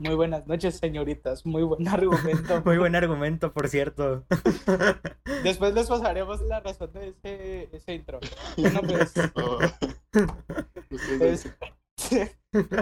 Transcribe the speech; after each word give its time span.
Muy 0.00 0.14
buenas 0.16 0.46
noches, 0.46 0.76
señoritas. 0.76 1.46
Muy 1.46 1.62
buen 1.62 1.86
argumento. 1.88 2.62
Muy 2.64 2.78
buen 2.78 2.96
argumento, 2.96 3.52
por 3.52 3.68
cierto. 3.68 4.24
Después 5.44 5.74
les 5.74 5.88
pasaremos 5.88 6.40
la 6.42 6.60
razón 6.60 6.92
de 6.92 7.08
ese, 7.08 7.68
ese 7.76 7.94
intro. 7.94 8.18
Bueno, 8.56 8.80
pues. 8.82 9.14
Oh. 9.36 9.58
es- 11.20 11.48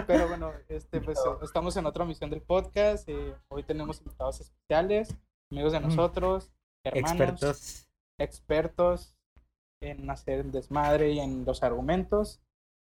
Pero 0.07 0.27
bueno, 0.27 0.51
este, 0.69 1.01
pues 1.01 1.19
estamos 1.43 1.75
en 1.77 1.85
otra 1.85 2.03
misión 2.05 2.29
del 2.29 2.41
podcast. 2.41 3.07
eh, 3.07 3.35
hoy 3.49 3.63
tenemos 3.63 3.99
invitados 3.99 4.41
especiales, 4.41 5.15
amigos 5.51 5.73
de 5.73 5.79
Mm. 5.79 5.83
nosotros, 5.83 6.51
hermanos, 6.83 7.11
Expertos. 7.11 7.87
expertos 8.19 9.15
en 9.81 10.09
hacer 10.09 10.39
el 10.39 10.51
desmadre 10.51 11.11
y 11.11 11.19
en 11.19 11.45
los 11.45 11.61
argumentos. 11.63 12.41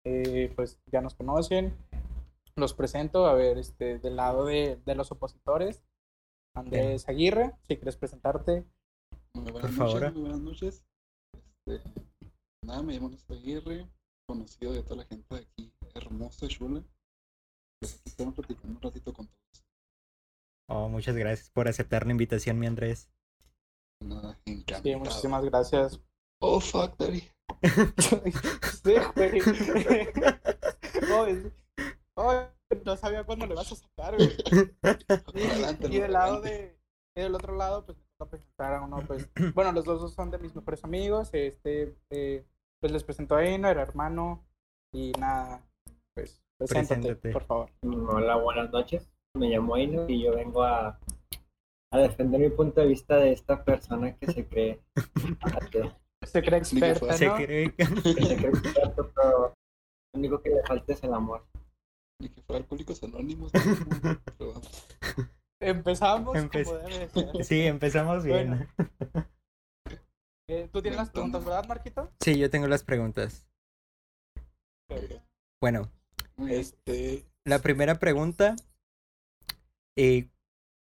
Eh, 0.08 0.54
pues 0.56 0.80
ya 0.92 1.02
nos 1.02 1.16
conocen. 1.16 1.76
Los 2.58 2.74
presento, 2.74 3.26
a 3.26 3.34
ver, 3.34 3.58
este, 3.58 4.00
del 4.00 4.16
lado 4.16 4.46
de, 4.46 4.78
de 4.86 4.96
los 4.96 5.12
opositores. 5.12 5.84
Andrés 6.56 7.08
Aguirre, 7.10 7.52
si 7.68 7.76
quieres 7.76 7.98
presentarte. 7.98 8.64
Muy 9.34 9.52
buenas 9.52 9.72
Por 9.72 9.80
noches, 9.80 10.00
favor. 10.00 10.14
muy 10.14 10.22
buenas 10.22 10.40
noches. 10.40 10.86
Este, 11.68 11.92
nada, 12.66 12.82
me 12.82 12.94
llamo 12.94 13.10
Néstor 13.10 13.36
Aguirre, 13.38 13.90
conocido 14.26 14.72
de 14.72 14.84
toda 14.84 14.96
la 14.98 15.04
gente 15.06 15.36
de 15.36 15.42
aquí, 15.42 15.74
hermosa 15.96 16.46
y 16.46 16.48
chula. 16.48 16.82
Pues 17.82 18.02
estamos 18.06 18.36
platicando 18.36 18.78
un 18.78 18.82
ratito 18.82 19.14
con 19.14 19.28
todos. 19.28 19.66
Oh, 20.70 20.88
muchas 20.88 21.18
gracias 21.18 21.50
por 21.50 21.68
aceptar 21.68 22.06
la 22.06 22.14
invitación, 22.14 22.58
mi 22.58 22.68
Andrés. 22.68 23.10
Nada, 24.02 24.40
encantado. 24.46 24.84
Sí, 24.84 24.96
muchísimas 24.96 25.44
gracias. 25.44 26.02
Oh, 26.42 26.62
fuck, 26.62 26.98
daddy. 26.98 27.22
Sí, 28.82 28.94
güey. 29.14 29.42
Oh, 31.12 31.26
es- 31.26 31.52
oh, 32.18 32.34
no 32.86 32.98
sabía 32.98 33.24
cuándo 33.24 33.46
le 33.46 33.56
vas 33.56 33.72
a 33.72 33.76
sacar, 33.76 34.16
güey. 34.16 34.30
Adelante, 34.84 35.88
Y 35.90 36.00
del 36.00 36.14
lado 36.14 36.42
de, 36.42 36.78
del 37.16 37.36
otro 37.36 37.56
lado, 37.56 37.86
pues 37.86 37.98
me 37.98 38.04
toca 38.18 38.30
presentar 38.32 38.74
a 38.74 38.82
uno, 38.82 39.04
pues, 39.06 39.30
bueno, 39.54 39.72
los 39.72 39.86
dos 39.86 40.14
son 40.14 40.32
de 40.32 40.38
mis 40.40 40.56
mejores 40.56 40.84
amigos, 40.84 41.30
este, 41.34 41.96
eh, 42.10 42.46
pues 42.82 42.92
les 42.92 43.04
presento 43.04 43.36
a 43.36 43.44
Einer, 43.46 43.78
hermano, 43.78 44.46
y 44.94 45.12
nada, 45.20 45.62
pues, 46.16 46.42
preséntate, 46.58 47.02
Preséntate. 47.16 47.32
por 47.32 47.44
favor. 47.44 47.70
Hola, 47.84 48.36
buenas 48.38 48.72
noches. 48.72 49.10
Me 49.38 49.50
llamo 49.50 49.76
Aino 49.76 50.06
y 50.08 50.24
yo 50.24 50.34
vengo 50.34 50.64
a, 50.64 50.98
a 51.92 51.98
defender 51.98 52.40
mi 52.40 52.50
punto 52.50 52.80
de 52.80 52.88
vista 52.88 53.18
de 53.18 53.34
esta 53.34 53.66
persona 53.66 54.16
que 54.18 54.32
se 54.32 54.48
cree 54.48 54.80
Se 56.26 56.42
cree 56.42 56.60
experta, 56.60 57.00
fuera- 57.00 57.18
Se 57.18 57.28
¿no? 57.28 57.36
cree 57.36 57.66
se 57.78 58.38
cree 58.38 58.50
experto, 58.50 59.12
pero 59.14 59.40
lo 60.14 60.20
único 60.20 60.42
que 60.42 60.50
le 60.52 60.64
falta 60.64 60.94
es 60.94 61.04
el 61.04 61.14
amor. 61.14 61.44
Ni 62.20 62.30
que 62.30 62.42
fuera 62.42 62.60
Alcohólicos 62.62 63.04
Anónimos. 63.04 63.52
¿no? 63.54 63.62
Pero, 64.38 64.54
Empezamos 65.60 66.36
Empe- 66.36 66.64
como 66.64 66.78
debe 66.78 67.00
de 67.00 67.10
ser. 67.10 67.46
Sí, 67.46 67.62
empezamos 67.66 68.24
bien. 68.24 68.68
Bueno. 68.84 69.28
Eh, 70.48 70.70
¿Tú 70.72 70.80
tienes 70.80 71.00
las 71.00 71.10
preguntas, 71.10 71.44
verdad, 71.44 71.66
Marquito? 71.68 72.12
Sí, 72.20 72.38
yo 72.38 72.52
tengo 72.52 72.68
las 72.68 72.84
preguntas. 72.84 73.50
Bueno, 75.60 75.90
muy 76.38 76.50
bien. 76.50 76.62
Este, 76.62 77.26
la 77.46 77.58
primera 77.58 77.96
pregunta 77.96 78.56
eh, 79.98 80.30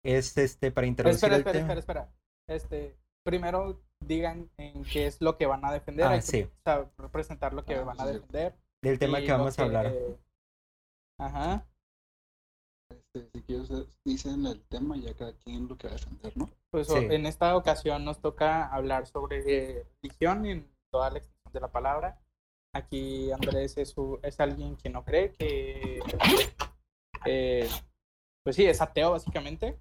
es 0.05 0.37
este 0.37 0.71
para 0.71 0.85
introducir 0.85 1.15
espera, 1.33 1.35
el 1.37 1.39
espera, 1.41 1.53
tema. 1.59 1.73
espera, 1.73 2.01
espera. 2.01 2.55
Este, 2.55 2.97
primero 3.25 3.81
digan 3.99 4.47
en 4.57 4.83
qué 4.83 5.07
es 5.07 5.21
lo 5.21 5.37
que 5.37 5.47
van 5.47 5.65
a 5.65 5.73
defender. 5.73 6.05
Ah, 6.05 6.11
hay 6.11 6.19
que, 6.19 6.25
sí. 6.25 6.43
O 6.43 6.51
sea, 6.63 6.85
presentar 7.11 7.53
lo 7.53 7.65
que 7.65 7.73
Ah, 7.77 7.81
van 7.81 7.99
a 7.99 8.05
defender. 8.05 8.53
Del 8.83 8.99
tema 8.99 9.21
que 9.21 9.31
vamos 9.31 9.57
a 9.57 9.63
hablar. 9.63 9.91
Ajá. 11.19 11.65
Este, 12.89 13.29
si 13.33 13.41
quieres, 13.43 13.69
eh, 13.71 13.85
dicen 14.05 14.45
el 14.45 14.61
tema 14.67 14.95
y 14.97 15.01
ya 15.01 15.13
cada 15.15 15.33
quien 15.33 15.67
lo 15.67 15.77
que 15.77 15.87
va 15.87 15.93
a 15.93 15.97
defender, 15.97 16.37
¿no? 16.37 16.49
Pues 16.71 16.87
Sí. 16.87 16.93
en 16.97 17.25
esta 17.25 17.55
ocasión 17.57 18.05
nos 18.05 18.19
toca 18.21 18.67
hablar 18.67 19.07
sobre 19.07 19.39
eh, 19.47 19.85
religión 20.01 20.45
en 20.45 20.69
toda 20.91 21.09
la 21.11 21.17
extensión 21.19 21.53
de 21.53 21.59
la 21.59 21.71
palabra. 21.71 22.19
Aquí 22.73 23.31
Andrés 23.31 23.77
es, 23.77 23.95
es 24.21 24.39
alguien 24.39 24.75
que 24.77 24.89
no 24.89 25.03
cree, 25.03 25.33
que 25.33 25.99
eh, 27.25 27.67
pues 28.43 28.55
sí, 28.55 28.65
es 28.65 28.79
ateo 28.81 29.11
básicamente. 29.11 29.79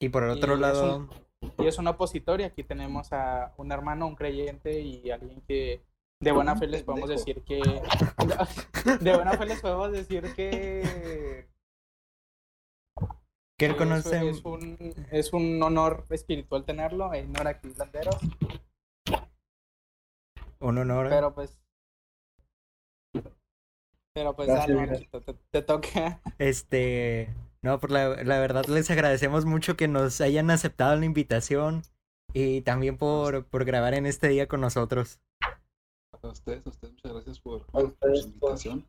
Y 0.00 0.08
por 0.08 0.22
el 0.24 0.30
otro 0.30 0.52
y 0.52 0.54
es 0.54 0.60
lado, 0.60 0.96
un- 0.98 1.10
Y 1.58 1.66
es 1.66 1.76
un 1.78 1.88
opositor 1.88 2.40
y 2.40 2.44
aquí 2.44 2.62
tenemos 2.62 3.12
a 3.12 3.52
un 3.56 3.72
hermano, 3.72 4.06
un 4.06 4.14
creyente 4.14 4.80
y 4.80 5.10
alguien 5.10 5.40
que 5.42 5.82
de 6.22 6.32
buena 6.32 6.56
fe 6.56 6.66
les 6.68 6.82
podemos 6.84 7.08
decir 7.08 7.42
que... 7.42 7.60
De 9.00 9.14
buena 9.14 9.36
fe 9.36 9.46
les 9.46 9.60
podemos 9.60 9.92
decir 9.92 10.34
que... 10.34 11.48
que 13.58 13.66
él 13.66 13.76
conoce... 13.76 14.28
Es, 14.28 14.38
es 14.38 14.44
un, 14.44 14.94
es 15.10 15.32
un 15.32 15.62
honor 15.62 16.06
espiritual 16.10 16.64
tenerlo, 16.64 17.12
e 17.12 17.20
ignora 17.20 17.50
aquí 17.50 17.74
Landeros, 17.76 18.16
Un 20.60 20.78
honor. 20.78 21.08
pero 21.08 21.34
pues. 21.34 21.58
Pero 24.14 24.36
pues, 24.36 24.46
Gracias, 24.46 24.76
dale, 24.76 25.08
te, 25.10 25.34
te 25.50 25.62
toca. 25.62 26.20
Este, 26.38 27.34
no, 27.62 27.80
por 27.80 27.90
la, 27.90 28.22
la 28.22 28.38
verdad 28.38 28.66
les 28.66 28.90
agradecemos 28.90 29.44
mucho 29.44 29.76
que 29.76 29.88
nos 29.88 30.20
hayan 30.20 30.50
aceptado 30.50 30.94
la 30.94 31.04
invitación 31.04 31.82
y 32.32 32.60
también 32.60 32.96
por, 32.96 33.44
por 33.46 33.64
grabar 33.64 33.94
en 33.94 34.06
este 34.06 34.28
día 34.28 34.46
con 34.46 34.60
nosotros. 34.60 35.20
A 36.20 36.28
ustedes, 36.28 36.66
a 36.66 36.70
ustedes, 36.70 36.92
muchas 36.94 37.12
gracias 37.12 37.40
por, 37.40 37.66
por 37.66 37.84
ustedes 37.84 38.22
su 38.22 38.24
por- 38.38 38.50
invitación. 38.50 38.88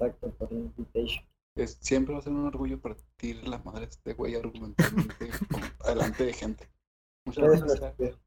Exacto, 0.00 0.30
por 0.34 0.52
la 0.52 0.58
invitation. 0.58 1.24
Es, 1.56 1.78
siempre 1.80 2.14
va 2.14 2.18
a 2.20 2.22
ser 2.22 2.32
un 2.32 2.46
orgullo 2.46 2.80
partir 2.80 3.46
la 3.46 3.58
madre 3.58 3.80
de 3.86 3.90
este 3.90 4.14
güey 4.14 4.34
argumentalmente 4.34 5.30
con- 5.50 5.62
adelante 5.84 6.24
de 6.24 6.32
gente. 6.32 6.68
Muchas 7.26 7.62
gracias. 7.80 8.18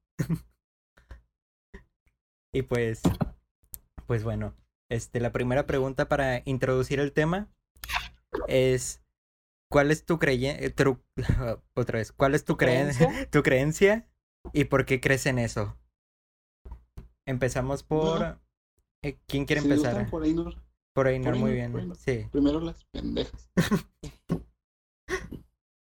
Y 2.54 2.62
pues, 2.62 3.02
pues 4.08 4.24
bueno, 4.24 4.56
este, 4.90 5.20
la 5.20 5.32
primera 5.34 5.66
pregunta 5.66 6.08
para 6.08 6.42
introducir 6.46 7.00
el 7.02 7.12
tema 7.12 7.50
es, 8.48 9.04
¿cuál 9.70 9.92
es 9.92 10.06
tu 10.06 10.18
creencia? 10.20 10.58
Otra 11.76 11.98
vez, 12.00 12.14
¿cuál 12.14 12.36
es 12.36 12.46
tu 12.46 12.56
creencia? 12.56 13.08
¿Creencia? 13.08 13.30
tu 13.32 13.44
creencia 13.44 14.10
y 14.54 14.64
por 14.66 14.86
qué 14.86 15.02
crees 15.02 15.26
en 15.26 15.40
eso? 15.40 15.78
Empezamos 17.28 17.84
por... 17.84 18.20
No. 18.22 18.40
eh, 19.04 19.18
¿Quién 19.28 19.46
quiere 19.46 19.62
Si 19.62 19.70
empezar? 19.72 20.10
por 20.10 20.24
ahí 20.24 20.34
no- 20.34 20.52
Por 20.94 21.08
ahí, 21.08 21.20
no, 21.20 21.32
por 21.32 21.36
muy 21.40 21.52
bien. 21.54 21.72
por. 21.72 21.96
Sí. 21.96 22.28
Primero 22.32 22.60
las 22.60 22.84
pendejas. 22.86 23.50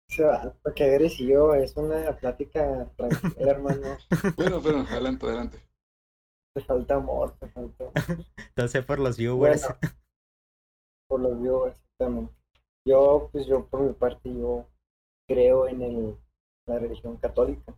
Se 0.10 0.24
va, 0.24 0.54
Porque 0.62 0.84
eres 0.94 1.20
y 1.20 1.28
yo, 1.28 1.56
es 1.56 1.76
una 1.76 2.16
plática 2.18 2.88
tranquila, 2.96 3.52
hermano. 3.52 3.98
Bueno, 4.38 4.62
pero 4.62 4.80
adelante, 4.80 5.26
adelante. 5.26 5.58
Te 6.56 6.62
falta 6.64 6.96
amor, 6.96 7.36
te 7.40 7.48
falta. 7.48 7.86
Entonces 8.50 8.86
por 8.86 9.00
los 9.00 9.18
viewers. 9.18 9.64
Bueno, 9.64 9.80
por 11.10 11.20
los 11.20 11.42
viewers, 11.42 11.76
exactamente. 11.80 12.34
Yo, 12.88 13.30
pues 13.32 13.48
yo 13.48 13.66
por 13.68 13.82
mi 13.82 13.94
parte, 13.94 14.32
yo 14.32 14.68
creo 15.28 15.68
en 15.68 15.82
el, 15.82 16.18
la 16.68 16.78
religión 16.78 17.18
católica. 17.18 17.74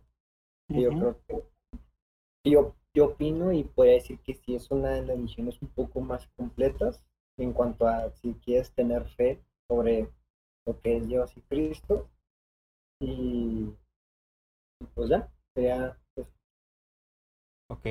Y 0.68 0.82
yo 0.82 0.90
creo 0.90 1.20
que 1.26 2.50
yo, 2.50 2.75
yo 2.96 3.04
opino 3.04 3.52
y 3.52 3.62
puedo 3.62 3.92
decir 3.92 4.18
que 4.20 4.32
sí 4.34 4.54
es 4.54 4.70
una 4.70 4.88
de 4.88 5.00
las 5.00 5.08
religiones 5.08 5.60
un 5.60 5.68
poco 5.68 6.00
más 6.00 6.26
completas 6.34 7.04
en 7.36 7.52
cuanto 7.52 7.86
a 7.86 8.10
si 8.10 8.32
quieres 8.36 8.72
tener 8.72 9.06
fe 9.10 9.38
sobre 9.68 10.10
lo 10.64 10.80
que 10.80 10.96
es 10.96 11.06
Dios 11.06 11.36
y 11.36 11.40
Cristo. 11.42 12.08
Y, 13.00 13.66
pues 14.94 15.10
ya, 15.10 15.28
sería 15.54 15.94
pues, 16.14 16.26
Ok. 17.68 17.86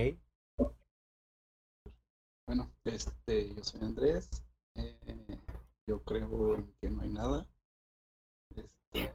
Bueno, 2.48 2.72
este, 2.84 3.54
yo 3.54 3.64
soy 3.64 3.82
Andrés. 3.82 4.28
eh, 4.74 4.98
yo 5.88 6.00
creo 6.00 6.56
en 6.56 6.74
que 6.82 6.90
no 6.90 7.04
hay 7.04 7.10
nada. 7.10 7.46
Este, 8.56 9.14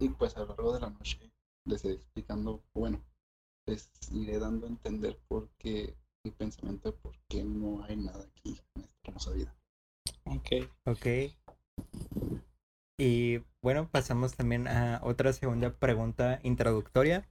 y 0.00 0.08
pues 0.08 0.36
a 0.36 0.40
lo 0.40 0.46
largo 0.46 0.72
de 0.72 0.80
la 0.80 0.90
noche 0.90 1.30
les 1.64 1.84
iré 1.84 1.94
explicando, 1.94 2.60
bueno, 2.74 3.00
les 3.66 3.90
iré 4.12 4.38
dando 4.38 4.66
a 4.66 4.70
entender 4.70 5.18
por 5.28 5.48
qué 5.58 5.96
mi 6.24 6.30
pensamiento 6.30 6.92
de 6.92 6.98
por 6.98 7.16
qué 7.28 7.44
no 7.44 7.84
hay 7.84 7.96
nada 7.96 8.24
aquí 8.24 8.60
en 8.74 8.82
esta 8.82 8.98
hermosa 9.04 9.30
vida. 9.32 9.54
Ok. 10.24 10.68
Ok. 10.86 11.06
Y 12.98 13.38
bueno, 13.62 13.88
pasamos 13.90 14.34
también 14.36 14.68
a 14.68 15.00
otra 15.02 15.32
segunda 15.32 15.70
pregunta 15.76 16.40
introductoria. 16.42 17.28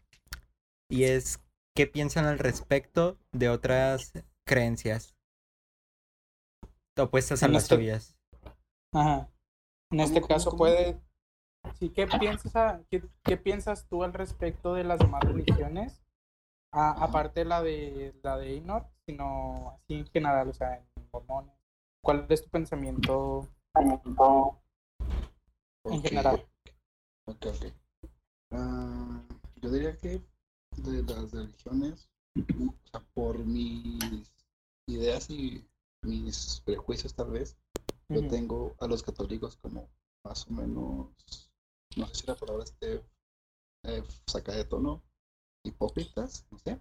Y 0.89 1.05
es, 1.05 1.39
¿qué 1.75 1.87
piensan 1.87 2.25
al 2.25 2.37
respecto 2.39 3.17
de 3.31 3.49
otras 3.49 4.13
creencias? 4.45 5.15
Opuestas 6.97 7.43
a 7.43 7.47
En 7.47 7.53
las 7.53 7.63
este- 7.63 7.75
tuyas. 7.77 8.17
Ajá. 8.93 9.29
En 9.91 9.99
este 9.99 10.21
cómo, 10.21 10.27
caso 10.27 10.49
cómo? 10.51 10.59
puede... 10.59 11.01
Sí, 11.79 11.89
¿qué 11.89 12.05
piensas, 12.07 12.55
a- 12.55 12.81
qué, 12.89 13.03
qué 13.23 13.37
piensas 13.37 13.87
tú 13.87 14.03
al 14.03 14.13
respecto 14.13 14.73
de 14.75 14.83
las 14.83 14.99
demás 14.99 15.23
religiones? 15.23 16.04
A- 16.75 17.03
aparte 17.03 17.45
la 17.45 17.61
de 17.63 18.13
la 18.21 18.37
de 18.37 18.55
Inor, 18.55 18.85
sino 19.05 19.71
así 19.71 19.93
en 19.95 20.05
general, 20.07 20.49
o 20.49 20.53
sea, 20.53 20.75
en 20.75 21.09
mormones. 21.11 21.53
¿Cuál 22.03 22.25
es 22.29 22.43
tu 22.43 22.49
pensamiento 22.49 23.47
En 25.85 26.01
general. 26.03 26.45
Ok, 27.27 27.45
ok. 27.47 27.73
Ah, 28.51 29.23
yo 29.61 29.69
diría 29.71 29.97
que 29.97 30.21
de 30.77 31.03
las 31.03 31.31
religiones, 31.31 32.09
o 32.37 32.73
sea, 32.91 32.99
por 33.13 33.39
mis 33.39 34.31
ideas 34.87 35.29
y 35.29 35.65
mis 36.03 36.61
prejuicios 36.65 37.15
tal 37.15 37.31
vez, 37.31 37.57
yo 38.09 38.27
tengo 38.27 38.75
a 38.79 38.87
los 38.87 39.01
católicos 39.01 39.57
como 39.57 39.89
más 40.23 40.45
o 40.47 40.51
menos, 40.51 41.07
no 41.97 42.07
sé 42.07 42.15
si 42.15 42.27
la 42.27 42.35
palabra 42.35 42.63
esté 42.63 43.03
eh, 43.83 44.03
sacada 44.27 44.57
de 44.59 44.65
tono, 44.65 45.03
hipócritas, 45.65 46.45
no 46.51 46.57
sé. 46.59 46.79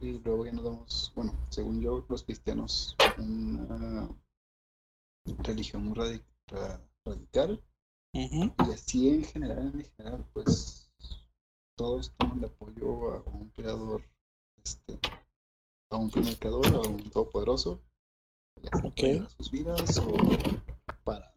Y 0.00 0.18
luego 0.20 0.46
ya 0.46 0.52
nos 0.52 0.64
damos, 0.64 1.12
bueno, 1.14 1.32
según 1.50 1.80
yo, 1.80 2.04
los 2.08 2.22
cristianos, 2.22 2.96
una 3.18 4.08
religión 5.38 5.84
muy 5.84 5.94
radi- 5.94 6.24
ra- 6.48 6.80
radical. 7.04 7.62
Y 8.14 8.50
así 8.72 9.08
en 9.08 9.24
general, 9.24 9.72
en 9.74 9.84
general, 9.84 10.26
pues 10.32 10.90
todos 11.78 12.12
toman 12.16 12.40
de 12.40 12.46
apoyo 12.46 13.12
a 13.12 13.22
un 13.30 13.48
creador, 13.50 14.02
este, 14.62 14.98
a 15.90 15.96
un 15.96 16.10
primer 16.10 16.38
creador, 16.38 16.66
a 16.66 16.80
un 16.88 17.10
todopoderoso, 17.10 17.80
ya 18.62 18.70
sea 18.78 18.88
Ok. 18.88 19.00
para 19.18 19.28
sus 19.30 19.50
vidas 19.50 19.98
o 19.98 20.12
para 21.04 21.34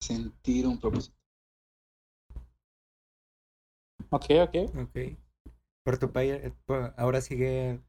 sentir 0.00 0.66
un 0.66 0.78
propósito. 0.78 1.16
Ok, 4.10 4.24
ok. 4.42 4.54
Ok. 4.82 4.96
Por 5.84 5.98
tu 5.98 6.12
país, 6.12 6.34
ahora 6.96 7.20
sigue 7.20 7.80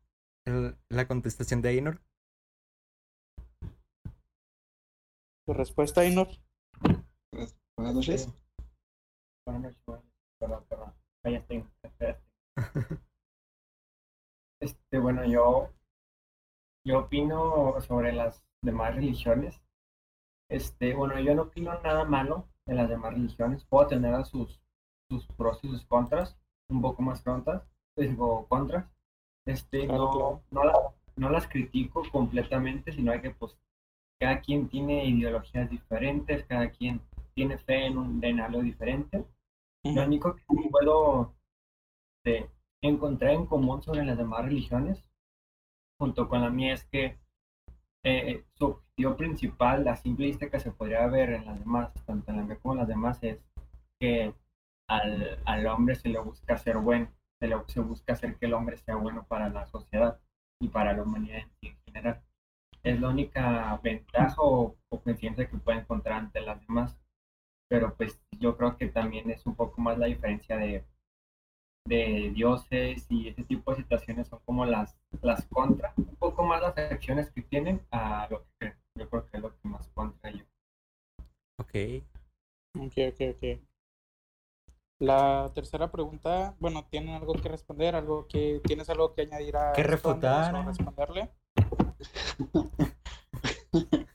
el- 0.45 0.77
la 0.89 1.07
contestación 1.07 1.61
de 1.61 1.69
Ainor. 1.69 2.01
¿Tu 5.45 5.53
respuesta, 5.53 6.01
Ainur? 6.01 6.27
Buenas, 7.31 7.57
buenas 7.77 7.95
noches. 7.95 8.21
Sí. 8.23 8.33
Buenas 9.45 9.75
noches. 9.87 10.03
Perdón, 10.39 10.65
perdón. 10.69 10.93
Estoy. 11.23 11.65
Este, 14.61 14.99
bueno, 14.99 15.23
yo, 15.25 15.69
yo 16.85 16.99
opino 16.99 17.79
sobre 17.81 18.13
las 18.13 18.43
demás 18.63 18.95
religiones. 18.95 19.61
Este, 20.49 20.93
bueno, 20.95 21.19
yo 21.19 21.35
no 21.35 21.43
opino 21.43 21.73
nada 21.81 22.05
malo 22.05 22.47
de 22.65 22.75
las 22.75 22.89
demás 22.89 23.13
religiones. 23.13 23.65
Puedo 23.65 23.87
tener 23.87 24.25
sus, 24.25 24.61
sus 25.09 25.25
pros 25.27 25.59
y 25.63 25.69
sus 25.69 25.85
contras, 25.85 26.37
un 26.69 26.81
poco 26.81 27.01
más 27.01 27.21
contras, 27.21 27.63
digo, 27.95 28.45
contras. 28.47 28.85
Este, 29.45 29.85
Claro, 29.87 30.03
no, 30.03 30.11
claro. 30.11 30.41
no, 30.51 30.63
la- 30.65 30.93
no 31.15 31.29
las 31.29 31.47
critico 31.47 32.03
completamente, 32.11 32.91
sino 32.91 33.19
que, 33.21 33.31
pues, 33.31 33.57
cada 34.19 34.41
quien 34.41 34.67
tiene 34.67 35.05
ideologías 35.05 35.69
diferentes, 35.69 36.45
cada 36.45 36.69
quien 36.69 37.01
tiene 37.33 37.57
fe 37.57 37.85
en, 37.85 37.97
un, 37.97 38.23
en 38.23 38.39
algo 38.41 38.61
diferente. 38.61 39.25
Lo 39.83 40.03
único 40.03 40.35
que 40.35 40.43
puedo 40.69 41.33
este, 42.25 42.49
encontrar 42.81 43.31
en 43.31 43.45
común 43.45 43.81
sobre 43.81 44.03
las 44.03 44.17
demás 44.17 44.43
religiones, 44.43 45.01
junto 45.99 46.27
con 46.27 46.41
la 46.41 46.49
mía, 46.49 46.73
es 46.73 46.83
que 46.85 47.17
eh, 48.03 48.43
su 48.55 48.65
objetivo 48.65 49.15
principal, 49.15 49.87
a 49.87 49.95
simple 49.95 50.25
vista 50.27 50.49
que 50.49 50.59
se 50.59 50.71
podría 50.71 51.07
ver 51.07 51.29
en 51.31 51.45
las 51.45 51.59
demás, 51.59 51.93
tanto 52.05 52.31
en 52.31 52.37
la 52.37 52.43
mía 52.43 52.57
como 52.61 52.73
en 52.73 52.79
las 52.79 52.87
demás, 52.87 53.23
es 53.23 53.39
que 53.99 54.33
al, 54.89 55.39
al 55.45 55.67
hombre 55.67 55.95
se 55.95 56.09
le 56.09 56.19
busca 56.19 56.57
ser 56.57 56.77
bueno, 56.77 57.11
se 57.39 57.47
le 57.47 57.55
se 57.67 57.79
busca 57.81 58.13
hacer 58.13 58.37
que 58.37 58.45
el 58.45 58.53
hombre 58.53 58.77
sea 58.77 58.95
bueno 58.95 59.25
para 59.27 59.49
la 59.49 59.65
sociedad 59.67 60.19
y 60.61 60.69
para 60.69 60.93
la 60.93 61.03
humanidad 61.03 61.43
en 61.61 61.77
general. 61.85 62.23
Es 62.83 62.99
la 62.99 63.09
única 63.09 63.77
ventaja 63.83 64.35
o, 64.41 64.77
o 64.89 65.01
coincidencia 65.01 65.47
que 65.47 65.57
puede 65.57 65.79
encontrar 65.79 66.19
ante 66.19 66.41
las 66.41 66.65
demás 66.67 66.97
pero 67.69 67.95
pues 67.95 68.21
yo 68.39 68.57
creo 68.57 68.77
que 68.77 68.87
también 68.87 69.29
es 69.29 69.45
un 69.45 69.55
poco 69.55 69.81
más 69.81 69.97
la 69.97 70.07
diferencia 70.07 70.57
de, 70.57 70.85
de 71.87 72.31
dioses 72.33 73.05
y 73.09 73.27
ese 73.27 73.43
tipo 73.43 73.71
de 73.71 73.77
situaciones 73.77 74.27
son 74.27 74.39
como 74.45 74.65
las, 74.65 74.97
las 75.21 75.45
contra, 75.47 75.93
un 75.97 76.15
poco 76.15 76.43
más 76.43 76.61
las 76.61 76.77
acciones 76.77 77.31
que 77.31 77.41
tienen 77.41 77.81
a 77.91 78.27
lo 78.29 78.43
que 78.43 78.49
creen. 78.59 78.75
Yo 78.97 79.09
creo 79.09 79.25
que 79.25 79.37
es 79.37 79.43
lo 79.43 79.49
que 79.49 79.67
más 79.67 79.87
contra 79.89 80.31
yo. 80.31 80.43
Ok. 81.59 81.75
Ok, 82.79 82.93
ok, 83.09 83.21
ok. 83.35 83.59
La 84.99 85.51
tercera 85.53 85.91
pregunta, 85.91 86.55
bueno, 86.59 86.87
¿tienen 86.89 87.15
algo 87.15 87.33
que 87.33 87.49
responder? 87.49 87.95
¿Algo 87.95 88.27
que 88.27 88.61
tienes 88.63 88.89
algo 88.89 89.13
que 89.13 89.21
añadir 89.21 89.55
a 89.55 89.73
Que 89.73 89.83
refutar. 89.83 90.55
o 90.55 90.63
responderle? 90.63 91.31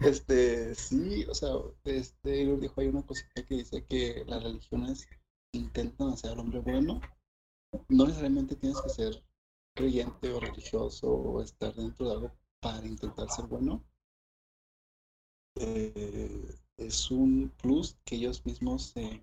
Este, 0.00 0.74
sí, 0.74 1.24
o 1.26 1.34
sea, 1.34 1.50
este, 1.84 2.42
él 2.42 2.58
dijo, 2.60 2.80
hay 2.80 2.88
una 2.88 3.04
cosita 3.06 3.44
que 3.44 3.56
dice 3.56 3.84
que 3.84 4.24
las 4.26 4.42
religiones 4.42 5.06
intentan 5.52 6.08
hacer 6.08 6.32
al 6.32 6.40
hombre 6.40 6.60
bueno. 6.60 7.00
No 7.88 8.06
necesariamente 8.06 8.56
tienes 8.56 8.80
que 8.80 8.88
ser 8.88 9.22
creyente 9.76 10.32
o 10.32 10.40
religioso 10.40 11.12
o 11.12 11.42
estar 11.42 11.74
dentro 11.74 12.06
de 12.08 12.12
algo 12.14 12.32
para 12.60 12.84
intentar 12.86 13.30
ser 13.30 13.46
bueno. 13.46 13.84
Eh, 15.56 16.54
es 16.76 17.10
un 17.10 17.52
plus 17.60 17.96
que 18.04 18.16
ellos 18.16 18.44
mismos 18.46 18.90
se, 18.94 19.22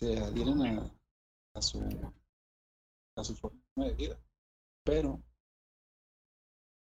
se 0.00 0.18
adhieren 0.18 0.62
a, 0.62 0.90
a 1.54 1.62
su 1.62 1.80
a 3.16 3.22
su 3.22 3.36
forma 3.36 3.60
de 3.76 3.94
vida. 3.94 4.20
Pero 4.84 5.22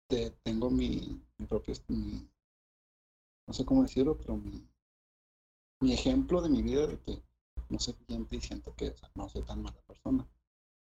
te- 0.10 0.32
tengo 0.44 0.70
mi, 0.70 1.22
mi 1.38 1.46
propio 1.46 1.74
mi- 1.88 2.28
no 3.48 3.54
sé 3.54 3.66
cómo 3.66 3.84
decirlo, 3.84 4.18
pero 4.18 4.36
mi, 4.36 4.68
mi 5.82 5.94
ejemplo 5.94 6.42
de 6.42 6.50
mi 6.50 6.62
vida 6.62 6.88
de 6.88 7.00
que 7.00 7.22
no 7.70 7.80
soy 7.80 7.94
creyente 7.96 8.36
y 8.36 8.42
siento 8.42 8.74
que 8.76 8.90
o 8.90 8.98
sea, 8.98 9.10
no 9.16 9.30
soy 9.30 9.44
tan 9.44 9.62
mala 9.62 9.80
persona. 9.82 10.28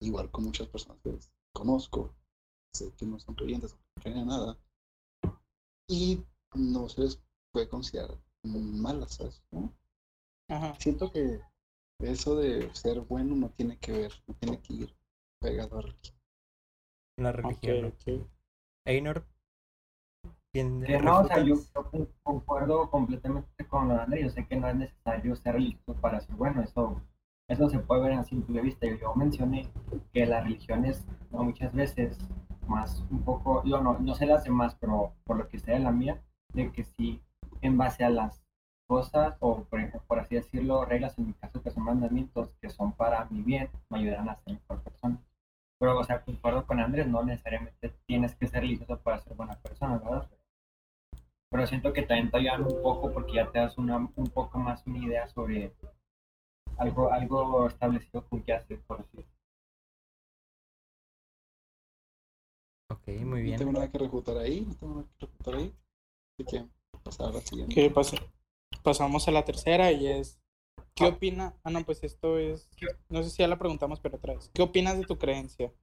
Igual 0.02 0.30
con 0.32 0.46
muchas 0.46 0.68
personas 0.68 1.02
que 1.04 1.18
conozco, 1.54 2.14
sé 2.74 2.92
que 2.98 3.06
no 3.06 3.20
son 3.20 3.36
creyentes 3.36 3.74
o 3.74 3.78
no 3.78 4.02
creen 4.02 4.18
en 4.20 4.28
nada. 4.28 4.58
Y 5.88 6.24
no 6.56 6.90
se 6.90 7.02
les 7.02 7.20
puede 7.52 7.68
considerar 7.70 8.18
como 8.42 8.60
malas, 8.60 9.16
¿sabes? 9.16 9.42
¿no? 9.52 9.74
Ajá. 10.50 10.76
Siento 10.80 11.12
que 11.12 11.42
eso 12.00 12.36
de 12.36 12.74
ser 12.74 13.00
bueno 13.02 13.36
no 13.36 13.50
tiene 13.50 13.78
que 13.78 13.92
ver, 13.92 14.12
no 14.28 14.34
tiene 14.36 14.62
que 14.62 14.74
ir 14.74 14.96
pegado 15.40 15.80
a 15.80 15.82
religión. 15.82 16.16
La 17.18 17.32
religión. 17.32 17.86
ok. 17.86 18.28
Ainor. 18.86 19.26
¿quién 20.52 20.82
Que 20.84 21.00
no, 21.00 21.20
o 21.20 21.28
sea, 21.28 21.40
yo, 21.44 21.56
concuerdo 22.24 22.90
completamente 22.90 23.66
con 23.68 23.90
lo 23.90 23.96
de 23.96 24.02
Andrés. 24.02 24.24
Yo 24.24 24.30
sé 24.30 24.46
que 24.46 24.56
no 24.56 24.70
es 24.70 24.76
necesario 24.76 25.36
ser 25.36 25.56
religioso 25.56 26.00
para 26.00 26.22
ser 26.22 26.36
bueno. 26.36 26.62
Eso, 26.62 27.02
eso 27.50 27.70
se 27.70 27.80
puede 27.80 28.04
ver 28.04 28.14
a 28.14 28.24
simple 28.24 28.62
vista. 28.62 28.88
Yo, 28.88 28.96
yo 28.96 29.16
mencioné 29.16 29.70
que 30.14 30.26
las 30.26 30.44
religiones 30.44 31.06
no, 31.32 31.44
muchas 31.44 31.74
veces, 31.74 32.18
más 32.68 33.06
un 33.12 33.24
poco, 33.24 33.64
yo 33.66 33.82
no, 33.82 34.00
no 34.00 34.16
sé 34.16 34.26
las 34.26 34.44
demás, 34.46 34.78
pero 34.80 35.14
por 35.26 35.38
lo 35.38 35.48
que 35.50 35.60
sé 35.60 35.72
de 35.72 35.80
la 35.80 35.92
mía, 35.92 36.22
de 36.54 36.72
que 36.72 36.86
sí, 36.86 37.22
en 37.62 37.78
base 37.78 38.04
a 38.04 38.10
las 38.10 38.45
cosas, 38.88 39.36
o 39.40 39.64
por 39.64 39.80
ejemplo, 39.80 40.02
por 40.08 40.20
así 40.20 40.36
decirlo, 40.36 40.86
reglas 40.86 41.18
en 41.18 41.28
mi 41.28 41.34
caso 41.34 41.62
que 41.62 41.72
son 41.72 41.84
mandamientos 41.84 42.50
que 42.62 42.70
son 42.70 42.94
para 42.94 43.26
mi 43.26 43.42
bien, 43.42 43.70
me 43.90 44.00
ayudarán 44.00 44.30
a 44.30 44.36
ser 44.38 44.54
mejor 44.54 44.82
persona. 44.84 45.20
Pero, 45.80 46.00
o 46.00 46.04
sea, 46.04 46.22
concuerdo 46.24 46.66
con 46.66 46.80
Andrés, 46.80 47.08
no 47.08 47.24
necesariamente 47.24 47.90
tienes 48.08 48.36
que 48.36 48.48
ser 48.48 48.62
religioso 48.62 48.98
para 49.00 49.20
ser 49.20 49.36
buena 49.36 49.56
persona, 49.60 49.98
¿verdad? 49.98 50.30
Pero 51.50 51.66
siento 51.66 51.92
que 51.94 52.04
también 52.04 52.30
te 52.30 52.38
ayudan 52.38 52.64
un 52.64 52.82
poco 52.84 53.12
porque 53.12 53.34
ya 53.34 53.52
te 53.52 53.58
das 53.60 53.78
una, 53.78 53.98
un 53.98 54.28
poco 54.34 54.60
más 54.60 54.86
una 54.86 55.00
idea 55.00 55.28
sobre 55.28 55.74
algo, 56.78 57.12
algo 57.12 57.68
establecido 57.68 58.24
con 58.30 58.42
qué 58.44 58.54
hacer, 58.54 58.80
por 58.82 59.00
así 59.02 59.18
decirlo. 59.18 59.36
Ok, 62.90 63.08
muy 63.26 63.40
No 63.40 63.44
bien. 63.46 63.58
tengo 63.58 63.72
nada 63.72 63.92
que 63.92 63.98
refutar 63.98 64.38
ahí, 64.38 64.62
no 64.62 64.76
tengo 64.76 64.96
nada 64.96 65.08
que 65.18 65.26
refutar 65.26 65.56
ahí. 65.56 65.74
Así 66.34 66.46
que 66.46 66.66
pasar 67.04 67.30
a 67.30 67.32
la 67.34 67.42
siguiente. 67.42 67.76
¿Qué 67.76 67.90
pasa? 67.90 68.18
Pasamos 68.86 69.28
a 69.28 69.32
la 69.32 69.44
tercera 69.44 69.92
y 69.92 70.06
es, 70.06 70.40
¿qué 70.94 71.06
opina? 71.06 71.56
Ah, 71.64 71.72
no, 71.72 71.84
pues 71.84 72.04
esto 72.04 72.38
es, 72.38 72.70
no 73.10 73.24
sé 73.24 73.32
si 73.32 73.38
ya 73.38 73.48
la 73.48 73.58
preguntamos, 73.58 74.00
pero 74.00 74.18
otra 74.18 74.36
vez. 74.36 74.52
¿Qué 74.54 74.62
opinas 74.62 74.96
de 74.96 75.06
tu 75.06 75.18
creencia? 75.18 75.74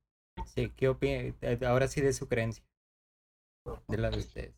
Sí, 0.55 0.71
¿qué 0.77 0.89
opina? 0.89 1.35
Ahora 1.67 1.89
sí 1.89 2.01
de 2.01 2.13
su 2.13 2.29
creencia. 2.29 2.65
De 3.89 3.99
la 3.99 4.09
de 4.09 4.19
ustedes. 4.19 4.55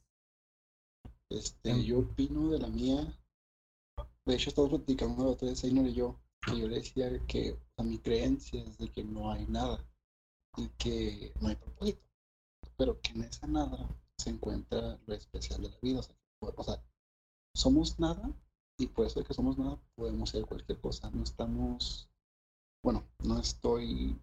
Este, 1.30 1.84
yo 1.84 2.00
opino 2.00 2.50
de 2.50 2.58
la 2.58 2.68
mía. 2.68 3.18
De 4.26 4.34
hecho, 4.34 4.50
estamos 4.50 4.70
platicando 4.70 5.24
la 5.24 5.30
otra 5.30 5.48
vez, 5.48 5.64
Ainor 5.64 5.86
y 5.86 5.94
yo, 5.94 6.20
que 6.46 6.58
yo 6.58 6.68
le 6.68 6.76
decía 6.76 7.10
que 7.26 7.58
a 7.78 7.82
mi 7.82 7.96
creencia 7.96 8.62
es 8.62 8.76
de 8.76 8.90
que 8.90 9.04
no 9.04 9.32
hay 9.32 9.46
nada 9.46 9.82
y 10.58 10.68
que 10.76 11.32
no 11.40 11.48
hay 11.48 11.56
propósito, 11.56 12.02
pero 12.76 13.00
que 13.00 13.12
en 13.12 13.24
esa 13.24 13.46
nada 13.46 13.88
se 14.18 14.28
encuentra 14.28 14.98
lo 15.06 15.14
especial 15.14 15.62
de 15.62 15.70
la 15.70 15.78
vida. 15.80 16.00
O 16.00 16.02
sea, 16.02 16.14
o 16.56 16.62
sea, 16.62 16.84
somos 17.54 17.98
nada 17.98 18.30
y 18.78 18.86
por 18.86 19.06
eso 19.06 19.20
de 19.20 19.26
que 19.26 19.34
somos 19.34 19.56
nada 19.58 19.78
podemos 19.96 20.30
ser 20.30 20.44
cualquier 20.46 20.78
cosa. 20.80 21.10
No 21.10 21.22
estamos, 21.22 22.08
bueno, 22.82 23.04
no 23.24 23.38
estoy 23.38 24.16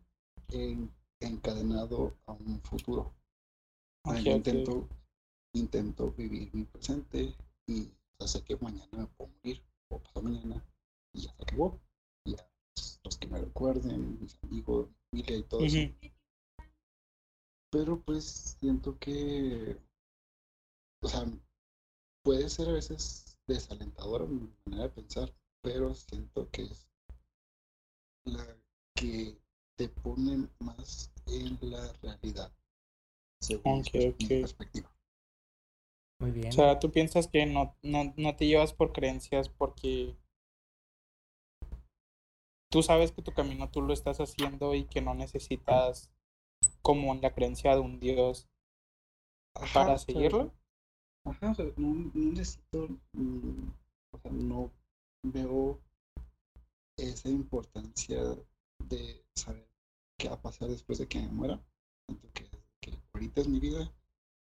en- 0.50 0.92
encadenado 1.22 2.14
a 2.26 2.34
un 2.34 2.60
futuro. 2.62 3.14
Ah, 4.06 4.12
Ok, 4.12 4.26
yo 4.26 4.32
ok. 4.32 4.38
intento 4.38 4.88
intento 5.54 6.12
vivir 6.12 6.50
mi 6.54 6.64
presente 6.66 7.36
y 7.68 7.90
sea, 8.18 8.28
sé 8.28 8.44
que 8.44 8.56
mañana 8.58 8.88
me 8.94 9.08
puedo 9.08 9.32
morir 9.38 9.62
o 9.90 10.00
pasado 10.00 10.22
mañana 10.24 10.64
y 11.14 11.22
ya 11.22 11.34
se 11.36 11.44
acabó. 11.44 11.80
Y 12.26 12.32
ya 12.36 12.48
los 13.04 13.18
que 13.18 13.28
me 13.28 13.40
recuerden, 13.40 14.20
mis 14.22 14.38
amigos, 14.44 14.88
mi 15.12 15.22
familia 15.24 15.38
y 15.38 15.44
todo 15.44 15.66
eso. 15.66 15.78
Pero 17.72 18.00
pues 18.00 18.56
siento 18.60 18.98
que, 19.00 19.78
o 21.02 21.08
sea, 21.08 21.26
puede 22.24 22.50
ser 22.50 22.70
a 22.70 22.74
veces 22.74 23.38
desalentadora 23.48 24.25
mi 24.25 24.50
manera 24.66 24.84
de 24.84 24.90
pensar, 24.90 25.34
pero 25.62 25.94
siento 25.94 26.50
que 26.50 26.63
es 26.63 26.88
la 28.25 28.44
que 28.96 29.38
te 29.78 29.88
pone 29.88 30.50
más 30.60 31.12
en 31.28 31.58
la 31.62 31.94
realidad, 32.01 32.51
según 33.42 33.80
Ok, 33.80 33.90
mi 33.94 34.08
ok. 34.13 34.32
perspectiva. 34.42 34.92
Muy 36.20 36.32
bien. 36.32 36.50
O 36.50 36.51
sea, 36.54 36.80
tú 36.80 36.92
piensas 36.92 37.28
que 37.28 37.46
no, 37.46 37.75
no, 37.82 38.13
no 38.16 38.36
te 38.36 38.46
llevas 38.48 38.74
por 38.74 38.94
creencias 38.94 39.50
porque 39.50 40.16
tú 42.72 42.82
sabes 42.82 43.12
que 43.12 43.22
tu 43.22 43.34
camino 43.34 43.70
tú 43.70 43.84
lo 43.84 43.94
estás 43.94 44.20
haciendo 44.20 44.74
y 44.74 44.86
que 44.86 45.00
no 45.00 45.13
necesitas 45.13 46.10
como 46.82 47.16
la 47.16 47.34
creencia 47.34 47.75
de 47.75 47.82
un 47.82 48.00
Dios 48.00 48.50
Ajá, 49.56 49.84
para 49.86 49.98
seguirlo. 49.98 50.54
Ajá, 51.25 51.50
o 51.50 51.54
sea, 51.56 51.66
no, 51.78 51.94
no 52.13 52.32
necesito, 52.32 52.88
mm, 53.13 53.70
o 54.12 54.18
sea, 54.20 54.32
no 54.32 54.72
veo 55.24 55.80
esa 56.98 57.30
importancia 57.30 58.22
de 58.88 59.24
saber 59.36 59.68
qué 60.18 60.28
va 60.30 60.36
a 60.36 60.42
pasar 60.42 60.70
después 60.70 60.98
de 61.00 61.06
que 61.08 61.20
me 61.20 61.28
muera. 61.30 61.60
Siento 62.08 62.28
que, 62.34 62.50
que 62.80 62.98
ahorita 63.13 63.42
es 63.42 63.48
mi 63.48 63.60
vida 63.60 63.92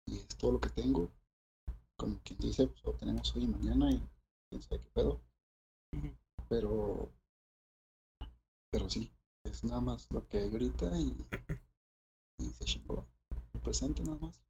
y 0.06 0.16
es 0.18 0.28
todo 0.36 0.52
lo 0.52 0.60
que 0.60 0.70
tengo. 0.70 1.10
Como 1.96 2.18
quien 2.24 2.38
dice, 2.40 2.66
pues 2.66 2.84
lo 2.84 2.92
tenemos 2.94 3.34
hoy 3.36 3.44
y 3.44 3.48
mañana 3.48 3.92
y 3.92 4.02
quién 4.50 4.62
sabe 4.62 4.80
qué 4.80 4.90
pedo. 4.94 5.20
Pero, 6.48 7.10
pero 8.70 8.90
sí, 8.90 9.10
es 9.44 9.64
nada 9.64 9.80
más 9.80 10.06
lo 10.10 10.26
que 10.28 10.36
hay 10.38 10.50
ahorita 10.52 10.98
y, 10.98 11.14
y 12.38 12.44
se 12.52 12.64
chingó. 12.64 13.04
El 13.54 13.60
presente 13.60 14.04
nada 14.04 14.18
más. 14.20 14.40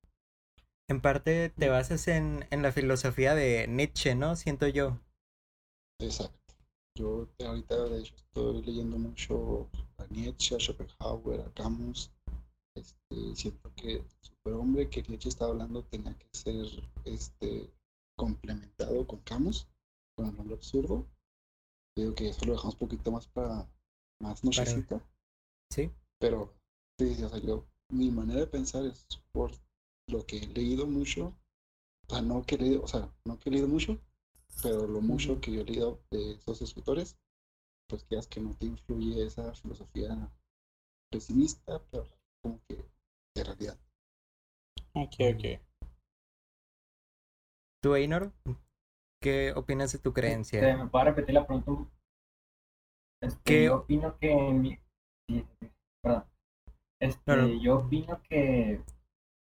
En 0.89 1.01
parte 1.01 1.51
te 1.51 1.69
basas 1.69 2.09
en, 2.09 2.47
en 2.51 2.63
la 2.63 2.73
filosofía 2.73 3.35
de 3.35 3.67
Nietzsche, 3.69 4.15
¿no? 4.15 4.37
Siento 4.37 4.69
yo. 4.69 4.99
Exacto. 6.01 6.55
Yo 6.97 7.29
ahorita 7.45 7.89
de 7.89 8.01
hecho 8.01 8.15
estoy 8.15 8.63
leyendo 8.63 8.99
mucho 8.99 9.69
a 9.99 10.07
Nietzsche, 10.09 10.55
a 10.55 10.59
Schopenhauer, 10.59 11.41
a 11.41 11.53
Camus. 11.55 12.13
Este, 12.77 13.35
siento 13.35 13.73
que 13.75 13.95
el 13.95 14.05
superhombre 14.21 14.89
que 14.91 15.03
Nietzsche 15.03 15.29
estaba 15.29 15.53
hablando 15.53 15.85
tenía 15.85 16.17
que 16.17 16.29
ser 16.33 16.67
este, 17.05 17.71
complementado 18.17 19.07
con 19.07 19.21
Camus, 19.21 19.67
con 20.17 20.29
el 20.29 20.39
hombre 20.39 20.55
absurdo. 20.55 21.07
Digo 21.97 22.15
que 22.15 22.29
eso 22.29 22.45
lo 22.45 22.53
dejamos 22.53 22.75
un 22.75 22.81
poquito 22.81 23.11
más 23.11 23.27
para 23.29 23.69
más 24.21 24.45
nochecita. 24.45 25.01
Sí. 25.73 25.91
Pero 26.21 26.53
sí, 26.99 27.23
o 27.23 27.29
sea, 27.29 27.39
yo, 27.39 27.65
mi 27.91 28.11
manera 28.11 28.41
de 28.41 28.47
pensar 28.47 28.85
es 28.85 29.07
por 29.33 29.51
lo 30.09 30.27
que 30.27 30.39
he 30.39 30.47
leído 30.49 30.87
mucho. 30.87 31.35
O 32.09 32.15
sea, 32.15 32.23
no 32.23 32.43
que 32.45 32.57
he 32.57 32.59
leído, 32.59 32.83
o 32.83 32.89
sea, 32.89 33.11
no 33.25 33.39
que 33.39 33.51
he 33.51 33.53
leído 33.53 33.69
mucho, 33.69 33.99
pero 34.63 34.87
lo 34.87 35.01
mucho 35.03 35.41
que 35.41 35.53
yo 35.53 35.63
he 35.63 35.65
leído 35.65 36.01
de 36.11 36.33
esos 36.35 36.63
escritores, 36.63 37.17
pues 37.89 38.05
quieras 38.05 38.29
que 38.29 38.41
no 38.41 38.55
te 38.57 38.67
influye 38.67 39.25
esa 39.27 39.55
filosofía 39.55 40.31
pesimista, 41.11 41.83
pero 41.91 42.07
como 42.43 42.61
que 42.69 42.85
de 43.37 43.45
realidad. 43.45 43.79
Ok, 44.95 45.15
ok. 45.21 45.45
¿Tú, 47.81 47.95
Einor? 47.95 48.33
¿Qué 49.23 49.53
opinas 49.57 49.93
de 49.93 49.99
tu 50.01 50.11
Este, 50.11 50.21
creencia? 50.21 50.77
¿Me 50.77 50.89
puedo 50.89 51.05
repetir 51.05 51.35
la 51.35 51.47
pregunta? 51.47 51.89
Este, 53.21 53.41
¿Qué- 53.45 53.65
Yo 53.65 53.77
opino 53.79 54.17
que 54.19 54.35
mi... 54.35 54.79
perdón. 56.03 56.25
Este, 57.01 57.23
No, 57.27 57.37
no. 57.37 57.61
yo 57.63 57.77
opino 57.79 58.23
que, 58.29 58.83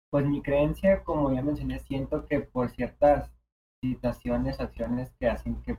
pues 0.09 0.25
mi 0.25 0.41
creencia, 0.41 1.03
como 1.03 1.33
ya 1.33 1.41
mencioné, 1.41 1.79
siento 1.79 2.27
que 2.27 2.41
por 2.41 2.69
ciertas 2.71 3.31
situaciones, 3.81 4.59
acciones 4.59 5.11
que 5.19 5.29
hacen 5.29 5.61
que 5.61 5.77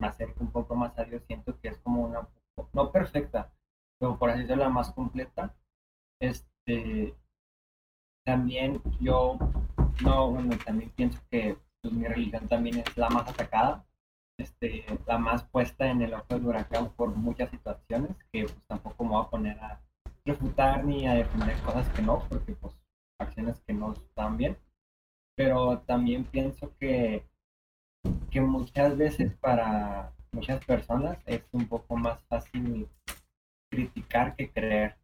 me 0.00 0.08
acerque 0.08 0.42
un 0.42 0.52
poco 0.52 0.74
más 0.74 0.98
a 0.98 1.04
Dios, 1.04 1.22
siento 1.26 1.58
que 1.60 1.68
es 1.68 1.78
como 1.78 2.02
una, 2.02 2.28
no 2.72 2.92
perfecta, 2.92 3.52
pero 3.98 4.18
por 4.18 4.30
así 4.30 4.40
decirlo, 4.42 4.64
la 4.64 4.70
más 4.70 4.90
completa. 4.92 5.54
Este, 6.20 7.14
también 8.24 8.80
yo, 9.00 9.38
no, 10.02 10.30
bueno, 10.30 10.56
también 10.64 10.90
pienso 10.90 11.20
que 11.30 11.58
pues, 11.82 11.94
mi 11.94 12.06
religión 12.06 12.48
también 12.48 12.78
es 12.78 12.96
la 12.96 13.10
más 13.10 13.28
atacada 13.28 13.84
este, 14.38 14.84
la 15.06 15.18
más 15.18 15.44
puesta 15.44 15.86
en 15.86 16.02
el 16.02 16.14
ojo 16.14 16.26
del 16.30 16.46
huracán 16.46 16.90
por 16.94 17.14
muchas 17.14 17.50
situaciones 17.50 18.16
que 18.32 18.44
pues 18.44 18.66
tampoco 18.66 19.04
me 19.04 19.10
voy 19.10 19.24
a 19.24 19.30
poner 19.30 19.60
a 19.60 19.80
refutar 20.24 20.84
ni 20.84 21.06
a 21.06 21.14
defender 21.14 21.60
cosas 21.62 21.88
que 21.90 22.02
no, 22.02 22.26
porque 22.28 22.52
pues 22.54 22.74
acciones 23.22 23.60
que 23.66 23.72
no 23.72 23.92
están 23.92 24.36
bien. 24.36 24.56
Pero 25.36 25.80
también 25.80 26.24
pienso 26.24 26.72
que, 26.78 27.24
que 28.30 28.40
muchas 28.40 28.96
veces 28.96 29.32
para 29.34 30.12
muchas 30.32 30.64
personas 30.64 31.18
es 31.26 31.42
un 31.52 31.66
poco 31.66 31.96
más 31.96 32.20
fácil 32.24 32.88
criticar 33.70 34.36
que 34.36 34.50
creer. 34.50 34.96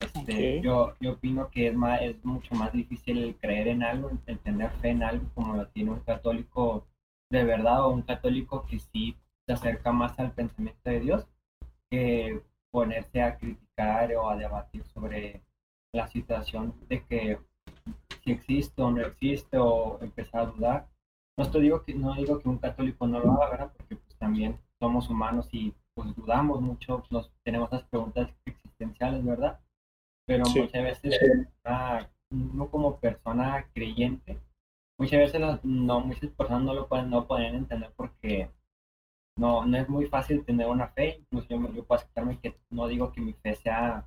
Este, 0.00 0.60
yo, 0.60 0.94
yo 1.00 1.12
opino 1.12 1.50
que 1.50 1.68
es, 1.68 1.74
más, 1.74 2.02
es 2.02 2.24
mucho 2.24 2.54
más 2.54 2.72
difícil 2.72 3.22
el 3.22 3.36
creer 3.36 3.68
en 3.68 3.82
algo, 3.82 4.10
el 4.26 4.38
tener 4.40 4.70
fe 4.80 4.90
en 4.90 5.02
algo 5.02 5.26
como 5.34 5.54
lo 5.54 5.66
tiene 5.68 5.92
un 5.92 6.00
católico 6.00 6.86
de 7.30 7.44
verdad 7.44 7.84
o 7.84 7.90
un 7.90 8.02
católico 8.02 8.66
que 8.66 8.78
sí 8.78 9.16
se 9.46 9.54
acerca 9.54 9.92
más 9.92 10.18
al 10.18 10.32
pensamiento 10.32 10.90
de 10.90 11.00
Dios 11.00 11.26
que 11.90 12.42
ponerse 12.70 13.22
a 13.22 13.38
criticar 13.38 14.14
o 14.14 14.28
a 14.28 14.36
debatir 14.36 14.84
sobre 14.84 15.42
la 15.94 16.08
situación 16.08 16.74
de 16.88 17.04
que 17.06 17.38
si 18.22 18.32
existe 18.32 18.82
o 18.82 18.90
no 18.90 19.00
existe 19.02 19.56
o 19.58 19.98
empezar 20.02 20.42
a 20.42 20.46
dudar. 20.46 20.88
No 21.36 21.44
estoy 21.44 21.62
digo 21.62 21.82
que 21.82 21.94
no 21.94 22.14
digo 22.14 22.38
que 22.38 22.48
un 22.48 22.58
católico 22.58 23.06
no 23.06 23.18
lo 23.20 23.32
haga, 23.32 23.50
¿verdad? 23.50 23.72
Porque 23.76 23.96
pues 23.96 24.16
también 24.18 24.58
somos 24.80 25.08
humanos 25.10 25.48
y 25.52 25.74
pues 25.94 26.14
dudamos 26.16 26.60
mucho, 26.60 27.04
nos 27.10 27.30
tenemos 27.44 27.72
esas 27.72 27.84
preguntas 27.88 28.30
existenciales, 28.46 29.24
¿verdad? 29.24 29.60
Pero 30.26 30.44
Sí. 30.46 30.60
muchas 30.60 30.82
veces 30.82 31.20
ah, 31.64 32.08
uno 32.30 32.68
como 32.70 32.98
persona 32.98 33.66
creyente 33.74 34.40
muchas 34.98 35.20
veces 35.20 35.40
las- 35.40 35.64
no, 35.64 36.00
muchas 36.00 36.30
personas 36.30 36.62
no 36.64 36.74
lo 36.74 36.88
pueden, 36.88 37.10
no 37.10 37.26
pueden 37.26 37.54
entender 37.56 37.92
porque 37.96 38.48
no, 39.36 39.66
no 39.66 39.76
es 39.76 39.88
muy 39.88 40.06
fácil 40.06 40.44
tener 40.44 40.68
una 40.68 40.88
fe, 40.88 41.18
incluso 41.20 41.48
yo, 41.48 41.72
yo 41.72 41.84
puedo 41.84 42.00
aceptarme 42.00 42.38
que 42.38 42.56
no 42.70 42.86
digo 42.86 43.12
que 43.12 43.20
mi 43.20 43.32
fe 43.34 43.56
sea 43.56 44.06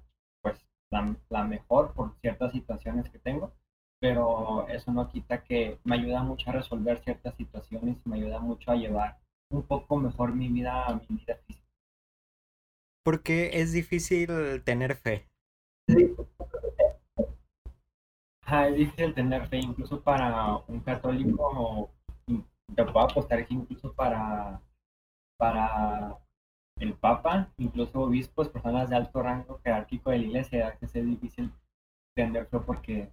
la, 0.91 1.15
la 1.29 1.43
mejor 1.43 1.93
por 1.93 2.15
ciertas 2.21 2.51
situaciones 2.51 3.09
que 3.09 3.19
tengo, 3.19 3.51
pero 3.99 4.67
eso 4.67 4.91
no 4.91 5.09
quita 5.09 5.43
que 5.43 5.79
me 5.83 5.95
ayuda 5.95 6.23
mucho 6.23 6.49
a 6.49 6.53
resolver 6.53 6.99
ciertas 7.03 7.35
situaciones 7.35 7.97
y 8.05 8.09
me 8.09 8.17
ayuda 8.17 8.39
mucho 8.39 8.71
a 8.71 8.75
llevar 8.75 9.17
un 9.49 9.63
poco 9.63 9.97
mejor 9.97 10.33
mi 10.33 10.49
vida, 10.49 11.01
mi 11.09 11.17
vida 11.17 11.35
física. 11.45 11.65
¿Por 13.03 13.23
qué 13.23 13.61
es 13.61 13.71
difícil 13.71 14.27
tener 14.63 14.95
fe? 14.95 15.27
Ajá, 18.43 18.67
es 18.67 18.75
difícil 18.75 19.13
tener 19.13 19.47
fe 19.47 19.57
incluso 19.57 20.01
para 20.01 20.57
un 20.67 20.79
católico, 20.81 21.91
te 22.75 22.83
puedo 22.83 22.99
apostar 22.99 23.45
que 23.45 23.53
incluso 23.53 23.93
para, 23.93 24.61
para 25.37 26.17
el 26.79 26.93
Papa, 26.95 27.51
incluso 27.57 28.01
obispos, 28.01 28.49
personas 28.49 28.89
de 28.89 28.95
alto 28.97 29.21
rango 29.21 29.59
jerárquico 29.63 30.11
de 30.11 30.19
la 30.19 30.23
iglesia, 30.25 30.69
veces 30.69 30.95
es 30.95 31.05
difícil 31.05 31.51
tener 32.15 32.47
fe 32.47 32.59
porque 32.59 33.09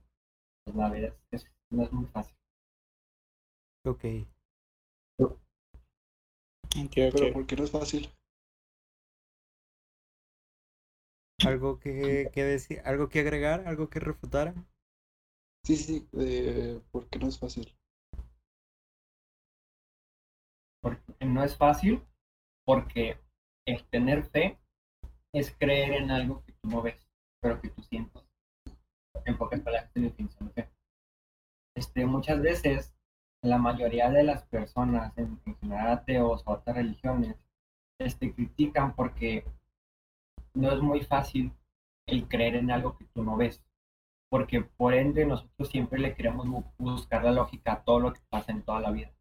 pues, 0.65 0.77
la 0.77 0.91
vida 0.91 1.15
es- 1.33 1.47
no 1.71 1.85
es 1.85 1.93
muy 1.93 2.07
fácil. 2.07 2.37
Ok. 3.85 4.05
Ok, 5.19 6.93
Pero. 6.95 7.33
¿por 7.33 7.47
qué 7.47 7.57
no 7.57 7.65
es 7.65 7.71
fácil? 7.71 8.09
¿Algo 11.47 11.79
que, 11.79 12.29
que 12.33 12.43
decir? 12.45 12.81
¿Algo 12.85 13.09
que 13.09 13.21
agregar? 13.21 13.69
¿Algo 13.69 13.89
que 13.89 14.01
refutar? 14.01 14.55
Sí, 15.65 15.77
sí, 15.77 15.85
sí, 15.85 16.09
eh, 16.19 16.81
¿por 16.93 17.09
qué 17.09 17.19
no 17.19 17.27
es 17.29 17.39
fácil? 17.39 17.75
Porque 20.81 21.03
no 21.27 21.43
es 21.43 21.57
fácil 21.57 22.01
porque 22.65 23.19
el 23.67 23.85
tener 23.89 24.25
fe 24.25 24.59
es 25.33 25.55
creer 25.59 25.95
en 25.95 26.11
algo 26.11 26.43
que 26.45 26.53
tú 26.53 26.69
no 26.69 26.83
ves, 26.83 27.07
pero 27.41 27.61
que 27.61 27.69
tú 27.71 27.83
sientes. 27.83 28.23
En 29.25 29.37
pocas 29.39 29.61
palabras, 29.61 29.91
es 29.95 30.03
la 30.03 30.09
definición 30.09 30.49
de 30.49 30.55
fe. 30.55 30.71
Este, 31.77 32.07
muchas 32.07 32.41
veces, 32.41 32.95
la 33.43 33.59
mayoría 33.59 34.11
de 34.11 34.23
las 34.23 34.45
personas, 34.47 35.17
en, 35.19 35.41
en 35.47 35.57
general 35.59 35.89
ateos 35.93 36.43
o 36.47 36.53
otras 36.53 36.77
religiones, 36.77 37.37
este, 37.99 38.33
critican 38.35 38.95
porque 38.95 39.45
no 40.55 40.71
es 40.73 40.81
muy 40.81 41.01
fácil 41.03 41.53
el 42.07 42.29
creer 42.29 42.57
en 42.57 42.71
algo 42.71 42.97
que 42.97 43.05
tú 43.07 43.23
no 43.25 43.37
ves. 43.37 43.63
porque 44.31 44.63
por 44.63 44.95
ende 44.95 45.25
nosotros 45.25 45.69
siempre 45.69 45.99
le 46.01 46.15
queremos 46.15 46.47
bu- 46.47 46.73
buscar 46.79 47.23
la 47.25 47.31
lógica 47.31 47.73
a 47.75 47.85
todo 47.85 48.01
lo 48.01 48.13
que 48.13 48.21
pasa 48.29 48.51
en 48.53 48.63
toda 48.63 48.81
la 48.81 48.91
vida. 48.91 49.13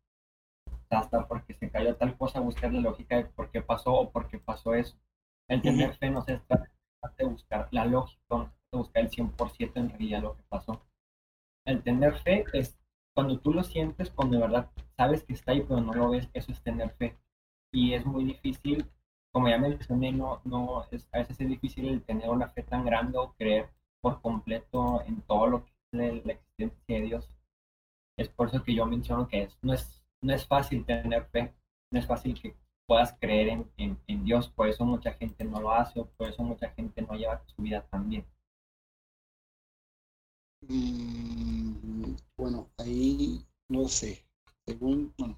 Hasta 0.93 1.27
porque 1.27 1.53
se 1.53 1.69
cayó 1.69 1.95
tal 1.95 2.17
cosa, 2.17 2.39
buscar 2.39 2.71
la 2.73 2.81
lógica 2.81 3.17
de 3.17 3.25
por 3.25 3.49
qué 3.49 3.61
pasó 3.61 3.93
o 3.93 4.11
por 4.11 4.27
qué 4.27 4.39
pasó 4.39 4.73
eso. 4.73 4.97
El 5.47 5.61
tener 5.61 5.95
fe 5.95 6.09
no 6.09 6.21
se 6.21 6.37
trata 6.37 6.69
de 7.17 7.25
buscar 7.25 7.67
la 7.71 7.85
lógica, 7.85 8.21
no 8.29 8.45
se 8.45 8.51
trata 8.51 8.67
de 8.71 8.77
buscar 8.77 9.03
el 9.03 9.09
100% 9.09 9.71
en 9.75 9.89
realidad 9.89 10.21
lo 10.21 10.35
que 10.35 10.43
pasó. 10.49 10.81
El 11.65 11.81
tener 11.83 12.15
fe 12.19 12.45
es 12.53 12.77
cuando 13.13 13.39
tú 13.39 13.53
lo 13.53 13.63
sientes, 13.63 14.09
cuando 14.11 14.37
de 14.37 14.43
verdad 14.43 14.69
sabes 14.97 15.23
que 15.23 15.33
está 15.33 15.51
ahí, 15.51 15.61
pero 15.61 15.81
no 15.81 15.93
lo 15.93 16.09
ves, 16.11 16.29
eso 16.33 16.51
es 16.51 16.61
tener 16.61 16.91
fe. 16.95 17.17
Y 17.71 17.93
es 17.93 18.05
muy 18.05 18.23
difícil, 18.25 18.89
como 19.31 19.49
ya 19.49 19.57
mencioné, 19.57 20.11
no, 20.11 20.41
no, 20.43 20.85
es, 20.91 21.07
a 21.11 21.19
veces 21.19 21.39
es 21.39 21.47
difícil 21.47 21.87
el 21.89 22.03
tener 22.03 22.29
una 22.29 22.49
fe 22.49 22.63
tan 22.63 22.85
grande 22.85 23.17
o 23.17 23.33
creer 23.33 23.69
por 24.01 24.21
completo 24.21 25.01
en 25.05 25.21
todo 25.21 25.47
lo 25.47 25.65
que 25.65 25.71
es 25.71 25.99
la, 25.99 26.21
la 26.25 26.33
existencia 26.33 26.95
de 26.95 27.01
Dios. 27.01 27.29
Es 28.17 28.29
por 28.29 28.49
eso 28.49 28.63
que 28.63 28.75
yo 28.75 28.85
menciono 28.85 29.27
que 29.27 29.43
es, 29.43 29.57
no, 29.61 29.73
es, 29.73 30.02
no 30.23 30.33
es 30.33 30.47
fácil 30.47 30.85
tener 30.85 31.25
fe, 31.27 31.53
no 31.91 31.99
es 31.99 32.07
fácil 32.07 32.39
que 32.41 32.55
puedas 32.87 33.13
creer 33.19 33.49
en, 33.77 33.99
en, 34.07 34.23
Dios, 34.23 34.49
por 34.49 34.67
eso 34.67 34.85
mucha 34.85 35.13
gente 35.13 35.43
no 35.43 35.61
lo 35.61 35.71
hace 35.71 35.99
o 35.99 36.05
por 36.05 36.29
eso 36.29 36.43
mucha 36.43 36.69
gente 36.71 37.01
no 37.01 37.13
lleva 37.13 37.43
su 37.45 37.61
vida 37.61 37.85
tan 37.89 38.09
bien. 38.09 38.25
Bueno, 42.37 42.69
ahí 42.77 43.45
no 43.69 43.87
sé. 43.87 44.25
Según, 44.65 45.13
bueno, 45.17 45.37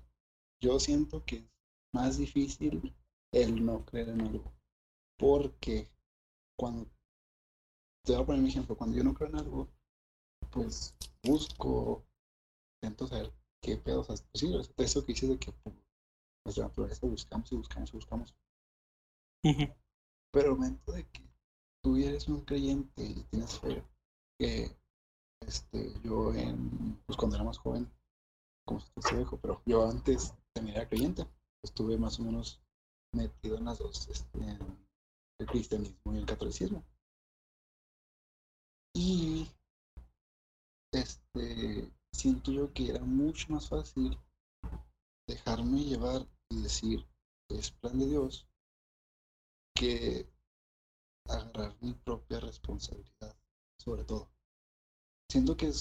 yo 0.62 0.80
siento 0.80 1.26
que 1.26 1.38
es 1.38 1.50
más 1.94 2.18
difícil 2.18 2.96
el 3.34 3.66
no 3.66 3.84
creer 3.86 4.10
en 4.10 4.22
algo. 4.22 4.54
Porque 5.18 5.90
cuando, 6.58 6.86
te 8.04 8.14
voy 8.14 8.22
a 8.22 8.26
poner 8.26 8.42
un 8.42 8.48
ejemplo, 8.48 8.78
cuando 8.78 8.96
yo 8.96 9.04
no 9.04 9.16
creo 9.16 9.30
en 9.30 9.40
algo, 9.40 9.68
pues 10.52 10.96
busco, 11.24 12.06
intento 12.82 13.08
saber 13.08 13.34
qué 13.66 13.78
pedos, 13.78 14.10
o 14.10 14.16
sea, 14.16 14.26
pues 14.32 14.42
sí, 14.42 14.54
eso 14.78 15.04
que 15.04 15.14
dices 15.14 15.30
de 15.30 15.40
que 15.40 15.52
por 15.52 15.74
nuestra 16.46 16.68
naturaleza 16.68 17.08
buscamos 17.08 17.52
y 17.52 17.56
buscamos 17.56 17.90
y 17.90 17.94
buscamos. 17.94 18.36
Pero 20.32 20.52
el 20.52 20.56
momento 20.56 20.92
de 20.92 21.04
que 21.10 21.24
tú 21.84 21.98
eres 21.98 22.28
un 22.28 22.42
creyente 22.42 23.04
y 23.04 23.24
tienes 23.24 23.60
fe, 23.60 23.84
que 24.40 24.78
este, 25.42 26.00
yo 26.04 26.34
en, 26.34 27.02
pues 27.08 27.18
cuando 27.18 27.38
era 27.38 27.46
más 27.46 27.58
joven, 27.58 27.92
como 28.68 28.80
se 28.80 28.92
te 29.10 29.18
dijo, 29.18 29.38
pero 29.38 29.62
yo 29.66 29.90
antes 29.90 30.36
también 30.54 30.78
era 30.78 30.88
creyente, 30.88 31.26
estuve 31.64 31.98
más 31.98 32.20
o 32.20 32.24
menos 32.24 32.62
metido 33.16 33.58
en 33.58 33.66
las 33.66 33.80
dos, 33.80 34.08
este, 34.10 34.40
en 34.40 34.88
el 35.40 35.48
cristianismo 35.48 36.14
y 36.14 36.18
el 36.18 36.26
catolicismo. 36.26 36.84
Y 38.94 39.48
este, 40.92 41.92
siento 42.16 42.52
yo 42.52 42.72
que 42.74 42.90
era 42.90 43.04
mucho 43.04 43.52
más 43.52 43.68
fácil 43.68 44.18
dejarme 45.28 45.84
llevar 45.84 46.26
y 46.50 46.62
decir 46.62 47.06
es 47.50 47.72
plan 47.72 48.00
de 48.00 48.08
Dios 48.08 48.48
que 49.76 50.28
agarrar 51.28 51.76
mi 51.82 51.94
propia 51.94 52.40
responsabilidad, 52.40 53.36
sobre 53.78 54.04
todo. 54.06 54.30
Siento 55.30 55.58
que 55.58 55.72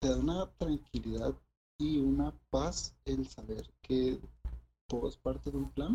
te 0.00 0.08
da 0.08 0.16
una 0.16 0.50
tranquilidad 0.56 1.34
y 1.78 1.98
una 1.98 2.32
paz 2.50 2.96
el 3.04 3.26
saber 3.28 3.72
que 3.82 4.20
todo 4.88 5.08
es 5.08 5.16
parte 5.16 5.50
de 5.50 5.58
un 5.58 5.70
plan 5.70 5.94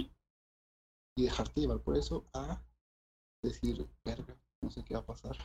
y 1.17 1.23
dejarte 1.23 1.61
llevar 1.61 1.81
por 1.81 1.97
eso 1.97 2.25
a 2.33 2.63
decir, 3.43 3.87
verga, 4.05 4.37
no 4.61 4.69
sé 4.71 4.83
qué 4.83 4.93
va 4.93 5.01
a 5.01 5.05
pasar. 5.05 5.37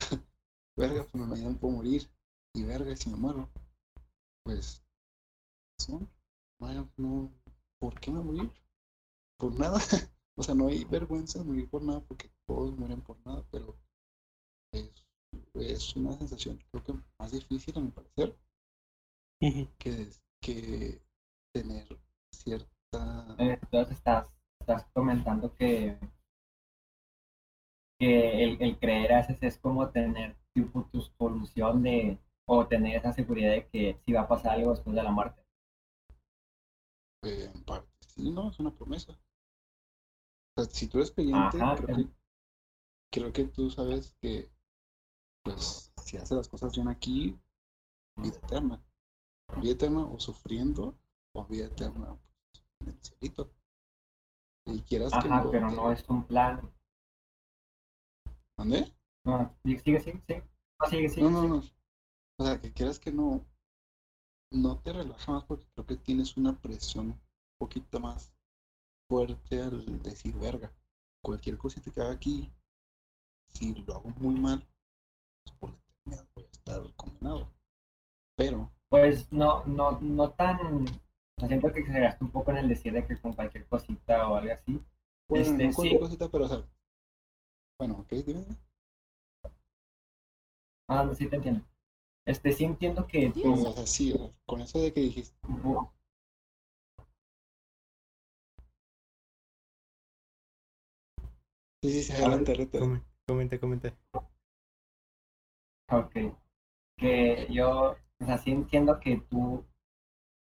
verga, 0.76 1.06
pues 1.10 1.26
mañana 1.26 1.58
puedo 1.58 1.74
morir. 1.74 2.08
Y 2.56 2.62
verga, 2.62 2.94
si 2.94 3.10
me 3.10 3.16
muero, 3.16 3.50
pues, 4.44 4.82
son, 5.78 6.08
vaya, 6.60 6.86
no, 6.96 7.32
¿por 7.78 8.00
qué 8.00 8.10
me 8.10 8.20
morir? 8.20 8.50
Por 9.38 9.58
nada. 9.58 9.78
o 10.36 10.42
sea, 10.44 10.54
no 10.54 10.68
hay 10.68 10.84
vergüenza 10.84 11.40
de 11.40 11.46
morir 11.46 11.68
por 11.70 11.82
nada 11.82 12.00
porque 12.02 12.30
todos 12.46 12.76
mueren 12.78 13.02
por 13.02 13.18
nada, 13.26 13.44
pero 13.50 13.76
es, 14.72 14.90
es 15.54 15.96
una 15.96 16.12
sensación 16.12 16.58
creo 16.70 16.84
que 16.84 16.94
más 17.18 17.32
difícil 17.32 17.78
a 17.78 17.80
mi 17.80 17.90
parecer 17.90 18.36
que, 19.78 20.08
que 20.40 21.02
tener 21.52 21.86
cierta... 22.32 23.36
Eh, 23.38 23.58
Entonces 23.62 23.96
estás, 23.96 24.26
estás 24.60 24.86
comentando 24.92 25.54
que, 25.54 25.98
que 27.98 28.44
el, 28.44 28.62
el 28.62 28.78
creer 28.78 29.12
a 29.12 29.16
veces 29.18 29.38
es 29.42 29.58
como 29.58 29.88
tener 29.90 30.36
tipo 30.52 30.84
tu 30.92 31.00
solución 31.00 31.82
de, 31.82 32.18
o 32.46 32.66
tener 32.66 32.96
esa 32.96 33.12
seguridad 33.12 33.50
de 33.52 33.66
que 33.68 33.98
si 34.04 34.12
va 34.12 34.22
a 34.22 34.28
pasar 34.28 34.52
algo 34.52 34.70
después 34.70 34.96
de 34.96 35.02
la 35.02 35.10
muerte. 35.10 35.42
eh, 37.22 37.50
en 37.52 37.64
parte, 37.64 37.88
sí, 38.06 38.30
no, 38.30 38.50
es 38.50 38.58
una 38.60 38.72
promesa. 38.72 39.18
O 40.56 40.62
sea, 40.64 40.72
si 40.72 40.88
tú 40.88 40.98
eres 40.98 41.12
creyente, 41.12 41.58
Ajá, 41.58 41.76
creo, 41.76 41.96
que, 41.96 42.08
creo 43.10 43.32
que 43.32 43.44
tú 43.44 43.70
sabes 43.70 44.14
que, 44.20 44.50
pues, 45.44 45.92
si 46.02 46.16
haces 46.18 46.32
las 46.38 46.48
cosas 46.48 46.74
bien 46.74 46.88
aquí, 46.88 47.38
vida 48.16 48.38
eterna. 48.38 48.82
Vida 49.56 49.72
eterna 49.72 50.06
o 50.06 50.20
sufriendo, 50.20 50.98
o 51.34 51.44
vida 51.46 51.66
eterna 51.66 52.16
pues, 52.50 52.64
en 52.80 52.88
el 52.88 52.98
cielito. 53.02 53.50
Y 54.66 54.80
quieras 54.82 55.12
que 55.14 55.28
Ajá, 55.28 55.42
no, 55.44 55.50
pero 55.50 55.70
te- 55.70 55.76
no 55.76 55.90
es 55.92 56.04
un 56.10 56.24
plan. 56.24 56.60
¿Mande? 58.56 58.92
No, 59.24 59.54
sigue, 59.64 59.80
sigue, 59.80 60.00
sigue, 60.00 60.22
sigue. 60.26 60.42
No, 60.80 60.86
sigue, 60.86 61.08
sigue, 61.10 61.22
No, 61.24 61.30
no, 61.30 61.48
no. 61.48 61.62
O 62.38 62.44
sea, 62.44 62.60
que 62.60 62.72
quieras 62.72 62.98
que 62.98 63.12
no, 63.12 63.44
no 64.52 64.78
te 64.78 64.92
relaja 64.92 65.32
más 65.32 65.44
porque 65.44 65.66
creo 65.74 65.86
que 65.86 65.96
tienes 65.96 66.36
una 66.36 66.52
presión 66.60 67.06
un 67.08 67.20
poquito 67.58 68.00
más 68.00 68.32
fuerte 69.08 69.60
al 69.62 70.02
decir, 70.02 70.34
verga, 70.36 70.72
cualquier 71.22 71.58
cosita 71.58 71.90
que 71.90 72.00
haga 72.00 72.12
aquí, 72.12 72.50
si 73.54 73.74
lo 73.74 73.94
hago 73.94 74.10
muy 74.18 74.34
mal, 74.34 74.66
pues 75.44 75.56
por 75.58 75.70
la 75.70 75.76
eternidad 75.76 76.28
voy 76.34 76.44
a 76.44 76.50
estar 76.50 76.94
condenado. 76.96 77.48
Pero, 78.36 78.70
Pues 78.88 79.30
no, 79.32 79.64
no, 79.66 79.98
no 80.00 80.30
tan. 80.30 80.84
o 80.86 81.38
sea, 81.38 81.48
siento 81.48 81.72
que 81.72 81.80
exageraste 81.80 82.24
un 82.24 82.30
poco 82.30 82.50
en 82.50 82.58
el 82.58 82.68
decir 82.68 82.92
de 82.92 83.06
que 83.06 83.16
con 83.20 83.32
cualquier 83.34 83.66
cosita 83.66 84.28
o 84.28 84.36
algo 84.36 84.52
así. 84.52 84.80
bueno, 85.28 85.50
Este, 85.50 85.66
no 85.66 85.72
cualquier 85.72 86.00
sí. 86.00 86.06
cosita, 86.06 86.28
pero, 86.30 86.44
o 86.46 86.48
sea, 86.48 86.64
bueno, 87.78 87.94
ok, 88.00 88.08
dime. 88.26 88.44
Ah, 90.88 91.04
no, 91.04 91.14
sí 91.14 91.26
te 91.28 91.36
entiendo. 91.36 91.62
Este, 92.26 92.52
sí 92.52 92.64
entiendo 92.64 93.06
que 93.06 93.28
O 93.28 93.32
tú, 93.32 93.56
sea, 93.56 93.86
sí, 93.86 94.12
o 94.18 94.30
con 94.46 94.60
eso 94.60 94.78
de 94.80 94.92
que 94.92 95.00
dijiste, 95.00 95.34
bu- 95.42 95.90
sí, 101.82 101.90
sí, 101.92 102.02
sí, 102.02 102.12
adelante, 102.12 102.50
adelante. 102.52 102.78
Come- 102.78 103.02
Comenta, 103.26 103.58
comenta. 103.58 103.94
Ok. 105.90 106.12
Que 106.98 107.48
yo, 107.50 107.96
o 108.20 108.24
sea, 108.26 108.38
sí 108.38 108.52
entiendo 108.52 109.00
que 109.00 109.18
tú 109.30 109.64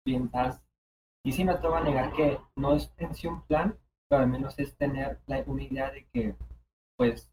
piensas, 0.05 0.61
y 1.25 1.33
sí 1.33 1.43
no 1.45 1.59
te 1.61 1.67
voy 1.67 1.79
a 1.79 1.83
negar 1.83 2.13
que 2.13 2.39
no 2.55 2.75
es 2.75 2.93
en 2.97 3.15
sí 3.15 3.27
un 3.27 3.43
plan, 3.43 3.77
pero 4.09 4.23
al 4.23 4.29
menos 4.29 4.57
es 4.59 4.77
tener 4.77 5.21
la, 5.27 5.43
una 5.47 5.63
idea 5.63 5.91
de 5.91 6.05
que, 6.13 6.35
pues, 6.97 7.31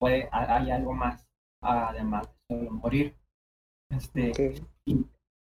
puede, 0.00 0.28
ha- 0.32 0.56
hay 0.58 0.70
algo 0.72 0.92
más, 0.94 1.26
además 1.62 2.28
de 2.48 2.58
solo 2.58 2.70
morir. 2.72 3.16
Este, 3.96 4.32
y, 4.84 5.06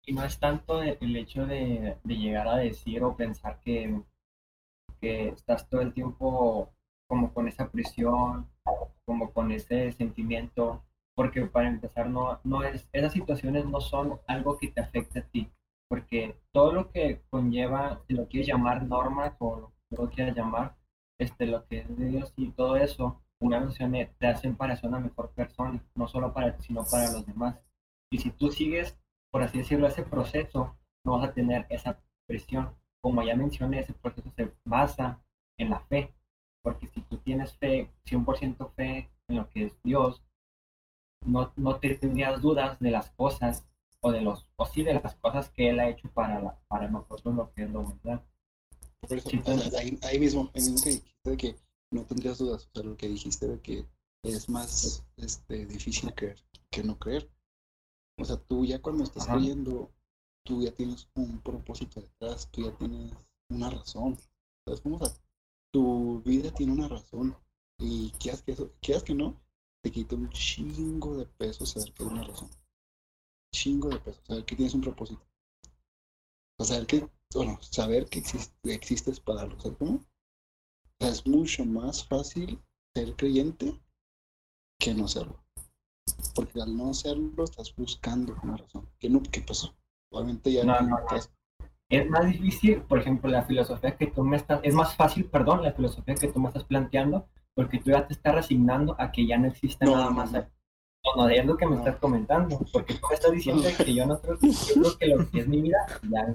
y 0.05 0.13
no 0.13 0.23
es 0.23 0.39
tanto 0.39 0.79
de- 0.79 0.97
el 1.01 1.15
hecho 1.17 1.45
de, 1.45 1.97
de 2.03 2.15
llegar 2.17 2.47
a 2.47 2.57
decir 2.57 3.03
o 3.03 3.15
pensar 3.15 3.59
que, 3.59 4.01
que 4.99 5.29
estás 5.29 5.67
todo 5.69 5.81
el 5.81 5.93
tiempo 5.93 6.69
como 7.07 7.33
con 7.33 7.47
esa 7.47 7.69
presión, 7.69 8.47
como 9.05 9.31
con 9.31 9.51
ese 9.51 9.91
sentimiento, 9.91 10.83
porque 11.15 11.45
para 11.45 11.67
empezar 11.69 12.09
no, 12.09 12.39
no 12.43 12.63
es, 12.63 12.87
esas 12.91 13.13
situaciones 13.13 13.65
no 13.65 13.79
son 13.81 14.19
algo 14.27 14.57
que 14.57 14.69
te 14.69 14.81
afecte 14.81 15.19
a 15.19 15.27
ti, 15.27 15.49
porque 15.87 16.35
todo 16.51 16.71
lo 16.73 16.91
que 16.91 17.21
conlleva, 17.29 18.01
si 18.07 18.13
lo 18.13 18.27
quieres 18.27 18.47
llamar 18.47 18.83
normas 18.83 19.35
o 19.39 19.55
lo 19.59 19.71
que 19.89 19.95
lo 19.97 20.09
quieras 20.09 20.35
llamar, 20.35 20.75
este, 21.19 21.45
lo 21.45 21.65
que 21.67 21.79
es 21.79 21.97
de 21.97 22.05
Dios 22.07 22.33
y 22.37 22.49
todo 22.51 22.75
eso, 22.77 23.21
una 23.39 23.59
mencioné, 23.59 24.07
te 24.17 24.27
hacen 24.27 24.55
para 24.55 24.75
ser 24.75 24.89
una 24.89 24.99
mejor 24.99 25.29
persona, 25.31 25.79
no 25.95 26.07
solo 26.07 26.33
para 26.33 26.55
ti, 26.57 26.63
sino 26.67 26.83
para 26.85 27.11
los 27.11 27.25
demás. 27.25 27.55
Y 28.11 28.19
si 28.19 28.31
tú 28.31 28.51
sigues, 28.51 28.97
por 29.31 29.43
así 29.43 29.59
decirlo, 29.59 29.87
ese 29.87 30.03
proceso, 30.03 30.77
no 31.03 31.17
vas 31.17 31.29
a 31.29 31.33
tener 31.33 31.65
esa 31.69 32.01
presión. 32.27 32.75
Como 33.01 33.21
ya 33.23 33.35
mencioné, 33.35 33.79
ese 33.79 33.93
proceso 33.93 34.31
se 34.35 34.51
basa 34.65 35.21
en 35.57 35.69
la 35.69 35.79
fe, 35.81 36.13
porque 36.63 36.87
si 36.87 37.01
tú 37.01 37.17
tienes 37.17 37.53
fe, 37.57 37.91
100% 38.05 38.73
fe 38.73 39.09
en 39.27 39.37
lo 39.37 39.49
que 39.49 39.65
es 39.65 39.81
Dios, 39.83 40.23
no, 41.25 41.51
no 41.55 41.79
te 41.79 41.95
tendrías 41.95 42.41
dudas 42.41 42.79
de 42.79 42.91
las 42.91 43.11
cosas 43.11 43.65
o 44.01 44.11
de 44.11 44.21
los 44.21 44.47
o 44.55 44.65
sí 44.65 44.83
de 44.83 44.93
las 44.93 45.15
cosas 45.15 45.49
que 45.49 45.69
él 45.69 45.79
ha 45.79 45.89
hecho 45.89 46.07
para 46.13 46.39
la, 46.39 46.59
para 46.67 46.87
nosotros 46.87 47.35
lo 47.35 47.51
que 47.53 47.63
es 47.63 47.71
la 47.71 47.79
humanidad. 47.79 48.23
Sí, 49.07 49.41
ahí, 49.77 49.99
ahí 50.03 50.19
mismo, 50.19 50.51
ahí 50.53 50.61
mismo 50.61 50.81
que 50.83 50.89
dijiste 50.89 51.29
de 51.29 51.37
que 51.37 51.55
no 51.91 52.05
tendrías 52.05 52.37
dudas, 52.37 52.67
o 52.67 52.69
sea, 52.73 52.89
lo 52.89 52.97
que 52.97 53.07
dijiste 53.07 53.47
de 53.47 53.59
que 53.59 53.85
es 54.23 54.49
más 54.49 55.05
este, 55.17 55.65
difícil 55.65 56.13
creer 56.13 56.43
que 56.71 56.83
no 56.83 56.97
creer. 56.97 57.29
O 58.17 58.25
sea, 58.25 58.37
tú 58.37 58.65
ya 58.65 58.81
cuando 58.81 59.03
estás 59.03 59.23
Ajá. 59.23 59.33
creyendo, 59.37 59.91
tú 60.45 60.61
ya 60.61 60.71
tienes 60.71 61.09
un 61.15 61.41
propósito 61.41 62.01
detrás, 62.01 62.49
tú 62.51 62.61
ya 62.63 62.75
tienes 62.77 63.13
una 63.49 63.69
razón. 63.69 64.17
¿Sabes 64.65 64.81
cómo? 64.81 64.97
O 64.97 65.05
sea, 65.05 65.13
tu 65.71 66.21
vida 66.21 66.51
tiene 66.51 66.73
una 66.73 66.87
razón. 66.87 67.35
Y 67.77 68.11
quieras 68.11 68.41
que, 68.41 68.53
eso, 68.53 68.71
quieras 68.81 69.03
que 69.03 69.13
no, 69.13 69.41
te 69.83 69.91
quita 69.91 70.15
un 70.15 70.29
chingo 70.29 71.17
de 71.17 71.25
peso 71.25 71.65
saber 71.65 71.93
que 71.93 72.03
hay 72.03 72.09
una 72.09 72.23
razón. 72.23 72.49
Chingo 73.53 73.89
de 73.89 73.99
peso, 73.99 74.21
saber 74.25 74.45
que 74.45 74.55
tienes 74.55 74.73
un 74.73 74.81
propósito. 74.81 75.27
O 76.57 76.63
sea, 76.63 76.75
saber 76.75 76.87
que, 76.87 77.09
bueno, 77.33 77.61
saber 77.61 78.05
que 78.07 78.19
existe, 78.19 78.73
existes 78.73 79.19
para 79.19 79.41
algo, 79.41 79.59
¿sabes 79.59 79.77
cómo? 79.77 79.95
O 79.95 80.97
sea, 80.99 81.09
es 81.09 81.27
mucho 81.27 81.65
más 81.65 82.07
fácil 82.07 82.61
ser 82.95 83.15
creyente 83.17 83.81
que 84.79 84.93
no 84.93 85.07
serlo. 85.07 85.44
Porque 86.35 86.61
al 86.61 86.75
no 86.75 86.93
serlo 86.93 87.43
estás 87.43 87.73
buscando 87.75 88.35
una 88.43 88.57
razón. 88.57 88.87
¿Qué, 88.99 89.09
no, 89.09 89.21
qué 89.31 89.41
pasó? 89.41 89.75
Obviamente 90.11 90.51
ya 90.51 90.63
No, 90.63 90.79
no, 90.81 90.89
no. 90.89 90.99
estás- 90.99 91.31
Es 91.89 92.09
más 92.09 92.25
difícil, 92.25 92.81
por 92.81 92.99
ejemplo, 92.99 93.29
la 93.29 93.43
filosofía 93.45 93.95
que 93.95 94.07
tú 94.07 94.23
me 94.23 94.37
estás, 94.37 94.59
es 94.63 94.73
más 94.73 94.95
fácil, 94.95 95.25
perdón, 95.25 95.61
la 95.63 95.71
filosofía 95.73 96.15
que 96.15 96.27
tú 96.27 96.39
me 96.39 96.47
estás 96.47 96.63
planteando, 96.63 97.27
porque 97.53 97.79
tú 97.79 97.91
ya 97.91 98.07
te 98.07 98.13
estás 98.13 98.33
resignando 98.35 98.95
a 98.99 99.11
que 99.11 99.25
ya 99.27 99.37
no 99.37 99.47
existe 99.47 99.85
No, 99.85 99.91
nada 99.91 100.05
no, 100.05 100.11
más. 100.11 100.31
no. 100.31 100.39
No, 101.15 101.15
no, 101.23 101.29
es 101.29 101.45
lo 101.45 101.55
que 101.55 101.65
me 101.67 101.75
No. 101.75 101.77
estás 101.79 101.97
comentando, 101.97 102.59
porque 102.73 102.95
tú 102.95 103.07
me 103.07 103.13
estás 103.15 103.31
diciendo 103.61 103.63
que 103.77 103.93
yo 103.93 104.05
no 104.07 104.19
creo, 104.19 104.37
yo 104.41 104.81
creo 104.81 104.97
que 104.97 105.07
lo 105.07 105.29
que 105.29 105.39
es 105.39 105.47
mi 105.47 105.61
vida, 105.61 105.77
ya, 106.09 106.25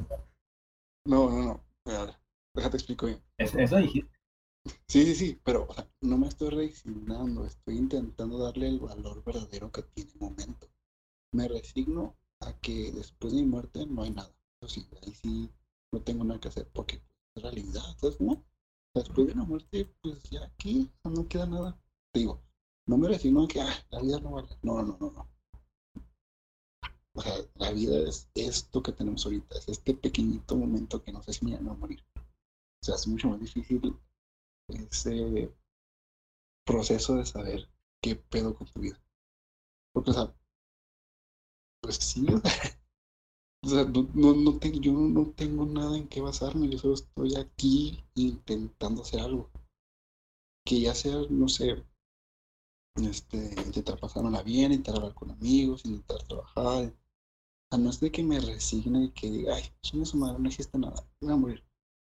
No, 1.06 1.30
no, 1.30 1.42
no. 1.42 1.60
Ver, 1.84 2.14
déjate 2.54 2.76
explico 2.76 3.06
bien. 3.06 3.20
es- 3.38 3.54
eso 3.54 3.76
dijiste. 3.76 4.10
Sí, 4.64 5.04
sí, 5.04 5.14
sí, 5.14 5.40
pero 5.42 5.68
no 6.02 6.18
me 6.18 6.28
estoy 6.28 6.50
resignando, 6.50 7.46
estoy 7.46 7.78
intentando 7.78 8.38
darle 8.38 8.68
el 8.68 8.78
valor 8.80 9.22
verdadero 9.24 9.72
que 9.72 9.82
tiene 9.82 10.10
el 10.12 10.20
momento. 10.20 10.68
Me 11.32 11.48
resigno 11.48 12.16
a 12.40 12.52
que 12.60 12.92
después 12.92 13.32
de 13.32 13.40
mi 13.40 13.46
muerte 13.46 13.86
no 13.86 14.02
hay 14.02 14.10
nada. 14.10 14.34
Eso 14.60 14.74
sí, 14.74 14.86
ahí 15.02 15.12
sí 15.14 15.50
no 15.92 16.02
tengo 16.02 16.24
nada 16.24 16.40
que 16.40 16.48
hacer 16.48 16.68
porque 16.72 17.00
es 17.34 17.42
realidad, 17.42 17.82
¿sabes 17.96 18.16
cómo? 18.16 18.44
Después 18.94 19.28
de 19.28 19.34
la 19.34 19.44
muerte, 19.44 19.88
pues 20.02 20.22
ya 20.24 20.44
aquí 20.44 20.90
no 21.04 21.26
queda 21.26 21.46
nada. 21.46 21.80
Te 22.12 22.20
digo, 22.20 22.42
no 22.86 22.98
me 22.98 23.08
resigno 23.08 23.44
a 23.44 23.48
que 23.48 23.60
ah, 23.60 23.86
la 23.90 24.02
vida 24.02 24.20
no 24.20 24.32
vale. 24.32 24.48
No, 24.62 24.82
no, 24.82 24.98
no, 25.00 25.10
no. 25.12 25.28
O 27.14 27.22
sea, 27.22 27.34
la 27.54 27.70
vida 27.70 27.98
es 28.08 28.28
esto 28.34 28.82
que 28.82 28.92
tenemos 28.92 29.24
ahorita, 29.24 29.56
es 29.56 29.68
este 29.68 29.94
pequeñito 29.94 30.56
momento 30.56 31.02
que 31.02 31.12
no 31.12 31.22
sé 31.22 31.32
si 31.32 31.44
me 31.44 31.56
van 31.56 31.68
a 31.68 31.74
morir. 31.74 32.02
O 32.16 32.84
sea, 32.84 32.96
es 32.96 33.06
mucho 33.06 33.28
más 33.28 33.40
difícil 33.40 33.96
ese 34.76 35.50
proceso 36.64 37.16
de 37.16 37.26
saber 37.26 37.68
qué 38.00 38.16
pedo 38.16 38.54
con 38.54 38.66
tu 38.66 38.80
vida. 38.80 38.98
Porque, 39.92 40.10
o 40.10 40.14
sea, 40.14 40.34
pues 41.80 41.96
sí, 41.96 42.26
o 43.62 43.68
sea, 43.70 43.84
no, 43.84 44.06
no, 44.12 44.34
no 44.34 44.58
yo 44.60 44.92
no 44.92 45.32
tengo 45.34 45.64
nada 45.64 45.96
en 45.96 46.08
qué 46.08 46.20
basarme, 46.20 46.68
yo 46.68 46.76
solo 46.78 46.92
estoy 46.92 47.36
aquí 47.36 48.04
intentando 48.14 49.00
hacer 49.00 49.20
algo. 49.20 49.50
Que 50.64 50.80
ya 50.80 50.94
sea, 50.94 51.18
no 51.28 51.48
sé, 51.48 51.84
este, 52.96 53.38
intentar 53.66 53.98
pasármela 53.98 54.42
bien, 54.42 54.72
intentar 54.72 54.96
hablar 54.96 55.14
con 55.14 55.30
amigos, 55.30 55.84
intentar 55.84 56.22
trabajar. 56.24 56.94
Sea, 57.70 57.78
no 57.80 57.90
de 57.92 58.12
que 58.12 58.22
me 58.24 58.40
resigne 58.40 59.04
y 59.06 59.10
que 59.12 59.30
diga, 59.30 59.56
ay, 59.56 59.64
chinga 59.82 60.06
su 60.06 60.18
madre, 60.18 60.38
no 60.40 60.48
existe 60.48 60.78
nada, 60.78 61.06
voy 61.20 61.32
a 61.32 61.36
morir. 61.36 61.64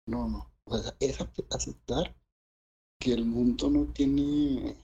No, 0.07 0.27
no. 0.29 0.51
O 0.65 0.77
sea, 0.77 0.95
es 0.99 1.21
ace- 1.21 1.45
aceptar 1.51 2.15
que 3.01 3.11
el 3.13 3.25
mundo 3.25 3.69
no 3.69 3.87
tiene 3.87 4.77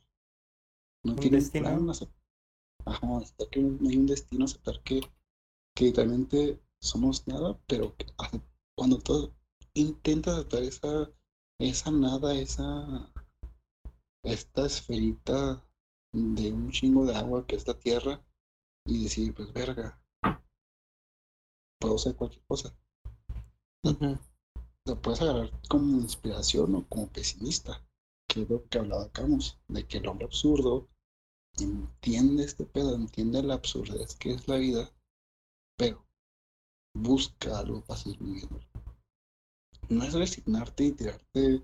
no 1.03 1.15
¿Un 1.15 1.21
tiene 1.21 1.37
destino? 1.37 1.67
un 1.67 1.85
plan, 1.85 1.89
ajá, 2.85 3.17
aceptar 3.17 3.49
que 3.49 3.61
no 3.61 3.89
hay 3.89 3.97
un 3.97 4.07
destino, 4.07 4.45
aceptar 4.45 4.81
que, 4.83 5.01
que 5.75 5.85
literalmente 5.85 6.61
somos 6.81 7.27
nada, 7.27 7.59
pero 7.67 7.95
que 7.97 8.07
cuando 8.75 8.99
todo 8.99 9.33
intenta 9.75 10.31
aceptar 10.33 10.63
esa, 10.63 11.11
esa 11.59 11.91
nada, 11.91 12.35
esa 12.35 13.11
esta 14.23 14.67
esferita 14.67 15.65
de 16.13 16.51
un 16.53 16.69
chingo 16.69 17.05
de 17.07 17.15
agua 17.15 17.47
que 17.47 17.55
es 17.55 17.67
la 17.67 17.73
tierra 17.73 18.23
y 18.85 19.03
decir, 19.03 19.33
pues 19.33 19.53
verga, 19.53 20.01
puedo 21.79 21.97
ser 21.97 22.15
cualquier 22.15 22.43
cosa. 22.45 22.75
Ujú. 23.83 24.17
Lo 24.85 24.99
puedes 24.99 25.21
agarrar 25.21 25.51
como 25.69 25.99
inspiración 25.99 26.73
o 26.73 26.87
como 26.87 27.09
pesimista, 27.09 27.86
que 28.27 28.41
es 28.41 28.49
lo 28.49 28.67
que 28.67 28.77
hablaba 28.79 29.11
Camus, 29.11 29.57
de 29.67 29.87
que 29.87 29.97
el 29.97 30.07
hombre 30.07 30.25
absurdo 30.25 30.87
entiende 31.57 32.43
este 32.43 32.65
pedo, 32.65 32.95
entiende 32.95 33.41
la 33.43 33.55
absurdez 33.55 34.15
que 34.15 34.33
es 34.33 34.47
la 34.47 34.57
vida, 34.57 34.91
pero 35.77 36.05
busca 36.95 37.59
algo 37.59 37.81
para 37.83 37.99
seguir 37.99 38.19
viviendo. 38.19 38.59
No 39.89 40.03
es 40.03 40.13
resignarte 40.13 40.85
y 40.85 40.91
tirarte 40.91 41.63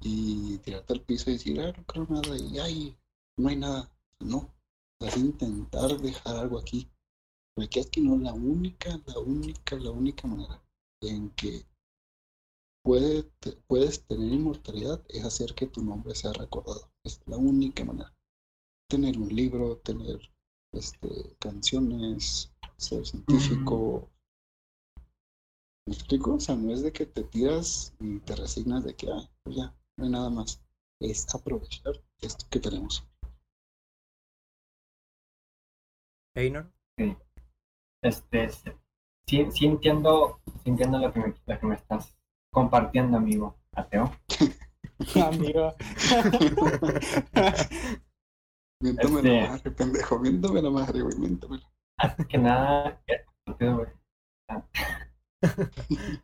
y 0.00 0.58
tirarte 0.58 0.92
al 0.92 1.02
piso 1.02 1.30
y 1.30 1.34
decir, 1.34 1.60
ah, 1.60 1.72
no 1.76 1.84
creo 1.86 2.06
nada 2.08 2.36
y 2.36 2.58
ay, 2.58 2.98
no 3.38 3.48
hay 3.48 3.56
nada. 3.56 3.90
No, 4.20 4.54
es 5.00 5.16
intentar 5.16 5.98
dejar 5.98 6.36
algo 6.36 6.58
aquí. 6.58 6.88
Porque 7.54 7.80
es 7.80 7.90
que 7.90 8.02
no, 8.02 8.18
la 8.18 8.34
única, 8.34 9.00
la 9.06 9.18
única, 9.18 9.76
la 9.76 9.90
única 9.90 10.28
manera 10.28 10.62
en 11.00 11.30
que 11.30 11.64
puede, 12.86 13.24
te- 13.40 13.56
puedes 13.66 14.06
tener 14.06 14.32
inmortalidad 14.32 15.02
es 15.08 15.24
hacer 15.24 15.54
que 15.56 15.66
tu 15.66 15.82
nombre 15.82 16.14
sea 16.14 16.32
recordado. 16.32 16.88
Es 17.02 17.20
la 17.26 17.36
única 17.36 17.84
manera. 17.84 18.14
Tener 18.88 19.18
un 19.18 19.28
libro, 19.28 19.78
tener 19.78 20.20
este, 20.72 21.36
canciones, 21.40 22.54
ser 22.76 23.04
científico. 23.04 24.08
¿Me 25.84 25.94
explico? 25.94 26.34
O 26.34 26.40
sea, 26.40 26.54
no 26.54 26.72
es 26.72 26.82
de 26.82 26.92
que 26.92 27.06
te 27.06 27.24
tiras 27.24 27.92
y 27.98 28.20
te 28.20 28.36
resignas 28.36 28.84
de 28.84 28.94
que, 28.94 29.10
ah, 29.10 29.28
pues 29.42 29.56
ya, 29.56 29.74
no 29.96 30.04
hay 30.04 30.10
nada 30.10 30.30
más. 30.30 30.62
Es 31.00 31.26
aprovechar 31.34 32.00
esto 32.20 32.46
que 32.48 32.60
tenemos. 32.60 33.04
Einor. 36.36 36.70
Este, 38.00 38.50
sí, 39.26 39.50
sí 39.50 39.66
entiendo, 39.66 40.38
sí 40.62 40.70
entiendo 40.70 40.98
lo 40.98 41.12
que 41.12 41.18
me, 41.18 41.34
lo 41.46 41.60
que 41.60 41.66
me 41.66 41.74
estás 41.74 42.16
compartiendo, 42.56 43.18
amigo 43.18 43.54
ateo. 43.74 44.10
Amigo. 45.22 45.74
Miéntame 48.82 49.16
Este- 49.18 49.40
la 49.42 49.48
madre, 49.50 49.70
pendejo. 49.72 50.18
Miéntame 50.18 50.62
la 50.62 50.70
madre, 50.70 51.02
güey. 51.02 51.18
Miéntame. 51.18 51.60
Antes 51.98 52.26
que 52.26 52.38
nada, 52.38 52.98
güey. 53.60 53.88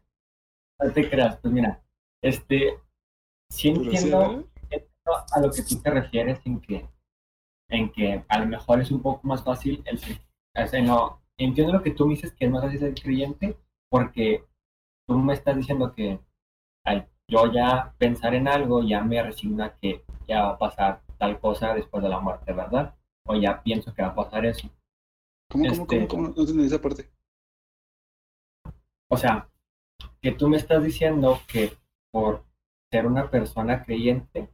No 0.81 0.91
te 0.93 1.09
creas, 1.09 1.37
pues 1.37 1.53
mira, 1.55 1.81
este, 2.25 2.81
sí 3.53 3.69
entiendo 3.69 4.49
a 5.33 5.41
lo 5.41 5.51
que 5.53 5.63
tú 5.63 5.77
te 5.81 5.91
refieres 5.91 6.41
en 6.45 6.61
que, 6.61 6.89
en 7.71 7.93
que 7.93 8.25
a 8.29 8.39
lo 8.41 8.47
mejor 8.47 8.81
es 8.81 8.91
un 8.91 9.01
poco 9.01 9.21
más 9.25 9.45
fácil 9.45 9.81
el 9.87 10.01
en 10.57 10.87
lo- 10.89 11.21
entiendo 11.39 11.73
lo 11.75 11.83
que 11.85 11.93
tú 11.93 12.05
me 12.07 12.15
dices 12.15 12.33
que 12.35 12.47
es 12.47 12.51
más 12.51 12.63
fácil 12.63 12.81
ser 12.81 12.95
creyente 12.95 13.57
porque 13.91 14.45
tú 15.13 15.19
me 15.19 15.35
estás 15.35 15.57
diciendo 15.57 15.93
que 15.95 16.19
al 16.85 17.09
yo 17.29 17.51
ya 17.53 17.95
pensar 17.99 18.35
en 18.35 18.49
algo 18.49 18.83
ya 18.83 19.03
me 19.03 19.23
resigna 19.23 19.75
que 19.77 20.05
ya 20.29 20.43
va 20.43 20.49
a 20.51 20.59
pasar 20.59 21.03
tal 21.19 21.39
cosa 21.41 21.75
después 21.75 22.03
de 22.03 22.09
la 22.09 22.21
muerte, 22.21 22.53
¿verdad? 22.53 22.95
O 23.27 23.35
ya 23.37 23.63
pienso 23.63 23.95
que 23.95 24.03
va 24.03 24.09
a 24.09 24.15
pasar 24.15 24.45
eso. 24.45 24.69
¿Cómo, 25.51 25.65
cómo, 25.69 25.83
Este- 25.83 25.87
cómo, 25.87 26.09
cómo? 26.09 26.23
No 26.35 26.41
entendí 26.43 26.65
esa 26.67 26.81
parte. 26.81 27.11
O 29.11 29.17
sea, 29.17 29.49
que 30.21 30.33
tú 30.33 30.49
me 30.49 30.57
estás 30.57 30.83
diciendo 30.83 31.39
que 31.47 31.73
por 32.13 32.45
ser 32.91 33.07
una 33.07 33.31
persona 33.31 33.83
creyente, 33.85 34.51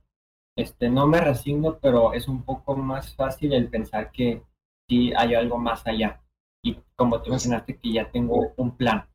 este, 0.57 0.89
no 0.91 1.07
me 1.07 1.21
resigno, 1.21 1.79
pero 1.79 2.13
es 2.13 2.29
un 2.29 2.43
poco 2.45 2.77
más 2.77 3.15
fácil 3.15 3.53
el 3.53 3.69
pensar 3.69 4.11
que 4.13 4.43
sí 4.89 5.13
hay 5.17 5.35
algo 5.35 5.59
más 5.59 5.87
allá. 5.87 6.23
Y 6.65 6.75
como 6.97 7.17
tú 7.19 7.29
Pues- 7.29 7.31
mencionaste 7.31 7.79
que 7.79 7.93
ya 7.93 8.11
tengo 8.11 8.53
un 8.57 8.77
plan. 8.77 9.09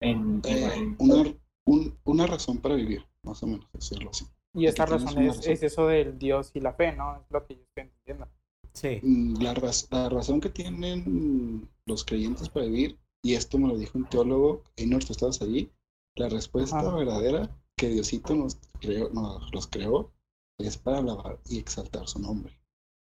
En, 0.00 0.42
Eh, 0.44 0.70
en- 0.74 0.96
una, 0.98 1.34
un- 1.64 1.98
una 2.04 2.26
razón 2.26 2.58
para 2.58 2.74
vivir, 2.74 3.04
más 3.22 3.42
o 3.42 3.46
menos, 3.46 3.66
decirlo 3.72 4.10
así. 4.10 4.26
Y 4.54 4.66
esta 4.66 4.84
tienes 4.86 5.04
razón 5.04 5.22
es, 5.22 5.36
razón. 5.36 5.52
es 5.52 5.62
eso 5.62 5.86
del 5.86 6.18
Dios 6.18 6.50
y 6.54 6.60
la 6.60 6.72
fe, 6.72 6.92
¿no? 6.92 7.16
Es 7.16 7.30
lo 7.30 7.46
que 7.46 7.56
yo 7.56 7.62
estoy 7.62 7.82
entendiendo. 7.84 8.28
Sí. 8.72 9.00
Mm, 9.02 9.42
La, 9.42 9.54
raz- 9.54 9.88
la 9.90 10.08
razón 10.08 10.40
que 10.40 10.50
tienen 10.50 11.68
los 11.86 12.04
creyentes 12.04 12.48
para 12.48 12.66
vivir, 12.66 12.98
y 13.22 13.34
esto 13.34 13.58
me 13.58 13.68
lo 13.68 13.76
dijo 13.76 13.98
un 13.98 14.08
teólogo, 14.08 14.62
Einor, 14.76 15.04
tú 15.04 15.12
estabas 15.12 15.40
allí, 15.42 15.70
la 16.14 16.28
respuesta 16.28 16.78
Ajá. 16.78 16.94
verdadera 16.94 17.50
que 17.76 17.88
Diosito 17.88 18.34
nos 18.34 18.56
creó, 18.80 19.10
nos 19.10 19.52
los 19.52 19.66
creó 19.66 20.12
es 20.58 20.78
para 20.78 20.98
alabar 20.98 21.38
y 21.46 21.58
exaltar 21.58 22.08
su 22.08 22.18
nombre. 22.18 22.58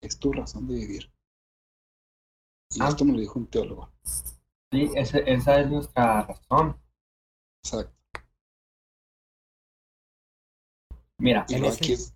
Es 0.03 0.19
tu 0.19 0.33
razón 0.33 0.67
de 0.67 0.75
vivir. 0.75 1.13
Y 2.75 2.81
Ah. 2.83 2.89
esto 2.89 3.05
me 3.05 3.13
lo 3.13 3.21
dijo 3.21 3.39
un 3.39 3.47
teólogo. 3.47 3.91
Sí, 4.73 4.91
ese- 4.95 5.25
esa 5.31 5.61
es 5.61 5.71
nuestra 5.71 6.23
razón. 6.23 6.77
Exacto. 7.65 7.93
Mira, 11.19 11.47
En 11.49 11.65
ese- 11.65 11.93
es, 11.95 12.15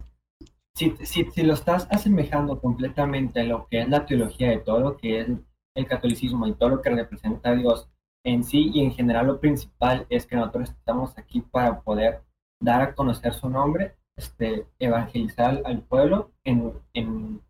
si, 0.74 0.90
si, 1.04 1.24
si 1.30 1.42
lo 1.42 1.54
estás 1.54 1.88
asemejando 1.90 2.60
completamente 2.60 3.40
a 3.40 3.44
lo 3.44 3.66
que 3.68 3.80
es 3.82 3.88
la 3.88 4.06
teología 4.06 4.50
de 4.50 4.58
todo 4.58 4.80
lo 4.80 4.96
que 4.96 5.20
es 5.20 5.28
el 5.74 5.86
catolicismo 5.86 6.46
y 6.46 6.54
todo 6.54 6.68
lo 6.70 6.82
que 6.82 6.90
representa 6.90 7.50
a 7.50 7.54
Dios 7.54 7.88
en 8.24 8.44
sí 8.44 8.70
y 8.74 8.80
en 8.84 8.92
general 8.92 9.26
lo 9.26 9.40
principal 9.40 10.06
es 10.10 10.26
que 10.26 10.36
nosotros 10.36 10.70
estamos 10.70 11.16
aquí 11.16 11.40
para 11.40 11.80
poder 11.80 12.22
dar 12.62 12.82
a 12.82 12.94
conocer 12.94 13.32
su 13.32 13.48
nombre, 13.48 13.96
este, 14.16 14.66
evangelizar 14.78 15.62
al 15.64 15.82
pueblo 15.82 16.32
en, 16.44 16.74
en, 16.92 17.40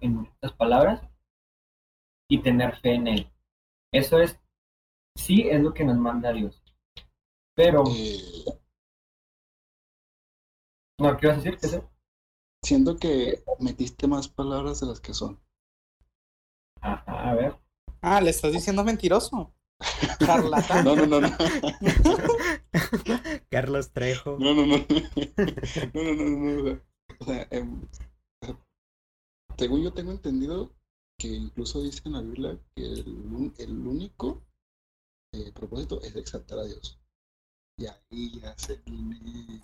en 0.00 0.26
estas 0.26 0.52
palabras 0.52 1.00
y 2.28 2.38
tener 2.42 2.76
fe 2.76 2.94
en 2.94 3.08
él. 3.08 3.30
Eso 3.92 4.20
es, 4.20 4.38
sí, 5.16 5.48
es 5.48 5.60
lo 5.60 5.74
que 5.74 5.84
nos 5.84 5.96
manda 5.96 6.32
Dios. 6.32 6.62
Pero... 7.54 7.84
Eh, 7.88 8.44
no, 11.00 11.16
¿qué 11.16 11.26
vas 11.26 11.38
a 11.38 11.40
decir? 11.40 11.58
¿Qué 11.58 11.68
sé? 11.68 11.82
siento 12.62 12.96
que 12.96 13.42
metiste 13.58 14.06
más 14.06 14.28
palabras 14.28 14.80
de 14.80 14.86
las 14.86 15.00
que 15.00 15.14
son. 15.14 15.40
Ajá, 16.80 17.30
a 17.30 17.34
ver. 17.34 17.56
Ah, 18.02 18.20
le 18.20 18.30
estás 18.30 18.52
diciendo 18.52 18.84
mentiroso. 18.84 19.54
Charlatán. 20.18 20.84
No, 20.84 20.96
no, 20.96 21.06
no, 21.06 21.20
no. 21.20 21.30
Carlos 23.50 23.92
Trejo. 23.92 24.36
No, 24.38 24.54
no, 24.54 24.66
no. 24.66 24.76
No, 25.94 26.02
no, 26.02 26.14
no, 26.14 26.62
no. 26.62 26.80
O 27.18 27.24
sea, 27.24 27.46
em, 27.50 27.82
según 29.56 29.82
yo 29.82 29.92
tengo 29.92 30.12
entendido 30.12 30.72
que 31.20 31.28
incluso 31.28 31.82
dice 31.82 32.00
en 32.06 32.12
la 32.14 32.22
Biblia 32.22 32.58
que 32.74 32.82
el, 32.82 33.52
el 33.58 33.86
único 33.86 34.42
eh, 35.34 35.52
propósito 35.52 36.00
es 36.00 36.16
exaltar 36.16 36.58
a 36.60 36.64
Dios. 36.64 36.98
Y 37.78 37.86
ahí 37.86 38.40
ya 38.40 38.56
se 38.58 38.76
viene 38.86 39.60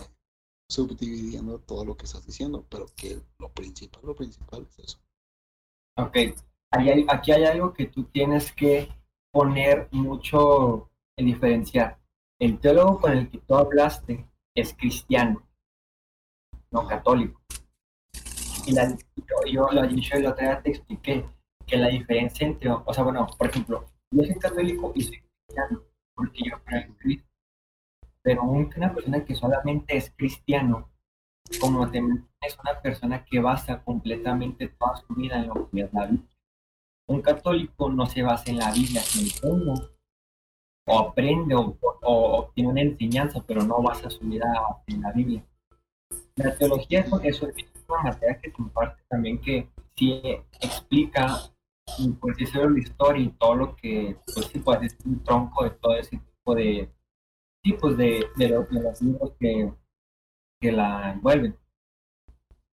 subdividiendo 0.70 1.58
todo 1.60 1.84
lo 1.84 1.96
que 1.96 2.04
estás 2.04 2.26
diciendo, 2.26 2.66
pero 2.68 2.86
que 2.94 3.22
lo 3.38 3.50
principal, 3.52 4.02
lo 4.04 4.14
principal 4.14 4.66
es 4.70 4.78
eso. 4.80 4.98
Ok, 5.98 6.16
hay- 6.72 7.06
aquí 7.08 7.32
hay 7.32 7.44
algo 7.44 7.72
que 7.72 7.86
tú 7.86 8.04
tienes 8.04 8.52
que 8.52 8.88
poner 9.32 9.88
mucho 9.92 10.90
en 11.18 11.26
diferenciar. 11.26 11.98
El 12.38 12.60
teólogo 12.60 13.00
con 13.00 13.12
el 13.12 13.30
que 13.30 13.38
tú 13.38 13.54
hablaste 13.54 14.28
es 14.54 14.74
cristiano, 14.74 15.42
no 16.70 16.86
católico. 16.86 17.40
Y 18.66 18.72
la, 18.72 18.90
yo, 18.90 19.36
yo 19.50 19.68
lo 19.72 19.84
yo 19.88 20.16
el 20.16 20.26
otro 20.26 20.44
día 20.44 20.62
te 20.62 20.70
expliqué 20.70 21.24
que 21.66 21.76
la 21.76 21.88
diferencia 21.88 22.46
entre, 22.46 22.70
o 22.70 22.92
sea, 22.94 23.04
bueno, 23.04 23.26
por 23.38 23.48
ejemplo, 23.48 23.84
yo 24.10 24.24
soy 24.24 24.34
católico 24.38 24.92
y 24.94 25.02
soy 25.02 25.20
cristiano, 25.20 25.82
porque 26.14 26.40
yo 26.50 26.62
creo 26.64 26.82
en 26.82 26.92
Cristo. 26.94 27.26
Pero 28.22 28.42
un- 28.44 28.72
una 28.76 28.94
persona 28.94 29.24
que 29.24 29.34
solamente 29.34 29.96
es 29.96 30.10
cristiano, 30.16 30.88
como 31.60 31.90
te 31.90 31.98
es 32.42 32.58
una 32.58 32.80
persona 32.80 33.24
que 33.24 33.40
basa 33.40 33.82
completamente 33.82 34.68
toda 34.68 34.96
su 34.96 35.14
vida 35.14 35.36
en 35.38 35.48
lo 35.48 35.68
que 35.70 35.80
es 35.82 35.92
la 35.92 36.06
Biblia. 36.06 36.28
Un 37.08 37.22
católico 37.22 37.88
no 37.90 38.06
se 38.06 38.22
basa 38.22 38.50
en 38.50 38.58
la 38.58 38.72
Biblia, 38.72 39.00
se 39.02 39.20
enseña 39.20 39.74
o 40.88 40.98
aprende 40.98 41.54
o, 41.54 41.76
o- 41.80 41.98
o 42.02 42.36
obtiene 42.38 42.70
una 42.70 42.80
enseñanza, 42.82 43.42
pero 43.46 43.62
no 43.62 43.82
basa 43.82 44.08
su 44.10 44.20
vida 44.24 44.46
en 44.86 45.00
la 45.02 45.12
Biblia. 45.12 45.44
La 46.36 46.56
teología 46.56 47.00
es, 47.00 47.06
eso, 47.24 47.48
es 47.48 47.66
una 47.88 48.02
materia 48.02 48.40
que 48.40 48.52
comparte 48.52 49.02
también 49.08 49.40
que 49.40 49.68
sí 49.96 50.20
explica, 50.60 51.38
y 51.98 52.10
pues 52.12 52.36
eso 52.40 52.68
la 52.68 52.78
historia 52.78 53.24
y 53.24 53.30
todo 53.30 53.54
lo 53.54 53.76
que, 53.76 54.16
pues 54.34 54.46
sí, 54.46 54.58
pues 54.58 54.82
es 54.82 54.96
un 55.04 55.22
tronco 55.22 55.64
de 55.64 55.70
todo 55.70 55.96
ese 55.96 56.18
tipo 56.18 56.54
de 56.54 56.92
tipos 57.62 57.96
de, 57.96 58.24
de, 58.36 58.48
los, 58.48 58.68
de 58.70 58.80
los 58.80 59.02
libros 59.02 59.32
que, 59.40 59.72
que 60.60 60.72
la 60.72 61.12
envuelven. 61.12 61.58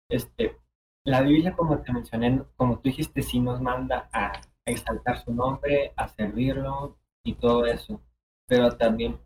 Este, 0.09 0.57
la 1.05 1.21
Biblia, 1.21 1.55
como 1.55 1.81
te 1.81 1.93
mencioné, 1.93 2.43
como 2.57 2.75
tú 2.75 2.89
dijiste, 2.89 3.21
sí 3.21 3.39
nos 3.39 3.61
manda 3.61 4.09
a 4.11 4.33
exaltar 4.65 5.23
su 5.23 5.33
nombre, 5.33 5.93
a 5.95 6.07
servirlo 6.09 6.97
y 7.23 7.35
todo 7.35 7.65
eso, 7.65 8.01
pero 8.47 8.75
también 8.77 9.17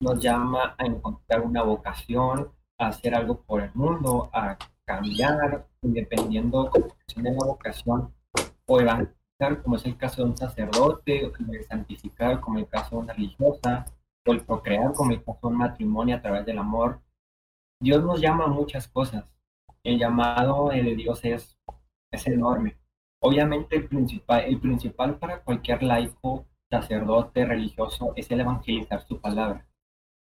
nos 0.00 0.22
llama 0.22 0.74
a 0.78 0.86
encontrar 0.86 1.42
una 1.42 1.62
vocación, 1.62 2.52
a 2.78 2.88
hacer 2.88 3.14
algo 3.14 3.42
por 3.42 3.60
el 3.62 3.74
mundo, 3.74 4.30
a 4.32 4.56
cambiar, 4.86 5.68
dependiendo 5.82 6.70
de 7.14 7.22
la 7.22 7.44
vocación, 7.44 8.14
o 8.66 8.80
evangelizar, 8.80 9.19
como 9.62 9.76
es 9.76 9.86
el 9.86 9.96
caso 9.96 10.22
de 10.22 10.30
un 10.30 10.36
sacerdote, 10.36 11.24
o 11.24 11.32
el 11.52 11.64
santificar, 11.64 12.40
como 12.40 12.58
el 12.58 12.68
caso 12.68 12.96
de 12.96 13.02
una 13.02 13.14
religiosa, 13.14 13.86
o 14.26 14.32
el 14.32 14.44
procrear, 14.44 14.92
como 14.92 15.12
el 15.12 15.24
caso 15.24 15.38
de 15.42 15.48
un 15.48 15.56
matrimonio 15.56 16.16
a 16.16 16.22
través 16.22 16.44
del 16.44 16.58
amor. 16.58 17.00
Dios 17.80 18.04
nos 18.04 18.20
llama 18.20 18.44
a 18.44 18.48
muchas 18.48 18.86
cosas. 18.88 19.24
El 19.82 19.98
llamado 19.98 20.68
de 20.68 20.94
Dios 20.94 21.24
es, 21.24 21.58
es 22.12 22.26
enorme. 22.26 22.76
Obviamente 23.22 23.76
el 23.76 23.88
principal, 23.88 24.44
el 24.44 24.60
principal 24.60 25.18
para 25.18 25.42
cualquier 25.42 25.82
laico, 25.82 26.46
sacerdote, 26.70 27.44
religioso, 27.46 28.12
es 28.16 28.30
el 28.30 28.40
evangelizar 28.40 29.06
su 29.06 29.20
palabra, 29.20 29.66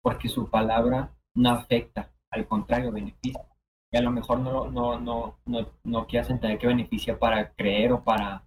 porque 0.03 0.29
su 0.29 0.51
palabra 0.51 1.13
no 1.35 1.51
afecta, 1.51 2.13
al 2.31 2.47
contrario, 2.47 2.93
beneficia. 2.93 3.47
Y 3.93 3.97
a 3.97 4.03
lo 4.03 4.11
mejor 4.11 4.41
no, 4.41 4.69
no, 4.71 4.99
no, 4.99 5.39
no, 5.47 5.69
no 5.85 6.07
quieras 6.07 6.31
entender 6.31 6.59
que 6.59 6.67
beneficia 6.67 7.17
para 7.19 7.53
creer 7.55 7.93
o 7.93 8.03
para 8.03 8.45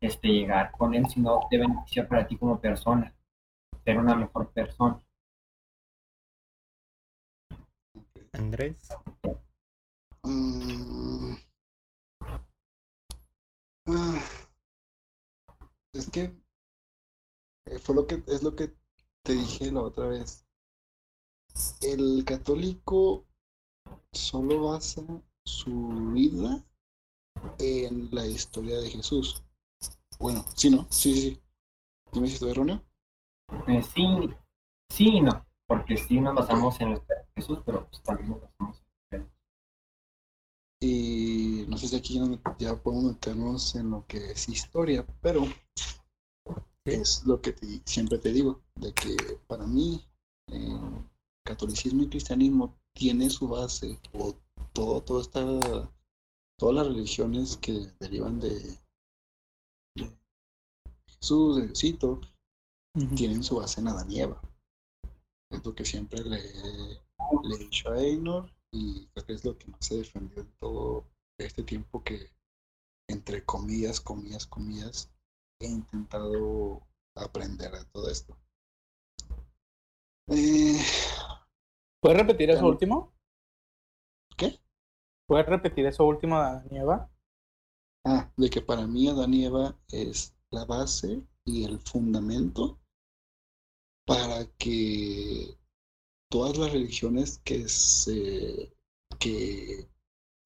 este, 0.00 0.28
llegar 0.28 0.72
con 0.72 0.94
él, 0.94 1.06
sino 1.08 1.40
te 1.50 1.58
beneficia 1.58 2.08
para 2.08 2.26
ti 2.26 2.36
como 2.36 2.60
persona, 2.60 3.14
ser 3.84 3.98
una 3.98 4.14
mejor 4.14 4.50
persona. 4.52 5.00
Andrés. 8.32 8.88
Mm. 10.22 11.34
Ah. 13.86 14.22
Es 15.92 16.08
que 16.08 16.32
eh, 17.66 17.78
fue 17.78 17.94
lo 17.94 18.06
que 18.06 18.22
es 18.26 18.42
lo 18.42 18.54
que 18.54 18.72
te 19.22 19.32
dije 19.32 19.72
la 19.72 19.82
otra 19.82 20.06
vez. 20.06 20.46
El 21.82 22.24
católico 22.24 23.26
solo 24.12 24.70
basa 24.70 25.02
su 25.44 26.12
vida 26.12 26.64
en 27.58 28.08
la 28.12 28.26
historia 28.26 28.78
de 28.78 28.90
Jesús. 28.90 29.42
Bueno, 30.20 30.44
sí, 30.54 30.70
¿no? 30.70 30.86
Sí, 30.90 31.14
sí, 31.14 31.20
sí. 31.22 31.40
Dime 32.12 32.28
si 32.28 32.34
estoy 32.34 32.50
erróneo. 32.50 32.84
Eh, 33.66 33.82
sí, 33.82 34.06
sí 34.90 35.08
y 35.16 35.20
no, 35.22 35.46
porque 35.66 35.96
sí 35.96 36.20
nos 36.20 36.34
basamos 36.34 36.80
en 36.80 37.00
Jesús, 37.34 37.58
pero 37.64 37.88
pues 37.88 38.02
también 38.02 38.30
nos 38.30 38.40
basamos 38.42 38.82
en 39.12 39.30
Y 40.82 41.64
no 41.68 41.76
sé 41.78 41.88
si 41.88 41.96
aquí 41.96 42.14
ya- 42.14 42.56
ya 42.58 42.76
podemos 42.82 43.12
meternos 43.14 43.74
en 43.76 43.90
lo 43.90 44.06
que 44.06 44.32
es 44.32 44.48
historia, 44.48 45.06
pero 45.20 45.44
Sí. 45.46 46.92
es 46.92 47.24
lo 47.26 47.40
que 47.40 47.52
te- 47.52 47.82
siempre 47.84 48.18
te 48.18 48.32
digo, 48.32 48.62
de 48.76 48.92
que 48.92 49.16
para 49.46 49.66
mí 49.66 50.04
eh, 50.52 50.80
catolicismo 51.44 52.02
y 52.02 52.08
cristianismo 52.08 52.76
tiene 52.92 53.30
su 53.30 53.46
base, 53.48 54.00
o 54.12 54.34
todo, 54.72 55.02
todo 55.02 55.20
esta, 55.20 55.42
todas 56.58 56.74
las 56.74 56.86
religiones 56.88 57.56
que 57.56 57.92
derivan 58.00 58.40
de, 58.40 58.50
de 58.50 58.78
Jesús, 61.20 61.56
de 61.56 61.66
Diosito, 61.66 62.20
tienen 63.16 63.42
su 63.42 63.56
base 63.56 63.80
en 63.80 63.88
Adán 63.88 64.10
y 64.10 64.20
Eva. 64.20 64.40
Es 65.50 65.64
lo 65.64 65.74
que 65.74 65.84
siempre 65.84 66.20
le, 66.22 66.40
le 66.40 67.54
he 67.54 67.58
dicho 67.58 67.90
a 67.90 67.98
Einor 68.00 68.50
y 68.72 69.06
creo 69.08 69.26
que 69.26 69.32
es 69.32 69.44
lo 69.44 69.58
que 69.58 69.66
más 69.66 69.90
he 69.90 69.96
defendido 69.96 70.42
en 70.42 70.52
todo 70.58 71.04
este 71.38 71.62
tiempo 71.62 72.02
que, 72.02 72.30
entre 73.08 73.44
comillas, 73.44 74.00
comillas, 74.00 74.46
comillas, 74.46 75.10
he 75.60 75.66
intentado 75.66 76.80
aprender 77.16 77.72
de 77.72 77.84
todo 77.86 78.08
esto. 78.08 78.36
Eh, 80.28 80.78
¿Puedes 82.00 82.18
repetir 82.18 82.50
eso 82.50 82.66
último? 82.66 83.12
¿Qué? 84.36 84.58
¿Puedes 85.26 85.46
repetir 85.46 85.86
eso 85.86 86.04
último, 86.06 86.38
Danieva? 86.38 87.10
ah, 88.06 88.32
de 88.36 88.48
que 88.48 88.62
para 88.62 88.86
mí 88.86 89.08
Adán 89.08 89.34
y 89.34 89.44
Eva 89.44 89.76
es 89.90 90.34
la 90.50 90.64
base 90.64 91.22
y 91.44 91.64
el 91.64 91.78
fundamento 91.78 92.78
para 94.06 94.46
que 94.58 95.56
todas 96.30 96.58
las 96.58 96.72
religiones 96.72 97.38
que 97.44 97.68
se 97.68 98.72
que 99.18 99.88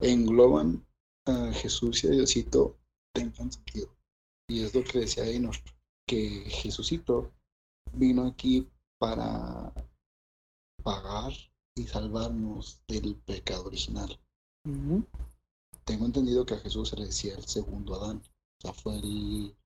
engloban 0.01 0.85
a 1.27 1.53
Jesús 1.53 2.05
y 2.05 2.09
a 2.09 2.11
Diosito 2.11 2.79
tengan 3.15 3.53
sentido. 3.53 3.89
Y 4.49 4.63
es 4.63 4.75
lo 4.75 4.83
que 4.85 5.01
decía 5.01 5.25
Einor, 5.25 5.57
que 6.07 6.45
Jesucito 6.51 7.33
vino 7.93 8.27
aquí 8.27 8.69
para 8.99 9.73
pagar 10.83 11.33
y 11.77 11.85
salvarnos 11.85 12.83
del 12.89 13.17
pecado 13.17 13.67
original. 13.67 14.19
Tengo 15.85 16.07
entendido 16.07 16.45
que 16.45 16.55
a 16.55 16.61
Jesús 16.61 16.91
se 16.91 16.97
le 16.97 17.07
decía 17.07 17.35
el 17.35 17.47
segundo 17.47 17.95
Adán. 17.95 18.23
O 18.59 18.61
sea, 18.61 18.73
fue 18.73 18.97
el, 18.97 19.57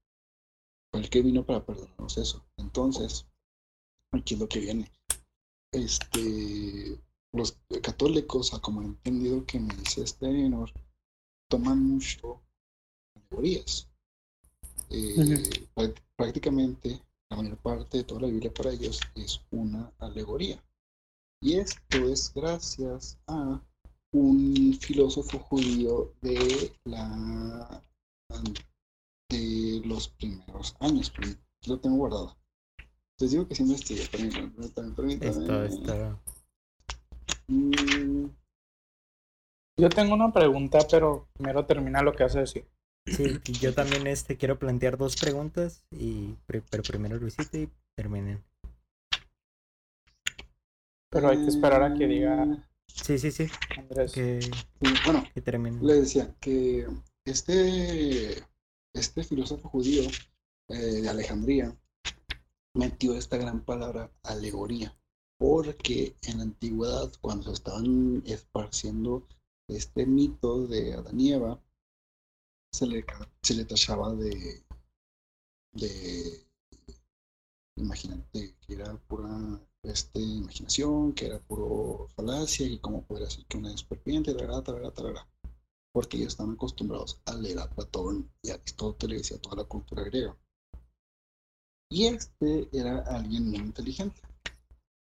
el 0.92 1.10
que 1.10 1.22
vino 1.22 1.44
para 1.44 1.64
perdonarnos 1.64 2.18
eso. 2.18 2.44
Entonces, 2.56 3.26
aquí 4.12 4.34
es 4.34 4.40
lo 4.40 4.48
que 4.48 4.60
viene. 4.60 4.90
Este, 5.72 6.98
los 7.32 7.58
católicos, 7.82 8.54
a 8.54 8.60
como 8.60 8.82
he 8.82 8.86
entendido 8.86 9.44
que 9.44 9.60
me 9.60 9.74
dice 9.76 10.02
este 10.02 10.26
Einor, 10.26 10.72
toman 11.50 11.82
mucho 11.82 12.40
alegorías. 13.14 13.88
Eh, 14.90 15.68
prá- 15.74 15.94
prácticamente 16.16 17.02
la 17.30 17.36
mayor 17.36 17.58
parte 17.58 17.98
de 17.98 18.04
toda 18.04 18.22
la 18.22 18.28
Biblia 18.28 18.52
para 18.52 18.72
ellos 18.72 19.00
es 19.14 19.40
una 19.50 19.92
alegoría. 19.98 20.62
Y 21.42 21.58
esto 21.58 22.08
es 22.08 22.32
gracias 22.34 23.18
a 23.26 23.62
un 24.12 24.78
filósofo 24.80 25.38
judío 25.38 26.14
de 26.22 26.72
la 26.84 27.84
de 29.28 29.82
los 29.84 30.08
primeros 30.08 30.76
años. 30.80 31.10
pero 31.14 31.32
Lo 31.66 31.78
tengo 31.80 31.96
guardado. 31.96 32.36
Les 33.20 33.30
digo 33.32 33.48
que 33.48 33.54
sí 33.54 33.62
investigué, 33.64 34.06
permítanme, 34.06 34.50
permítanme, 34.50 34.94
permítanme. 34.94 35.66
Esto. 35.66 36.20
Mm, 37.48 38.26
Yo 39.78 39.88
tengo 39.90 40.14
una 40.14 40.32
pregunta, 40.32 40.78
pero 40.90 41.28
primero 41.34 41.66
termina 41.66 42.02
lo 42.02 42.12
que 42.14 42.22
vas 42.24 42.36
a 42.36 42.40
decir. 42.40 42.66
Sí, 43.06 43.38
yo 43.60 43.72
también 43.74 44.06
este 44.06 44.36
quiero 44.36 44.58
plantear 44.58 44.98
dos 44.98 45.16
preguntas 45.16 45.82
y 45.90 46.34
pero 46.46 46.62
primero 46.82 47.16
Luisito 47.16 47.56
y 47.58 47.70
terminen. 47.96 48.44
Pero 51.10 51.28
hay 51.30 51.38
que 51.38 51.48
esperar 51.48 51.82
a 51.82 51.94
que 51.94 52.06
diga 52.06 52.64
Sí, 52.86 53.18
sí, 53.18 53.30
sí, 53.30 53.46
Andrés. 53.78 54.12
que, 54.12 54.42
sí, 54.42 54.50
Bueno, 55.06 55.24
que 55.32 55.40
terminen. 55.40 55.84
le 55.86 55.94
decía 55.94 56.34
que 56.40 56.86
este, 57.24 58.42
este 58.94 59.22
filósofo 59.22 59.68
judío 59.68 60.02
eh, 60.68 60.76
de 60.76 61.08
Alejandría 61.08 61.76
metió 62.74 63.14
esta 63.14 63.36
gran 63.36 63.64
palabra 63.64 64.10
alegoría, 64.22 64.96
porque 65.38 66.16
en 66.22 66.38
la 66.38 66.44
antigüedad, 66.44 67.10
cuando 67.20 67.44
se 67.44 67.52
estaban 67.52 68.22
esparciendo 68.26 69.26
este 69.68 70.06
mito 70.06 70.66
de 70.66 70.94
Adán 70.94 71.20
y 71.20 71.32
Eva, 71.32 71.60
se 72.72 72.86
le, 72.86 73.04
se 73.42 73.54
le 73.54 73.64
tachaba 73.64 74.14
de, 74.14 74.62
de, 75.72 76.46
imagínate, 77.76 78.54
que 78.60 78.74
era 78.74 78.96
pura 79.08 79.60
este, 79.82 80.20
imaginación, 80.20 81.12
que 81.14 81.26
era 81.26 81.38
puro 81.40 82.08
falacia, 82.14 82.66
y 82.66 82.78
cómo 82.78 83.04
podría 83.04 83.30
ser 83.30 83.44
que 83.46 83.58
una 83.58 83.76
serpiente, 83.76 84.34
tarara, 84.34 84.62
tarara, 84.62 84.90
tarara 84.92 85.28
porque 85.98 86.16
ellos 86.16 86.34
están 86.34 86.52
acostumbrados 86.52 87.20
a 87.26 87.34
leer 87.34 87.58
a 87.58 87.68
Platón 87.68 88.30
y 88.40 88.50
a 88.50 88.54
Aristóteles 88.54 89.32
y 89.32 89.34
a 89.34 89.40
toda 89.40 89.56
la 89.56 89.64
cultura 89.64 90.04
griega. 90.04 90.38
Y 91.90 92.06
este 92.06 92.68
era 92.72 93.00
alguien 93.00 93.50
muy 93.50 93.58
inteligente. 93.58 94.22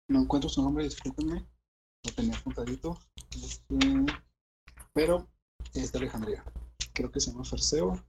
No 0.07 0.21
encuentro 0.21 0.51
su 0.51 0.61
nombre, 0.61 0.83
discúlpenme, 0.83 1.47
lo 2.03 2.13
tenía 2.13 2.37
apuntadito. 2.37 2.99
Este, 3.31 4.05
pero 4.93 5.27
es 5.73 5.91
de 5.91 5.97
Alejandría. 5.97 6.45
Creo 6.93 7.11
que 7.11 7.19
se 7.19 7.31
llama 7.31 7.43
Ferseo. 7.43 7.99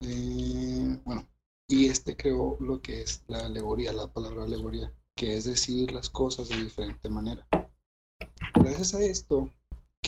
Eh, 0.00 1.00
bueno, 1.04 1.28
y 1.68 1.86
este 1.86 2.16
creó 2.16 2.56
lo 2.58 2.82
que 2.82 3.02
es 3.02 3.22
la 3.28 3.46
alegoría, 3.46 3.92
la 3.92 4.12
palabra 4.12 4.42
alegoría, 4.42 4.92
que 5.14 5.36
es 5.36 5.44
decir 5.44 5.92
las 5.92 6.10
cosas 6.10 6.48
de 6.48 6.56
diferente 6.56 7.08
manera. 7.08 7.46
Gracias 8.52 8.94
a 8.94 9.00
esto, 9.04 9.48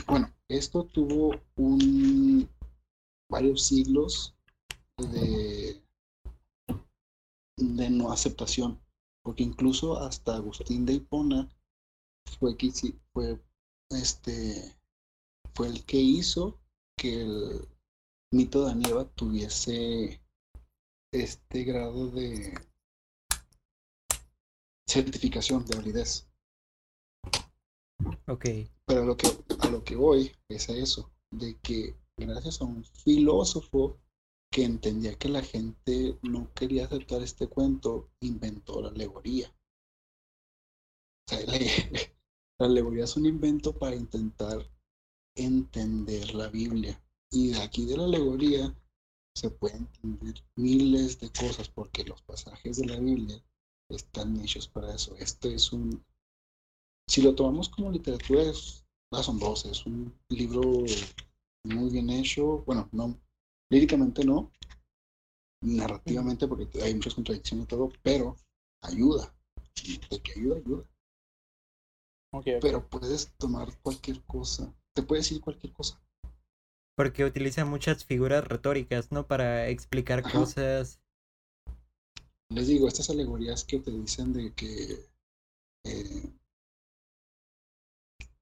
bueno, 0.08 0.33
esto 0.48 0.84
tuvo 0.84 1.34
un 1.56 2.48
varios 3.30 3.62
siglos 3.66 4.36
de, 4.98 5.82
de 7.56 7.90
no 7.90 8.12
aceptación, 8.12 8.80
porque 9.22 9.42
incluso 9.42 9.98
hasta 9.98 10.36
Agustín 10.36 10.86
de 10.86 10.94
Hipona 10.94 11.48
fue 12.38 12.56
este 13.90 14.76
fue 15.54 15.68
el 15.68 15.84
que 15.84 15.98
hizo 15.98 16.58
que 16.96 17.22
el 17.22 17.68
mito 18.32 18.64
de 18.64 18.72
Aníbal 18.72 19.08
tuviese 19.14 20.20
este 21.12 21.64
grado 21.64 22.10
de 22.10 22.54
certificación 24.86 25.64
de 25.64 25.76
validez. 25.76 26.28
Ok, 28.26 28.46
Pero 28.86 29.02
a 29.02 29.04
lo 29.04 29.16
que, 29.16 29.28
a 29.60 29.70
lo 29.70 29.82
que 29.84 29.96
voy 29.96 30.32
es 30.48 30.68
a 30.68 30.76
eso, 30.76 31.10
de 31.30 31.58
que 31.60 31.96
gracias 32.16 32.60
a 32.60 32.64
un 32.64 32.84
filósofo 32.84 33.98
que 34.50 34.64
entendía 34.64 35.18
que 35.18 35.28
la 35.28 35.42
gente 35.42 36.18
no 36.22 36.52
quería 36.54 36.84
aceptar 36.84 37.22
este 37.22 37.48
cuento, 37.48 38.10
inventó 38.20 38.80
la 38.80 38.90
alegoría. 38.90 39.52
La 42.60 42.66
alegoría 42.66 43.02
es 43.02 43.16
un 43.16 43.26
invento 43.26 43.76
para 43.76 43.96
intentar 43.96 44.70
entender 45.36 46.34
la 46.36 46.48
Biblia. 46.48 47.02
Y 47.32 47.48
de 47.48 47.60
aquí 47.60 47.84
de 47.84 47.96
la 47.96 48.04
alegoría 48.04 48.72
se 49.36 49.50
pueden 49.50 49.88
entender 49.94 50.44
miles 50.54 51.18
de 51.18 51.32
cosas 51.32 51.68
porque 51.68 52.04
los 52.04 52.22
pasajes 52.22 52.76
de 52.76 52.86
la 52.86 53.00
Biblia 53.00 53.42
están 53.88 54.40
hechos 54.40 54.68
para 54.68 54.94
eso. 54.94 55.16
Este 55.16 55.54
es 55.54 55.72
un 55.72 56.04
si 57.06 57.22
lo 57.22 57.34
tomamos 57.34 57.68
como 57.68 57.90
literatura 57.90 58.42
es 58.42 58.84
asombroso, 59.10 59.70
es 59.70 59.84
un 59.86 60.12
libro 60.28 60.62
muy 61.64 61.90
bien 61.90 62.10
hecho, 62.10 62.62
bueno, 62.64 62.88
no, 62.92 63.18
líricamente 63.70 64.24
no, 64.24 64.50
narrativamente 65.62 66.46
porque 66.48 66.82
hay 66.82 66.94
muchas 66.94 67.14
contradicciones 67.14 67.64
y 67.64 67.68
todo, 67.68 67.92
pero 68.02 68.36
ayuda, 68.82 69.34
de 70.10 70.20
que 70.20 70.32
ayuda, 70.38 70.56
ayuda, 70.56 70.84
pero 72.60 72.88
puedes 72.88 73.32
tomar 73.38 73.68
cualquier 73.82 74.22
cosa, 74.24 74.74
te 74.94 75.02
puede 75.02 75.20
decir 75.20 75.40
cualquier 75.40 75.72
cosa, 75.72 76.00
porque 76.96 77.24
utiliza 77.24 77.64
muchas 77.64 78.04
figuras 78.04 78.44
retóricas, 78.44 79.10
¿no? 79.10 79.26
Para 79.26 79.68
explicar 79.68 80.20
Ajá. 80.20 80.38
cosas. 80.38 81.00
les 82.50 82.68
digo, 82.68 82.86
estas 82.86 83.10
alegorías 83.10 83.64
que 83.64 83.80
te 83.80 83.90
dicen 83.90 84.32
de 84.32 84.52
que 84.52 85.06
eh, 85.84 86.32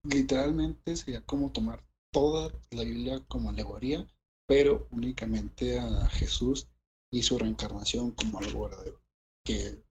literalmente 0.04 0.96
sería 0.96 1.20
como 1.22 1.52
tomar 1.52 1.84
toda 2.12 2.52
la 2.70 2.84
Biblia 2.84 3.20
como 3.28 3.50
alegoría, 3.50 4.06
pero 4.46 4.86
únicamente 4.90 5.78
a 5.78 6.06
Jesús 6.08 6.68
y 7.10 7.22
su 7.22 7.38
reencarnación 7.38 8.12
como 8.12 8.38
algo 8.38 8.68
verdadero. 8.68 9.00
Que 9.44 9.82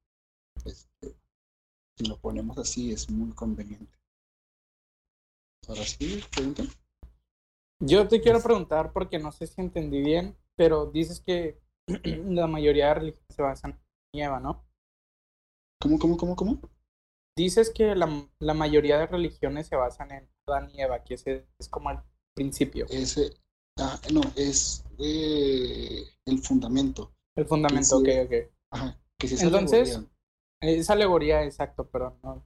este, 0.65 1.15
si 1.97 2.05
lo 2.05 2.17
ponemos 2.19 2.57
así 2.57 2.91
es 2.91 3.09
muy 3.09 3.31
conveniente. 3.31 3.97
Ahora 5.67 5.83
sí, 5.83 6.23
pregunta. 6.31 6.63
Yo 7.79 8.07
te 8.07 8.21
quiero 8.21 8.41
preguntar 8.41 8.91
porque 8.93 9.17
no 9.19 9.31
sé 9.31 9.47
si 9.47 9.61
entendí 9.61 10.01
bien, 10.01 10.37
pero 10.55 10.85
dices 10.85 11.21
que 11.21 11.59
la 11.87 12.47
mayoría 12.47 12.89
de 12.89 12.93
religiones 12.95 13.35
se 13.35 13.41
basan 13.41 13.79
en 14.13 14.23
Eva, 14.23 14.39
¿no? 14.39 14.63
¿Cómo, 15.79 15.97
cómo, 15.97 16.17
cómo, 16.17 16.35
cómo? 16.35 16.61
Dices 17.37 17.71
que 17.73 17.95
la, 17.95 18.09
la 18.39 18.53
mayoría 18.53 18.97
de 18.97 19.07
religiones 19.07 19.67
se 19.67 19.75
basan 19.75 20.11
en 20.11 20.29
Adán 20.47 20.69
y 20.73 20.81
Eva, 20.81 21.03
que 21.03 21.15
ese 21.15 21.47
es 21.59 21.69
como 21.69 21.89
el 21.91 21.99
principio, 22.35 22.85
Ese, 22.89 23.33
ah, 23.79 23.99
no, 24.13 24.21
es 24.35 24.83
eh, 24.99 26.03
el 26.25 26.39
fundamento. 26.39 27.11
el 27.35 27.45
fundamento, 27.45 27.97
ok, 27.97 28.05
sí. 28.05 28.19
ok. 28.19 28.33
Ajá, 28.71 28.99
que 29.17 29.27
si 29.27 29.35
es 29.35 29.43
Entonces, 29.43 29.95
alegoría, 29.95 30.09
Es 30.61 30.89
alegoría, 30.89 31.43
exacto, 31.43 31.89
perdón. 31.89 32.19
no. 32.23 32.45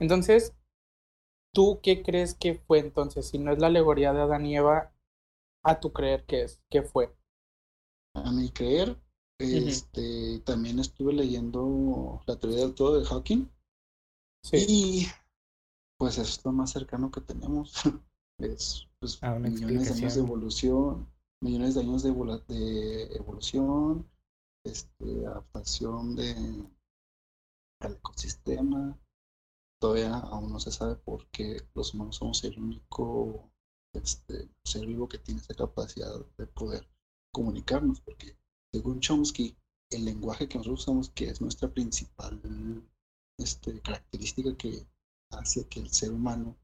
Entonces, 0.00 0.54
¿tú 1.54 1.80
qué 1.82 2.02
crees 2.02 2.34
que 2.34 2.54
fue 2.54 2.78
entonces? 2.80 3.28
Si 3.28 3.38
no 3.38 3.52
es 3.52 3.58
la 3.58 3.68
alegoría 3.68 4.12
de 4.12 4.22
Adán 4.22 4.46
y 4.46 4.56
Eva, 4.56 4.92
a 5.64 5.80
tu 5.80 5.92
creer 5.92 6.24
que 6.26 6.42
es, 6.42 6.60
¿qué 6.70 6.82
fue? 6.82 7.14
a 8.14 8.30
mi 8.32 8.50
creer, 8.50 8.96
este, 9.38 10.40
también 10.40 10.78
estuve 10.78 11.12
leyendo 11.12 12.20
la 12.26 12.36
teoría 12.38 12.60
del 12.60 12.74
todo 12.74 12.98
de 12.98 13.04
Hawking 13.06 13.48
Sí, 14.44 14.66
y 14.68 15.06
pues 15.98 16.18
eso 16.18 16.22
es 16.22 16.44
lo 16.44 16.52
más 16.52 16.70
cercano 16.70 17.10
que 17.10 17.20
tenemos. 17.20 17.74
Es 18.38 18.88
pues, 18.98 19.20
millones 19.22 19.84
de 19.88 19.94
años 19.94 20.14
de 20.16 20.20
evolución, 20.20 21.06
millones 21.40 21.74
de 21.76 21.80
años 21.82 22.02
de, 22.02 22.10
de 22.48 23.04
evolución, 23.14 24.10
este, 24.64 25.26
adaptación 25.26 26.16
de, 26.16 26.34
al 27.80 27.92
ecosistema. 27.92 28.98
Todavía 29.80 30.14
aún 30.14 30.52
no 30.52 30.58
se 30.58 30.72
sabe 30.72 30.96
por 30.96 31.28
qué 31.28 31.68
los 31.74 31.94
humanos 31.94 32.16
somos 32.16 32.42
el 32.42 32.58
único 32.58 33.52
este, 33.94 34.48
ser 34.64 34.86
vivo 34.86 35.08
que 35.08 35.18
tiene 35.18 35.40
esa 35.40 35.54
capacidad 35.54 36.12
de 36.36 36.46
poder 36.46 36.88
comunicarnos, 37.32 38.00
porque 38.00 38.36
según 38.72 39.00
Chomsky, 39.00 39.56
el 39.90 40.04
lenguaje 40.04 40.48
que 40.48 40.58
nosotros 40.58 40.80
usamos, 40.80 41.10
que 41.10 41.28
es 41.28 41.40
nuestra 41.40 41.68
principal 41.68 42.40
este, 43.42 43.80
característica 43.80 44.56
que 44.56 44.86
hace 45.30 45.66
que 45.68 45.80
el 45.80 45.90
ser 45.90 46.12
humano 46.12 46.56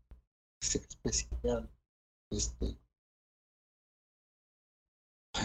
sea 0.60 0.82
especial, 0.82 1.70
este, 2.30 2.76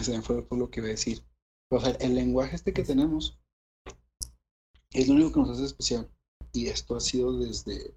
se 0.02 0.12
me 0.12 0.22
fue 0.22 0.42
por 0.42 0.58
lo 0.58 0.70
que 0.70 0.80
iba 0.80 0.88
a 0.88 0.90
decir. 0.90 1.22
O 1.70 1.80
sea, 1.80 1.90
el 1.92 2.14
lenguaje 2.14 2.56
este 2.56 2.72
que 2.72 2.82
tenemos 2.82 3.38
es 4.92 5.08
lo 5.08 5.14
único 5.14 5.32
que 5.32 5.40
nos 5.40 5.50
hace 5.50 5.64
especial. 5.64 6.10
Y 6.52 6.68
esto 6.68 6.96
ha 6.96 7.00
sido 7.00 7.36
desde, 7.38 7.96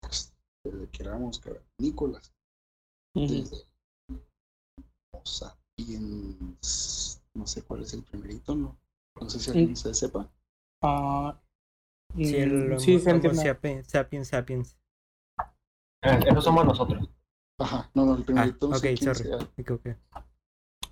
pues, 0.00 0.34
desde 0.64 0.88
que 0.90 1.02
éramos 1.02 1.40
Ujú. 3.14 3.26
desde 3.26 3.66
sapiens. 5.24 7.22
No 7.34 7.46
sé 7.46 7.62
cuál 7.62 7.82
es 7.82 7.94
el 7.94 8.02
primerito, 8.02 8.54
¿no? 8.54 8.78
No 9.20 9.30
sé 9.30 9.40
si 9.40 9.50
alguien 9.50 9.76
se 9.76 9.94
sepa. 9.94 10.30
Ah, 12.18 12.24
Sí, 12.24 12.36
el 12.36 12.72
Homo- 12.72 12.78
sí, 12.80 12.98
se 12.98 13.10
Homo 13.10 13.16
entiende. 13.16 13.42
sapiens, 13.42 13.86
sapiens, 13.88 14.28
sapiens. 14.28 14.78
Eh, 16.02 16.18
Eso 16.26 16.40
somos 16.40 16.64
nosotros. 16.64 17.08
Ajá, 17.58 17.90
no, 17.94 18.04
no, 18.06 18.16
el 18.16 18.24
primerito 18.24 18.68
no 18.68 18.74
Ah, 18.74 18.78
ok, 18.78 18.96
sorry. 18.98 19.24
sea. 19.24 19.38
Me 19.56 19.62
equivoqué. 19.62 19.96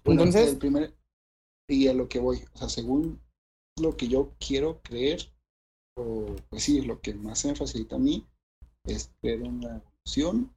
Bueno, 0.04 0.22
Entonces- 0.22 0.52
el 0.52 0.58
primer, 0.58 0.94
y 1.68 1.88
a 1.88 1.94
lo 1.94 2.08
que 2.08 2.18
voy, 2.18 2.38
o 2.54 2.58
sea, 2.58 2.68
según 2.68 3.20
lo 3.80 3.96
que 3.96 4.08
yo 4.08 4.32
quiero 4.38 4.80
creer, 4.82 5.20
o 5.96 6.26
pues 6.50 6.62
sí, 6.64 6.82
lo 6.82 7.00
que 7.00 7.14
más 7.14 7.38
se 7.40 7.48
me 7.48 7.54
facilita 7.54 7.96
a 7.96 7.98
mí, 7.98 8.26
es 8.86 9.10
creer 9.20 9.42
en 9.42 9.60
la 9.60 9.76
evolución, 9.76 10.52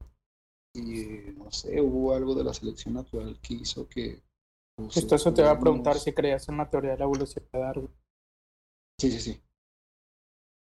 y 0.76 1.32
no 1.38 1.52
sé, 1.52 1.80
hubo 1.82 2.14
algo 2.14 2.36
de 2.36 2.44
la 2.44 2.54
selección 2.54 2.94
natural 2.96 3.40
que 3.42 3.54
hizo 3.56 3.88
que... 3.88 4.22
pues, 4.78 4.94
Justo 4.96 5.16
eso 5.16 5.34
te 5.34 5.42
iba 5.42 5.52
a 5.52 5.60
preguntar 5.60 5.98
si 5.98 6.14
creías 6.14 6.48
en 6.50 6.58
la 6.58 6.70
teoría 6.70 6.92
de 6.92 6.98
la 7.00 7.06
evolución 7.06 7.46
de 7.52 7.60
Darwin. 7.60 7.90
Sí, 9.00 9.12
sí, 9.12 9.20
sí. 9.20 9.42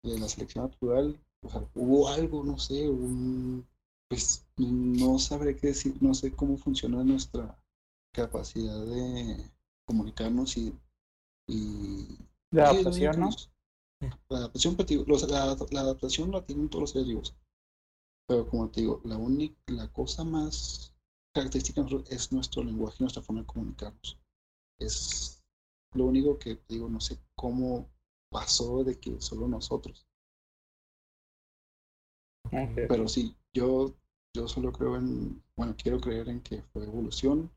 De 0.02 0.18
la 0.18 0.28
selección 0.28 0.64
natural, 0.64 1.20
o 1.42 1.48
sea, 1.50 1.64
hubo 1.74 2.08
algo, 2.08 2.42
no 2.44 2.58
sé, 2.58 2.88
un... 2.88 3.66
Pues 4.08 4.46
no 4.56 5.18
sabré 5.18 5.54
qué 5.56 5.68
decir, 5.68 5.96
no 6.02 6.14
sé 6.14 6.32
cómo 6.32 6.56
funciona 6.56 7.04
nuestra 7.04 7.56
capacidad 8.12 8.84
de 8.86 9.50
comunicarnos 9.86 10.56
y... 10.56 10.74
y 11.48 12.06
De 12.52 12.62
Sí, 12.62 12.68
adaptación, 12.70 13.20
¿no? 13.20 13.30
La 14.30 14.38
adaptación, 14.38 14.76
pues, 14.76 14.90
los- 14.90 15.28
la, 15.30 15.56
la 15.70 15.80
adaptación 15.80 16.30
la 16.32 16.44
tienen 16.44 16.68
todos 16.70 16.82
los 16.82 16.90
seres 16.92 17.08
vivos. 17.08 17.34
Pero 18.28 18.48
como 18.48 18.70
te 18.70 18.80
digo, 18.82 19.00
la 19.04 19.16
única, 19.16 19.56
la 19.68 19.88
cosa 19.92 20.24
más 20.24 20.94
característica 21.34 21.84
es 22.10 22.32
nuestro 22.32 22.62
lenguaje 22.62 22.96
y 23.00 23.04
nuestra 23.04 23.22
forma 23.22 23.42
de 23.42 23.46
comunicarnos. 23.48 24.18
Es 24.78 25.42
lo 25.94 26.06
único 26.06 26.38
que 26.38 26.60
digo, 26.68 26.88
no 26.88 27.00
sé 27.00 27.18
cómo 27.36 27.88
pasó 28.30 28.84
de 28.84 28.98
que 28.98 29.20
solo 29.20 29.48
nosotros. 29.48 30.06
Pero 32.50 33.08
sí, 33.08 33.36
yo, 33.52 33.94
yo 34.34 34.48
solo 34.48 34.72
creo 34.72 34.96
en, 34.96 35.42
bueno, 35.54 35.74
quiero 35.76 36.00
creer 36.00 36.28
en 36.28 36.40
que 36.40 36.62
fue 36.72 36.84
evolución, 36.84 37.50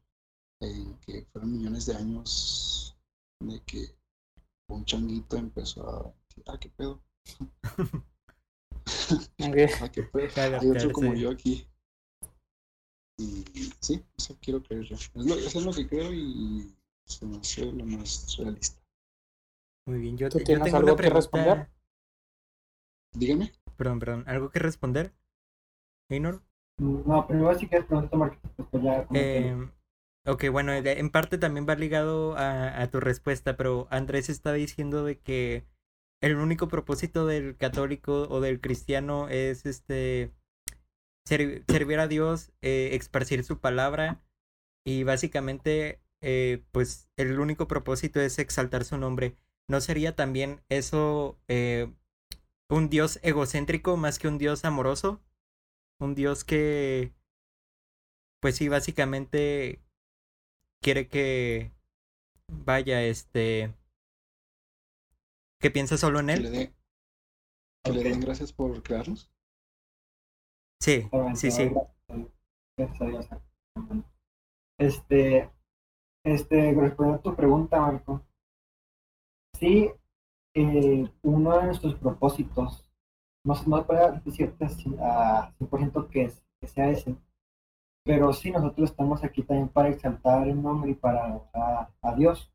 en 0.59 0.97
que 0.99 1.25
fueron 1.31 1.53
millones 1.53 1.85
de 1.85 1.95
años 1.95 2.97
de 3.39 3.61
que 3.61 3.95
un 4.69 4.85
changuito 4.85 5.37
empezó 5.37 5.87
a 5.87 6.13
decir, 6.27 6.43
ah, 6.47 6.59
qué 6.59 6.69
pedo, 6.69 7.01
ah, 9.81 9.89
qué 9.91 10.03
pedo. 10.03 10.59
Hay 10.59 10.69
otro 10.69 10.91
como 10.91 11.13
yo 11.13 11.31
aquí. 11.31 11.67
Y 13.17 13.43
sí, 13.79 14.03
eso 14.17 14.37
quiero 14.41 14.63
creer 14.63 14.83
yo. 14.83 14.95
Es 14.95 15.15
lo, 15.15 15.35
eso 15.35 15.59
es 15.59 15.65
lo 15.65 15.73
que 15.73 15.87
creo 15.87 16.11
y 16.13 16.73
se 17.05 17.25
me 17.25 17.37
hace 17.37 17.65
lo 17.65 17.85
más 17.85 18.35
realista. 18.37 18.80
Muy 19.87 19.99
bien, 19.99 20.17
yo, 20.17 20.29
¿Tú 20.29 20.37
te- 20.37 20.43
yo 20.43 20.45
tienes 20.45 20.65
tengo 20.65 20.77
algo 20.77 20.93
una 20.93 21.01
que 21.01 21.09
responder? 21.09 21.69
Dígame. 23.13 23.51
Perdón, 23.77 23.99
perdón. 23.99 24.23
¿Algo 24.27 24.49
que 24.49 24.59
responder? 24.59 25.13
Einor? 26.09 26.43
No, 26.77 27.27
primero 27.27 27.57
sí 27.57 27.67
que 27.67 27.81
pregunta 27.81 28.37
ya 28.73 29.07
que- 29.07 29.47
Eh, 29.47 29.71
ok, 30.25 30.49
bueno, 30.51 30.73
en 30.73 31.09
parte 31.09 31.37
también 31.37 31.67
va 31.67 31.75
ligado 31.75 32.35
a, 32.37 32.81
a 32.81 32.89
tu 32.89 32.99
respuesta, 32.99 33.57
pero 33.57 33.87
Andrés 33.91 34.29
está 34.29 34.53
diciendo 34.53 35.03
de 35.03 35.19
que 35.19 35.65
el 36.21 36.35
único 36.37 36.67
propósito 36.67 37.25
del 37.25 37.57
católico 37.57 38.27
o 38.29 38.39
del 38.41 38.61
cristiano 38.61 39.27
es 39.29 39.65
este 39.65 40.31
ser- 41.27 41.63
servir 41.67 41.99
a 41.99 42.07
Dios, 42.07 42.51
eh, 42.61 42.91
esparcir 42.93 43.43
su 43.43 43.59
palabra 43.59 44.21
y 44.85 45.03
básicamente 45.03 46.01
eh, 46.23 46.63
pues 46.71 47.09
el 47.17 47.39
único 47.39 47.67
propósito 47.67 48.19
es 48.21 48.37
exaltar 48.37 48.83
su 48.85 48.97
nombre. 48.97 49.35
¿No 49.67 49.81
sería 49.81 50.15
también 50.15 50.61
eso 50.69 51.39
eh, 51.47 51.91
un 52.69 52.89
Dios 52.89 53.19
egocéntrico 53.23 53.97
más 53.97 54.19
que 54.19 54.27
un 54.27 54.37
Dios 54.37 54.65
amoroso? 54.65 55.21
Un 55.99 56.15
Dios 56.15 56.43
que 56.43 57.13
pues 58.41 58.55
sí, 58.57 58.67
básicamente 58.67 59.81
quiere 60.81 61.07
que 61.07 61.71
vaya, 62.47 63.03
este, 63.03 63.73
que 65.61 65.71
piensa 65.71 65.95
solo 65.97 66.19
en 66.19 66.27
Que 66.27 66.33
le, 66.37 66.61
él. 66.63 66.73
que 67.83 67.91
le 67.91 68.03
den 68.03 68.19
gracias 68.19 68.51
por 68.51 68.81
crearnos. 68.81 69.29
Sí, 70.81 71.07
sí, 71.35 71.51
sí. 71.51 71.69
Gracias 72.77 73.01
a 73.01 73.05
Dios. 73.05 73.27
Este, 74.79 75.51
este, 76.25 76.73
respondiendo 76.73 77.19
a 77.19 77.21
tu 77.21 77.35
pregunta, 77.35 77.79
Marco. 77.79 78.25
Sí, 79.61 79.89
eh, 80.55 81.09
uno 81.23 81.57
de 81.57 81.63
nuestros 81.65 81.95
propósitos, 81.95 82.89
no, 83.45 83.55
no 83.67 83.85
puedo 83.87 84.13
decirte 84.25 84.65
a 84.65 84.69
100% 85.57 86.09
que, 86.09 86.31
sea 86.67 86.89
ese, 86.91 87.15
pero 88.05 88.33
sí 88.33 88.51
nosotros 88.51 88.91
estamos 88.91 89.23
aquí 89.23 89.43
también 89.43 89.69
para 89.69 89.89
exaltar 89.89 90.47
el 90.47 90.61
nombre 90.61 90.91
y 90.91 90.95
para 90.95 91.41
a, 91.53 91.89
a 92.01 92.15
Dios 92.15 92.51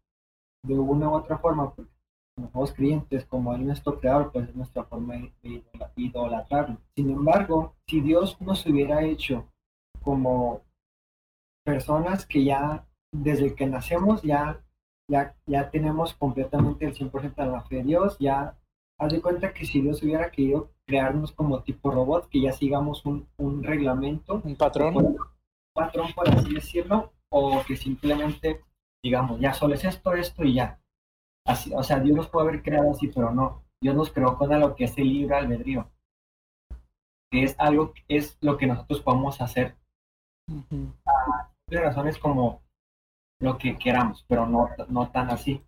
de 0.65 0.79
una 0.79 1.09
u 1.11 1.15
otra 1.15 1.39
forma, 1.39 1.75
porque 1.75 1.91
somos 2.53 2.73
creyentes, 2.75 3.27
como 3.27 3.55
Él 3.55 3.63
es 3.63 3.67
nuestro 3.69 4.01
creador, 4.01 4.33
pues 4.33 4.49
es 4.51 4.57
nuestra 4.57 4.85
forma 4.85 5.15
de 5.17 5.33
de 5.43 5.51
idola- 5.51 5.93
idolatrarlo. 5.97 6.79
Sin 6.97 7.11
embargo, 7.11 7.77
si 7.89 8.01
Dios 8.03 8.41
nos 8.41 8.67
hubiera 8.67 9.05
hecho 9.05 9.49
como 10.03 10.63
personas 11.65 12.27
que 12.27 12.45
ya 12.45 12.87
desde 13.13 13.55
que 13.55 13.67
nacemos 13.67 14.23
ya, 14.23 14.65
ya, 15.11 15.35
ya 15.47 15.71
tenemos 15.71 16.15
completamente 16.15 16.87
el 16.87 16.95
100% 16.95 17.35
de 17.35 17.47
la 17.47 17.63
fe 17.63 17.77
de 17.77 17.83
Dios, 17.85 18.17
ya 18.19 18.57
haz 18.99 19.13
de 19.13 19.21
cuenta 19.21 19.53
que 19.53 19.67
si 19.67 19.81
Dios 19.81 20.03
hubiera 20.03 20.31
querido 20.31 20.71
crearnos 20.87 21.33
como 21.33 21.63
tipo 21.63 21.91
robot, 21.91 22.29
que 22.29 22.41
ya 22.41 22.53
sigamos 22.53 23.05
un, 23.05 23.29
un 23.37 23.63
reglamento, 23.63 24.41
Un 24.45 24.57
patrón. 24.57 24.97
un 24.97 25.19
patrón 25.75 26.13
por 26.15 26.29
así 26.29 26.55
decirlo, 26.55 27.13
o 27.31 27.63
que 27.67 27.77
simplemente 27.77 28.63
digamos, 29.05 29.39
ya 29.39 29.53
solo 29.53 29.75
es 29.75 29.85
esto, 29.85 30.15
esto 30.15 30.43
y 30.45 30.55
ya. 30.55 30.81
Así, 31.47 31.73
o 31.73 31.83
sea, 31.85 32.01
Dios 32.01 32.17
nos 32.17 32.29
puede 32.29 32.49
haber 32.49 32.63
creado 32.63 32.91
así, 32.91 33.07
pero 33.07 33.31
no. 33.33 33.63
Dios 33.81 33.95
nos 33.95 34.11
creó 34.11 34.37
con 34.37 34.59
lo 34.59 34.75
que 34.75 34.85
es 34.85 34.99
el 34.99 35.09
libre 35.13 35.37
albedrío. 35.37 35.89
Que 37.31 37.45
es 37.45 37.55
algo, 37.59 37.93
es 38.09 38.37
lo 38.41 38.57
que 38.57 38.67
nosotros 38.67 39.01
podemos 39.03 39.41
hacer 39.41 39.77
Ujú. 40.51 40.93
de 41.69 41.81
razones 41.81 42.19
como 42.19 42.63
lo 43.41 43.59
que 43.59 43.77
queramos, 43.77 44.25
pero 44.29 44.47
no, 44.47 44.69
no 44.89 45.11
tan 45.11 45.31
así. 45.31 45.63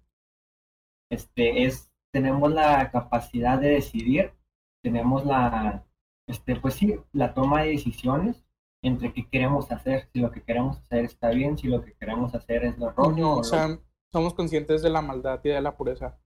Este 1.10 1.64
es, 1.64 1.90
tenemos 2.12 2.52
la 2.52 2.90
capacidad 2.90 3.58
de 3.58 3.68
decidir, 3.70 4.32
tenemos 4.82 5.24
la, 5.24 5.84
este, 6.26 6.56
pues 6.56 6.74
sí, 6.74 6.96
la 7.12 7.34
toma 7.34 7.62
de 7.62 7.70
decisiones 7.70 8.44
entre 8.82 9.12
qué 9.12 9.28
queremos 9.28 9.70
hacer, 9.72 10.08
si 10.12 10.20
lo 10.20 10.30
que 10.30 10.42
queremos 10.42 10.78
hacer 10.78 11.04
está 11.04 11.30
bien, 11.30 11.58
si 11.58 11.66
lo 11.68 11.82
que 11.82 11.94
queremos 11.94 12.34
hacer 12.34 12.64
es 12.64 12.78
lo 12.78 12.90
erróneo. 12.90 13.28
o 13.30 13.32
O 13.34 13.36
lo- 13.38 13.44
sea, 13.44 13.78
somos 14.12 14.34
conscientes 14.34 14.82
de 14.82 14.90
la 14.90 15.02
maldad 15.02 15.40
y 15.44 15.48
de 15.48 15.60
la 15.60 15.76
pureza. 15.76 16.18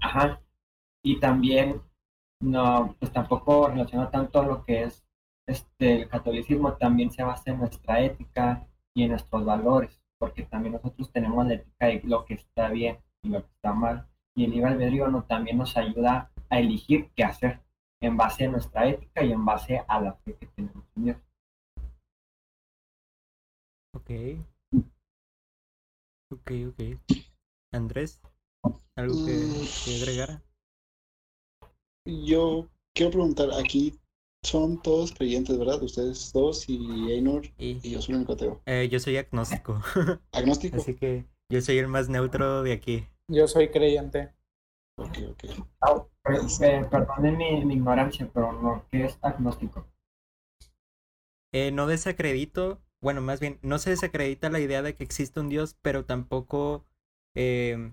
Ajá. 0.00 0.40
Y 1.02 1.18
también, 1.20 1.82
no, 2.40 2.94
pues 3.00 3.12
tampoco 3.12 3.68
relaciona 3.68 4.10
tanto 4.10 4.40
a 4.40 4.46
lo 4.46 4.64
que 4.64 4.84
es 4.84 5.04
este, 5.46 6.02
el 6.02 6.08
catolicismo, 6.08 6.74
también 6.74 7.10
se 7.10 7.22
basa 7.22 7.50
en 7.50 7.58
nuestra 7.58 8.00
ética 8.00 8.68
y 8.94 9.04
en 9.04 9.10
nuestros 9.10 9.44
valores, 9.44 10.00
porque 10.18 10.42
también 10.42 10.74
nosotros 10.74 11.10
tenemos 11.12 11.46
la 11.46 11.54
ética 11.54 11.86
de 11.86 12.00
lo 12.04 12.24
que 12.24 12.34
está 12.34 12.68
bien 12.70 12.98
y 13.22 13.28
lo 13.28 13.42
que 13.42 13.52
está 13.54 13.72
mal. 13.72 14.08
Y 14.34 14.44
el 14.44 14.50
libre 14.50 14.70
albedrío 14.70 15.08
no, 15.08 15.24
también 15.24 15.58
nos 15.58 15.76
ayuda 15.76 16.30
a 16.50 16.58
elegir 16.58 17.10
qué 17.14 17.24
hacer 17.24 17.60
en 18.00 18.16
base 18.16 18.44
a 18.44 18.50
nuestra 18.50 18.88
ética 18.88 19.24
y 19.24 19.32
en 19.32 19.44
base 19.44 19.84
a 19.86 20.00
la 20.00 20.14
fe 20.14 20.36
que 20.36 20.46
tenemos 20.46 20.84
en 20.96 21.04
Dios. 21.04 21.16
Ok. 23.94 24.10
Ok, 26.30 26.50
ok. 26.68 27.18
Andrés, 27.72 28.20
¿algo 28.96 29.26
que, 29.26 29.66
que 29.84 29.96
agregar? 29.96 30.42
Yo 32.06 32.68
quiero 32.94 33.12
preguntar, 33.12 33.48
aquí 33.58 33.98
son 34.42 34.80
todos 34.82 35.12
creyentes, 35.12 35.58
¿verdad? 35.58 35.82
Ustedes 35.82 36.32
dos 36.32 36.68
y 36.68 37.12
Einor 37.12 37.46
y 37.58 37.78
Y, 37.82 37.90
yo 37.90 38.02
soy 38.02 38.12
el 38.14 38.18
único 38.18 38.32
ateo. 38.34 38.60
eh, 38.66 38.88
yo 38.90 39.00
soy 39.00 39.16
agnóstico, 39.16 39.80
Agnóstico. 40.32 40.76
así 40.76 40.94
que 40.94 41.26
yo 41.50 41.60
soy 41.60 41.78
el 41.78 41.88
más 41.88 42.08
neutro 42.08 42.62
de 42.62 42.72
aquí. 42.72 43.06
Yo 43.28 43.46
soy 43.48 43.70
creyente. 43.70 44.32
Ok, 44.96 45.18
ok. 45.30 45.44
Ah, 45.80 46.04
eh, 46.62 46.84
perdonen 46.90 47.36
mi, 47.38 47.64
mi 47.64 47.74
ignorancia, 47.74 48.28
pero 48.32 48.52
no, 48.52 48.84
¿qué 48.90 49.04
es 49.06 49.18
agnóstico? 49.22 49.86
Eh, 51.52 51.70
no 51.72 51.86
desacredito, 51.86 52.82
bueno, 53.00 53.20
más 53.22 53.40
bien, 53.40 53.58
no 53.62 53.78
se 53.78 53.90
desacredita 53.90 54.50
la 54.50 54.60
idea 54.60 54.82
de 54.82 54.94
que 54.94 55.04
existe 55.04 55.40
un 55.40 55.48
Dios, 55.48 55.76
pero 55.82 56.04
tampoco 56.04 56.86
eh, 57.34 57.92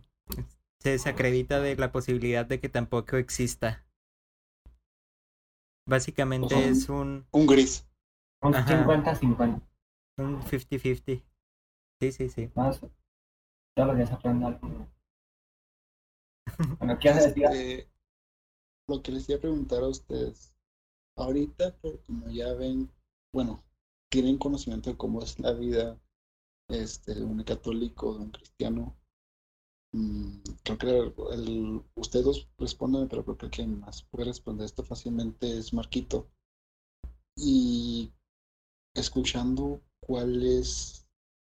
se 0.80 0.92
desacredita 0.92 1.62
de 1.62 1.76
la 1.78 1.92
posibilidad 1.92 2.46
de 2.46 2.60
que 2.60 2.70
tampoco 2.70 3.18
exista. 3.18 3.85
Básicamente 5.88 6.56
Ujú. 6.56 6.64
es 6.64 6.90
un, 6.90 7.26
Un 7.32 7.46
gris. 7.46 7.88
Un 8.42 8.56
Ajá. 8.56 8.86
50-50. 8.86 9.62
un 10.18 10.42
50-50. 10.42 11.24
Sí, 12.02 12.12
sí, 12.12 12.30
sí. 12.30 12.52
Más, 12.56 12.82
aprendo 14.12 14.48
algo. 14.48 14.68
nuevo. 14.68 14.88
Bueno, 16.80 16.98
¿qué 17.00 17.14
decir? 17.14 17.44
Este, 17.46 17.90
lo 18.88 19.02
que 19.02 19.12
les 19.12 19.28
iba 19.30 19.38
a 19.38 19.42
preguntar 19.42 19.84
a 19.84 19.88
ustedes, 19.88 20.54
ahorita, 21.18 21.76
por 21.78 22.02
como 22.04 22.30
ya 22.30 22.54
ven, 22.54 22.92
bueno, 23.34 23.64
tienen 24.12 24.38
conocimiento 24.38 24.90
de 24.90 24.98
cómo 24.98 25.22
es 25.22 25.40
la 25.40 25.54
vida 25.54 26.00
este, 26.70 27.16
de 27.16 27.24
un 27.24 27.44
católico, 27.44 28.14
de 28.14 28.20
un 28.26 28.32
cristiano. 28.32 28.96
Mm, 29.96 30.42
creo 30.64 30.78
que 30.78 30.88
el, 31.34 31.40
el- 31.48 31.82
ustedes 31.96 32.26
dos 32.26 32.48
responden, 32.60 33.08
pero 33.08 33.24
creo 33.24 33.38
que 33.38 33.50
quien 33.50 33.80
más 33.80 34.04
puede 34.04 34.26
responder 34.26 34.66
esto 34.66 34.84
fácilmente 34.84 35.58
es 35.58 35.74
Marquito. 35.74 36.28
Y 37.38 38.12
escuchando 38.96 39.82
cuál 40.02 40.44
es 40.46 41.08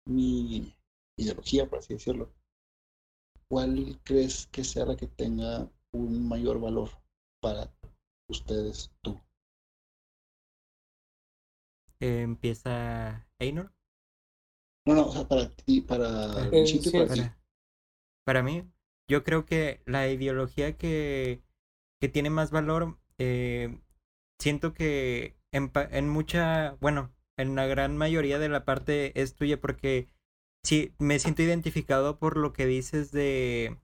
mi 0.06 0.74
ideología, 1.18 1.68
por 1.68 1.80
así 1.80 1.94
decirlo, 1.94 2.32
¿cuál 3.50 4.00
crees 4.04 4.46
que 4.46 4.64
sea 4.64 4.86
la 4.86 4.96
que 4.96 5.06
tenga 5.06 5.68
un 5.92 6.28
mayor 6.28 6.60
valor 6.60 6.88
para 7.42 7.70
ustedes, 8.28 8.90
tú? 9.02 9.20
Empieza 12.00 13.26
Einor. 13.38 13.72
No, 14.86 14.94
no, 14.94 15.06
o 15.06 15.12
sea, 15.12 15.28
para 15.28 15.48
ti, 15.54 15.80
para 15.82 16.48
Eh, 16.50 16.66
sí, 16.66 16.90
para. 16.90 17.06
Para, 17.06 17.37
para 18.28 18.44
mí, 18.44 18.64
yo 19.08 19.24
creo 19.24 19.46
que 19.46 19.82
la 19.86 20.08
ideología 20.10 20.76
que, 20.78 21.42
que 22.00 22.08
tiene 22.10 22.30
más 22.30 22.52
valor, 22.52 22.98
eh, 23.18 23.80
siento 24.40 24.74
que 24.74 25.36
en, 25.52 25.70
mucha, 26.10 26.72
bueno, 26.80 27.14
en 27.38 27.56
la 27.56 27.66
gran 27.66 27.96
mayoría 27.98 28.38
de 28.38 28.50
la 28.50 28.64
parte 28.66 29.20
es 29.20 29.34
tuya 29.36 29.60
porque 29.60 30.08
sí, 30.64 30.94
me 30.98 31.18
siento 31.20 31.42
identificado 31.42 32.18
por 32.20 32.38
lo 32.38 32.52
que 32.54 32.66
dices 32.66 33.12
de, 33.12 33.78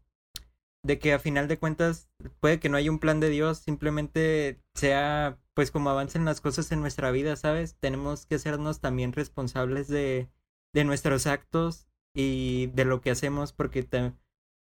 de 0.82 0.98
que 0.98 1.12
a 1.14 1.18
final 1.18 1.48
de 1.48 1.58
cuentas 1.58 2.08
puede 2.40 2.60
que 2.60 2.68
no 2.68 2.76
haya 2.76 2.90
un 2.90 2.98
plan 2.98 3.20
de 3.20 3.30
Dios, 3.30 3.58
simplemente 3.58 4.60
sea 4.74 5.38
pues 5.54 5.70
como 5.70 5.90
avancen 5.90 6.24
las 6.24 6.40
cosas 6.40 6.72
en 6.72 6.80
nuestra 6.80 7.10
vida, 7.10 7.36
¿sabes? 7.36 7.76
Tenemos 7.80 8.26
que 8.26 8.36
hacernos 8.36 8.80
también 8.80 9.12
responsables 9.12 9.88
de, 9.88 10.28
de 10.74 10.84
nuestros 10.84 11.26
actos 11.26 11.88
y 12.14 12.66
de 12.74 12.84
lo 12.84 13.00
que 13.00 13.10
hacemos 13.10 13.52
porque, 13.52 13.82
ta- 13.84 14.14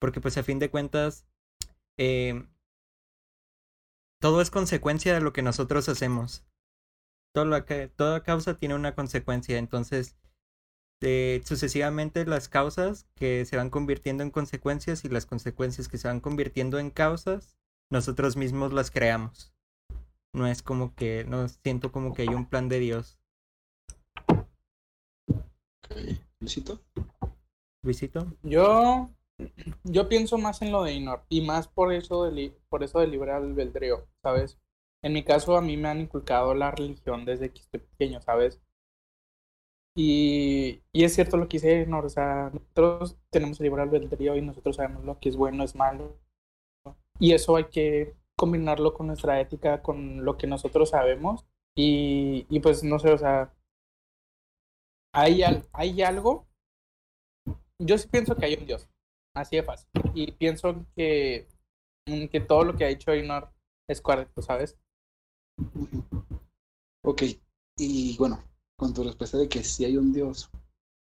porque 0.01 0.20
pues 0.20 0.36
a 0.38 0.42
fin 0.42 0.59
de 0.59 0.70
cuentas 0.70 1.26
eh, 1.96 2.46
todo 4.20 4.40
es 4.40 4.51
consecuencia 4.51 5.14
de 5.14 5.20
lo 5.20 5.32
que 5.32 5.42
nosotros 5.42 5.88
hacemos. 5.88 6.44
Todo 7.34 7.44
lo 7.44 7.64
que- 7.64 7.88
toda 7.88 8.22
causa 8.22 8.59
tiene 8.59 8.74
una 8.74 8.94
consecuencia, 8.94 9.59
entonces 9.59 10.16
eh, 11.01 11.40
sucesivamente 11.44 12.26
las 12.26 12.49
causas 12.49 13.07
que 13.14 13.44
se 13.44 13.57
van 13.57 13.70
convirtiendo 13.70 14.24
en 14.24 14.30
consecuencias 14.32 15.05
y 15.05 15.09
las 15.09 15.26
consecuencias 15.26 15.86
que 15.88 15.99
se 15.99 16.09
van 16.09 16.20
convirtiendo 16.20 16.80
en 16.80 16.90
causas, 16.90 17.57
nosotros 17.90 18.36
mismos 18.36 18.72
las 18.72 18.90
creamos. 18.90 19.55
No 20.34 20.46
es 20.49 20.62
como 20.62 20.94
que, 20.94 21.24
no 21.24 21.49
siento 21.49 21.92
como 21.92 22.14
que 22.14 22.22
hay 22.22 22.28
un 22.28 22.46
plan 22.49 22.68
de 22.68 22.80
Dios. 22.80 23.18
Ok. 25.84 25.96
Luisito. 26.40 26.80
Luisito, 27.84 28.36
Yo, 28.42 29.11
yo 29.84 30.09
pienso 30.09 30.39
más 30.39 30.62
en 30.62 30.72
lo 30.72 30.82
de 30.82 30.95
Inor 30.95 31.24
y 31.28 31.43
más 31.43 31.68
por 31.68 31.93
eso 31.93 32.24
de, 32.24 32.55
por 32.68 32.82
eso 32.82 33.01
de 33.01 33.07
libre 33.09 33.32
albedrío, 33.32 34.07
¿sabes? 34.22 34.59
En 35.03 35.12
mi 35.12 35.22
caso, 35.24 35.57
a 35.57 35.61
mí 35.62 35.76
me 35.76 35.89
han 35.89 36.01
inculcado 36.01 36.55
la 36.55 36.70
religión 36.72 37.24
desde 37.24 37.51
que 37.53 37.61
estoy 37.61 37.80
pequeño, 37.80 38.20
¿sabes? 38.22 38.61
Y, 39.95 40.80
y 40.93 41.05
es 41.05 41.14
cierto 41.14 41.36
lo 41.36 41.49
que 41.49 41.57
dice 41.57 41.82
Inor, 41.82 42.07
o 42.07 42.09
sea, 42.09 42.51
nosotros 42.53 43.16
tenemos 43.30 43.59
el 43.61 43.64
libre 43.64 43.82
albedrío 43.82 44.36
y 44.36 44.43
nosotros 44.43 44.76
sabemos 44.76 45.05
lo 45.05 45.18
que 45.18 45.28
es 45.28 45.36
bueno, 45.36 45.64
es 45.64 45.74
malo. 45.74 46.16
Y 47.20 47.32
eso 47.32 47.57
hay 47.57 47.64
que 47.64 48.14
combinarlo 48.36 48.95
con 48.95 49.09
nuestra 49.09 49.41
ética, 49.41 49.82
con 49.82 50.24
lo 50.24 50.36
que 50.36 50.47
nosotros 50.47 50.91
sabemos. 50.91 51.47
Y, 51.76 52.47
y 52.51 52.61
pues 52.61 52.82
no 52.84 52.99
sé, 52.99 53.12
o 53.12 53.18
sea, 53.18 53.53
hay, 55.12 55.43
hay 55.72 56.03
algo 56.03 56.47
yo 57.78 57.97
sí 57.99 58.09
pienso 58.09 58.36
que 58.36 58.47
hay 58.47 58.55
un 58.55 58.66
Dios, 58.66 58.89
así 59.34 59.56
de 59.56 59.62
fácil. 59.62 59.88
Y 60.14 60.32
pienso 60.32 60.86
que, 60.96 61.48
mm, 62.06 62.26
que 62.26 62.40
todo 62.40 62.64
lo 62.64 62.76
que 62.76 62.84
ha 62.84 62.88
dicho 62.88 63.12
Einor 63.12 63.50
es 63.88 64.00
correcto, 64.00 64.42
¿sabes? 64.42 64.78
Ok, 67.04 67.22
y 67.78 68.16
bueno, 68.18 68.42
con 68.76 68.92
tu 68.92 69.02
respuesta 69.02 69.38
de 69.38 69.48
que 69.48 69.64
sí 69.64 69.84
hay 69.84 69.96
un 69.96 70.12
Dios, 70.12 70.50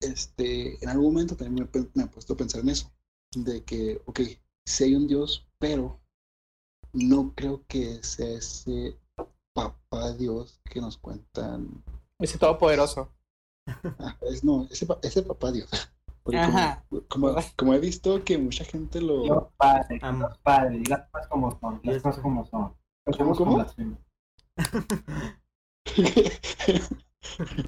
este, 0.01 0.81
en 0.83 0.89
algún 0.89 1.13
momento 1.13 1.35
también 1.35 1.69
me, 1.73 1.89
me 1.93 2.03
he 2.03 2.07
puesto 2.07 2.33
a 2.33 2.37
pensar 2.37 2.61
en 2.61 2.69
eso, 2.69 2.91
de 3.35 3.63
que, 3.63 4.01
ok, 4.05 4.19
sí 4.65 4.83
hay 4.83 4.95
un 4.95 5.07
Dios, 5.07 5.47
pero 5.59 5.99
no 6.93 7.33
creo 7.35 7.65
que 7.67 8.03
sea 8.03 8.29
ese 8.37 8.99
papá 9.53 10.13
Dios 10.13 10.59
que 10.63 10.81
nos 10.81 10.97
cuentan. 10.97 11.83
Ese 12.19 12.37
todopoderoso. 12.37 13.13
Ah, 13.99 14.17
es, 14.21 14.43
no, 14.43 14.65
ese, 14.71 14.87
ese 15.01 15.23
papá 15.23 15.51
Dios. 15.51 15.69
Porque 16.27 16.41
como- 16.41 16.57
Ajá. 16.57 16.85
como, 17.07 17.35
como 17.55 17.73
he 17.73 17.79
visto 17.79 18.21
que 18.25 18.37
mucha 18.37 18.65
gente 18.65 18.99
lo... 18.99 19.23
Dios 19.23 19.43
padre. 19.55 19.97
Dios 20.01 20.37
padre, 20.43 20.83
las 20.89 21.07
cosas 21.09 21.27
como 21.29 21.57
son, 21.57 21.79
las 21.83 22.03
cosas 22.03 22.19
como 22.19 22.45
son. 22.45 22.75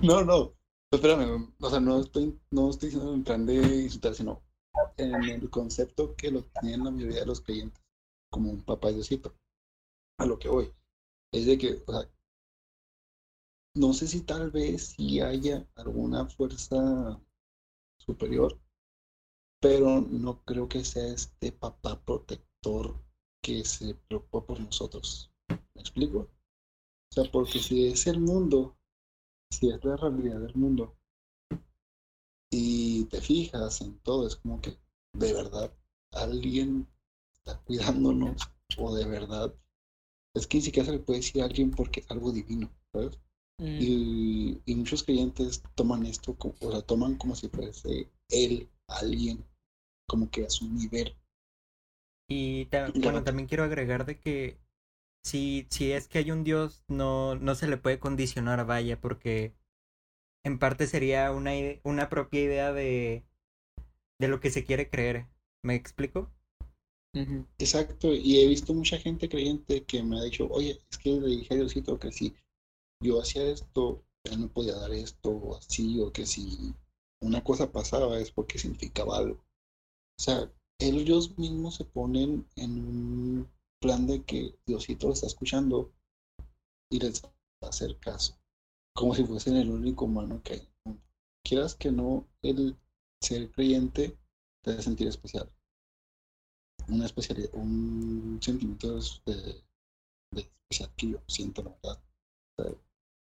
No, 0.01 0.23
no. 0.25 0.53
Espérame, 0.91 1.53
o 1.61 1.69
sea, 1.69 1.79
no 1.79 2.01
estoy, 2.01 2.37
no 2.51 2.69
estoy 2.69 2.89
diciendo 2.89 3.13
en 3.13 3.23
plan 3.23 3.45
de 3.45 3.55
insultar, 3.83 4.13
sino 4.13 4.41
en 4.97 5.23
el 5.23 5.49
concepto 5.49 6.15
que 6.15 6.31
lo 6.31 6.43
tienen 6.59 6.83
la 6.83 6.91
mayoría 6.91 7.21
de 7.21 7.25
los 7.27 7.39
creyentes, 7.41 7.81
como 8.29 8.49
un 8.49 8.61
papá 8.63 8.89
Diosito. 8.89 9.33
A 10.19 10.25
lo 10.25 10.37
que 10.37 10.49
voy. 10.49 10.73
Es 11.31 11.45
de 11.45 11.57
que, 11.57 11.81
o 11.87 11.91
sea, 11.93 12.09
no 13.75 13.93
sé 13.93 14.07
si 14.07 14.21
tal 14.21 14.51
vez 14.51 14.87
sí 14.97 15.21
haya 15.21 15.65
alguna 15.75 16.25
fuerza 16.27 17.21
superior, 17.99 18.59
pero 19.61 20.01
no 20.01 20.43
creo 20.43 20.67
que 20.67 20.83
sea 20.83 21.07
este 21.07 21.51
papá 21.51 22.01
protector 22.03 23.01
que 23.43 23.63
se 23.65 23.95
preocupa 23.95 24.45
por 24.45 24.59
nosotros. 24.59 25.31
¿Me 25.49 25.81
explico? 25.81 26.19
O 26.19 27.13
sea, 27.13 27.31
porque 27.31 27.59
si 27.59 27.87
es 27.87 28.07
el 28.07 28.19
mundo, 28.19 28.77
si 29.51 29.69
es 29.69 29.83
la 29.83 29.97
realidad 29.97 30.39
del 30.39 30.55
mundo, 30.55 30.95
y 32.51 33.05
te 33.05 33.21
fijas 33.21 33.81
en 33.81 33.99
todo, 33.99 34.27
es 34.27 34.35
como 34.35 34.59
que 34.61 34.77
de 35.13 35.33
verdad 35.33 35.73
alguien 36.11 36.87
está 37.33 37.59
cuidándonos, 37.61 38.41
o 38.77 38.95
de 38.95 39.05
verdad, 39.05 39.53
es 40.35 40.47
que 40.47 40.57
ni 40.57 40.63
siquiera 40.63 40.85
se 40.87 40.93
le 40.93 40.99
puede 40.99 41.19
decir 41.19 41.41
a 41.41 41.45
alguien 41.45 41.71
porque 41.71 42.05
algo 42.09 42.31
divino, 42.31 42.71
¿sabes? 42.93 43.19
Mm, 43.59 43.89
Y, 43.89 44.61
y 44.65 44.75
muchos 44.75 45.03
creyentes 45.03 45.63
toman 45.75 46.05
esto, 46.05 46.35
como, 46.35 46.55
o 46.61 46.71
sea, 46.71 46.81
toman 46.81 47.15
como 47.15 47.35
si 47.35 47.47
fuese 47.49 48.09
él, 48.29 48.69
alguien, 48.87 49.45
como 50.07 50.29
que 50.31 50.45
a 50.45 50.49
su 50.49 50.67
nivel. 50.69 51.15
Y 52.27 52.65
ta- 52.65 52.93
bueno, 52.95 53.23
también 53.23 53.47
quiero 53.47 53.63
agregar 53.63 54.05
de 54.05 54.19
que 54.19 54.59
si, 55.23 55.67
si 55.71 55.91
es 55.93 56.07
que 56.07 56.19
hay 56.19 56.31
un 56.31 56.43
Dios, 56.45 56.83
no, 56.89 57.35
no 57.35 57.55
se 57.55 57.67
le 57.67 57.77
puede 57.77 57.99
condicionar, 57.99 58.65
vaya, 58.65 58.99
porque 59.01 59.55
en 60.43 60.59
parte 60.59 60.87
sería 60.87 61.31
una, 61.31 61.51
una 61.83 62.09
propia 62.09 62.41
idea 62.43 62.73
de, 62.73 63.25
de 64.19 64.29
lo 64.29 64.39
que 64.41 64.51
se 64.51 64.65
quiere 64.65 64.89
creer. 64.89 65.27
¿Me 65.63 65.75
explico? 65.75 66.31
Exacto, 67.59 68.11
y 68.13 68.39
he 68.41 68.47
visto 68.47 68.73
mucha 68.73 68.97
gente 68.97 69.29
creyente 69.29 69.83
que 69.83 70.01
me 70.01 70.17
ha 70.17 70.23
dicho, 70.23 70.47
oye, 70.49 70.79
es 70.89 70.97
que 70.97 71.11
le 71.11 71.27
dije 71.27 71.53
a 71.53 71.57
Diosito 71.57 71.99
que 71.99 72.11
si 72.11 72.33
yo 73.01 73.21
hacía 73.21 73.43
esto, 73.43 74.03
él 74.23 74.39
me 74.39 74.47
podía 74.47 74.75
dar 74.75 74.91
esto, 74.91 75.29
o 75.29 75.57
así, 75.57 75.99
o 75.99 76.11
que 76.11 76.25
si 76.25 76.73
una 77.21 77.43
cosa 77.43 77.71
pasaba 77.71 78.19
es 78.19 78.31
porque 78.31 78.59
significaba 78.59 79.17
algo. 79.17 79.39
O 79.39 80.21
sea, 80.21 80.51
ellos 80.79 81.37
mismos 81.37 81.75
se 81.75 81.85
ponen 81.85 82.47
en 82.55 82.71
un 82.71 83.49
plan 83.81 84.07
de 84.07 84.23
que 84.23 84.55
Diosito 84.65 85.07
lo 85.07 85.13
está 85.13 85.27
escuchando 85.27 85.91
y 86.91 86.99
les 86.99 87.23
va 87.23 87.29
a 87.61 87.67
hacer 87.67 87.97
caso, 87.99 88.37
como 88.95 89.15
si 89.15 89.25
fuesen 89.25 89.57
el 89.57 89.69
único 89.69 90.05
humano 90.05 90.41
que 90.43 90.53
hay. 90.53 90.67
Quieras 91.43 91.75
que 91.75 91.91
no, 91.91 92.27
el 92.41 92.77
ser 93.21 93.49
creyente 93.51 94.17
te 94.63 94.71
hace 94.71 94.83
sentir 94.83 95.07
especial 95.07 95.49
una 96.89 97.05
especialidad, 97.05 97.49
un 97.53 98.39
sentimiento 98.41 98.99
de, 99.25 99.63
de 100.31 100.41
especial 100.41 100.91
que 100.95 101.09
yo 101.11 101.21
siento, 101.27 101.63
la 101.63 101.69
verdad. 101.71 102.01
O 102.57 102.88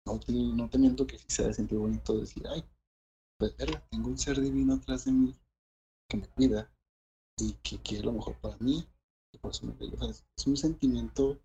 no, 0.08 0.20
te, 0.20 0.32
no 0.32 0.70
te 0.70 0.78
miento 0.78 1.05
que 1.05 1.20
se 1.28 1.43
ha 1.43 1.47
de 1.47 1.53
sentir 1.53 1.78
bonito 1.78 2.18
decir, 2.18 2.47
ay, 2.47 2.64
pues 3.38 3.55
verga, 3.58 3.86
tengo 3.91 4.08
un 4.08 4.18
ser 4.18 4.39
divino 4.39 4.76
atrás 4.76 5.05
de 5.05 5.12
mí 5.12 5.36
que 6.10 6.18
me 6.18 6.28
cuida 6.28 6.72
y 7.38 7.53
que 7.62 7.78
quiere 7.80 8.05
lo 8.05 8.14
mejor 8.14 8.39
para 8.39 8.55
mí. 8.58 8.88
Y 9.34 9.38
por 9.38 9.51
eso 9.51 9.66
me 9.66 9.74
río. 9.74 9.93
O 9.95 9.97
sea, 9.97 10.10
es, 10.10 10.47
un 10.47 10.55
sentimiento 10.55 11.38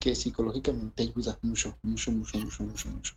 que 0.00 0.14
psicológicamente 0.14 1.04
ayuda 1.04 1.38
mucho, 1.42 1.78
mucho, 1.82 2.10
mucho, 2.10 2.38
mucho, 2.38 2.64
mucho, 2.64 2.88
mucho. 2.90 3.14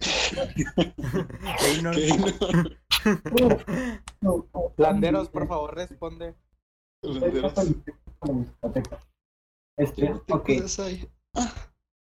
No. 1.82 1.92
Landeros, 4.76 5.28
por 5.28 5.46
favor, 5.46 5.74
responde. 5.74 6.34
Landeros. 7.02 7.52
Este, 9.76 10.12
¿Qué 10.26 10.32
ok, 10.32 10.46
cosas 10.46 10.78
hay? 10.80 11.08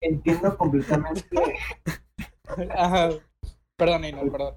Entiendo 0.02 0.58
completamente. 0.58 1.38
Ajá. 2.76 3.10
Perdón, 3.78 4.04
Einar, 4.06 4.32
perdón. 4.32 4.56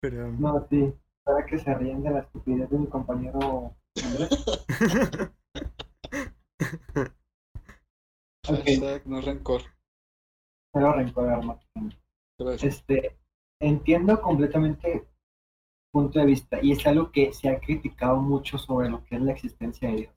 pero... 0.00 0.32
No, 0.32 0.66
sí, 0.68 0.92
para 1.24 1.46
que 1.46 1.58
se 1.58 1.74
ríen 1.74 2.02
de 2.02 2.10
la 2.10 2.20
estupidez 2.20 2.68
de 2.70 2.78
mi 2.78 2.86
compañero 2.86 3.74
Andrés. 4.04 4.30
No 9.04 9.20
rencor. 9.20 9.60
Pero 10.72 10.92
rencor, 10.92 11.28
hermano. 11.28 11.60
Este, 12.62 13.18
entiendo 13.60 14.22
completamente 14.22 15.06
punto 15.92 16.18
de 16.18 16.26
vista 16.26 16.58
y 16.62 16.72
es 16.72 16.86
algo 16.86 17.10
que 17.10 17.32
se 17.32 17.48
ha 17.48 17.60
criticado 17.60 18.20
mucho 18.20 18.58
sobre 18.58 18.88
lo 18.88 19.04
que 19.04 19.16
es 19.16 19.22
la 19.22 19.32
existencia 19.32 19.90
de 19.90 19.96
Dios. 19.96 20.14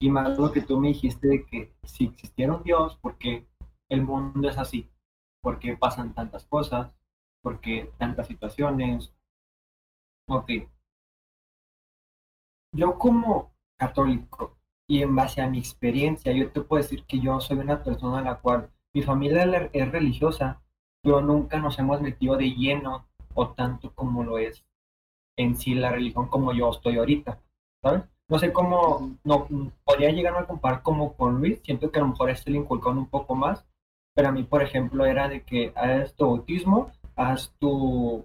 Y 0.00 0.10
más 0.10 0.38
lo 0.38 0.50
que 0.50 0.62
tú 0.62 0.80
me 0.80 0.88
dijiste 0.88 1.28
de 1.28 1.44
que 1.44 1.74
si 1.82 2.06
existiera 2.06 2.54
un 2.54 2.62
Dios, 2.62 2.98
porque 3.02 3.46
el 3.88 4.02
mundo 4.02 4.48
es 4.48 4.56
así, 4.56 4.90
porque 5.42 5.76
pasan 5.76 6.14
tantas 6.14 6.46
cosas, 6.46 6.90
porque 7.42 7.92
tantas 7.98 8.26
situaciones. 8.26 9.12
Ok. 10.28 10.50
Yo 12.72 12.98
como 12.98 13.52
católico 13.76 14.56
y 14.88 15.02
en 15.02 15.14
base 15.14 15.42
a 15.42 15.48
mi 15.48 15.58
experiencia, 15.58 16.32
yo 16.32 16.50
te 16.50 16.62
puedo 16.62 16.82
decir 16.82 17.04
que 17.04 17.20
yo 17.20 17.40
soy 17.40 17.58
una 17.58 17.82
persona 17.82 18.20
a 18.20 18.22
la 18.22 18.40
cual 18.40 18.70
mi 18.94 19.02
familia 19.02 19.70
es 19.72 19.92
religiosa, 19.92 20.62
pero 21.02 21.20
nunca 21.20 21.58
nos 21.58 21.78
hemos 21.78 22.00
metido 22.00 22.36
de 22.36 22.50
lleno 22.50 23.06
o 23.34 23.50
tanto 23.50 23.94
como 23.94 24.24
lo 24.24 24.38
es 24.38 24.64
en 25.36 25.56
sí 25.56 25.74
la 25.74 25.90
religión 25.90 26.28
como 26.28 26.52
yo 26.52 26.70
estoy 26.70 26.98
ahorita, 26.98 27.40
¿sabes? 27.82 28.04
No 28.30 28.38
sé 28.38 28.52
cómo, 28.52 29.16
no, 29.24 29.48
podría 29.84 30.10
llegarme 30.10 30.38
a 30.38 30.46
comparar 30.46 30.82
como 30.82 31.14
con 31.14 31.40
Luis, 31.40 31.60
siento 31.64 31.90
que 31.90 31.98
a 31.98 32.02
lo 32.02 32.08
mejor 32.08 32.30
este 32.30 32.52
le 32.52 32.58
inculcaron 32.58 32.98
un 32.98 33.08
poco 33.08 33.34
más, 33.34 33.66
pero 34.14 34.28
a 34.28 34.32
mí, 34.32 34.44
por 34.44 34.62
ejemplo, 34.62 35.04
era 35.04 35.28
de 35.28 35.42
que 35.42 35.72
haz 35.74 36.14
tu 36.14 36.26
bautismo, 36.26 36.92
haz 37.16 37.52
tu, 37.58 38.24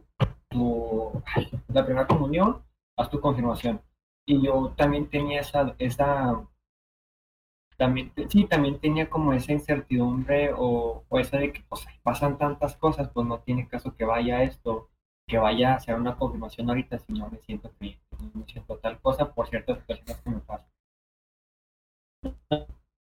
tu, 0.49 1.23
la 1.69 1.83
primera 1.83 2.05
comunión, 2.05 2.61
haz 2.95 3.09
tu 3.09 3.19
confirmación. 3.19 3.81
Y 4.27 4.45
yo 4.45 4.73
también 4.77 5.09
tenía 5.09 5.41
esa, 5.41 5.75
esa, 5.79 6.39
también, 7.77 8.11
sí, 8.29 8.45
también 8.45 8.79
tenía 8.79 9.09
como 9.09 9.33
esa 9.33 9.53
incertidumbre 9.53 10.53
o, 10.55 11.03
o 11.09 11.19
esa 11.19 11.37
de 11.37 11.51
que 11.51 11.63
pues, 11.67 11.83
pasan 12.03 12.37
tantas 12.37 12.77
cosas, 12.77 13.09
pues 13.09 13.25
no 13.25 13.39
tiene 13.39 13.67
caso 13.67 13.95
que 13.95 14.05
vaya 14.05 14.43
esto, 14.43 14.89
que 15.27 15.37
vaya 15.37 15.73
a 15.73 15.75
hacer 15.75 15.95
una 15.95 16.15
confirmación 16.17 16.69
ahorita 16.69 16.97
si 16.99 17.13
no 17.13 17.29
me 17.29 17.39
siento 17.39 17.71
creyente, 17.77 18.05
no 18.19 18.31
me 18.33 18.45
siento 18.45 18.77
tal 18.79 18.99
cosa 19.01 19.33
por 19.33 19.47
ciertas 19.47 19.79
situaciones 19.79 20.17
que 20.23 20.29
me 20.31 20.39
pasan. 20.39 20.67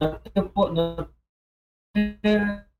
No 0.00 0.18
te 0.20 0.42
puedo- 0.42 0.72
no 0.72 1.11
te- 1.94 2.70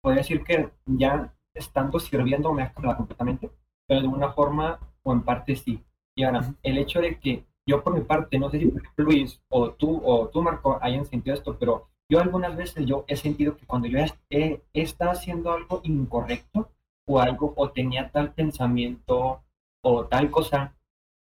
podría 0.00 0.22
decir 0.22 0.42
que 0.44 0.70
ya 0.86 1.32
estando 1.54 1.98
sirviendo 2.00 2.52
me 2.52 2.62
ha 2.62 2.72
cambiado 2.72 2.98
completamente, 2.98 3.50
pero 3.86 4.00
de 4.02 4.08
una 4.08 4.32
forma 4.32 4.78
o 5.02 5.12
en 5.12 5.22
parte 5.22 5.56
sí. 5.56 5.82
Y 6.16 6.24
ahora, 6.24 6.54
el 6.62 6.78
hecho 6.78 7.00
de 7.00 7.18
que 7.18 7.44
yo 7.66 7.82
por 7.82 7.94
mi 7.94 8.00
parte, 8.02 8.38
no 8.38 8.50
sé 8.50 8.58
si 8.58 8.66
por 8.66 8.82
ejemplo 8.82 9.04
Luis 9.04 9.40
o 9.48 9.70
tú 9.72 10.00
o 10.04 10.28
tú 10.28 10.42
Marco 10.42 10.78
hayan 10.82 11.06
sentido 11.06 11.34
esto, 11.36 11.56
pero 11.58 11.88
yo 12.10 12.20
algunas 12.20 12.56
veces 12.56 12.86
yo 12.86 13.04
he 13.08 13.16
sentido 13.16 13.56
que 13.56 13.66
cuando 13.66 13.88
yo 13.88 13.98
he, 13.98 14.06
he 14.30 14.62
estado 14.72 15.10
haciendo 15.12 15.52
algo 15.52 15.80
incorrecto 15.84 16.70
o 17.08 17.20
algo 17.20 17.54
o 17.56 17.70
tenía 17.72 18.10
tal 18.12 18.32
pensamiento 18.34 19.42
o 19.84 20.06
tal 20.06 20.30
cosa, 20.30 20.76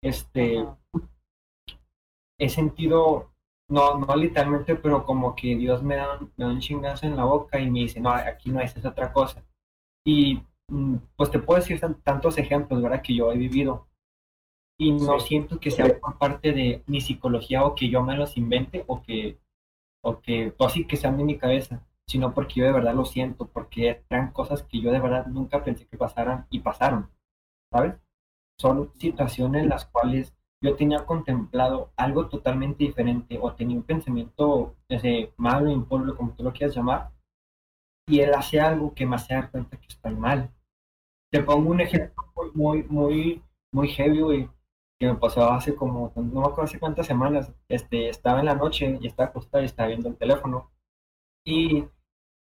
este, 0.04 0.60
Ajá. 0.60 0.78
he 2.40 2.50
sentido, 2.50 3.32
no, 3.70 3.98
no 4.00 4.16
literalmente, 4.16 4.76
pero 4.76 5.06
como 5.06 5.36
que 5.36 5.56
Dios 5.56 5.84
me 5.84 5.96
da, 5.96 6.18
un- 6.20 6.32
me 6.38 6.46
da 6.46 6.52
un 6.52 6.60
chingazo 6.60 7.06
en 7.06 7.16
la 7.16 7.26
boca 7.26 7.60
y 7.60 7.70
me 7.70 7.80
dice, 7.82 8.00
no, 8.00 8.10
aquí 8.12 8.52
no 8.52 8.60
es, 8.62 8.76
es 8.76 8.86
otra 8.86 9.12
cosa. 9.14 9.44
Y 10.06 10.44
mm, 10.70 10.96
pues 11.16 11.32
te 11.32 11.40
puedo 11.40 11.60
decir 11.60 11.80
tan- 11.80 12.02
tantos 12.02 12.38
ejemplos, 12.38 12.82
¿verdad? 12.82 13.02
Que 13.02 13.16
yo 13.16 13.32
he 13.32 13.38
vivido. 13.38 13.88
Y 14.80 14.92
no 14.92 15.20
Sí. 15.20 15.28
siento 15.30 15.60
que 15.60 15.72
sea 15.72 16.00
por 16.00 16.18
parte 16.18 16.52
de 16.52 16.84
mi 16.88 17.02
psicología 17.02 17.64
o 17.66 17.76
que 17.76 17.90
yo 17.90 18.04
me 18.04 18.16
los 18.18 18.38
invente 18.38 18.84
o 18.88 19.02
que, 19.02 19.38
o 20.04 20.20
que, 20.22 20.54
o 20.58 20.66
así 20.66 20.86
que 20.86 20.98
sean 20.98 21.18
de 21.18 21.24
mi 21.24 21.38
cabeza, 21.38 21.82
sino 22.08 22.34
porque 22.34 22.62
yo 22.62 22.66
de 22.66 22.72
verdad 22.72 22.94
lo 22.94 23.06
siento, 23.06 23.48
porque 23.48 24.04
eran 24.10 24.32
cosas 24.32 24.64
que 24.64 24.80
yo 24.80 24.92
de 24.92 25.00
verdad 25.00 25.26
nunca 25.28 25.64
pensé 25.64 25.88
que 25.88 25.98
pasaran 25.98 26.46
y 26.50 26.60
pasaron, 26.60 27.10
¿sabes? 27.72 27.96
Son 28.60 28.92
situaciones 28.96 29.64
en 29.64 29.70
las 29.70 29.86
cuales 29.86 30.36
yo 30.62 30.76
tenía 30.76 31.06
contemplado 31.06 31.92
algo 31.96 32.28
totalmente 32.28 32.84
diferente 32.84 33.38
o 33.42 33.54
tenía 33.54 33.78
un 33.78 33.84
pensamiento 33.84 34.76
ese, 34.90 35.34
malo, 35.38 35.70
impulso, 35.70 36.16
como 36.16 36.34
tú 36.34 36.44
lo 36.44 36.54
quieras 36.54 36.76
llamar, 36.76 37.12
y 38.08 38.20
él 38.20 38.34
hace 38.34 38.60
algo 38.60 38.94
que 38.94 39.06
me 39.06 39.16
hace 39.16 39.34
dar 39.34 39.52
cuenta 39.52 39.78
que 39.78 39.88
estoy 39.88 40.16
mal. 40.16 40.52
Te 41.32 41.44
pongo 41.44 41.72
un 41.72 41.82
ejemplo 41.82 42.24
muy, 42.54 42.84
muy, 42.84 43.44
muy 43.72 43.88
heavy, 43.90 44.22
güey, 44.22 44.50
que 45.00 45.08
me 45.08 45.16
pasó 45.16 45.52
hace 45.52 45.76
como, 45.76 46.12
no 46.16 46.24
me 46.24 46.40
acuerdo 46.42 46.64
hace 46.64 46.80
cuántas 46.80 47.08
semanas, 47.08 47.52
este, 47.68 48.10
estaba 48.10 48.40
en 48.40 48.46
la 48.46 48.56
noche 48.56 48.98
y 49.02 49.08
estaba 49.08 49.30
acostado 49.30 49.64
y 49.64 49.68
estaba 49.68 49.90
viendo 49.90 50.10
el 50.10 50.18
teléfono, 50.18 50.72
y 51.46 51.86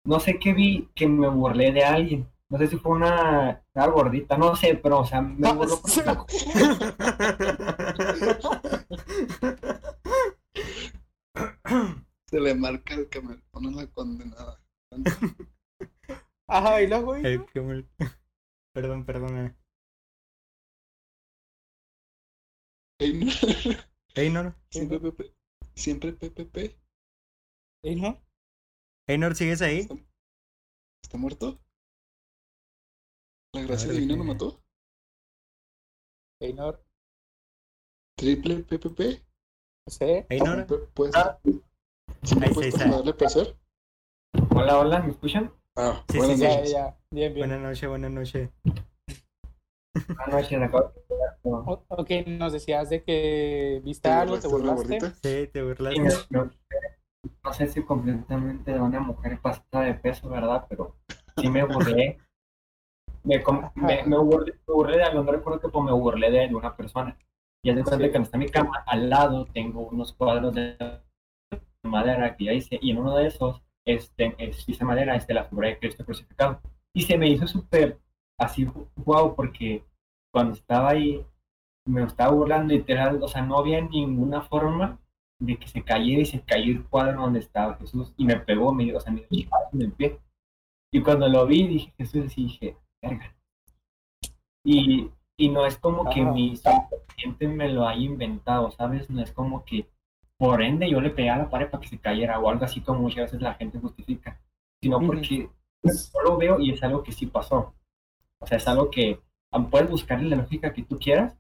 no 0.07 0.21
sé 0.21 0.39
qué 0.39 0.53
vi, 0.55 0.89
que 0.95 1.07
me 1.07 1.29
burlé 1.29 1.73
de 1.73 1.85
alguien. 1.85 2.29
No 2.49 2.59
sé 2.59 2.69
si 2.69 2.77
fue 2.77 2.93
una, 2.93 3.65
una 3.75 3.87
gordita, 3.89 4.39
no 4.39 4.55
sé, 4.55 4.77
pero, 4.77 5.01
o 5.01 5.05
sea, 5.05 5.21
me 5.21 5.53
burló 5.53 5.83
Se 12.27 12.41
le 12.41 12.55
marca 12.55 12.95
el 12.95 13.09
que 13.09 13.21
me 13.21 13.37
pone 13.51 13.73
la 13.73 13.87
condenada. 13.89 14.61
Ajá, 16.49 16.83
y 16.83 16.87
luego, 16.87 17.07
güey. 17.07 17.87
Perdón, 18.73 19.05
perdón. 19.05 19.57
Ey, 22.99 23.13
no. 23.13 23.31
Einor, 24.15 24.55
Siempre 24.71 24.99
PPP. 24.99 25.35
Siempre 25.75 26.13
PPP. 26.13 26.79
¿Y 27.83 27.97
no? 27.97 28.26
Einor, 29.09 29.35
¿sigues 29.37 29.63
ahí? 29.63 29.81
¿Está, 29.81 29.95
está 31.03 31.19
muerto? 31.19 31.59
¿La 33.55 33.63
gracia 33.63 33.93
divina 33.93 34.15
¿qué? 34.15 34.23
mató? 34.23 34.61
Einor. 36.41 36.83
¿Triple 38.19 38.65
PPP? 38.65 39.23
Sí. 39.89 40.25
Einor, 40.29 40.67
Pu- 40.67 40.89
¿Puede 40.95 41.13
ser? 41.13 41.37
¿Sí 42.23 42.37
me 42.37 42.47
Ahí 42.47 42.55
puedes 42.55 42.75
está. 42.75 42.91
darle 42.91 43.15
placer? 43.15 43.57
Hola, 44.55 44.79
hola, 44.79 45.01
¿me 45.01 45.11
escuchan? 45.13 45.53
Ah, 45.77 46.03
Sí, 46.09 46.19
buenas 46.19 46.37
sí, 46.39 46.43
Ya, 46.43 46.49
noches. 46.57 46.71
ya. 46.73 46.99
Bien, 47.11 47.35
bien. 47.35 47.49
buenas 47.49 47.61
noches, 47.63 47.89
buenas 47.89 48.11
noches. 48.11 48.51
Ah, 50.19 50.27
no, 50.31 50.43
sí, 50.45 50.57
me 50.57 50.65
acabo 50.65 50.89
de 50.89 51.01
enterar, 51.01 51.39
pero- 51.43 51.57
O- 51.59 51.85
ok, 51.89 52.11
nos 52.27 52.53
decías 52.53 52.91
de 52.91 53.03
que 53.05 53.81
viste 53.85 54.09
¿Te 54.09 54.15
algo, 54.15 54.39
te 54.41 54.49
burlaste? 54.49 55.01
Sí, 55.23 55.47
te 55.53 55.63
burlaste. 55.63 56.03
No 57.45 57.53
sé 57.53 57.67
si 57.67 57.83
completamente 57.83 58.73
de 58.73 58.81
una 58.81 59.01
mujer 59.01 59.39
pasada 59.41 59.85
de 59.85 59.95
peso, 59.95 60.29
¿verdad? 60.29 60.67
Pero 60.69 60.97
sí 61.37 61.49
me 61.49 61.65
burlé. 61.65 62.19
Me, 63.25 63.43
me, 63.75 64.05
me 64.05 64.19
burlé, 64.19 64.53
me 64.67 64.75
burlé 64.75 64.97
de 64.99 65.03
algo, 65.03 65.23
no 65.25 65.33
recuerdo 65.33 65.61
que 65.61 65.69
pues 65.69 65.85
me 65.85 65.93
burlé 65.93 66.31
de, 66.31 66.55
una 66.55 66.77
persona. 66.77 67.17
Y 67.65 67.71
haz 67.71 67.77
de 67.77 67.83
cuenta 67.83 68.07
Sí. 68.07 68.13
que 68.13 68.19
está 68.19 68.39
mi 68.39 68.49
cama, 68.49 68.85
al 68.87 69.11
lado 69.11 69.47
tengo 69.47 69.89
unos 69.89 70.13
cuadros 70.13 70.55
de 70.55 70.77
madera 71.83 72.37
que 72.37 72.45
ya 72.45 72.53
hice, 72.53 72.79
y 72.81 72.91
en 72.91 72.99
uno 72.99 73.17
de 73.17 73.27
esos, 73.27 73.63
este, 73.85 74.35
es, 74.39 74.69
hice 74.69 74.85
madera, 74.85 75.17
este, 75.17 75.35
la 75.35 75.45
figura 75.45 75.69
de 75.69 75.79
Cristo 75.79 76.05
crucificado. 76.05 76.61
Y 76.95 77.03
se 77.03 77.19
me 77.19 77.29
hizo 77.29 77.47
súper 77.47 77.99
así, 78.39 78.69
wow, 78.97 79.35
porque 79.35 79.85
cuando 80.33 80.55
estaba 80.55 80.91
ahí, 80.91 81.25
me 81.87 82.03
estaba 82.03 82.33
burlando 82.33 82.75
literal, 82.75 83.23
o 83.23 83.29
sea, 83.29 83.43
no 83.43 83.59
había 83.59 83.81
ninguna 83.81 84.43
forma 84.43 84.99
de 85.39 85.57
que 85.57 85.69
se 85.69 85.83
cayera 85.83 86.23
y 86.23 86.27
se 86.27 86.41
cayó 86.41 86.73
el 86.73 86.85
cuadro 86.85 87.23
donde 87.23 87.41
estaba 87.41 87.77
Jesús 87.77 88.13
y 88.17 88.25
me 88.25 88.37
pegó, 88.37 88.73
me, 88.73 88.95
o 88.95 89.01
sea, 89.01 89.13
me 89.13 89.27
dio 89.31 89.49
en 89.73 89.83
el 89.83 89.93
pie. 89.93 90.19
Y 90.93 91.03
cuando 91.03 91.29
lo 91.29 91.47
vi, 91.47 91.67
dije 91.67 91.93
Jesús 91.99 92.37
y 92.39 92.45
dije, 92.45 92.77
verga. 93.03 93.37
Y, 94.65 95.11
y 95.37 95.49
no 95.51 95.67
es 95.67 95.77
como 95.79 96.09
que 96.11 96.23
mi 96.23 96.57
subconsciente 96.57 97.49
me 97.49 97.69
lo 97.69 97.87
haya 97.87 98.03
inventado, 98.03 98.71
¿sabes? 98.71 99.11
No 99.11 99.23
es 99.23 99.33
como 99.33 99.65
que 99.65 99.89
por 100.39 100.63
ende 100.63 100.91
yo 100.91 101.01
le 101.01 101.11
pegué 101.11 101.31
a 101.31 101.39
la 101.39 101.51
pared 101.51 101.71
para 101.71 101.81
que 101.81 101.89
se 101.89 101.99
cayera 101.99 102.39
o 102.39 102.49
algo 102.49 102.65
así 102.65 102.81
como 102.81 103.01
muchas 103.01 103.27
veces 103.27 103.43
la 103.43 103.55
gente 103.55 103.79
justifica, 103.79 104.41
sino 104.81 105.01
porque 105.01 105.49
yo 105.83 106.21
lo 106.25 106.37
veo 106.37 106.61
y 106.61 106.73
es 106.73 106.83
algo 106.83 107.03
que 107.03 107.13
sí 107.13 107.27
pasó. 107.27 107.75
O 108.39 108.47
sea, 108.47 108.59
es 108.59 108.69
algo 108.69 108.91
que 108.91 109.21
puedes 109.71 109.91
buscarle 109.91 110.29
la 110.29 110.37
lógica 110.37 110.73
que 110.73 110.83
tú 110.83 110.99
quieras, 110.99 111.37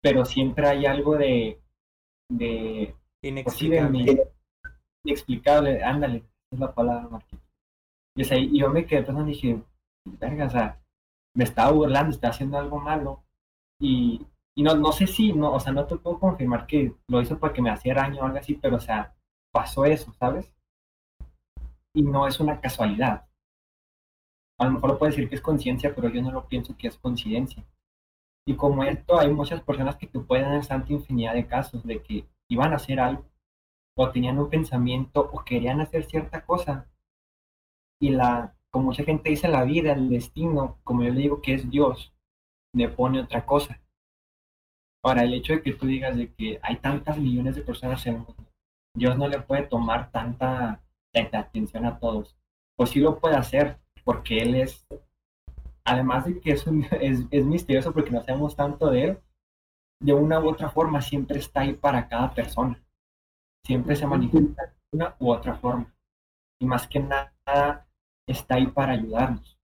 pero 0.00 0.24
siempre 0.24 0.68
hay 0.68 0.86
algo 0.86 1.16
de, 1.16 1.61
de 2.28 2.94
Inexplicable. 3.22 4.32
inexplicable, 5.04 5.82
ándale, 5.82 6.24
es 6.50 6.58
la 6.58 6.74
palabra, 6.74 7.08
Marquito. 7.08 7.42
Y, 8.16 8.22
o 8.22 8.24
sea, 8.24 8.38
y 8.38 8.58
yo 8.58 8.68
me 8.68 8.84
quedé 8.84 9.02
pensando 9.02 9.30
y 9.30 9.34
dije, 9.34 9.62
verga, 10.04 10.46
o 10.46 10.50
sea, 10.50 10.80
me 11.34 11.44
estaba 11.44 11.70
burlando, 11.70 12.10
estaba 12.10 12.32
haciendo 12.34 12.58
algo 12.58 12.80
malo. 12.80 13.22
Y, 13.80 14.26
y 14.56 14.62
no, 14.62 14.74
no 14.74 14.92
sé 14.92 15.06
si, 15.06 15.32
no, 15.32 15.52
o 15.52 15.60
sea, 15.60 15.72
no 15.72 15.86
te 15.86 15.96
puedo 15.96 16.18
confirmar 16.18 16.66
que 16.66 16.94
lo 17.08 17.22
hizo 17.22 17.38
porque 17.38 17.62
me 17.62 17.70
hacía 17.70 17.94
daño 17.94 18.20
o 18.22 18.24
algo 18.24 18.38
así, 18.38 18.54
pero 18.54 18.76
o 18.76 18.80
sea, 18.80 19.14
pasó 19.52 19.84
eso, 19.84 20.12
¿sabes? 20.14 20.52
Y 21.94 22.02
no 22.02 22.26
es 22.26 22.40
una 22.40 22.60
casualidad. 22.60 23.26
A 24.58 24.64
lo 24.64 24.72
mejor 24.72 24.90
lo 24.90 24.98
puede 24.98 25.12
decir 25.12 25.28
que 25.28 25.36
es 25.36 25.40
conciencia, 25.40 25.94
pero 25.94 26.08
yo 26.08 26.22
no 26.22 26.32
lo 26.32 26.46
pienso 26.46 26.76
que 26.76 26.88
es 26.88 26.98
coincidencia. 26.98 27.64
Y 28.46 28.56
como 28.56 28.82
esto, 28.84 29.18
hay 29.18 29.32
muchas 29.32 29.62
personas 29.62 29.96
que 29.96 30.06
te 30.06 30.18
pueden 30.18 30.50
dar 30.50 30.64
santa 30.64 30.92
infinidad 30.92 31.34
de 31.34 31.46
casos 31.46 31.84
de 31.84 32.02
que 32.02 32.26
iban 32.48 32.72
a 32.72 32.76
hacer 32.76 32.98
algo, 32.98 33.24
o 33.96 34.10
tenían 34.10 34.38
un 34.38 34.50
pensamiento, 34.50 35.30
o 35.32 35.44
querían 35.44 35.80
hacer 35.80 36.04
cierta 36.04 36.44
cosa. 36.44 36.88
Y 38.00 38.10
la, 38.10 38.56
como 38.70 38.86
mucha 38.86 39.04
gente 39.04 39.30
dice, 39.30 39.48
la 39.48 39.64
vida, 39.64 39.92
el 39.92 40.08
destino, 40.08 40.78
como 40.82 41.04
yo 41.04 41.10
le 41.10 41.20
digo 41.20 41.40
que 41.40 41.54
es 41.54 41.70
Dios, 41.70 42.12
le 42.74 42.88
pone 42.88 43.20
otra 43.20 43.46
cosa. 43.46 43.80
Ahora, 45.04 45.24
el 45.24 45.34
hecho 45.34 45.52
de 45.52 45.62
que 45.62 45.72
tú 45.74 45.86
digas 45.86 46.16
de 46.16 46.32
que 46.32 46.58
hay 46.62 46.76
tantas 46.76 47.18
millones 47.18 47.56
de 47.56 47.62
personas 47.62 48.04
en 48.06 48.14
el 48.14 48.20
mundo, 48.20 48.46
Dios 48.94 49.16
no 49.16 49.28
le 49.28 49.40
puede 49.40 49.64
tomar 49.64 50.10
tanta, 50.10 50.82
tanta 51.12 51.40
atención 51.40 51.86
a 51.86 51.98
todos. 51.98 52.36
Pues 52.76 52.90
sí 52.90 53.00
lo 53.00 53.18
puede 53.18 53.36
hacer, 53.36 53.78
porque 54.04 54.38
Él 54.38 54.54
es, 54.54 54.86
además 55.84 56.26
de 56.26 56.40
que 56.40 56.52
es, 56.52 56.66
un- 56.66 56.84
es, 57.00 57.20
es 57.30 57.44
misterioso 57.46 57.92
porque 57.92 58.10
no 58.10 58.22
sabemos 58.22 58.56
tanto 58.56 58.90
de 58.90 59.04
Él, 59.04 59.18
de 60.00 60.14
una 60.14 60.40
u 60.40 60.48
otra 60.50 60.70
forma 60.70 61.02
siempre 61.02 61.38
está 61.38 61.60
ahí 61.62 61.74
para 61.74 62.08
cada 62.08 62.34
persona. 62.34 62.82
Siempre 63.66 63.96
se 63.96 64.06
manifiesta 64.06 64.64
de 64.66 64.72
una 64.98 65.16
u 65.20 65.30
otra 65.32 65.56
forma. 65.56 65.92
Y 66.60 66.66
más 66.66 66.88
que 66.88 67.00
nada, 67.00 67.86
está 68.28 68.56
ahí 68.56 68.68
para 68.68 68.94
ayudarnos. 68.94 69.58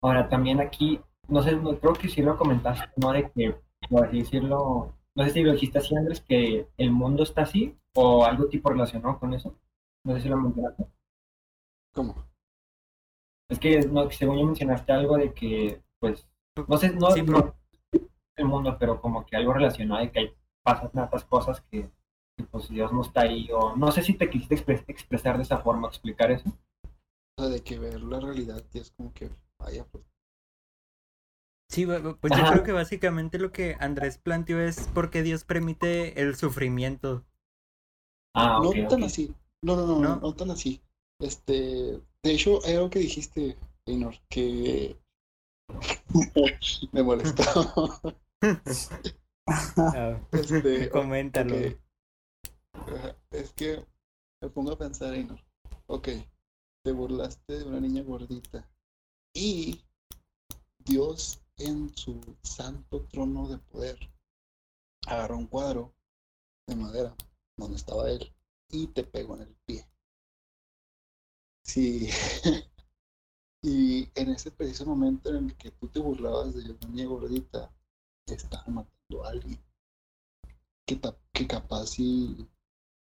Ahora, 0.00 0.28
también 0.30 0.60
aquí, 0.60 1.00
no 1.28 1.42
sé, 1.42 1.54
no, 1.56 1.78
creo 1.78 1.92
que 1.92 2.08
sí 2.08 2.22
lo 2.22 2.38
comentaste, 2.38 2.90
¿no? 2.96 3.12
De 3.12 3.30
que, 3.30 3.56
por 3.90 4.06
así 4.06 4.20
decirlo, 4.20 4.94
no 5.14 5.24
sé 5.24 5.30
si 5.30 5.42
lo 5.42 5.52
dijiste 5.52 5.78
así, 5.78 5.94
Andrés, 5.96 6.20
que 6.22 6.68
el 6.78 6.90
mundo 6.92 7.22
está 7.24 7.42
así, 7.42 7.76
o 7.94 8.24
algo 8.24 8.48
tipo 8.48 8.70
relacionado 8.70 9.18
con 9.18 9.34
eso. 9.34 9.54
No 10.04 10.14
sé 10.14 10.22
si 10.22 10.28
lo 10.28 10.36
mencionaste. 10.38 10.86
¿Cómo? 11.92 12.14
Es 13.48 13.58
que, 13.58 13.78
no, 13.80 14.10
según 14.10 14.38
yo 14.38 14.44
mencionaste 14.46 14.92
algo 14.92 15.16
de 15.16 15.32
que, 15.32 15.82
pues, 16.00 16.28
no 16.68 16.76
sé, 16.76 16.90
no, 16.90 17.10
Sí, 17.10 17.22
no 17.22 17.54
el 18.36 18.44
mundo, 18.44 18.76
pero 18.78 19.00
como 19.00 19.24
que 19.24 19.36
algo 19.36 19.54
relacionado 19.54 20.00
de 20.02 20.10
que 20.10 20.18
hay, 20.18 20.34
pasan 20.62 20.90
tantas 20.90 21.24
cosas 21.24 21.60
que, 21.70 21.90
que, 22.36 22.44
pues 22.44 22.68
Dios 22.68 22.92
no 22.92 23.02
está 23.02 23.22
ahí, 23.22 23.48
o 23.52 23.74
no 23.76 23.90
sé 23.92 24.02
si 24.02 24.14
te 24.14 24.28
quisiste 24.28 24.56
expres- 24.56 24.84
expresar 24.88 25.36
de 25.36 25.44
esa 25.44 25.58
forma, 25.58 25.88
explicar 25.88 26.30
eso. 26.30 26.50
O 27.38 27.42
sea, 27.42 27.48
de 27.50 27.62
que 27.62 27.78
ver 27.78 28.02
la 28.02 28.20
realidad 28.20 28.62
y 28.72 28.78
es 28.78 28.90
como 28.90 29.12
que, 29.14 29.30
vaya, 29.58 29.84
pues, 29.90 30.04
Sí, 31.68 31.84
pues 31.84 32.32
yo 32.36 32.44
creo 32.50 32.62
que 32.62 32.72
básicamente 32.72 33.38
lo 33.38 33.52
que 33.52 33.76
Andrés 33.80 34.18
planteó 34.18 34.60
es 34.60 34.86
por 34.88 35.10
qué 35.10 35.22
Dios 35.22 35.44
permite 35.44 36.20
el 36.20 36.36
sufrimiento. 36.36 37.24
Ah, 38.34 38.60
no 38.62 38.68
ok, 38.68 38.88
tan 38.88 39.02
así. 39.02 39.34
No, 39.62 39.74
no, 39.76 39.86
no, 39.86 39.94
no, 39.96 40.00
¿No? 40.00 40.16
no 40.16 40.34
tan 40.34 40.50
así. 40.52 40.80
Este, 41.20 42.00
de 42.26 42.34
hecho, 42.34 42.60
hay 42.64 42.74
algo 42.74 42.90
que 42.90 42.98
dijiste, 42.98 43.56
Einor, 43.86 44.16
que 44.28 44.96
me 46.92 47.02
molestó. 47.02 48.00
Ah, 49.48 50.18
Este, 50.32 50.90
coméntalo. 50.90 51.54
Es 53.30 53.52
que 53.54 53.86
me 54.42 54.50
pongo 54.50 54.72
a 54.72 54.78
pensar, 54.78 55.14
Einor. 55.14 55.38
Ok, 55.86 56.08
te 56.84 56.90
burlaste 56.90 57.58
de 57.60 57.64
una 57.64 57.78
niña 57.78 58.02
gordita. 58.02 58.68
Y 59.32 59.80
Dios 60.84 61.40
en 61.58 61.96
su 61.96 62.20
santo 62.42 63.06
trono 63.06 63.46
de 63.46 63.58
poder 63.58 63.98
agarró 65.06 65.38
un 65.38 65.46
cuadro 65.46 65.94
de 66.66 66.74
madera 66.74 67.14
donde 67.56 67.76
estaba 67.76 68.10
él 68.10 68.34
y 68.70 68.88
te 68.88 69.04
pegó 69.04 69.36
en 69.36 69.42
el 69.42 69.56
pie. 69.64 69.86
Sí. 71.66 72.08
y 73.62 74.08
en 74.14 74.30
ese 74.30 74.50
preciso 74.52 74.86
momento 74.86 75.30
en 75.30 75.46
el 75.46 75.56
que 75.56 75.72
tú 75.72 75.88
te 75.88 75.98
burlabas 75.98 76.54
de 76.54 76.70
una 76.70 76.88
niña 76.88 77.06
gordita, 77.06 77.72
te 78.24 78.36
matando 78.70 79.24
a 79.24 79.30
alguien. 79.30 79.60
Que, 80.86 81.00
que 81.32 81.46
capaz 81.46 81.86
si 81.86 82.48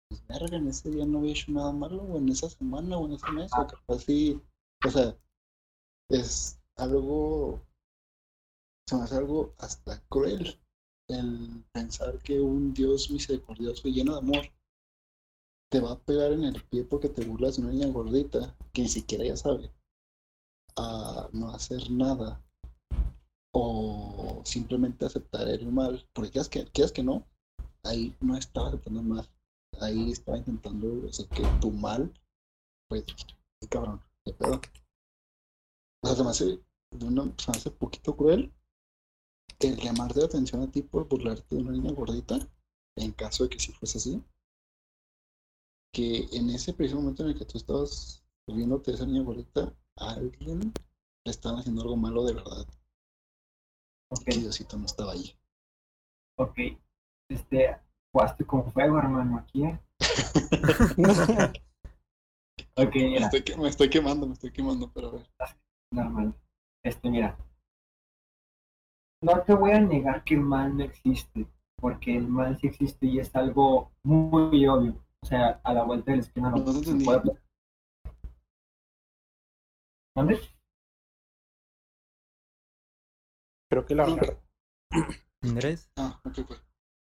pues 0.09 0.27
verga, 0.27 0.57
en 0.57 0.67
ese 0.67 0.89
día 0.89 1.05
no 1.05 1.19
había 1.19 1.31
hecho 1.31 1.53
nada 1.53 1.71
malo, 1.71 2.03
o 2.03 2.17
en 2.17 2.27
esa 2.27 2.49
semana, 2.49 2.97
o 2.97 3.05
en 3.05 3.13
ese 3.13 3.31
mes, 3.31 3.51
o 3.53 3.65
capaz 3.65 3.99
sí, 3.99 4.41
o 4.85 4.89
sea, 4.89 5.17
es 6.09 6.59
algo, 6.75 7.61
se 8.85 8.97
me 8.97 9.03
hace 9.03 9.15
algo 9.15 9.53
hasta 9.57 10.01
cruel 10.09 10.59
el 11.07 11.63
pensar 11.71 12.19
que 12.19 12.41
un 12.41 12.73
Dios 12.73 13.09
misericordioso 13.09 13.87
y 13.87 13.93
lleno 13.93 14.13
de 14.13 14.19
amor 14.19 14.60
te 15.71 15.79
va 15.79 15.93
a 15.93 15.99
pegar 15.99 16.33
en 16.33 16.43
el 16.43 16.61
pie 16.63 16.83
porque 16.83 17.07
te 17.07 17.23
burlas 17.23 17.55
de 17.55 17.63
una 17.63 17.71
niña 17.71 17.87
gordita 17.87 18.55
que 18.73 18.81
ni 18.81 18.89
siquiera 18.89 19.23
ya 19.23 19.37
sabe 19.37 19.71
a 20.75 21.29
no 21.31 21.49
hacer 21.49 21.89
nada 21.89 22.43
o 23.53 24.41
simplemente 24.43 25.05
aceptar 25.05 25.47
el 25.47 25.71
mal, 25.71 26.05
porque 26.13 26.31
quieras 26.31 26.49
que, 26.49 26.65
quieras 26.65 26.91
que 26.91 27.03
no, 27.03 27.25
ahí 27.83 28.15
no 28.19 28.37
estaba 28.37 28.67
aceptando 28.67 29.01
mal, 29.01 29.29
ahí 29.79 30.11
estaba 30.11 30.37
intentando 30.37 31.07
hacer 31.07 31.27
que 31.29 31.43
tu 31.59 31.71
mal, 31.71 32.13
pues, 32.89 33.05
cabrón, 33.69 34.01
qué 34.25 34.33
pedo. 34.33 34.61
O 36.03 36.07
sea, 36.07 36.15
se 36.15 36.23
me 36.23 36.29
hace, 36.29 36.45
de 36.91 37.05
una, 37.05 37.33
se 37.37 37.51
hace 37.51 37.71
poquito 37.71 38.15
cruel 38.15 38.53
el 39.59 39.77
llamarte 39.77 40.19
la 40.19 40.25
atención 40.25 40.63
a 40.63 40.71
ti 40.71 40.81
por 40.81 41.07
burlarte 41.07 41.55
de 41.55 41.61
una 41.61 41.71
niña 41.71 41.91
gordita, 41.91 42.39
en 42.97 43.11
caso 43.11 43.43
de 43.43 43.49
que 43.49 43.59
sí 43.59 43.71
fuese 43.73 43.99
así, 43.99 44.23
que 45.93 46.27
en 46.31 46.49
ese 46.49 46.73
preciso 46.73 46.99
momento 46.99 47.23
en 47.23 47.29
el 47.29 47.37
que 47.37 47.45
tú 47.45 47.57
estabas 47.57 48.23
viéndote 48.47 48.91
a 48.91 48.93
esa 48.95 49.05
niña 49.05 49.23
gordita, 49.23 49.73
a 49.97 50.11
alguien 50.11 50.73
le 51.23 51.31
estaban 51.31 51.59
haciendo 51.59 51.81
algo 51.81 51.97
malo 51.97 52.23
de 52.23 52.33
verdad, 52.33 52.65
Ok, 54.09 54.23
que 54.25 54.37
Diosito 54.39 54.77
no 54.77 54.85
estaba 54.85 55.13
ahí. 55.13 55.33
ok. 56.37 56.57
Este, 57.29 57.77
jugaste 58.11 58.45
con 58.45 58.69
fuego, 58.71 58.97
hermano, 58.97 59.37
aquí. 59.37 59.63
¿eh? 59.65 59.79
Ok, 62.77 62.95
Me 62.95 63.09
mira. 63.09 63.27
estoy, 63.29 63.55
me 63.57 63.67
estoy 63.67 63.89
quemando, 63.89 64.25
me 64.27 64.33
estoy 64.33 64.51
quemando, 64.51 64.89
pero 64.93 65.09
a 65.09 65.11
ver. 65.11 65.27
normal. 65.93 66.33
Este, 66.83 67.09
mira. 67.09 67.37
No 69.21 69.41
te 69.43 69.53
voy 69.53 69.71
a 69.71 69.79
negar 69.79 70.23
que 70.23 70.33
el 70.35 70.41
mal 70.41 70.75
no 70.77 70.83
existe, 70.83 71.47
porque 71.75 72.15
el 72.17 72.27
mal 72.27 72.57
sí 72.59 72.67
existe 72.67 73.05
y 73.07 73.19
es 73.19 73.35
algo 73.35 73.91
muy 74.03 74.65
obvio. 74.67 74.95
O 75.23 75.27
sea, 75.27 75.61
a 75.63 75.73
la 75.73 75.83
vuelta 75.83 76.11
de 76.11 76.17
la 76.17 76.23
esquina 76.23 76.49
No 76.49 76.65
se 76.71 76.77
entendí. 76.79 77.05
puede- 77.05 77.21
¿Dónde? 80.15 80.39
Creo 83.69 83.85
que 83.85 83.95
la 83.95 84.07
No. 84.07 84.17
Andrés, 85.43 85.89
Ah, 85.97 86.19
ok, 86.25 86.39
ok. 86.39 86.51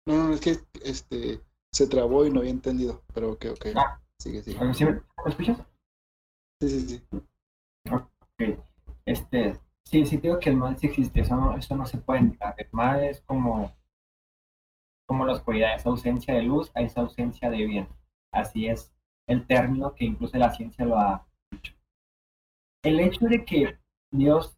No, 0.07 0.29
no, 0.29 0.35
es 0.35 0.41
que 0.41 0.57
este 0.85 1.41
se 1.73 1.87
trabó 1.87 2.25
y 2.27 2.31
no 2.31 2.41
había 2.41 2.51
entendido, 2.53 3.03
pero 3.15 3.33
ok, 3.33 3.47
ok. 3.53 3.67
Ah. 3.77 4.01
Sigue, 4.19 4.43
sigue. 4.43 4.75
¿sí 4.75 4.85
me, 4.85 4.93
¿me 4.93 5.01
escuchas? 5.27 5.59
Sí, 6.61 6.69
sí, 6.69 6.81
sí. 6.89 7.19
Ok. 7.91 8.59
Este, 9.05 9.59
sí, 9.85 10.07
sí 10.07 10.17
digo 10.19 10.39
que 10.39 10.51
el 10.51 10.57
mal 10.57 10.79
sí 10.79 10.87
existe, 10.87 11.21
eso 11.21 11.35
no, 11.35 11.57
eso 11.57 11.77
no 11.77 11.85
se 11.87 11.99
puede 11.99 12.23
negar. 12.23 12.55
El 12.57 12.69
mal 12.73 13.03
es 13.03 13.21
como, 13.23 13.75
como 15.09 15.27
la 15.27 15.33
oscuridad, 15.33 15.75
esa 15.75 15.89
ausencia 15.89 16.35
de 16.35 16.43
luz, 16.43 16.71
a 16.75 16.83
esa 16.83 17.01
ausencia 17.01 17.51
de 17.51 17.67
bien. 17.67 17.89
Así 18.33 18.67
es 18.67 18.93
el 19.29 19.47
término 19.47 19.95
que 19.95 20.05
incluso 20.05 20.37
la 20.39 20.51
ciencia 20.51 20.85
lo 20.85 20.99
ha 20.99 21.27
dicho. 21.51 21.75
El 22.83 23.01
hecho 23.01 23.27
de 23.27 23.45
que 23.45 23.79
Dios 24.11 24.57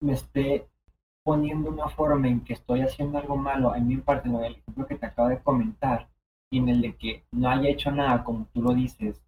me 0.00 0.12
esté 0.12 0.68
poniendo 1.24 1.70
una 1.70 1.88
forma 1.88 2.28
en 2.28 2.44
que 2.44 2.52
estoy 2.52 2.82
haciendo 2.82 3.18
algo 3.18 3.36
malo, 3.36 3.74
en 3.74 3.88
mi 3.88 3.96
parte, 3.96 4.28
en 4.28 4.36
el 4.36 4.56
ejemplo 4.56 4.86
que 4.86 4.96
te 4.96 5.06
acabo 5.06 5.28
de 5.28 5.42
comentar, 5.42 6.08
y 6.52 6.58
en 6.58 6.68
el 6.68 6.80
de 6.82 6.96
que 6.96 7.24
no 7.32 7.48
haya 7.48 7.68
hecho 7.68 7.90
nada, 7.90 8.22
como 8.22 8.46
tú 8.52 8.62
lo 8.62 8.74
dices, 8.74 9.24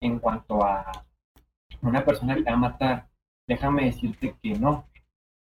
en 0.00 0.18
cuanto 0.18 0.64
a 0.64 1.06
una 1.82 2.04
persona 2.04 2.34
que 2.34 2.42
te 2.42 2.50
va 2.50 2.56
a 2.56 2.60
matar, 2.60 3.08
déjame 3.46 3.84
decirte 3.84 4.36
que 4.42 4.58
no, 4.58 4.88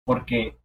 porque 0.05 0.59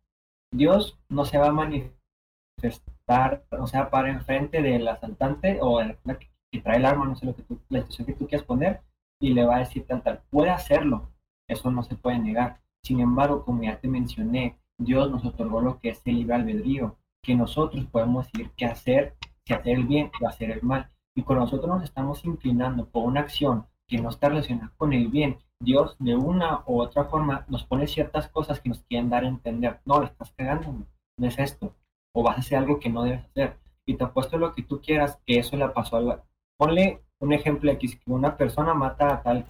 Dios 0.52 0.98
no 1.08 1.24
se 1.24 1.38
va 1.38 1.48
a 1.48 1.52
manifestar, 1.52 3.44
o 3.50 3.66
sea, 3.66 3.90
para 3.90 4.10
enfrente 4.10 4.62
del 4.62 4.88
asaltante 4.88 5.58
o 5.60 5.78
de 5.78 5.86
la 5.86 5.94
persona 5.94 6.18
que, 6.18 6.29
que 6.50 6.60
trae 6.60 6.78
el 6.78 6.84
arma, 6.84 7.06
no 7.06 7.16
sé 7.16 7.26
lo 7.26 7.34
que 7.34 7.42
tú, 7.42 7.58
la 7.68 7.80
situación 7.80 8.06
que 8.06 8.12
tú 8.14 8.26
quieras 8.26 8.46
poner, 8.46 8.80
y 9.20 9.34
le 9.34 9.44
va 9.44 9.56
a 9.56 9.60
decir 9.60 9.86
tal, 9.86 10.02
tal, 10.02 10.22
puede 10.30 10.50
hacerlo, 10.50 11.10
eso 11.48 11.70
no 11.70 11.82
se 11.82 11.96
puede 11.96 12.18
negar. 12.18 12.60
Sin 12.82 13.00
embargo, 13.00 13.44
como 13.44 13.62
ya 13.62 13.78
te 13.78 13.88
mencioné, 13.88 14.56
Dios 14.78 15.10
nos 15.10 15.24
otorgó 15.24 15.60
lo 15.60 15.78
que 15.78 15.90
es 15.90 16.00
el 16.06 16.16
libre 16.16 16.34
albedrío, 16.34 16.96
que 17.22 17.34
nosotros 17.34 17.84
podemos 17.86 18.26
decidir 18.26 18.50
qué 18.56 18.66
hacer, 18.66 19.14
si 19.44 19.52
hacer 19.52 19.76
el 19.76 19.86
bien 19.86 20.10
o 20.20 20.26
hacer 20.26 20.50
el 20.50 20.62
mal. 20.62 20.90
Y 21.14 21.22
con 21.22 21.38
nosotros 21.38 21.68
nos 21.68 21.84
estamos 21.84 22.24
inclinando 22.24 22.86
por 22.86 23.04
una 23.04 23.20
acción 23.20 23.66
que 23.86 23.98
no 23.98 24.08
está 24.08 24.28
relacionada 24.28 24.72
con 24.76 24.92
el 24.92 25.08
bien. 25.08 25.38
Dios 25.60 25.96
de 25.98 26.16
una 26.16 26.62
u 26.66 26.80
otra 26.80 27.04
forma 27.04 27.44
nos 27.48 27.64
pone 27.64 27.86
ciertas 27.86 28.28
cosas 28.28 28.60
que 28.60 28.70
nos 28.70 28.80
quieren 28.84 29.10
dar 29.10 29.24
a 29.24 29.28
entender. 29.28 29.80
No, 29.84 30.00
le 30.00 30.06
estás 30.06 30.32
cagando, 30.32 30.86
no 31.18 31.26
es 31.26 31.38
esto. 31.38 31.74
O 32.14 32.22
vas 32.22 32.36
a 32.36 32.40
hacer 32.40 32.58
algo 32.58 32.78
que 32.78 32.88
no 32.88 33.02
debes 33.02 33.24
hacer. 33.26 33.58
Y 33.84 33.96
te 33.96 34.04
apuesto 34.04 34.38
lo 34.38 34.54
que 34.54 34.62
tú 34.62 34.80
quieras, 34.80 35.18
que 35.26 35.38
eso 35.38 35.56
le 35.56 35.68
pasó 35.68 35.96
a. 35.96 36.24
Ponle 36.60 37.02
un 37.20 37.32
ejemplo 37.32 37.72
aquí, 37.72 37.88
que 37.88 38.12
una 38.12 38.36
persona 38.36 38.74
mata 38.74 39.14
a 39.14 39.22
tal, 39.22 39.46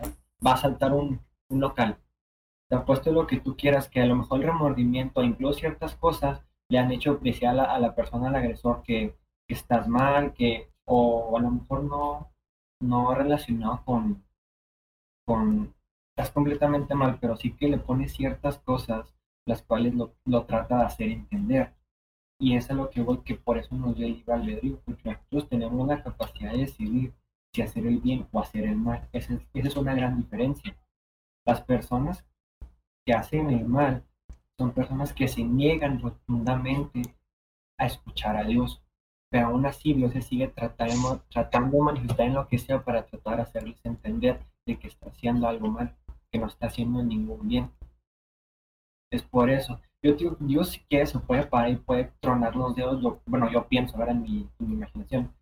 va 0.47 0.53
a 0.53 0.57
saltar 0.57 0.93
un, 0.93 1.21
un 1.49 1.61
local. 1.61 1.99
Te 2.69 2.77
apuesto 2.77 3.11
lo 3.11 3.27
que 3.27 3.41
tú 3.41 3.57
quieras, 3.57 3.89
que 3.89 4.01
a 4.01 4.07
lo 4.07 4.15
mejor 4.15 4.39
el 4.39 4.47
remordimiento, 4.47 5.25
incluso 5.25 5.59
ciertas 5.59 5.97
cosas, 5.97 6.41
le 6.69 6.79
han 6.79 6.93
hecho 6.93 7.17
decir 7.17 7.49
a 7.49 7.53
la, 7.53 7.65
a 7.65 7.81
la 7.81 7.97
persona, 7.97 8.29
al 8.29 8.37
agresor, 8.37 8.85
que, 8.85 9.17
que 9.49 9.55
estás 9.55 9.89
mal, 9.89 10.35
que, 10.35 10.71
o 10.85 11.37
a 11.37 11.41
lo 11.41 11.51
mejor 11.51 11.83
no, 11.83 12.31
no 12.81 13.13
relacionado 13.13 13.83
con, 13.85 14.23
con, 15.27 15.75
estás 16.11 16.31
completamente 16.31 16.95
mal, 16.95 17.19
pero 17.21 17.35
sí 17.35 17.57
que 17.57 17.67
le 17.67 17.79
pone 17.79 18.09
ciertas 18.09 18.59
cosas 18.59 19.13
las 19.47 19.63
cuales 19.63 19.97
lo, 19.97 20.15
lo 20.27 20.45
trata 20.45 20.79
de 20.79 20.85
hacer 20.85 21.09
entender. 21.09 21.75
Y 22.41 22.57
eso 22.57 22.73
es 22.73 22.79
lo 22.79 22.89
que 22.89 23.03
voy, 23.03 23.19
que 23.19 23.35
por 23.35 23.59
eso 23.59 23.75
nos 23.75 23.95
dio 23.95 24.07
el 24.07 24.25
albedrío, 24.27 24.81
porque 24.87 25.11
nosotros 25.11 25.49
tenemos 25.51 25.87
la 25.87 26.03
capacidad 26.03 26.53
de 26.53 26.61
decidir 26.61 27.13
si 27.53 27.61
hacer 27.61 27.87
el 27.87 27.99
bien 27.99 28.27
o 28.33 28.41
hacer 28.41 28.65
el 28.65 28.77
mal. 28.77 29.07
Esa 29.13 29.35
es, 29.35 29.43
esa 29.53 29.69
es 29.69 29.77
una 29.77 29.95
gran 29.95 30.17
diferencia. 30.17 30.75
Las 31.47 31.61
personas 31.61 32.25
que 33.05 33.13
hacen 33.13 33.51
el 33.51 33.67
mal 33.67 34.05
son 34.59 34.73
personas 34.73 35.13
que 35.13 35.29
se 35.29 35.43
niegan 35.45 36.01
rotundamente 36.01 37.03
a 37.79 37.85
escuchar 37.85 38.37
a 38.39 38.45
Dios, 38.45 38.83
pero 39.31 39.49
aún 39.49 39.67
así 39.67 39.93
Dios 39.93 40.13
se 40.13 40.23
sigue 40.23 40.49
tratando, 40.49 41.23
tratando 41.31 41.77
de 41.77 41.83
manifestar 41.83 42.27
en 42.27 42.35
lo 42.35 42.49
que 42.49 42.59
sea 42.59 42.83
para 42.83 43.05
tratar 43.05 43.37
de 43.37 43.43
hacerles 43.43 43.85
entender 43.85 44.41
de 44.67 44.79
que 44.79 44.89
está 44.89 45.11
haciendo 45.11 45.47
algo 45.47 45.69
mal, 45.69 45.95
que 46.33 46.39
no 46.39 46.47
está 46.47 46.69
haciendo 46.69 47.03
ningún 47.03 47.49
bien. 47.49 47.71
Es 49.11 49.23
por 49.23 49.51
eso. 49.51 49.79
Yo 50.03 50.15
digo, 50.15 50.37
Dios 50.41 50.71
si 50.71 50.81
quiere 50.81 51.07
se 51.07 51.19
puede 51.19 51.47
parar 51.47 51.71
y 51.71 51.77
puede 51.77 52.13
tronar 52.21 52.57
los 52.57 52.75
dedos. 52.75 53.03
Yo, 53.03 53.21
bueno, 53.27 53.51
yo 53.51 53.69
pienso 53.69 53.97
ahora 53.97 54.13
en 54.13 54.23
mi, 54.23 54.49
imaginación 54.59 55.35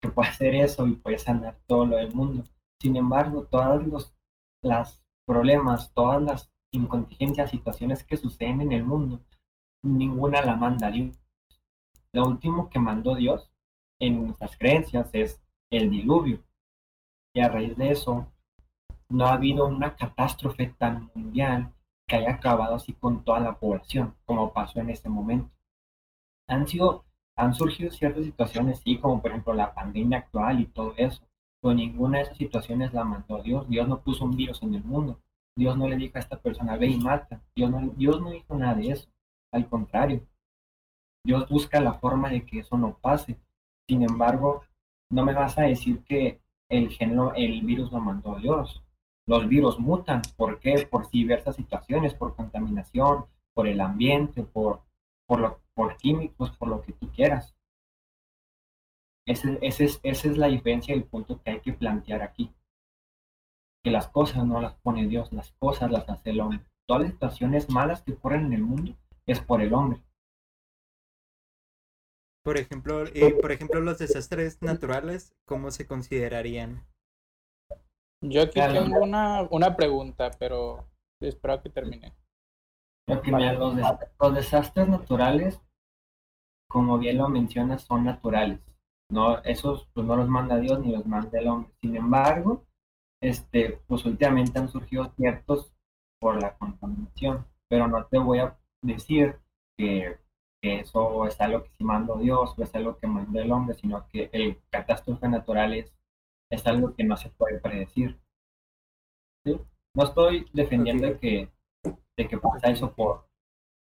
que 0.00 0.08
puede 0.08 0.30
hacer 0.30 0.54
eso 0.54 0.86
y 0.86 0.94
puede 0.94 1.18
sanar 1.18 1.58
todo 1.66 1.86
lo 1.86 1.96
del 1.96 2.12
mundo. 2.12 2.44
Sin 2.80 2.96
embargo, 2.96 3.44
todos 3.44 3.86
los 3.86 4.14
las 4.62 5.02
problemas, 5.26 5.92
todas 5.94 6.22
las 6.22 6.52
incontingencias, 6.72 7.50
situaciones 7.50 8.04
que 8.04 8.16
suceden 8.16 8.60
en 8.60 8.72
el 8.72 8.84
mundo, 8.84 9.20
ninguna 9.82 10.42
la 10.42 10.56
manda 10.56 10.90
Dios. 10.90 11.18
Lo 12.12 12.26
último 12.26 12.68
que 12.68 12.78
mandó 12.78 13.14
Dios 13.14 13.50
en 14.00 14.24
nuestras 14.26 14.56
creencias 14.56 15.08
es 15.12 15.40
el 15.70 15.90
diluvio. 15.90 16.42
Y 17.32 17.40
a 17.40 17.48
raíz 17.48 17.76
de 17.76 17.90
eso, 17.90 18.26
no 19.08 19.26
ha 19.26 19.34
habido 19.34 19.66
una 19.66 19.96
catástrofe 19.96 20.74
tan 20.78 21.10
mundial 21.14 21.72
que 22.10 22.16
haya 22.16 22.32
acabado 22.32 22.74
así 22.74 22.92
con 22.92 23.22
toda 23.24 23.38
la 23.38 23.56
población, 23.56 24.16
como 24.26 24.52
pasó 24.52 24.80
en 24.80 24.90
este 24.90 25.08
momento. 25.08 25.48
Han 26.48 26.66
sido, 26.66 27.04
han 27.36 27.54
surgido 27.54 27.92
ciertas 27.92 28.24
situaciones, 28.24 28.80
sí, 28.80 28.98
como 28.98 29.22
por 29.22 29.30
ejemplo 29.30 29.54
la 29.54 29.72
pandemia 29.72 30.18
actual 30.18 30.60
y 30.60 30.66
todo 30.66 30.92
eso, 30.96 31.22
pero 31.62 31.72
ninguna 31.72 32.18
de 32.18 32.24
esas 32.24 32.36
situaciones 32.36 32.92
la 32.92 33.04
mandó 33.04 33.40
Dios. 33.42 33.68
Dios 33.68 33.86
no 33.86 34.00
puso 34.00 34.24
un 34.24 34.36
virus 34.36 34.60
en 34.64 34.74
el 34.74 34.82
mundo. 34.82 35.20
Dios 35.56 35.76
no 35.76 35.88
le 35.88 35.96
dijo 35.96 36.16
a 36.16 36.20
esta 36.20 36.36
persona, 36.40 36.76
ve 36.76 36.88
y 36.88 36.96
mata. 36.98 37.40
Dios 37.54 37.70
no, 37.70 37.80
Dios 37.96 38.20
no 38.20 38.34
hizo 38.34 38.56
nada 38.56 38.74
de 38.74 38.88
eso. 38.90 39.08
Al 39.52 39.68
contrario, 39.68 40.26
Dios 41.24 41.48
busca 41.48 41.80
la 41.80 41.94
forma 41.94 42.28
de 42.28 42.44
que 42.44 42.58
eso 42.58 42.76
no 42.76 42.98
pase. 42.98 43.38
Sin 43.86 44.02
embargo, 44.02 44.64
no 45.10 45.24
me 45.24 45.34
vas 45.34 45.56
a 45.58 45.62
decir 45.62 46.02
que 46.04 46.40
el 46.68 46.90
género, 46.90 47.34
el 47.34 47.62
virus 47.62 47.92
lo 47.92 48.00
mandó 48.00 48.34
Dios. 48.36 48.82
Los 49.26 49.48
virus 49.48 49.78
mutan. 49.78 50.22
¿Por 50.36 50.58
qué? 50.58 50.86
Por 50.90 51.10
diversas 51.10 51.56
situaciones, 51.56 52.14
por 52.14 52.34
contaminación, 52.34 53.26
por 53.54 53.66
el 53.66 53.80
ambiente, 53.80 54.42
por, 54.42 54.82
por, 55.26 55.40
lo, 55.40 55.60
por 55.74 55.96
químicos, 55.96 56.56
por 56.56 56.68
lo 56.68 56.82
que 56.82 56.92
tú 56.92 57.10
quieras. 57.12 57.54
Ese, 59.26 59.58
ese 59.62 59.84
es, 59.84 60.00
esa 60.02 60.28
es 60.28 60.38
la 60.38 60.48
diferencia 60.48 60.94
y 60.94 60.98
el 60.98 61.04
punto 61.04 61.40
que 61.40 61.50
hay 61.50 61.60
que 61.60 61.72
plantear 61.72 62.22
aquí. 62.22 62.52
Que 63.84 63.90
las 63.90 64.08
cosas 64.08 64.44
no 64.44 64.60
las 64.60 64.74
pone 64.76 65.06
Dios, 65.06 65.32
las 65.32 65.52
cosas 65.52 65.90
las 65.90 66.08
hace 66.08 66.30
el 66.30 66.40
hombre. 66.40 66.60
Todas 66.86 67.02
las 67.02 67.12
situaciones 67.12 67.70
malas 67.70 68.02
que 68.02 68.12
ocurren 68.12 68.46
en 68.46 68.52
el 68.54 68.62
mundo 68.62 68.96
es 69.26 69.40
por 69.40 69.60
el 69.60 69.72
hombre. 69.72 70.02
Por 72.42 72.56
ejemplo, 72.56 73.04
eh, 73.06 73.36
por 73.40 73.52
ejemplo, 73.52 73.80
los 73.80 73.98
desastres 73.98 74.62
naturales, 74.62 75.34
¿cómo 75.44 75.70
se 75.70 75.86
considerarían? 75.86 76.82
Yo 78.22 78.42
aquí 78.42 78.54
Claro. 78.54 78.74
tengo 78.84 79.00
una, 79.00 79.42
una 79.50 79.76
pregunta, 79.76 80.30
pero 80.38 80.86
espero 81.20 81.62
que 81.62 81.70
termine. 81.70 82.12
Que 83.06 83.32
mira, 83.32 83.54
los, 83.54 83.74
des- 83.76 83.86
los 84.20 84.34
desastres 84.34 84.88
naturales, 84.88 85.60
como 86.68 86.98
bien 86.98 87.18
lo 87.18 87.28
mencionas, 87.28 87.82
son 87.82 88.04
naturales. 88.04 88.60
No, 89.10 89.38
esos 89.42 89.88
pues, 89.92 90.06
no 90.06 90.16
los 90.16 90.28
manda 90.28 90.56
Dios 90.58 90.78
ni 90.80 90.92
los 90.92 91.04
manda 91.06 91.38
el 91.38 91.48
hombre. 91.48 91.72
Sin 91.80 91.96
embargo, 91.96 92.64
este, 93.22 93.80
pues 93.88 94.04
últimamente 94.04 94.58
han 94.58 94.68
surgido 94.68 95.12
ciertos 95.16 95.72
por 96.20 96.40
la 96.40 96.56
contaminación, 96.56 97.46
pero 97.68 97.88
no 97.88 98.04
te 98.06 98.18
voy 98.18 98.38
a 98.38 98.56
decir 98.82 99.40
que, 99.76 100.18
que 100.62 100.80
eso 100.80 101.26
es 101.26 101.40
algo 101.40 101.64
que 101.64 101.70
sí 101.70 101.84
mandó 101.84 102.16
Dios 102.18 102.54
o 102.56 102.62
es 102.62 102.72
algo 102.74 102.96
que 102.98 103.06
mandó 103.08 103.40
el 103.40 103.50
hombre, 103.50 103.74
sino 103.74 104.06
que 104.08 104.30
el 104.32 104.60
catástrofe 104.70 105.26
natural 105.28 105.74
es, 105.74 105.92
es 106.50 106.66
algo 106.66 106.94
que 106.94 107.04
no 107.04 107.16
se 107.16 107.30
puede 107.30 107.58
predecir. 107.58 108.18
¿sí? 109.44 109.58
No 109.94 110.04
estoy 110.04 110.46
defendiendo 110.52 111.18
que, 111.18 111.48
de 112.16 112.28
que 112.28 112.38
pasa 112.38 112.70
eso 112.70 112.92
por, 112.92 113.26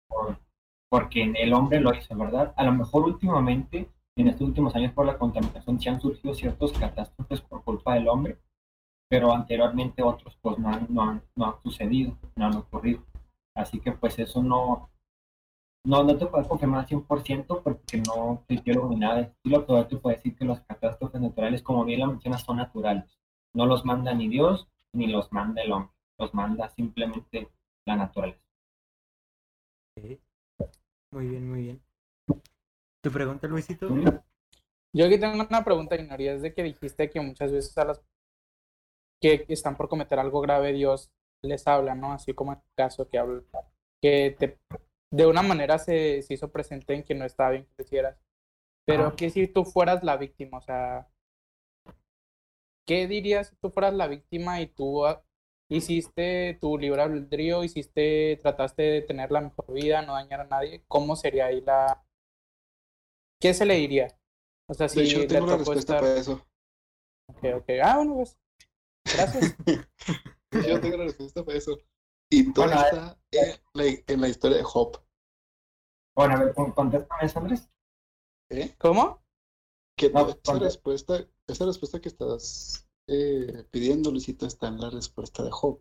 por 0.07 0.37
porque 0.93 1.23
el 1.23 1.53
hombre 1.53 1.79
lo 1.79 1.91
hizo, 1.91 2.15
¿verdad? 2.15 2.53
A 2.55 2.63
lo 2.63 2.71
mejor 2.71 3.05
últimamente, 3.05 3.89
en 4.15 4.27
estos 4.27 4.47
últimos 4.47 4.75
años 4.75 4.93
por 4.93 5.07
la 5.07 5.17
contaminación, 5.17 5.79
sí 5.79 5.89
han 5.89 5.99
surgido 5.99 6.35
ciertos 6.35 6.71
catástrofes 6.73 7.41
por 7.41 7.63
culpa 7.63 7.95
del 7.95 8.07
hombre, 8.07 8.37
pero 9.09 9.33
anteriormente 9.33 10.03
otros 10.03 10.37
pues 10.39 10.59
no 10.59 10.69
han, 10.69 10.85
no 10.89 11.01
han, 11.01 11.23
no 11.35 11.45
han 11.47 11.63
sucedido, 11.63 12.15
no 12.35 12.45
han 12.45 12.57
ocurrido. 12.57 13.01
Así 13.55 13.79
que 13.79 13.91
pues 13.93 14.19
eso 14.19 14.43
no, 14.43 14.91
no, 15.85 16.03
no 16.03 16.17
te 16.17 16.25
puedo 16.25 16.47
confirmar 16.47 16.87
100% 16.87 17.61
porque 17.61 17.97
no 17.97 18.43
soy 18.47 18.57
biólogo 18.57 18.89
ni 18.89 18.97
nada. 18.97 19.33
Sí 19.43 19.49
lo 19.49 19.65
que 19.65 19.83
te 19.85 19.97
puedo 19.97 20.15
decir 20.15 20.35
que 20.35 20.45
los 20.45 20.61
catástrofes 20.61 21.19
naturales, 21.19 21.61
como 21.61 21.83
bien 21.83 21.99
lo 21.99 22.07
mencionas, 22.07 22.43
son 22.43 22.57
naturales. 22.57 23.03
No 23.53 23.65
los 23.65 23.83
manda 23.85 24.13
ni 24.13 24.29
Dios 24.29 24.67
ni 24.93 25.07
los 25.07 25.31
manda 25.31 25.61
el 25.61 25.71
hombre, 25.71 25.91
los 26.19 26.33
manda 26.33 26.69
simplemente 26.69 27.49
la 27.85 27.95
naturaleza. 27.95 28.39
Muy 31.11 31.27
bien, 31.27 31.49
muy 31.49 31.61
bien. 31.61 31.81
¿Tu 33.01 33.11
pregunta, 33.11 33.47
Luisito? 33.47 33.89
¿Sí? 33.89 34.03
Yo 34.95 35.05
aquí 35.07 35.19
tengo 35.19 35.33
una 35.33 35.63
pregunta, 35.63 35.95
Inori, 35.95 36.27
es 36.27 36.41
de 36.41 36.53
que 36.53 36.63
dijiste 36.63 37.09
que 37.09 37.19
muchas 37.19 37.51
veces 37.51 37.77
a 37.77 37.85
las 37.85 38.01
que 39.21 39.45
están 39.49 39.75
por 39.75 39.89
cometer 39.89 40.19
algo 40.19 40.41
grave, 40.41 40.71
Dios 40.71 41.11
les 41.43 41.67
habla, 41.67 41.95
¿no? 41.95 42.13
Así 42.13 42.33
como 42.33 42.53
en 42.53 42.59
tu 42.59 42.67
caso 42.77 43.09
que 43.09 43.17
habla, 43.17 43.43
que 44.01 44.35
te, 44.37 44.59
de 45.13 45.27
una 45.27 45.43
manera 45.43 45.77
se, 45.77 46.23
se 46.23 46.33
hizo 46.33 46.51
presente 46.51 46.95
en 46.95 47.03
que 47.03 47.13
no 47.13 47.23
estaba 47.23 47.51
bien 47.51 47.67
que 47.77 47.83
hicieras. 47.83 48.17
Pero 48.83 49.07
Ajá. 49.07 49.15
¿qué 49.15 49.29
si 49.29 49.47
tú 49.47 49.63
fueras 49.63 50.03
la 50.03 50.17
víctima? 50.17 50.57
O 50.57 50.61
sea, 50.61 51.07
¿qué 52.87 53.07
dirías 53.07 53.49
si 53.49 53.55
tú 53.57 53.69
fueras 53.69 53.93
la 53.93 54.07
víctima 54.07 54.59
y 54.59 54.65
tú 54.65 55.05
ah, 55.05 55.23
hiciste 55.69 56.57
tu 56.59 56.79
libre 56.79 57.03
albedrío, 57.03 57.63
hiciste, 57.63 58.39
trataste 58.41 58.81
de 58.81 59.01
tener 59.03 59.31
la 59.31 59.41
mejor 59.41 59.71
vida, 59.71 60.01
no 60.01 60.13
dañar 60.13 60.41
a 60.41 60.47
nadie? 60.47 60.83
¿Cómo 60.87 61.15
sería 61.15 61.45
ahí 61.45 61.61
la... 61.61 62.03
¿Qué 63.39 63.53
se 63.53 63.67
le 63.67 63.75
diría? 63.75 64.17
O 64.67 64.73
sea, 64.73 64.89
si 64.89 64.99
De 64.99 65.05
hecho, 65.05 65.19
le 65.19 65.27
tengo 65.27 65.45
la 65.45 65.57
tocó 65.57 65.73
respuesta 65.73 65.97
estar... 65.97 66.01
para 66.01 66.19
eso. 66.19 66.47
Ok, 67.29 67.43
ok. 67.57 67.69
Ah, 67.83 67.97
bueno, 67.97 68.15
pues. 68.15 68.39
Gracias. 69.13 69.55
Yo 70.67 70.81
tengo 70.81 70.97
la 70.97 71.03
respuesta 71.03 71.45
para 71.45 71.57
eso. 71.57 71.77
Y 72.35 72.51
todo 72.53 72.65
Bueno, 72.65 72.79
a 72.79 72.83
ver. 72.83 72.93
está 72.93 73.17
en 73.31 73.59
la, 73.73 73.83
en 74.07 74.21
la 74.21 74.27
historia 74.29 74.57
de 74.57 74.63
Job. 74.63 74.99
Bueno, 76.15 76.35
a 76.35 76.39
ver, 76.43 76.53
con- 76.55 76.71
contéstame 76.71 77.25
eso, 77.25 77.39
Andrés. 77.39 77.69
¿eh? 78.49 78.73
¿Cómo? 78.79 79.21
Que 79.97 80.07
No, 80.09 80.27
esa 80.29 80.59
respuesta, 80.59 81.27
esa 81.47 81.65
respuesta 81.65 82.01
que 82.01 82.09
estás 82.09 82.87
eh, 83.07 83.65
pidiendo, 83.71 84.11
Luisito, 84.11 84.45
está 84.45 84.67
en 84.67 84.79
la 84.79 84.89
respuesta 84.89 85.43
de 85.43 85.51
Job. 85.51 85.79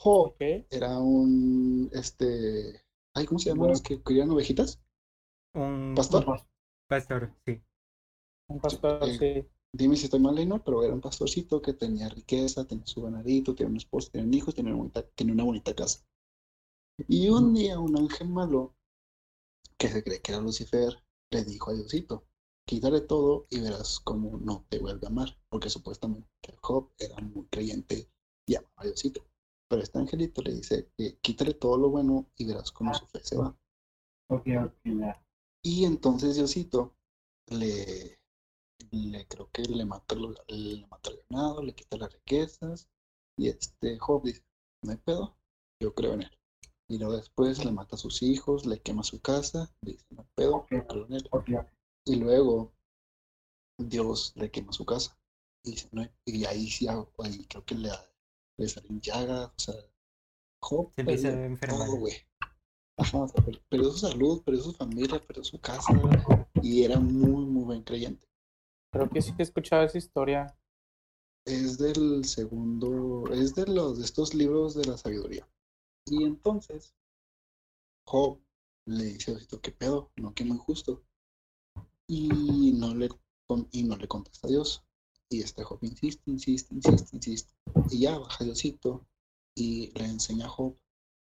Job 0.00 0.34
era 0.70 0.98
un, 0.98 1.90
este, 1.92 2.82
ay, 3.14 3.26
¿cómo 3.26 3.38
se 3.38 3.50
llaman 3.50 3.68
los 3.70 3.82
que 3.82 4.02
crían 4.02 4.30
ovejitas? 4.30 4.80
Un 5.54 5.94
¿Pastor? 5.96 6.24
pastor, 6.88 7.32
sí. 7.46 7.62
Un 8.48 8.60
pastor, 8.60 9.06
Eh, 9.08 9.18
sí. 9.18 9.48
Dime 9.76 9.96
si 9.96 10.04
estoy 10.04 10.20
mal 10.20 10.38
ahí, 10.38 10.46
¿no? 10.46 10.62
Pero 10.62 10.84
era 10.84 10.94
un 10.94 11.00
pastorcito 11.00 11.60
que 11.60 11.72
tenía 11.72 12.08
riqueza, 12.08 12.64
tenía 12.64 12.86
su 12.86 13.02
ganadito, 13.02 13.56
tenía 13.56 13.70
un 13.70 13.76
esposo, 13.76 14.08
tenía 14.12 14.38
hijos, 14.38 14.54
tenía 14.54 14.70
una 14.70 14.78
bonita, 14.78 15.02
tenía 15.16 15.34
una 15.34 15.42
bonita 15.42 15.74
casa. 15.74 16.06
Y 17.08 17.28
un 17.28 17.54
día 17.54 17.80
un 17.80 17.98
ángel 17.98 18.28
malo, 18.28 18.76
que 19.76 19.88
se 19.88 20.04
cree 20.04 20.22
que 20.22 20.30
era 20.30 20.40
Lucifer, 20.40 21.02
le 21.32 21.42
dijo 21.42 21.72
a 21.72 21.74
Diosito, 21.74 22.24
quítale 22.64 23.00
todo 23.00 23.48
y 23.50 23.58
verás 23.62 23.98
cómo 23.98 24.38
no 24.38 24.64
te 24.68 24.78
vuelve 24.78 25.08
a 25.08 25.10
amar, 25.10 25.36
porque 25.48 25.68
supuestamente 25.68 26.28
Job 26.60 26.92
era 26.96 27.16
muy 27.16 27.44
creyente 27.46 28.08
y 28.46 28.54
amaba 28.54 28.74
a 28.76 28.84
Diosito. 28.84 29.26
Pero 29.68 29.82
este 29.82 29.98
angelito 29.98 30.40
le 30.42 30.54
dice 30.54 30.88
que 30.96 31.18
quítale 31.18 31.52
todo 31.54 31.78
lo 31.78 31.90
bueno 31.90 32.30
y 32.36 32.46
verás 32.46 32.70
cómo 32.70 32.94
su 32.94 33.06
fe 33.06 33.24
se 33.24 33.38
va. 33.38 33.58
Ok, 34.28 34.46
ok, 34.64 34.74
ya. 34.84 35.20
Y 35.64 35.84
entonces 35.84 36.36
Diosito 36.36 36.94
le, 37.48 38.20
le 38.92 39.26
creo 39.26 39.50
que 39.52 39.62
le 39.62 39.84
mata, 39.84 40.14
le 40.14 40.86
mata 40.88 41.10
el 41.10 41.20
ganado, 41.28 41.62
le 41.62 41.74
quita 41.74 41.96
las 41.96 42.12
riquezas. 42.12 42.88
Y 43.36 43.48
este 43.48 43.98
Job 43.98 44.22
dice, 44.24 44.44
no 44.82 44.92
hay 44.92 44.98
pedo, 44.98 45.36
yo 45.80 45.94
creo 45.94 46.14
en 46.14 46.22
él. 46.22 46.38
Y 46.88 46.98
luego 46.98 47.16
después 47.16 47.64
le 47.64 47.72
mata 47.72 47.96
a 47.96 47.98
sus 47.98 48.22
hijos, 48.22 48.66
le 48.66 48.80
quema 48.80 49.02
su 49.02 49.20
casa, 49.20 49.74
dice, 49.82 50.04
no 50.10 50.22
hay 50.22 50.28
pedo, 50.34 50.66
yo 50.70 50.86
creo 50.86 51.06
en 51.06 51.12
él. 51.14 51.28
Ok, 51.30 51.48
ok. 51.58 51.66
Y 52.06 52.16
luego 52.16 52.74
Dios 53.78 54.32
le 54.36 54.50
quema 54.50 54.72
su 54.72 54.84
casa. 54.84 55.18
Y, 55.64 55.72
dice, 55.72 55.88
"No 55.92 56.02
hay-". 56.02 56.12
y 56.26 56.44
ahí 56.44 56.68
sí, 56.68 56.86
ah, 56.88 57.04
ahí 57.18 57.44
creo 57.46 57.64
que 57.64 57.74
le, 57.74 57.90
le 58.58 58.68
salen 58.68 59.00
llagas, 59.00 59.50
o 59.56 59.58
sea, 59.58 59.74
Job 60.62 60.92
Se 60.94 61.00
empieza 61.00 61.28
a 61.28 61.44
enfermar. 61.46 61.88
Ajá, 62.96 63.18
o 63.22 63.28
sea, 63.28 63.44
per- 63.44 63.60
perdió 63.68 63.90
su 63.90 63.98
salud, 63.98 64.42
perdió 64.44 64.62
su 64.62 64.72
familia, 64.72 65.20
perdió 65.26 65.42
su 65.42 65.58
casa, 65.60 65.92
y 66.62 66.84
era 66.84 67.00
muy, 67.00 67.44
muy 67.44 67.64
buen 67.64 67.82
creyente. 67.82 68.26
Creo 68.94 69.10
que 69.10 69.20
sí 69.20 69.34
que 69.34 69.42
he 69.42 69.44
escuchado 69.44 69.82
esa 69.82 69.98
historia. 69.98 70.56
Es 71.44 71.78
del 71.78 72.24
segundo, 72.24 73.24
es 73.32 73.56
de 73.56 73.66
los 73.66 73.98
de 73.98 74.04
estos 74.04 74.34
libros 74.34 74.76
de 74.76 74.84
la 74.84 74.96
sabiduría. 74.96 75.48
Y 76.06 76.22
entonces, 76.22 76.94
Job 78.06 78.38
le 78.86 79.04
dice 79.06 79.32
a 79.32 79.34
Diosito, 79.34 79.60
¿qué 79.60 79.72
pedo? 79.72 80.12
No, 80.14 80.32
que 80.32 80.44
muy 80.44 80.58
justo. 80.58 81.02
Y 82.06 82.72
no 82.78 82.94
le, 82.94 83.08
y 83.72 83.82
no 83.82 83.96
le 83.96 84.06
contesta 84.06 84.46
a 84.46 84.50
Dios. 84.50 84.84
Y 85.28 85.40
este 85.40 85.64
Job 85.64 85.80
insiste, 85.82 86.30
insiste, 86.30 86.72
insiste, 86.72 87.16
insiste. 87.16 87.52
Y 87.90 87.98
ya 88.02 88.16
baja 88.16 88.44
Diosito 88.44 89.08
y 89.56 89.90
le 89.98 90.04
enseña 90.04 90.46
a 90.46 90.50
Job 90.50 90.78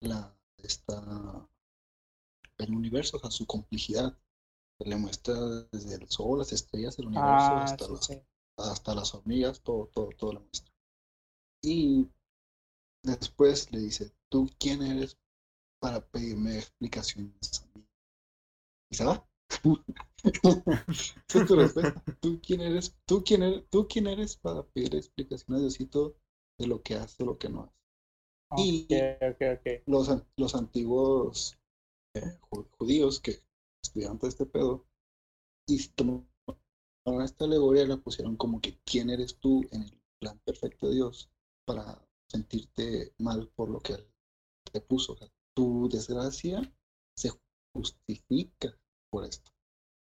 la, 0.03 0.39
esta, 0.59 1.49
el 2.59 2.77
universo, 2.77 3.17
o 3.17 3.21
sea, 3.21 3.33
su 3.33 3.45
complejidad. 3.45 4.17
Le 4.79 4.97
muestra 4.97 5.35
desde 5.71 5.97
el 5.97 6.09
sol, 6.09 6.39
las 6.39 6.51
estrellas, 6.53 6.99
el 6.99 7.09
universo, 7.09 7.57
Ah, 7.57 7.63
hasta 7.63 7.87
sí, 7.87 7.93
los 7.93 8.01
sí. 8.01 8.23
hasta 8.57 8.95
las 8.95 9.15
hormigas, 9.15 9.61
todo, 9.61 9.87
todo, 9.93 10.09
todo 10.17 10.33
lo 10.33 10.41
muestra. 10.41 10.73
Y 11.63 12.09
después 13.03 13.73
le 13.73 13.81
dice, 13.81 14.13
¿tú 14.31 14.49
quién 14.59 14.83
eres 14.83 15.17
para 15.81 16.01
pedirme 16.01 16.59
explicaciones 16.59 17.63
a 17.63 17.79
mí? 17.79 17.87
Y 18.91 18.97
se 18.97 19.05
va. 19.05 19.25
Respuesta. 21.57 22.03
¿Tú 22.21 22.41
quién 22.43 22.61
eres? 22.61 22.93
¿Tú 23.07 23.23
quién 23.25 23.43
eres? 23.43 23.63
¿Tú 23.71 23.87
quién 23.89 24.07
eres 24.07 24.37
para 24.37 24.63
pedir 24.63 24.95
explicaciones 24.97 25.59
a 25.59 25.63
Diosito 25.63 26.15
de 26.59 26.67
lo 26.67 26.83
que 26.83 26.95
hace 26.95 27.23
o 27.23 27.27
lo 27.27 27.39
que 27.39 27.49
no 27.49 27.63
hace? 27.63 27.75
Y- 28.57 28.87
Ok, 28.91 29.23
ok, 29.23 29.41
ok. 29.55 29.67
Los, 29.87 30.11
los 30.37 30.55
antiguos 30.55 31.57
eh, 32.15 32.39
ju- 32.51 32.67
judíos 32.79 33.21
que 33.21 33.39
estudiaban 33.87 34.19
todo 34.19 34.29
este 34.29 34.47
pedo 34.47 34.87
y 35.69 35.87
tomaron 35.89 36.27
esta 37.23 37.45
alegoría 37.45 37.83
y 37.85 37.89
la 37.89 37.97
pusieron 37.97 38.37
como 38.37 38.61
que 38.61 38.79
quién 38.85 39.11
eres 39.11 39.39
tú 39.39 39.65
en 39.71 39.83
el 39.83 40.01
plan 40.21 40.39
perfecto 40.45 40.89
de 40.89 40.95
Dios 40.97 41.31
para 41.65 42.01
sentirte 42.29 43.13
mal 43.19 43.49
por 43.55 43.71
lo 43.71 43.81
que 43.81 43.95
Él 43.95 44.07
te 44.73 44.81
puso. 44.81 45.13
O 45.13 45.17
sea, 45.17 45.29
tu 45.55 45.89
desgracia 45.89 46.61
se 47.17 47.31
justifica 47.75 48.77
por 49.11 49.25
esto. 49.25 49.51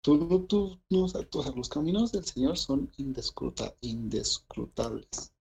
Tú, 0.03 0.17
no- 0.17 0.45
tú, 0.47 0.79
no, 0.91 1.05
o 1.05 1.09
sea, 1.09 1.23
tú- 1.29 1.41
o 1.41 1.43
sea, 1.43 1.53
los 1.53 1.69
caminos 1.69 2.13
del 2.13 2.25
Señor 2.25 2.57
son 2.57 2.91
indescruta- 2.97 3.75
indescrutables. 3.83 5.33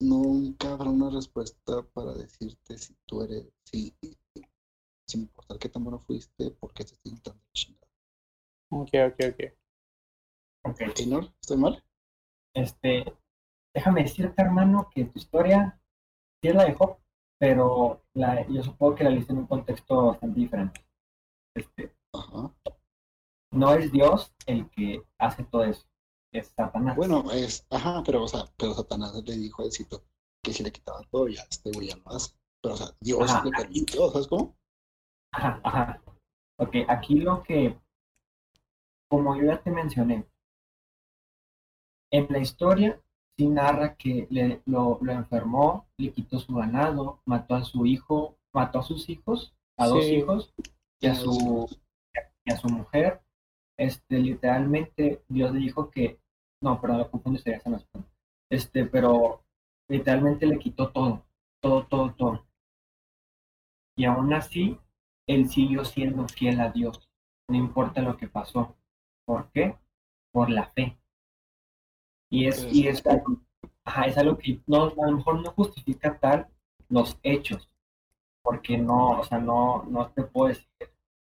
Nunca 0.00 0.72
habrá 0.72 0.90
una 0.90 1.10
respuesta 1.10 1.82
para 1.92 2.14
decirte 2.14 2.78
si 2.78 2.94
tú 3.06 3.22
eres, 3.22 3.48
si, 3.64 3.92
sin 5.08 5.22
importar 5.22 5.58
qué 5.58 5.68
tan 5.68 5.82
bueno 5.82 5.98
fuiste, 5.98 6.50
por 6.50 6.72
qué 6.72 6.84
te 6.84 6.92
estoy 6.92 7.12
intentando 7.12 7.44
chingar. 7.52 7.88
Ok, 8.70 8.90
ok, 9.08 9.20
ok. 9.32 9.58
Ok. 10.64 10.80
Einor, 10.98 11.32
¿estoy 11.40 11.56
mal? 11.56 11.82
Este, 12.54 13.04
déjame 13.74 14.02
decirte, 14.02 14.42
hermano, 14.42 14.90
que 14.94 15.06
tu 15.06 15.18
historia 15.18 15.80
sí 16.42 16.48
es 16.48 16.54
la 16.54 16.64
de 16.64 16.74
Job, 16.74 16.98
pero 17.40 18.04
la, 18.14 18.46
yo 18.48 18.62
supongo 18.62 18.96
que 18.96 19.04
la 19.04 19.10
leíste 19.10 19.32
en 19.32 19.38
un 19.38 19.46
contexto 19.46 20.06
bastante 20.06 20.40
diferente. 20.40 20.84
Este, 21.56 21.96
Ajá. 22.12 22.54
no 23.52 23.74
es 23.74 23.90
Dios 23.90 24.34
el 24.46 24.68
que 24.70 25.02
hace 25.18 25.44
todo 25.44 25.64
eso, 25.64 25.86
es 26.34 26.48
Satanás. 26.48 26.96
Bueno, 26.96 27.30
es, 27.32 27.66
ajá, 27.70 28.02
pero, 28.04 28.24
o 28.24 28.28
sea, 28.28 28.44
pero 28.58 28.74
Satanás 28.74 29.14
le 29.14 29.36
dijo 29.36 29.62
a 29.62 29.64
Diosito 29.64 30.04
que 30.42 30.52
si 30.52 30.62
le 30.62 30.72
quitaba 30.72 31.02
todo, 31.10 31.28
ya 31.28 31.42
este 31.50 31.70
güey 31.72 31.88
ya 31.88 31.96
lo 31.96 32.10
hace. 32.10 32.34
Pero, 32.60 32.74
o 32.74 32.76
sea, 32.76 32.88
Dios 33.00 33.30
Ajá. 33.30 33.44
le 33.44 33.52
permitió, 33.52 34.10
¿sabes 34.10 34.26
cómo? 34.26 34.57
Ajá, 35.32 35.60
ajá. 35.62 36.02
Ok, 36.58 36.76
aquí 36.88 37.20
lo 37.20 37.42
que, 37.42 37.78
como 39.08 39.36
yo 39.36 39.44
ya 39.44 39.62
te 39.62 39.70
mencioné, 39.70 40.26
en 42.10 42.26
la 42.30 42.38
historia 42.38 43.00
sí 43.36 43.46
narra 43.48 43.94
que 43.94 44.26
le, 44.30 44.62
lo, 44.66 44.98
lo 45.00 45.12
enfermó, 45.12 45.86
le 45.98 46.12
quitó 46.12 46.38
su 46.38 46.54
ganado, 46.54 47.20
mató 47.24 47.54
a 47.54 47.64
su 47.64 47.86
hijo, 47.86 48.36
mató 48.52 48.80
a 48.80 48.82
sus 48.82 49.08
hijos, 49.08 49.54
a 49.76 49.86
dos 49.86 50.04
hijos 50.04 50.52
y 51.00 51.06
a 51.06 51.14
su, 51.14 51.68
y 52.44 52.52
a 52.52 52.56
su 52.56 52.68
mujer. 52.68 53.20
Este, 53.78 54.18
literalmente 54.18 55.22
Dios 55.28 55.52
le 55.52 55.60
dijo 55.60 55.90
que, 55.90 56.18
no, 56.60 56.80
perdón, 56.80 56.98
lo 56.98 57.10
confundo, 57.10 57.38
sería 57.38 57.60
San. 57.60 57.80
Este, 58.50 58.84
pero 58.86 59.44
literalmente 59.88 60.46
le 60.46 60.58
quitó 60.58 60.90
todo, 60.90 61.24
todo, 61.62 61.86
todo, 61.86 62.12
todo. 62.14 62.46
Y 63.96 64.04
aún 64.04 64.32
así, 64.32 64.78
él 65.28 65.48
siguió 65.50 65.84
siendo 65.84 66.28
fiel 66.28 66.60
a 66.60 66.70
Dios, 66.72 67.08
no 67.48 67.56
importa 67.56 68.02
lo 68.02 68.16
que 68.16 68.28
pasó. 68.28 68.76
¿Por 69.26 69.50
qué? 69.52 69.76
Por 70.32 70.50
la 70.50 70.66
fe. 70.70 70.98
Y 72.30 72.46
es, 72.46 72.66
y 72.70 72.88
es, 72.88 73.04
algo- 73.06 73.40
ajá, 73.84 74.06
es 74.06 74.18
algo 74.18 74.38
que 74.38 74.60
no, 74.66 74.84
a 74.84 75.10
lo 75.10 75.16
mejor 75.16 75.42
no 75.42 75.52
justifica 75.52 76.18
tal 76.18 76.48
los 76.88 77.18
hechos, 77.22 77.70
porque 78.42 78.78
no, 78.78 79.20
o 79.20 79.24
sea, 79.24 79.38
no, 79.38 79.84
no 79.90 80.10
te 80.12 80.24
puedo 80.24 80.48
decir 80.48 80.68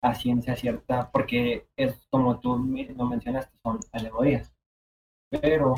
a 0.03 0.15
ciencia 0.15 0.55
cierta, 0.55 1.11
porque 1.11 1.67
es 1.77 2.07
como 2.11 2.39
tú 2.39 2.57
lo 2.95 3.05
mencionaste, 3.07 3.57
son 3.63 3.79
alegorías. 3.93 4.53
Pero 5.29 5.75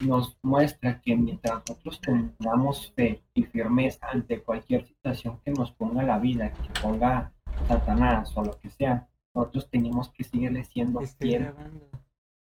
nos 0.00 0.36
muestra 0.42 1.00
que 1.00 1.14
mientras 1.14 1.62
nosotros 1.68 2.00
tengamos 2.00 2.92
fe 2.92 3.22
y 3.34 3.44
firmeza 3.44 4.08
ante 4.08 4.42
cualquier 4.42 4.86
situación 4.86 5.40
que 5.44 5.50
nos 5.50 5.72
ponga 5.72 6.02
la 6.02 6.18
vida, 6.18 6.52
que 6.52 6.80
ponga 6.80 7.32
Satanás 7.68 8.32
o 8.36 8.42
lo 8.42 8.58
que 8.58 8.70
sea, 8.70 9.08
nosotros 9.34 9.68
tenemos 9.70 10.08
que 10.10 10.24
seguirle 10.24 10.64
siendo 10.64 11.00
fiel 11.00 11.52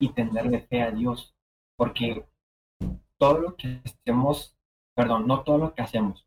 y 0.00 0.08
tenerle 0.08 0.60
fe 0.60 0.82
a 0.82 0.90
Dios, 0.90 1.34
porque 1.76 2.26
todo 3.18 3.38
lo 3.38 3.56
que 3.56 3.80
hacemos, 3.84 4.56
perdón, 4.94 5.26
no 5.26 5.42
todo 5.42 5.58
lo 5.58 5.74
que 5.74 5.82
hacemos, 5.82 6.26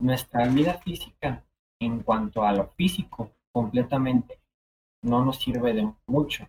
nuestra 0.00 0.46
vida 0.46 0.74
física 0.74 1.44
en 1.80 2.00
cuanto 2.00 2.42
a 2.42 2.52
lo 2.52 2.68
físico 2.68 3.32
completamente 3.52 4.40
no 5.02 5.24
nos 5.24 5.38
sirve 5.38 5.72
de 5.72 5.92
mucho, 6.06 6.48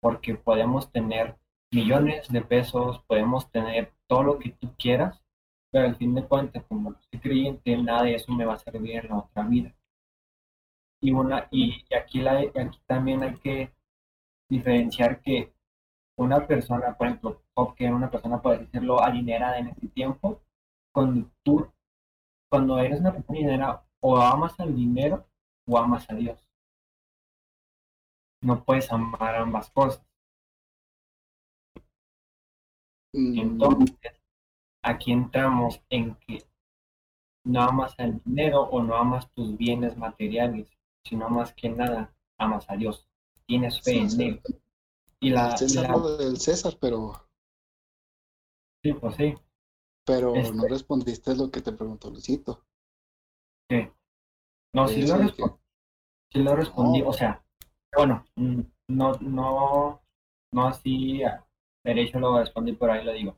porque 0.00 0.34
podemos 0.34 0.90
tener 0.90 1.36
millones 1.72 2.28
de 2.28 2.40
pesos, 2.42 3.02
podemos 3.06 3.50
tener 3.50 3.92
todo 4.06 4.22
lo 4.22 4.38
que 4.38 4.50
tú 4.50 4.72
quieras, 4.78 5.22
pero 5.70 5.86
al 5.86 5.96
fin 5.96 6.14
de 6.14 6.24
cuentas, 6.24 6.64
como 6.68 6.90
no 6.90 6.96
soy 7.10 7.20
creyente, 7.20 7.76
nada 7.76 8.04
de 8.04 8.14
eso 8.14 8.32
me 8.32 8.44
va 8.44 8.54
a 8.54 8.58
servir 8.58 8.96
en 8.96 9.08
la 9.08 9.18
otra 9.18 9.42
vida. 9.44 9.74
Y, 11.00 11.12
una, 11.12 11.48
y, 11.50 11.84
aquí, 11.94 12.20
la, 12.20 12.38
aquí 12.38 12.80
también 12.86 13.22
hay 13.22 13.34
que 13.36 13.72
diferenciar 14.48 15.20
que 15.20 15.52
una 16.16 16.46
persona, 16.46 16.96
por 16.96 17.06
ejemplo, 17.06 17.42
Job, 17.54 17.74
que 17.74 17.84
era 17.86 17.94
una 17.94 18.10
persona, 18.10 18.40
por 18.40 18.58
decirlo, 18.58 19.02
adinerada 19.02 19.58
en 19.58 19.68
ese 19.68 19.88
tiempo, 19.88 20.42
cuando 20.92 21.30
tú, 21.42 21.70
cuando 22.48 22.78
eres 22.78 23.00
una 23.00 23.12
persona 23.12 23.38
adinerada, 23.38 23.86
o 24.00 24.16
amas 24.16 24.58
al 24.60 24.74
dinero 24.74 25.26
o 25.66 25.78
amas 25.78 26.08
a 26.10 26.14
Dios. 26.14 26.48
No 28.40 28.64
puedes 28.64 28.90
amar 28.92 29.34
ambas 29.34 29.70
cosas. 29.70 30.05
Entonces, 33.16 33.96
aquí 34.82 35.12
entramos 35.12 35.80
en 35.88 36.14
que 36.16 36.44
no 37.44 37.62
amas 37.62 37.94
al 37.98 38.20
dinero 38.24 38.62
o 38.62 38.82
no 38.82 38.94
amas 38.96 39.30
tus 39.32 39.56
bienes 39.56 39.96
materiales, 39.96 40.68
sino 41.04 41.28
más 41.30 41.54
que 41.54 41.68
nada 41.70 42.12
amas 42.38 42.68
a 42.68 42.76
Dios. 42.76 43.08
Tienes 43.46 43.80
fe 43.80 43.92
Sí, 43.92 43.98
en 43.98 44.10
sí. 44.10 44.22
Él. 44.24 44.42
Y 45.20 45.30
la, 45.30 45.48
el 45.48 45.54
y 45.54 45.58
César 45.58 45.82
la- 45.84 45.96
lo 45.96 46.16
del 46.18 46.36
César, 46.38 46.76
pero, 46.80 47.12
sí, 48.82 48.92
pues 48.92 49.16
sí. 49.16 49.34
pero 50.04 50.32
no 50.34 50.40
Este- 50.40 50.68
respondiste 50.68 51.34
lo 51.36 51.50
que 51.50 51.62
te 51.62 51.72
preguntó 51.72 52.10
Luisito. 52.10 52.64
No, 54.74 54.86
sí 54.88 55.00
Eso 55.00 55.16
lo, 55.16 55.24
de 55.24 55.32
que- 55.32 56.38
lo 56.40 56.54
respondí, 56.54 57.00
No. 57.00 57.08
o 57.08 57.12
sea, 57.14 57.42
bueno, 57.96 58.24
no, 58.36 59.12
no, 59.20 60.02
no 60.52 60.66
así 60.66 61.22
a 61.24 61.45
derecho 61.86 62.20
lo 62.20 62.38
respondí 62.38 62.72
por 62.72 62.90
ahí 62.90 63.04
lo 63.04 63.12
digo. 63.12 63.36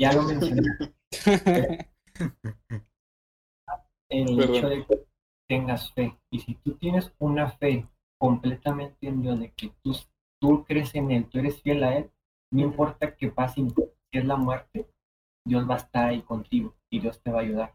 Ya 0.00 0.12
lo 0.12 0.22
mencioné. 0.22 0.62
el 4.10 4.36
Perdón. 4.36 4.54
hecho 4.54 4.68
de 4.68 4.86
que 4.86 5.06
tengas 5.48 5.92
fe. 5.92 6.16
Y 6.30 6.40
si 6.40 6.54
tú 6.56 6.74
tienes 6.76 7.12
una 7.18 7.50
fe 7.50 7.86
completamente 8.18 9.06
en 9.08 9.22
Dios, 9.22 9.38
de 9.40 9.50
que 9.52 9.72
tú, 9.82 9.96
tú 10.40 10.64
crees 10.64 10.94
en 10.94 11.10
Él, 11.10 11.26
tú 11.28 11.38
eres 11.38 11.60
fiel 11.62 11.84
a 11.84 11.96
Él, 11.96 12.10
no 12.52 12.62
importa 12.62 13.14
qué 13.16 13.28
pase, 13.30 13.60
si 13.60 14.18
es 14.18 14.24
la 14.24 14.36
muerte, 14.36 14.88
Dios 15.46 15.68
va 15.68 15.74
a 15.74 15.78
estar 15.78 16.08
ahí 16.08 16.22
contigo 16.22 16.74
y 16.90 17.00
Dios 17.00 17.20
te 17.22 17.30
va 17.30 17.38
a 17.40 17.42
ayudar. 17.42 17.74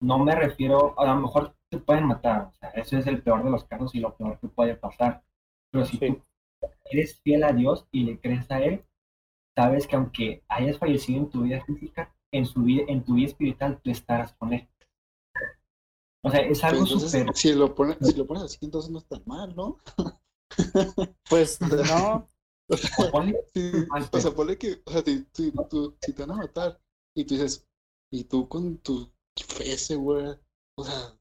No 0.00 0.18
me 0.18 0.34
refiero, 0.34 0.98
a 0.98 1.06
lo 1.06 1.20
mejor 1.20 1.54
te 1.70 1.78
pueden 1.78 2.04
matar, 2.04 2.42
o 2.42 2.52
sea, 2.52 2.70
eso 2.70 2.98
es 2.98 3.06
el 3.06 3.22
peor 3.22 3.42
de 3.42 3.50
los 3.50 3.64
casos 3.64 3.94
y 3.94 4.00
lo 4.00 4.14
peor 4.16 4.38
que 4.38 4.48
puede 4.48 4.74
pasar. 4.76 5.22
Pero 5.70 5.84
si 5.84 5.96
Sí. 5.98 6.06
tú 6.08 6.22
eres 6.90 7.20
fiel 7.20 7.44
a 7.44 7.52
Dios 7.52 7.86
y 7.90 8.04
le 8.04 8.18
crees 8.20 8.50
a 8.50 8.60
Él, 8.60 8.84
sabes 9.58 9.88
que 9.88 9.96
aunque 9.96 10.44
hayas 10.48 10.78
fallecido 10.78 11.18
en 11.18 11.30
tu 11.30 11.42
vida 11.42 11.64
física, 11.64 12.14
en, 12.32 12.46
su 12.46 12.62
vida, 12.62 12.84
en 12.86 13.04
tu 13.04 13.14
vida 13.14 13.26
espiritual 13.26 13.80
tú 13.82 13.90
estarás 13.90 14.32
con 14.34 14.52
Él. 14.52 14.68
O 16.22 16.30
sea, 16.30 16.40
es 16.40 16.62
algo 16.62 16.86
súper... 16.86 17.34
si 17.34 17.52
lo 17.54 17.74
pones, 17.74 17.96
si 18.00 18.14
lo 18.14 18.24
pones 18.26 18.44
así, 18.44 18.58
entonces 18.62 18.90
no 18.90 18.98
está 18.98 19.20
mal, 19.26 19.54
¿no? 19.56 19.78
Pues 21.28 21.60
no, 21.60 22.28
ponle- 23.12 23.38
o 24.12 24.20
sea, 24.20 24.30
ponle 24.32 24.58
que, 24.58 24.80
o 24.84 24.90
sea, 24.92 25.02
si, 25.04 25.26
si- 25.32 25.52
tú- 25.68 25.96
si 26.00 26.12
te 26.12 26.22
van 26.24 26.32
a 26.32 26.42
matar 26.42 26.80
y 27.16 27.24
tú 27.24 27.34
dices, 27.34 27.66
y 28.12 28.24
tú 28.24 28.48
con 28.48 28.78
tu 28.78 29.10
fe 29.36 29.76
segura, 29.76 30.40
o 30.76 30.84
sea, 30.84 31.18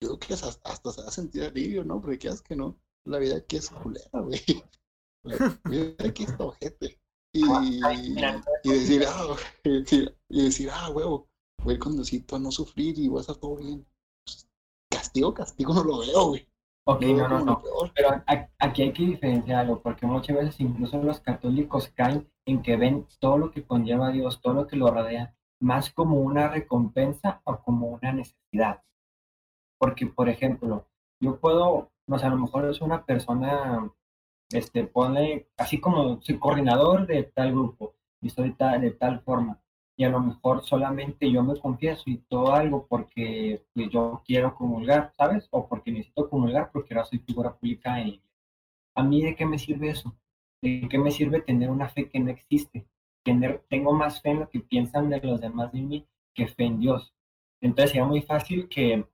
yo 0.00 0.18
creo 0.18 0.18
que 0.18 0.34
hasta, 0.34 0.70
hasta 0.70 0.92
se 0.92 1.02
va 1.02 1.08
a 1.08 1.12
sentir 1.12 1.42
alivio, 1.44 1.84
¿no? 1.84 2.00
Porque 2.00 2.18
quieras 2.18 2.42
que 2.42 2.56
no, 2.56 2.78
la 3.06 3.18
vida 3.18 3.36
aquí 3.36 3.56
es 3.56 3.70
culera, 3.70 4.20
güey. 4.20 4.40
La 5.24 5.60
vida 5.64 5.94
aquí 6.08 6.24
está 6.24 6.44
ojete. 6.44 7.01
Y, 7.34 7.44
mira, 7.44 8.42
y 8.62 8.70
decir, 8.70 9.04
ah, 9.08 9.36
y 9.64 9.70
decir, 9.70 10.14
y 10.28 10.44
decir, 10.44 10.68
ah, 10.70 10.90
huevo, 10.90 11.28
voy 11.64 11.72
a 11.72 11.74
ir 11.74 11.80
con 11.80 11.94
Diosito 11.94 12.36
a 12.36 12.38
no 12.38 12.50
sufrir 12.50 12.98
y 12.98 13.08
va 13.08 13.18
a 13.18 13.20
estar 13.22 13.36
todo 13.36 13.56
bien. 13.56 13.86
Pues, 14.24 14.48
castigo, 14.90 15.32
castigo 15.32 15.74
no 15.74 15.84
lo 15.84 15.98
veo, 16.00 16.26
güey. 16.28 16.46
Ok, 16.84 17.02
no, 17.02 17.28
no, 17.28 17.44
no. 17.44 17.62
Pero 17.94 18.22
aquí 18.58 18.82
hay 18.82 18.92
que 18.92 19.04
diferenciarlo, 19.04 19.80
porque 19.80 20.04
muchas 20.04 20.36
veces 20.36 20.60
incluso 20.60 21.00
los 21.00 21.20
católicos 21.20 21.88
caen 21.94 22.28
en 22.44 22.60
que 22.60 22.76
ven 22.76 23.06
todo 23.20 23.38
lo 23.38 23.50
que 23.52 23.64
conlleva 23.64 24.08
a 24.08 24.12
Dios, 24.12 24.40
todo 24.40 24.54
lo 24.54 24.66
que 24.66 24.76
lo 24.76 24.90
rodea, 24.90 25.34
más 25.60 25.90
como 25.90 26.20
una 26.20 26.48
recompensa 26.48 27.40
o 27.44 27.62
como 27.62 27.86
una 27.86 28.12
necesidad. 28.12 28.82
Porque, 29.78 30.06
por 30.06 30.28
ejemplo, 30.28 30.88
yo 31.20 31.38
puedo, 31.38 31.92
no 32.08 32.18
sé, 32.18 32.26
a 32.26 32.30
lo 32.30 32.38
mejor 32.38 32.68
es 32.68 32.80
una 32.80 33.04
persona, 33.06 33.92
este, 34.54 34.84
pone, 34.84 35.46
así 35.56 35.80
como 35.80 36.20
soy 36.22 36.38
coordinador 36.38 37.06
de 37.06 37.24
tal 37.24 37.52
grupo 37.52 37.94
y 38.20 38.30
soy 38.30 38.54
de 38.80 38.90
tal 38.92 39.20
forma, 39.20 39.62
y 39.96 40.04
a 40.04 40.10
lo 40.10 40.20
mejor 40.20 40.64
solamente 40.64 41.30
yo 41.30 41.42
me 41.42 41.58
confieso 41.58 42.04
y 42.06 42.18
todo 42.18 42.54
algo 42.54 42.86
porque 42.88 43.64
pues, 43.74 43.90
yo 43.90 44.22
quiero 44.24 44.54
comulgar, 44.54 45.12
¿sabes? 45.16 45.48
O 45.50 45.68
porque 45.68 45.92
necesito 45.92 46.28
comulgar 46.28 46.70
porque 46.72 46.94
ahora 46.94 47.06
soy 47.06 47.18
figura 47.20 47.54
pública 47.54 48.00
en. 48.00 48.20
¿A 48.94 49.02
mí 49.02 49.22
de 49.22 49.34
qué 49.36 49.46
me 49.46 49.58
sirve 49.58 49.90
eso? 49.90 50.14
¿De 50.62 50.88
qué 50.90 50.98
me 50.98 51.10
sirve 51.10 51.40
tener 51.40 51.70
una 51.70 51.88
fe 51.88 52.08
que 52.08 52.20
no 52.20 52.30
existe? 52.30 52.86
Tener, 53.22 53.64
tengo 53.68 53.92
más 53.92 54.20
fe 54.22 54.30
en 54.30 54.40
lo 54.40 54.48
que 54.48 54.60
piensan 54.60 55.10
de 55.10 55.20
los 55.20 55.40
demás 55.40 55.72
de 55.72 55.82
mí 55.82 56.06
que 56.34 56.48
fe 56.48 56.64
en 56.64 56.80
Dios. 56.80 57.14
Entonces 57.60 57.90
sería 57.90 58.06
muy 58.06 58.22
fácil 58.22 58.68
que 58.68 59.06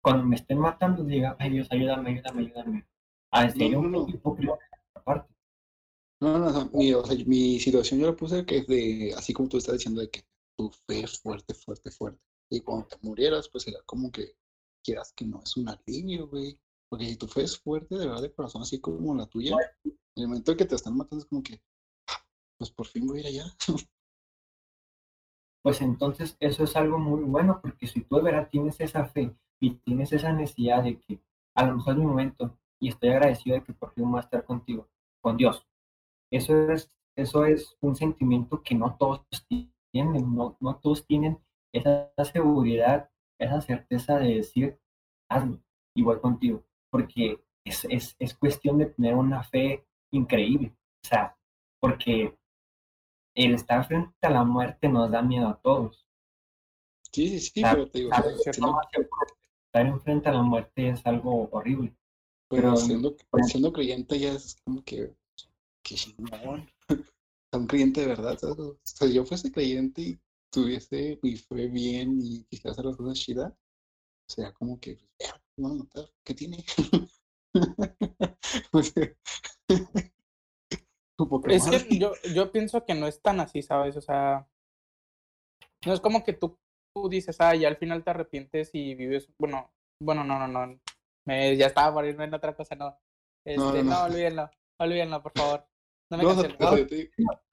cuando 0.00 0.24
me 0.24 0.36
estén 0.36 0.58
matando 0.58 1.04
diga, 1.04 1.36
ay 1.38 1.50
Dios, 1.50 1.68
ayúdame, 1.70 2.10
ayúdame, 2.10 2.40
ayúdame. 2.42 2.84
Ah, 3.34 3.50
sería 3.50 3.70
No, 3.72 3.80
un 3.80 3.90
no, 3.90 4.08
hipócrita. 4.08 4.56
No, 6.20 6.38
no, 6.38 6.50
no, 6.50 6.70
mi, 6.72 6.94
o 6.94 7.04
sea, 7.04 7.16
mi 7.26 7.58
situación 7.58 7.98
yo 8.00 8.06
la 8.06 8.16
puse 8.16 8.46
que 8.46 8.58
es 8.58 8.66
de, 8.68 9.12
así 9.16 9.32
como 9.34 9.48
tú 9.48 9.58
estás 9.58 9.74
diciendo, 9.74 10.00
de 10.00 10.08
que 10.08 10.24
tu 10.56 10.70
fe 10.86 11.00
es 11.00 11.18
fuerte, 11.20 11.52
fuerte, 11.52 11.90
fuerte. 11.90 12.20
Y 12.48 12.60
cuando 12.60 12.86
te 12.86 12.96
murieras, 13.02 13.48
pues 13.48 13.66
era 13.66 13.80
como 13.84 14.10
que 14.12 14.36
quieras 14.84 15.12
que 15.16 15.24
no 15.24 15.42
es 15.42 15.56
un 15.56 15.68
alivio, 15.68 16.28
güey. 16.28 16.58
Porque 16.88 17.06
si 17.06 17.16
tu 17.16 17.26
fe 17.26 17.42
es 17.42 17.58
fuerte, 17.58 17.96
de 17.96 18.06
verdad, 18.06 18.22
de 18.22 18.32
corazón, 18.32 18.62
así 18.62 18.80
como 18.80 19.14
la 19.16 19.26
tuya, 19.26 19.56
en 19.84 19.96
el 20.14 20.28
momento 20.28 20.52
en 20.52 20.58
que 20.58 20.64
te 20.64 20.76
están 20.76 20.96
matando 20.96 21.24
es 21.24 21.28
como 21.28 21.42
que, 21.42 21.60
ah, 22.06 22.24
pues 22.56 22.70
por 22.70 22.86
fin 22.86 23.06
voy 23.06 23.18
a 23.18 23.20
ir 23.22 23.26
allá. 23.26 23.56
pues 25.62 25.80
entonces 25.82 26.36
eso 26.38 26.62
es 26.62 26.76
algo 26.76 26.98
muy 26.98 27.24
bueno, 27.24 27.58
porque 27.60 27.88
si 27.88 28.02
tú 28.02 28.16
de 28.16 28.22
verdad 28.22 28.48
tienes 28.50 28.80
esa 28.80 29.04
fe 29.04 29.34
y 29.60 29.70
tienes 29.70 30.12
esa 30.12 30.32
necesidad 30.32 30.84
de 30.84 31.00
que 31.00 31.20
a 31.56 31.66
lo 31.66 31.76
mejor 31.76 31.94
es 31.94 31.98
mi 31.98 32.06
momento 32.06 32.56
y 32.84 32.88
estoy 32.88 33.08
agradecido 33.08 33.56
de 33.56 33.64
que 33.64 33.72
por 33.72 33.94
fin 33.94 34.10
voy 34.10 34.18
a 34.18 34.24
estar 34.24 34.44
contigo, 34.44 34.86
con 35.22 35.38
Dios, 35.38 35.66
eso 36.30 36.70
es, 36.70 36.94
eso 37.16 37.46
es 37.46 37.78
un 37.80 37.96
sentimiento 37.96 38.62
que 38.62 38.74
no 38.74 38.94
todos 38.98 39.22
tienen, 39.48 40.34
no, 40.34 40.58
no 40.60 40.76
todos 40.76 41.06
tienen 41.06 41.38
esa 41.72 42.12
seguridad, 42.30 43.10
esa 43.38 43.62
certeza 43.62 44.18
de 44.18 44.34
decir, 44.34 44.78
hazlo 45.30 45.58
voy 45.96 46.20
contigo, 46.20 46.62
porque 46.90 47.42
es, 47.64 47.86
es, 47.88 48.16
es 48.18 48.34
cuestión 48.34 48.76
de 48.76 48.86
tener 48.86 49.14
una 49.14 49.42
fe 49.44 49.86
increíble, 50.10 50.74
o 51.04 51.08
sea, 51.08 51.38
porque 51.80 52.36
el 53.34 53.54
estar 53.54 53.82
frente 53.86 54.12
a 54.26 54.30
la 54.30 54.44
muerte 54.44 54.90
nos 54.90 55.10
da 55.10 55.22
miedo 55.22 55.48
a 55.48 55.56
todos. 55.56 56.06
Sí, 57.12 57.28
sí, 57.28 57.40
sí, 57.40 57.62
pero 57.62 57.88
te 57.88 58.00
digo, 58.00 58.12
estar 58.12 59.86
enfrente 59.86 60.28
a 60.28 60.32
la 60.32 60.42
muerte 60.42 60.90
es 60.90 61.06
algo 61.06 61.48
horrible. 61.50 61.96
Pero 62.54 62.76
siendo, 62.76 63.72
creyente 63.72 64.18
ya 64.18 64.32
es 64.32 64.56
como 64.64 64.82
que, 64.84 65.14
que 65.82 65.94
chingón. 65.94 66.68
O 67.46 67.56
sea, 67.56 67.60
un 67.60 67.66
creyente 67.68 68.00
de 68.00 68.08
verdad, 68.08 68.36
¿sabes? 68.36 68.58
O 68.58 68.76
sea, 68.82 69.06
si 69.06 69.14
yo 69.14 69.24
fuese 69.24 69.52
creyente 69.52 70.02
y 70.02 70.18
tuviese 70.50 71.20
mi 71.22 71.36
fe 71.36 71.68
bien 71.68 72.18
y 72.20 72.42
quisiera 72.44 72.72
hacer 72.72 72.84
las 72.84 72.96
cosas 72.96 73.16
chidas, 73.16 73.52
como 74.54 74.80
que, 74.80 74.94
pues, 74.94 75.10
ya, 75.20 75.40
me 75.56 75.68
van 75.68 75.72
a 75.72 75.84
matar, 75.84 76.10
¿qué 76.24 76.34
tiene? 76.34 76.64
O 78.72 78.82
sea, 78.82 79.14
como 81.16 81.40
que 81.40 81.54
Es 81.54 81.64
que 81.64 81.98
yo, 81.98 82.12
yo 82.34 82.50
pienso 82.50 82.84
que 82.84 82.94
no 82.94 83.06
es 83.06 83.22
tan 83.22 83.38
así, 83.38 83.62
¿sabes? 83.62 83.96
O 83.96 84.00
sea, 84.00 84.48
no 85.86 85.92
es 85.92 86.00
como 86.00 86.24
que 86.24 86.32
tú, 86.32 86.58
tú 86.92 87.08
dices, 87.08 87.36
ah, 87.40 87.54
y 87.54 87.64
al 87.64 87.76
final 87.76 88.02
te 88.02 88.10
arrepientes 88.10 88.70
y 88.72 88.94
vives, 88.96 89.28
bueno, 89.38 89.70
bueno, 90.02 90.24
no, 90.24 90.38
no, 90.38 90.48
no, 90.48 90.80
me, 91.24 91.56
ya 91.56 91.66
estaba 91.66 91.94
por 91.94 92.04
irme 92.06 92.24
en 92.24 92.34
otra 92.34 92.54
cosa, 92.54 92.74
no. 92.74 92.96
Este, 93.44 93.58
no, 93.58 93.72
no, 93.72 93.82
no. 93.82 94.04
olvídenlo, 94.04 94.50
olvídenlo, 94.78 95.22
por 95.22 95.32
favor. 95.32 95.64
No 96.10 96.18
me 96.18 96.26
cancelen. 96.26 96.56
o 96.60 96.66
sea, 96.66 96.78
yo 96.78 96.86
te, 96.86 97.10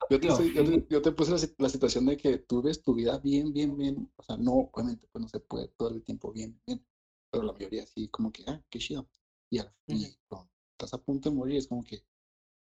yo 0.09 0.19
te 0.19 0.27
yo 0.27 0.29
te- 0.29 0.37
sí. 0.43 0.87
yo 0.89 1.01
te 1.01 1.11
puse 1.11 1.31
la, 1.31 1.37
si- 1.37 1.55
la 1.57 1.69
situación 1.69 2.05
de 2.05 2.17
que 2.17 2.37
tú 2.39 2.61
ves 2.61 2.81
tu 2.81 2.93
vida 2.93 3.17
bien, 3.19 3.53
bien, 3.53 3.77
bien. 3.77 4.11
O 4.17 4.23
sea, 4.23 4.37
no, 4.37 4.69
obviamente, 4.71 5.07
pues 5.11 5.21
no 5.21 5.27
se 5.29 5.39
puede 5.39 5.67
todo 5.69 5.89
el 5.89 6.03
tiempo 6.03 6.31
bien, 6.31 6.59
bien. 6.65 6.85
Pero 7.31 7.43
la 7.43 7.53
mayoría 7.53 7.85
sí, 7.85 8.07
como 8.09 8.31
que, 8.31 8.43
ah, 8.47 8.61
qué 8.69 8.79
chido. 8.79 9.07
Y, 9.49 9.59
al- 9.59 9.73
Ujú. 9.87 9.97
cuando 10.27 10.49
estás 10.73 10.93
a 10.93 10.97
punto 11.01 11.29
de 11.29 11.35
morir, 11.35 11.57
es 11.57 11.67
como 11.67 11.83
que, 11.83 12.03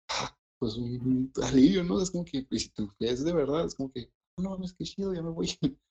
ah, 0.09 0.37
pues 0.59 0.75
un 0.77 1.31
alivio, 1.43 1.83
¿no? 1.83 2.01
Es 2.01 2.11
como 2.11 2.25
que, 2.25 2.45
y 2.49 2.59
si 2.59 2.69
tu 2.69 2.87
fe 2.89 3.09
es 3.09 3.23
de 3.23 3.33
verdad, 3.33 3.65
es 3.65 3.75
como 3.75 3.91
que, 3.91 4.09
no 4.37 4.51
mames, 4.51 4.73
qué 4.73 4.83
chido, 4.85 5.13
ya 5.13 5.21
me 5.21 5.29
voy. 5.31 5.49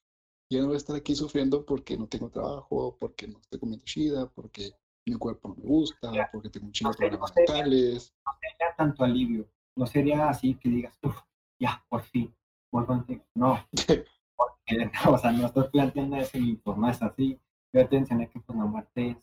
Ya 0.51 0.61
no 0.61 0.67
voy 0.67 0.75
a 0.75 0.79
estar 0.79 0.95
aquí 0.95 1.15
sufriendo 1.17 1.65
porque 1.65 1.97
no 1.97 2.07
tengo 2.09 2.31
trabajo, 2.31 2.97
porque 3.01 3.27
no 3.27 3.39
estoy 3.41 3.59
comiendo 3.59 3.85
chida, 3.87 4.31
porque 4.31 4.73
mi 5.07 5.15
cuerpo 5.17 5.49
no 5.49 5.55
me 5.57 5.63
gusta, 5.65 6.11
porque 6.33 6.49
tengo 6.49 6.67
un 6.67 6.73
chingo 6.73 6.91
de 6.93 6.95
No 6.95 6.99
problemas 6.99 7.31
sé. 7.33 7.41
mentales. 7.41 8.15
No 8.25 8.33
sería 8.41 8.77
tanto 8.77 9.05
alivio, 9.05 9.49
no 9.77 9.87
sería 9.87 10.29
así 10.29 10.55
que 10.55 10.69
digas, 10.69 10.99
uff, 11.03 11.21
ya, 11.61 11.85
por 11.89 12.03
fin, 12.03 12.35
voy 12.73 12.85
contigo. 12.87 13.25
No, 13.35 13.59
porque, 14.37 14.91
o 15.09 15.19
sea, 15.19 15.33
no 15.33 15.47
estoy 15.47 15.69
planteando 15.69 16.17
eso 16.17 16.39
y 16.39 16.57
pues 16.57 16.77
no 16.79 16.89
es 16.89 17.03
así. 17.03 17.41
Yo 17.75 17.89
te 17.89 17.97
enseñé 17.97 18.29
que 18.29 18.41
pues 18.41 18.59
la 18.59 18.65
muerte 18.65 19.11
es, 19.11 19.17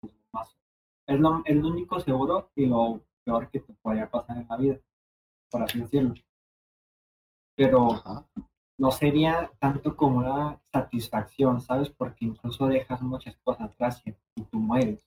pues, 0.00 0.12
más, 0.32 0.56
es, 1.06 1.18
lo, 1.18 1.42
es 1.44 1.56
lo 1.56 1.68
único 1.68 1.98
seguro 2.00 2.50
y 2.54 2.66
lo 2.66 3.00
peor 3.24 3.50
que 3.50 3.60
te 3.60 3.72
podría 3.74 4.10
pasar 4.10 4.36
en 4.36 4.46
la 4.48 4.56
vida, 4.56 4.78
por 5.50 5.62
así 5.62 5.80
decirlo. 5.80 6.14
Pero 7.56 7.92
Ajá. 7.92 8.26
No 8.82 8.90
sería 8.90 9.48
tanto 9.60 9.94
como 9.94 10.18
una 10.18 10.60
satisfacción, 10.72 11.60
¿sabes? 11.60 11.88
Porque 11.88 12.24
incluso 12.24 12.66
dejas 12.66 13.00
muchas 13.00 13.36
cosas 13.44 13.70
atrás 13.70 14.02
y, 14.04 14.12
y 14.34 14.42
tú 14.42 14.58
mueres. 14.58 14.98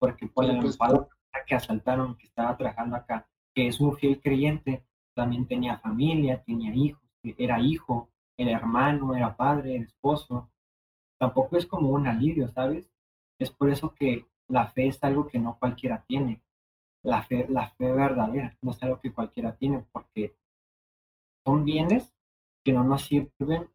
Porque 0.00 0.26
por 0.26 0.44
la 0.44 0.60
pues, 0.60 0.76
mejor 0.80 1.08
que 1.46 1.54
asaltaron, 1.54 2.16
que 2.16 2.26
estaba 2.26 2.56
trabajando 2.56 2.96
acá, 2.96 3.28
que 3.54 3.68
es 3.68 3.78
un 3.80 3.96
fiel 3.96 4.20
creyente, 4.20 4.84
también 5.14 5.46
tenía 5.46 5.78
familia, 5.78 6.42
tenía 6.42 6.74
hijos, 6.74 7.00
era 7.22 7.60
hijo, 7.60 8.10
era 8.36 8.58
hermano, 8.58 9.14
era 9.14 9.36
padre, 9.36 9.76
era 9.76 9.84
esposo. 9.84 10.50
Tampoco 11.16 11.56
es 11.56 11.66
como 11.66 11.90
un 11.90 12.08
alivio, 12.08 12.48
¿sabes? 12.48 12.90
Es 13.38 13.52
por 13.52 13.70
eso 13.70 13.94
que 13.94 14.26
la 14.48 14.66
fe 14.66 14.88
es 14.88 15.04
algo 15.04 15.28
que 15.28 15.38
no 15.38 15.60
cualquiera 15.60 16.02
tiene. 16.08 16.42
La 17.04 17.22
fe, 17.22 17.46
la 17.48 17.70
fe 17.70 17.92
verdadera 17.92 18.58
no 18.62 18.72
es 18.72 18.82
algo 18.82 18.98
que 18.98 19.12
cualquiera 19.12 19.54
tiene, 19.54 19.84
porque 19.92 20.34
son 21.44 21.64
bienes 21.64 22.12
que 22.64 22.72
no 22.72 22.84
nos 22.84 23.02
sirven, 23.04 23.68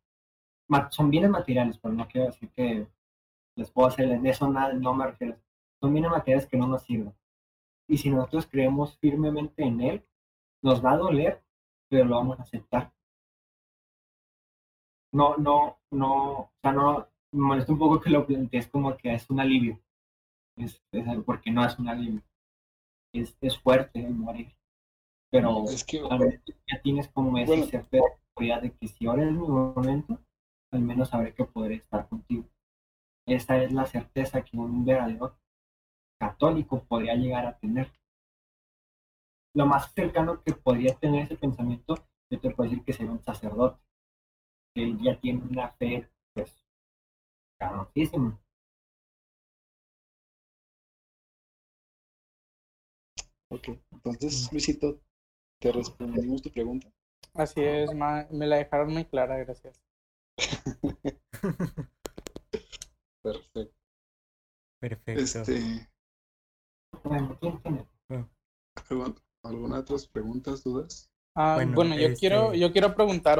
son 0.91 1.09
bienes 1.09 1.29
materiales, 1.29 1.77
pero 1.77 1.93
no 1.93 2.07
quiero 2.07 2.27
decir 2.27 2.49
que 2.51 2.87
les 3.55 3.71
puedo 3.71 3.87
hacer 3.87 4.19
de 4.19 4.29
eso 4.29 4.47
nada, 4.49 4.73
no 4.73 4.93
me 4.93 5.07
refiero. 5.07 5.37
Son 5.81 5.93
bienes 5.93 6.11
materiales 6.11 6.47
que 6.47 6.57
no 6.57 6.67
nos 6.67 6.83
sirven. 6.83 7.13
Y 7.87 7.97
si 7.97 8.09
nosotros 8.09 8.47
creemos 8.47 8.97
firmemente 8.99 9.63
en 9.63 9.81
Él, 9.81 10.05
nos 10.61 10.83
va 10.83 10.91
a 10.91 10.97
doler, 10.97 11.43
pero 11.89 12.05
lo 12.05 12.15
vamos 12.15 12.39
a 12.39 12.43
aceptar. 12.43 12.91
No, 15.13 15.37
no, 15.37 15.79
no, 15.91 16.39
o 16.39 16.51
sea, 16.61 16.71
no, 16.73 17.07
me 17.31 17.41
molesta 17.41 17.71
un 17.71 17.79
poco 17.79 18.01
que 18.01 18.09
lo 18.09 18.25
plantees 18.25 18.67
como 18.67 18.95
que 18.97 19.13
es 19.13 19.29
un 19.29 19.39
alivio. 19.39 19.79
Es, 20.57 20.81
es 20.91 21.05
porque 21.25 21.51
no 21.51 21.65
es 21.65 21.77
un 21.79 21.87
alivio. 21.87 22.21
Es, 23.13 23.37
es 23.41 23.57
fuerte 23.57 23.99
el 24.05 24.13
morir. 24.13 24.53
Pero 25.31 25.65
Es 25.65 25.83
que, 25.83 26.01
ya 26.01 26.81
tienes 26.81 27.07
como 27.09 27.37
esa 27.37 27.47
Bueno. 27.47 27.65
certeza 27.65 28.05
seguridad 28.37 28.61
de 28.61 28.71
que 28.71 28.87
si 28.87 29.07
ahora 29.07 29.23
es 29.23 29.31
mi 29.31 29.47
momento, 29.47 30.19
al 30.71 30.81
menos 30.81 31.09
sabré 31.09 31.33
que 31.33 31.45
podré 31.45 31.75
estar 31.75 32.07
contigo. 32.07 32.45
Esa 33.25 33.61
es 33.63 33.71
la 33.71 33.85
certeza 33.85 34.43
que 34.43 34.57
un 34.57 34.85
verdadero 34.85 35.37
católico 36.19 36.83
podría 36.83 37.15
llegar 37.15 37.47
a 37.47 37.57
tener. 37.57 37.91
Lo 39.55 39.65
más 39.65 39.91
cercano 39.91 40.43
que 40.43 40.53
podría 40.53 40.95
tener 40.95 41.23
ese 41.23 41.35
pensamiento, 41.35 41.95
yo 42.29 42.39
te 42.39 42.51
puedo 42.51 42.69
decir 42.69 42.85
que 42.85 42.93
sería 42.93 43.11
un 43.11 43.23
sacerdote, 43.23 43.81
él 44.75 44.99
ya 45.01 45.19
tiene 45.19 45.41
una 45.41 45.69
fe, 45.71 46.07
pues, 46.33 46.63
cabrosísima. 47.59 48.39
ok. 53.49 53.69
Entonces, 53.91 54.51
Luisito, 54.51 55.01
te 55.59 55.71
respondimos 55.71 56.43
tu 56.43 56.51
pregunta. 56.51 56.91
Así 57.37 57.61
es, 57.63 57.93
ma- 57.93 58.27
me 58.31 58.47
la 58.47 58.57
dejaron 58.57 58.91
muy 58.93 59.05
clara, 59.05 59.37
gracias. 59.37 59.81
Perfecto. 63.23 63.75
Perfecto. 64.79 65.21
Este. 65.41 65.87
¿algún- 67.03 67.87
¿alguna 69.43 69.79
otras 69.79 70.07
preguntas, 70.07 70.63
dudas? 70.63 71.09
Ah, 71.35 71.55
Bueno, 71.55 71.75
bueno, 71.75 71.95
yo 71.97 72.13
quiero, 72.15 72.45
este- 72.47 72.59
yo 72.59 72.71
quiero 72.71 72.95
preguntar 72.95 73.39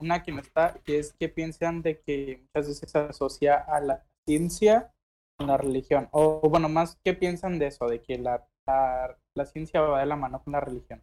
una 0.00 0.22
que 0.22 0.32
no 0.32 0.40
está, 0.40 0.74
que 0.84 0.98
es 0.98 1.12
qué 1.14 1.28
piensan 1.28 1.82
de 1.82 2.00
que 2.00 2.38
muchas 2.42 2.68
veces 2.68 2.90
se 2.90 2.98
asocia 2.98 3.56
a 3.56 3.80
la 3.80 4.04
ciencia 4.26 4.92
con 5.38 5.46
la 5.48 5.56
religión. 5.56 6.08
O 6.12 6.40
bueno, 6.48 6.68
más, 6.68 6.98
¿qué 7.04 7.14
piensan 7.14 7.58
de 7.58 7.68
eso? 7.68 7.86
De 7.86 8.02
que 8.02 8.18
la, 8.18 8.46
la, 8.66 9.18
la 9.34 9.46
ciencia 9.46 9.80
va 9.80 10.00
de 10.00 10.06
la 10.06 10.16
mano 10.16 10.42
con 10.42 10.52
la 10.52 10.60
religión. 10.60 11.02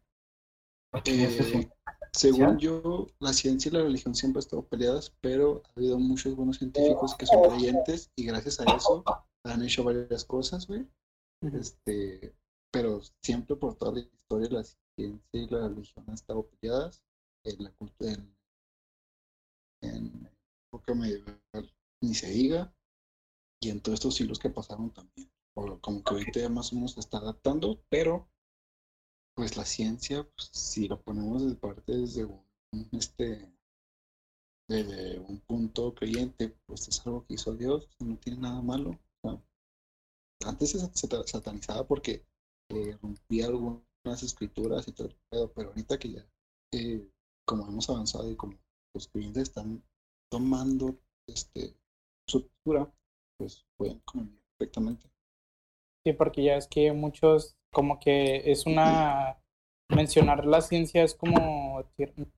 Eh, 1.04 1.70
según 2.12 2.58
yo, 2.58 3.08
la 3.20 3.34
ciencia 3.34 3.70
y 3.70 3.74
la 3.74 3.84
religión 3.84 4.16
siempre 4.16 4.40
han 4.40 4.46
estado 4.46 4.66
peleadas, 4.66 5.14
pero 5.22 5.62
ha 5.66 5.80
habido 5.80 6.00
muchos 6.00 6.36
buenos 6.36 6.58
científicos 6.58 7.16
que 7.16 7.26
son 7.26 7.50
creyentes 7.50 8.10
y 8.16 8.26
gracias 8.26 8.60
a 8.62 8.64
eso 8.76 9.04
han 9.44 9.64
hecho 9.64 9.84
varias 9.84 10.24
cosas, 10.24 10.66
güey. 10.68 10.88
Este, 11.42 12.34
pero 12.72 13.02
siempre 13.22 13.56
por 13.56 13.76
toda 13.76 13.94
la 13.94 14.00
historia 14.00 14.50
la 14.50 14.64
ciencia 14.64 15.22
y 15.34 15.48
la 15.48 15.68
religión 15.68 16.06
han 16.08 16.14
estado 16.14 16.48
peleadas 16.48 17.04
en 17.44 17.64
la 17.64 17.72
cultura, 17.72 18.14
en, 18.14 18.36
en 19.82 20.30
época 20.68 20.96
medieval 20.96 21.40
ni 22.02 22.14
se 22.14 22.30
diga, 22.30 22.74
y 23.62 23.70
en 23.70 23.82
todos 23.82 23.96
estos 23.96 24.16
siglos 24.16 24.40
que 24.40 24.50
pasaron 24.50 24.92
también. 24.92 25.30
O 25.58 25.80
como 25.80 26.04
que 26.04 26.14
ahorita 26.14 26.40
ya 26.40 26.50
más 26.50 26.72
o 26.72 26.76
menos 26.76 26.94
se 26.94 27.00
está 27.00 27.18
adaptando, 27.18 27.82
pero 27.90 28.30
pues 29.36 29.56
la 29.56 29.66
ciencia, 29.66 30.24
pues, 30.24 30.49
si 30.52 30.88
lo 30.88 30.98
ponemos 30.99 31.45
de 31.48 31.56
parte 31.56 31.91
desde 31.95 32.26
un, 32.26 32.44
este, 32.91 33.52
desde 34.68 35.18
un 35.18 35.40
punto 35.40 35.91
creyente, 35.95 36.53
pues 36.68 36.88
es 36.88 37.03
algo 37.07 37.26
que 37.26 37.34
hizo 37.34 37.56
Dios, 37.56 37.90
no 37.99 38.16
tiene 38.18 38.41
nada 38.41 38.62
malo. 38.62 38.91
o 39.24 39.30
sea, 39.30 39.41
antes 40.45 40.70
se 40.72 40.80
sat- 40.80 41.26
satanizaba 41.28 41.84
porque 41.86 42.24
eh, 42.70 42.98
rompía 43.02 43.48
algunas 43.48 44.24
escrituras 44.24 44.88
y 44.88 44.91
todo 44.94 45.10
pero 45.53 45.70
ahorita 45.70 45.98
que 45.98 46.12
ya, 46.12 46.26
eh, 46.72 47.06
como 47.45 47.68
hemos 47.68 47.90
avanzado 47.90 48.30
y 48.32 48.36
como 48.36 48.57
los 48.94 49.07
creyentes 49.07 49.44
están 49.44 49.84
tomando 50.32 50.98
este, 51.28 51.76
su 52.28 52.48
cultura, 52.48 52.91
pues 53.38 53.66
pueden 53.78 53.99
convivir 54.06 54.40
perfectamente. 54.57 55.10
Sí, 56.06 56.14
porque 56.14 56.44
ya 56.44 56.56
es 56.56 56.68
que 56.68 56.91
muchos, 56.94 57.57
como 57.76 58.00
que 58.00 58.50
es 58.50 58.66
una, 58.66 59.38
mencionar 59.90 60.46
la 60.46 60.62
ciencia 60.62 61.04
es 61.04 61.14
como, 61.14 61.84
decir, 61.98 62.32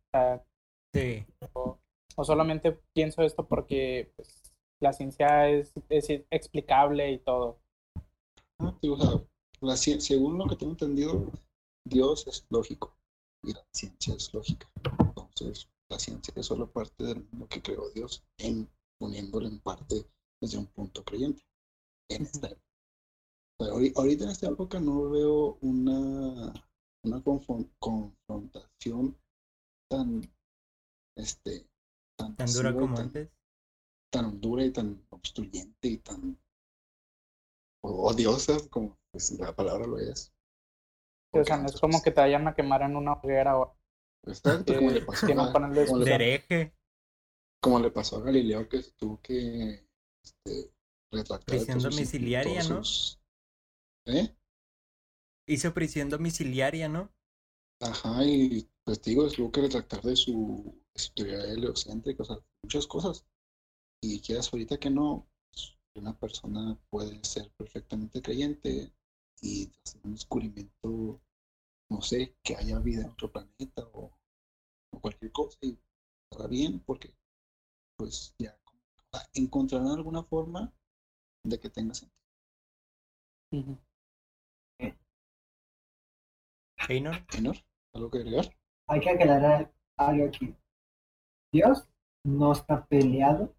Sí. 0.96 1.24
o 1.54 2.24
solamente 2.24 2.80
pienso 2.96 3.22
esto 3.22 3.48
porque 3.48 4.12
pues, 4.16 4.52
la 4.82 4.94
ciencia 4.94 5.48
es, 5.48 5.74
es 5.90 6.10
explicable 6.32 7.12
y 7.12 7.20
todo. 7.20 7.60
Ah, 8.58 8.76
sí, 8.82 8.90
o 8.90 8.98
sea, 8.98 9.22
la 9.62 9.78
según 9.78 10.40
lo 10.40 10.48
que 10.48 10.56
tengo 10.56 10.72
entendido, 10.72 11.32
Dios 11.86 12.26
es 12.26 12.48
lógico 12.50 12.98
y 13.44 13.54
la 13.54 13.64
ciencia 13.72 14.16
es 14.16 14.34
lógica. 14.34 14.68
Entonces, 15.00 15.70
la 15.92 16.00
ciencia 16.00 16.34
es 16.36 16.48
solo 16.48 16.72
parte 16.72 17.04
de 17.04 17.24
lo 17.38 17.48
que 17.48 17.62
creó 17.62 17.92
Dios, 17.92 18.24
en, 18.40 18.68
poniéndolo 19.00 19.48
en 19.48 19.60
parte 19.60 20.04
desde 20.42 20.58
un 20.58 20.66
punto 20.66 21.04
creyente. 21.04 21.44
En 22.10 22.24
esta 22.24 22.50
sea, 23.66 23.92
ahorita 23.96 24.24
en 24.26 24.30
esta 24.30 24.48
época 24.48 24.80
no 24.80 25.10
veo 25.10 25.58
una, 25.62 26.54
una 27.04 27.24
confron- 27.24 27.70
confrontación 27.80 29.18
tan, 29.90 30.22
este, 31.18 31.68
Tan 32.18 32.36
dura 32.36 32.46
masiva 32.46 32.70
y 32.72 32.74
como 32.74 32.96
tan- 32.96 33.06
antes. 33.06 33.30
tan 34.12 34.42
dura 34.42 34.66
y 34.66 34.72
tan 34.72 35.06
obstruyente 35.10 35.88
y 35.88 35.98
tan 35.98 36.38
odiosa 37.84 38.58
como 38.70 38.98
pues, 39.12 39.32
la 39.40 39.56
palabra 39.56 39.86
lo 39.88 40.00
es. 40.00 40.34
O 41.34 41.44
sea, 41.44 41.58
no 41.58 41.68
es 41.68 41.80
como 41.80 42.02
que 42.02 42.12
te 42.12 42.22
vayan 42.22 42.48
a 42.48 42.56
quemar 42.56 42.82
en 42.84 42.96
una 42.96 43.14
hoguera 43.14 43.58
o 43.60 43.78
Exacto, 44.26 44.76
como 44.76 44.92
le 44.92 45.02
pasó 45.02 45.26
a, 45.26 45.54
como 45.54 45.98
le, 46.00 46.14
hereje. 46.14 46.74
como 47.62 47.80
le 47.80 47.92
pasó 47.92 48.18
a 48.18 48.22
Galileo 48.22 48.68
que 48.68 48.82
se 48.82 48.92
tuvo 48.94 49.22
que 49.22 49.88
este, 50.24 50.72
retractar 51.12 51.46
Prisión 51.46 51.80
sus- 51.82 51.96
domiciliaria, 51.96 52.62
todos 52.62 53.17
¿no? 53.17 53.17
¿Eh? 54.08 54.36
Hizo 55.48 55.74
prisión 55.74 56.10
domiciliaria, 56.10 56.88
¿no? 56.88 57.12
Ajá, 57.80 58.24
y 58.24 58.68
pues 58.84 59.02
te 59.02 59.12
digo, 59.12 59.28
tuvo 59.30 59.52
que 59.52 59.62
retractar 59.62 60.02
de 60.02 60.16
su, 60.16 60.76
de 60.94 61.00
su 61.02 61.12
teoría 61.14 61.44
heliocéntrica, 61.44 62.24
o 62.24 62.26
sea, 62.26 62.38
muchas 62.64 62.88
cosas. 62.88 63.26
Y 64.02 64.20
quieras 64.22 64.52
ahorita 64.54 64.80
que 64.80 64.90
no, 64.90 65.28
pues, 65.52 65.76
una 65.96 66.18
persona 66.18 66.80
puede 66.90 67.24
ser 67.26 67.52
perfectamente 67.58 68.22
creyente 68.22 68.94
y 69.42 69.72
hacer 69.86 70.02
un 70.06 70.14
descubrimiento, 70.14 71.22
no 71.90 72.02
sé, 72.02 72.36
que 72.44 72.56
haya 72.56 72.80
vida 72.80 73.04
en 73.04 73.12
otro 73.12 73.32
planeta 73.32 73.88
o, 73.94 74.12
o 74.92 75.02
cualquier 75.02 75.32
cosa 75.32 75.58
y 75.64 75.78
estará 76.32 76.48
bien 76.50 76.82
porque 76.82 77.14
pues 77.98 78.36
ya 78.40 78.58
encontrarán 79.34 79.90
alguna 79.90 80.24
forma 80.24 80.74
de 81.44 81.60
que 81.60 81.70
tenga 81.70 81.94
sentido. 81.94 82.18
Ujú. 83.52 83.78
Einor. 86.90 87.16
Enor, 87.38 87.58
¿algo 87.94 88.10
que 88.10 88.20
agregar? 88.20 88.46
hay 88.88 89.00
que 89.02 89.10
aclarar 89.10 89.72
algo 89.98 90.26
aquí. 90.28 90.56
Dios 91.52 91.88
no 92.24 92.54
está 92.54 92.86
peleado 92.86 93.54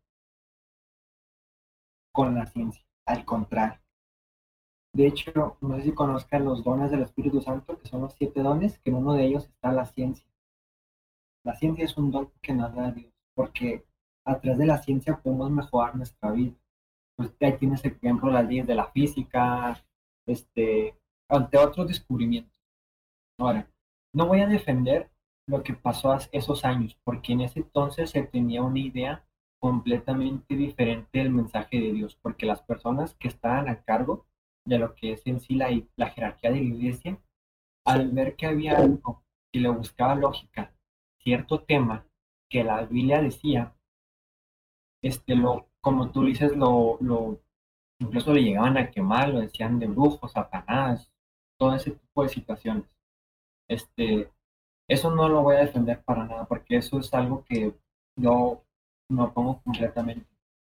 con 2.12 2.34
la 2.34 2.46
ciencia, 2.46 2.84
al 3.06 3.24
contrario. 3.24 3.80
De 4.94 5.06
hecho, 5.06 5.58
no 5.60 5.76
sé 5.76 5.82
si 5.82 5.92
conozcan 5.92 6.44
los 6.44 6.64
dones 6.64 6.90
del 6.90 7.02
Espíritu 7.02 7.40
Santo, 7.40 7.78
que 7.78 7.88
son 7.88 8.00
los 8.00 8.14
siete 8.14 8.42
dones, 8.42 8.78
que 8.78 8.90
en 8.90 8.96
uno 8.96 9.12
de 9.12 9.26
ellos 9.26 9.44
está 9.44 9.72
la 9.72 9.84
ciencia. 9.84 10.26
La 11.44 11.54
ciencia 11.54 11.84
es 11.84 11.96
un 11.96 12.10
don 12.10 12.32
que 12.40 12.54
nos 12.54 12.74
da 12.74 12.90
Dios, 12.90 13.12
porque 13.34 13.86
a 14.26 14.40
través 14.40 14.58
de 14.58 14.66
la 14.66 14.78
ciencia 14.78 15.16
podemos 15.16 15.50
mejorar 15.50 15.94
nuestra 15.94 16.32
vida. 16.32 16.54
Pues 17.16 17.34
ahí 17.40 17.56
tienes, 17.58 17.82
por 17.82 17.92
ejemplo, 17.92 18.30
las 18.30 18.46
leyes 18.46 18.66
de 18.66 18.74
la 18.74 18.90
física, 18.90 19.84
este, 20.26 20.98
ante 21.28 21.58
otros 21.58 21.88
descubrimientos. 21.88 22.57
Ahora, 23.38 23.70
no 24.12 24.26
voy 24.26 24.40
a 24.40 24.48
defender 24.48 25.10
lo 25.46 25.62
que 25.62 25.72
pasó 25.72 26.12
hace 26.12 26.28
esos 26.32 26.64
años, 26.64 26.98
porque 27.04 27.32
en 27.32 27.42
ese 27.42 27.60
entonces 27.60 28.10
se 28.10 28.22
tenía 28.22 28.62
una 28.62 28.80
idea 28.80 29.24
completamente 29.60 30.56
diferente 30.56 31.18
del 31.18 31.30
mensaje 31.30 31.80
de 31.80 31.92
Dios, 31.92 32.16
porque 32.20 32.46
las 32.46 32.62
personas 32.62 33.14
que 33.14 33.28
estaban 33.28 33.68
a 33.68 33.82
cargo 33.82 34.26
de 34.66 34.78
lo 34.78 34.94
que 34.94 35.12
es 35.12 35.26
en 35.26 35.40
sí 35.40 35.54
la, 35.54 35.70
la 35.96 36.10
jerarquía 36.10 36.50
de 36.50 36.56
la 36.56 36.62
iglesia, 36.62 37.18
al 37.86 38.10
ver 38.10 38.36
que 38.36 38.46
había 38.46 38.76
algo 38.76 39.24
y 39.52 39.60
le 39.60 39.70
buscaba 39.70 40.14
lógica, 40.14 40.74
cierto 41.18 41.62
tema 41.62 42.06
que 42.50 42.64
la 42.64 42.84
Biblia 42.84 43.22
decía, 43.22 43.74
este, 45.02 45.36
lo, 45.36 45.68
como 45.80 46.10
tú 46.10 46.24
dices, 46.24 46.56
lo, 46.56 46.98
lo, 47.00 47.40
incluso 48.00 48.32
le 48.32 48.42
llegaban 48.42 48.76
a 48.76 48.90
quemar, 48.90 49.30
lo 49.30 49.40
decían 49.40 49.78
de 49.78 49.86
brujos, 49.86 50.32
satanás, 50.32 51.10
todo 51.56 51.74
ese 51.74 51.92
tipo 51.92 52.22
de 52.22 52.28
situaciones. 52.28 52.97
Este, 53.68 54.30
eso 54.88 55.10
no 55.14 55.28
lo 55.28 55.42
voy 55.42 55.56
a 55.56 55.60
defender 55.60 56.02
para 56.02 56.24
nada, 56.24 56.46
porque 56.46 56.76
eso 56.76 56.98
es 56.98 57.12
algo 57.14 57.44
que 57.44 57.74
yo 58.16 58.62
me 59.08 59.22
opongo 59.22 59.60
completamente. 59.62 60.26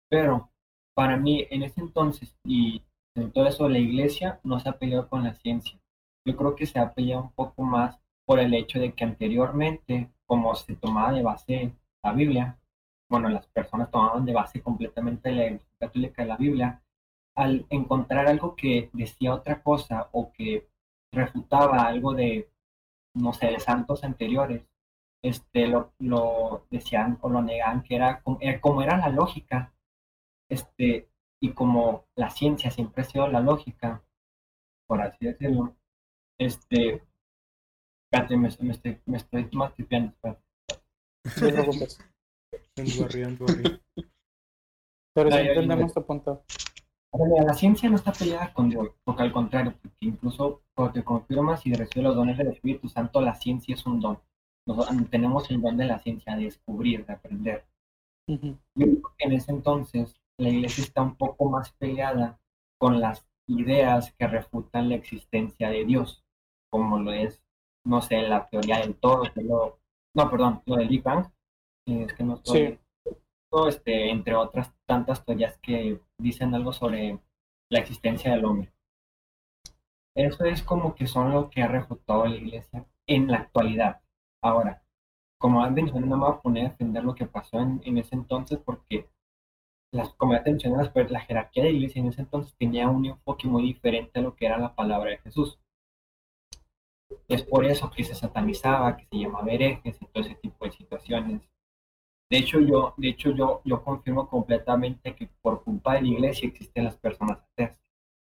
Pero 0.09 0.51
para 0.95 1.17
mí, 1.17 1.47
en 1.51 1.63
ese 1.63 1.81
entonces 1.81 2.35
y 2.45 2.83
en 3.15 3.33
todo 3.33 3.47
eso, 3.47 3.69
la 3.69 3.79
iglesia 3.79 4.41
no 4.45 4.61
se 4.61 4.69
ha 4.69 4.79
peleado 4.79 5.09
con 5.09 5.25
la 5.25 5.35
ciencia. 5.35 5.79
yo 6.25 6.37
creo 6.37 6.57
que 6.57 6.67
se 6.67 6.79
ha 6.79 6.93
peleado 6.95 7.23
un 7.25 7.33
poco 7.33 7.63
más 7.63 7.99
por 8.27 8.41
el 8.41 8.53
hecho 8.55 8.81
de 8.81 8.93
que 8.95 9.05
anteriormente, 9.05 10.11
como 10.27 10.55
se 10.55 10.75
tomaba 10.77 11.13
de 11.13 11.23
base 11.23 11.73
la 12.03 12.13
Biblia, 12.13 12.59
bueno, 13.09 13.29
las 13.29 13.47
personas 13.49 13.91
tomaban 13.91 14.25
de 14.25 14.33
base 14.33 14.61
completamente 14.63 15.33
la 15.33 15.47
Iglesia 15.47 15.67
Católica 15.79 16.23
de 16.23 16.29
la 16.29 16.37
Biblia, 16.37 16.83
al 17.37 17.67
encontrar 17.71 18.27
algo 18.27 18.57
que 18.57 18.91
decía 18.93 19.35
otra 19.35 19.63
cosa 19.63 20.09
o 20.13 20.33
que 20.33 20.69
refutaba 21.13 21.83
algo 21.87 22.15
de, 22.15 22.49
no 23.17 23.33
sé, 23.33 23.47
de 23.47 23.61
santos 23.61 24.05
anteriores, 24.05 24.63
este, 25.23 25.67
lo, 25.67 25.93
lo 25.99 26.67
decían 26.71 27.19
o 27.23 27.29
lo 27.29 27.43
negaban 27.43 27.83
que 27.83 27.97
era 27.97 28.21
como, 28.23 28.39
era 28.41 28.61
como 28.61 28.83
era 28.83 28.97
la 28.97 29.09
lógica, 29.09 29.73
este, 30.49 31.09
y 31.41 31.53
como 31.53 32.07
la 32.15 32.31
ciencia 32.31 32.71
siempre 32.71 33.03
ha 33.03 33.05
sido 33.05 33.29
la 33.29 33.41
lógica, 33.41 34.03
por 34.87 35.01
así 35.03 35.27
decirlo, 35.27 35.75
este, 36.39 37.03
espérate, 38.05 38.37
me, 38.37 38.49
me 38.61 38.73
estoy, 38.73 39.01
me 39.07 39.17
estoy 39.17 39.49
más 39.53 39.73
worry. 43.39 43.81
Pero 45.15 45.35
ay, 45.35 45.49
entendemos 45.49 45.95
tu 45.95 46.05
punto. 46.05 46.45
La 47.13 47.55
ciencia 47.55 47.89
no 47.89 47.97
está 47.97 48.13
peleada 48.13 48.53
con 48.53 48.69
Dios, 48.69 48.91
porque 49.05 49.23
al 49.23 49.33
contrario, 49.33 49.75
porque 49.81 49.97
incluso 50.01 50.63
te 50.93 51.03
confirmas 51.03 51.65
y 51.67 51.73
recibes 51.73 52.05
los 52.05 52.17
dones 52.17 52.37
del 52.37 52.49
Espíritu 52.49 52.89
Santo, 52.89 53.21
la 53.21 53.35
ciencia 53.35 53.75
es 53.75 53.87
un 53.87 54.01
don. 54.01 54.19
Tenemos 55.11 55.51
el 55.51 55.63
don 55.63 55.77
de 55.77 55.87
la 55.87 55.99
ciencia, 55.99 56.37
de 56.37 56.45
descubrir, 56.45 57.07
de 57.07 57.13
aprender. 57.15 57.65
Yo 58.29 58.39
creo 58.75 59.15
que 59.17 59.25
en 59.25 59.33
ese 59.33 59.53
entonces 59.53 60.15
la 60.39 60.49
iglesia 60.49 60.85
está 60.85 61.03
un 61.03 61.15
poco 61.15 61.49
más 61.49 61.73
peleada 61.73 62.39
con 62.79 63.01
las 63.01 63.27
ideas 63.49 64.13
que 64.19 64.27
refutan 64.27 64.89
la 64.89 64.97
existencia 64.97 65.71
de 65.71 65.85
Dios, 65.85 66.25
como 66.71 66.99
lo 66.99 67.13
es, 67.13 67.41
no 67.85 68.03
sé, 68.03 68.23
la 68.23 68.47
teoría 68.49 68.81
del 68.81 68.97
todo, 68.97 69.23
que 69.33 69.43
lo, 69.43 69.79
no, 70.15 70.31
perdón, 70.31 70.63
lo 70.67 70.77
del 70.77 70.89
Big 70.89 71.03
Bang, 71.03 71.27
es 71.87 72.13
que 72.13 72.25
no 72.25 72.35
estoy, 72.35 72.79
todo 72.79 72.86
este, 73.69 74.11
entre 74.11 74.35
otras 74.35 74.73
tantas 74.87 75.25
teorías 75.25 75.57
que 75.59 76.01
dicen 76.19 76.55
algo 76.55 76.73
sobre 76.73 77.19
la 77.71 77.79
existencia 77.79 78.33
del 78.33 78.45
hombre. 78.45 78.73
Eso 80.15 80.45
es 80.45 80.63
como 80.63 80.95
que 80.95 81.07
son 81.07 81.33
lo 81.33 81.51
que 81.51 81.63
ha 81.63 81.69
refutado 81.69 82.27
la 82.27 82.37
iglesia 82.37 82.87
en 83.07 83.29
la 83.29 83.39
actualidad. 83.39 84.01
Ahora, 84.43 84.83
como 85.39 85.61
mencionado, 85.71 86.07
no 86.07 86.17
me 86.17 86.25
voy 86.27 86.35
a 86.35 86.41
poner 86.41 86.67
a 86.67 86.69
defender 86.71 87.05
lo 87.05 87.15
que 87.15 87.27
pasó 87.27 87.61
en, 87.61 87.99
ese 87.99 88.15
entonces 88.15 88.59
porque 88.59 89.09
las, 89.93 90.15
como 90.15 90.33
ya 90.33 90.43
te 90.43 90.51
mencioné, 90.51 90.77
la 91.09 91.21
jerarquía 91.21 91.65
de 91.65 91.71
la 91.71 91.77
iglesia 91.77 92.01
en 92.01 92.09
ese 92.09 92.23
entonces 92.23 92.55
tenía 92.59 92.89
un 92.89 93.07
enfoque 93.07 93.47
muy 93.47 93.63
diferente 93.63 94.19
a 94.19 94.23
lo 94.23 94.35
que 94.35 94.47
era 94.47 94.59
la 94.59 94.75
palabra 94.75 95.11
de 95.11 95.19
Jesús. 95.19 95.59
Es 97.29 97.43
por 97.43 97.65
eso 97.65 97.91
que 97.91 98.05
se 98.05 98.15
satanizaba, 98.15 98.97
que 98.97 99.07
se 99.07 99.19
llamaba 99.19 99.51
herejes 99.53 100.01
y 100.01 100.07
todo 100.07 100.25
ese 100.25 100.35
tipo 100.37 100.65
de 100.65 100.73
situaciones. 100.73 101.43
De 102.31 102.39
hecho, 102.39 102.61
yo, 102.61 102.95
de 102.97 103.09
hecho 103.09 103.31
yo, 103.31 103.61
yo 103.65 103.83
confirmo 103.85 104.29
completamente 104.29 105.15
que 105.15 105.29
por 105.43 105.63
culpa 105.63 105.95
de 105.95 106.03
la 106.03 106.09
iglesia 106.09 106.49
existen 106.49 106.85
las 106.85 106.97
personas 106.97 107.39
ateas. 107.53 107.79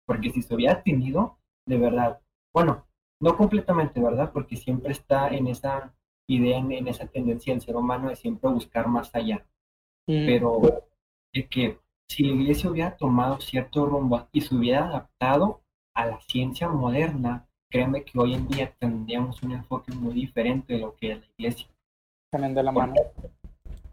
Porque 0.06 0.30
si 0.32 0.42
se 0.42 0.54
hubiera 0.54 0.84
tenido, 0.84 1.38
de 1.66 1.78
verdad, 1.78 2.22
bueno, 2.54 2.86
no 3.22 3.38
completamente, 3.38 4.02
¿verdad? 4.02 4.32
Porque 4.34 4.56
siempre 4.56 4.92
está 4.92 5.30
en 5.30 5.48
esa 5.48 5.94
idea, 6.28 6.58
en, 6.58 6.72
en 6.72 6.88
esa 6.88 7.08
tendencia 7.08 7.54
del 7.54 7.62
ser 7.62 7.76
humano 7.76 8.10
de 8.10 8.16
siempre 8.16 8.50
buscar 8.50 8.88
más 8.88 9.14
allá. 9.16 9.46
Mm, 10.08 10.26
Pero 10.26 10.62
de 11.34 11.48
que 11.48 11.80
si 12.10 12.24
la 12.24 12.34
iglesia 12.34 12.70
hubiera 12.70 12.96
tomado 12.98 13.40
cierto 13.40 13.86
rumbo 13.86 14.28
y 14.32 14.42
se 14.42 14.56
hubiera 14.56 14.86
adaptado 14.88 15.62
a 15.96 16.06
la 16.06 16.20
ciencia 16.22 16.70
moderna, 16.70 17.48
créeme 17.72 18.04
que 18.04 18.20
hoy 18.20 18.34
en 18.34 18.48
día 18.48 18.74
tendríamos 18.78 19.42
un 19.44 19.54
enfoque 19.54 19.94
muy 19.94 20.14
diferente 20.14 20.74
de 20.74 20.80
lo 20.80 20.96
que 20.96 21.14
es 21.14 21.20
la 21.20 21.26
iglesia. 21.38 21.68
También 22.32 22.54
de 22.54 22.64
la 22.64 22.72
mano. 22.72 22.94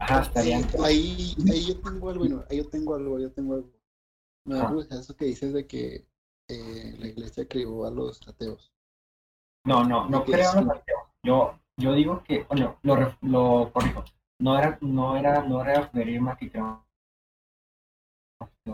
Ajá, 0.03 0.23
Sí, 0.23 0.27
estarían. 0.27 0.63
ahí, 0.83 1.35
ahí 1.49 1.65
yo 1.65 1.79
tengo 1.81 2.09
algo, 2.09 2.19
bueno, 2.19 2.43
ahí 2.49 2.57
yo 2.57 2.69
tengo 2.69 2.95
algo, 2.95 3.19
yo 3.19 3.31
tengo 3.31 3.53
algo. 3.55 3.69
Me 4.45 4.55
da 4.55 4.99
eso 4.99 5.15
que 5.15 5.25
dices 5.25 5.53
de 5.53 5.65
que 5.65 6.05
eh, 6.49 6.95
la 6.99 7.07
iglesia 7.07 7.47
crió 7.47 7.85
a 7.85 7.91
los 7.91 8.27
ateos. 8.27 8.73
No, 9.65 9.83
no, 9.85 10.09
no 10.09 10.25
creo 10.25 10.51
sí. 10.51 10.57
en 10.57 10.67
los 10.67 10.77
ateos. 10.77 11.01
Yo, 11.23 11.59
yo 11.77 11.93
digo 11.93 12.23
que, 12.23 12.43
bueno, 12.43 12.77
lo, 12.83 12.95
lo 13.21 13.71
corrijo. 13.71 14.03
No 14.39 14.59
era, 14.59 14.77
no 14.81 15.15
era, 15.15 15.43
no 15.43 15.61
era 15.61 15.79
a 15.83 16.37
que 16.37 16.51
creo, 16.51 16.85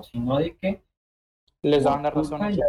sino 0.03 0.37
de 0.37 0.57
que 0.57 0.83
Les 1.61 1.83
culpa 2.11 2.37
razones. 2.37 2.57
ya 2.57 2.65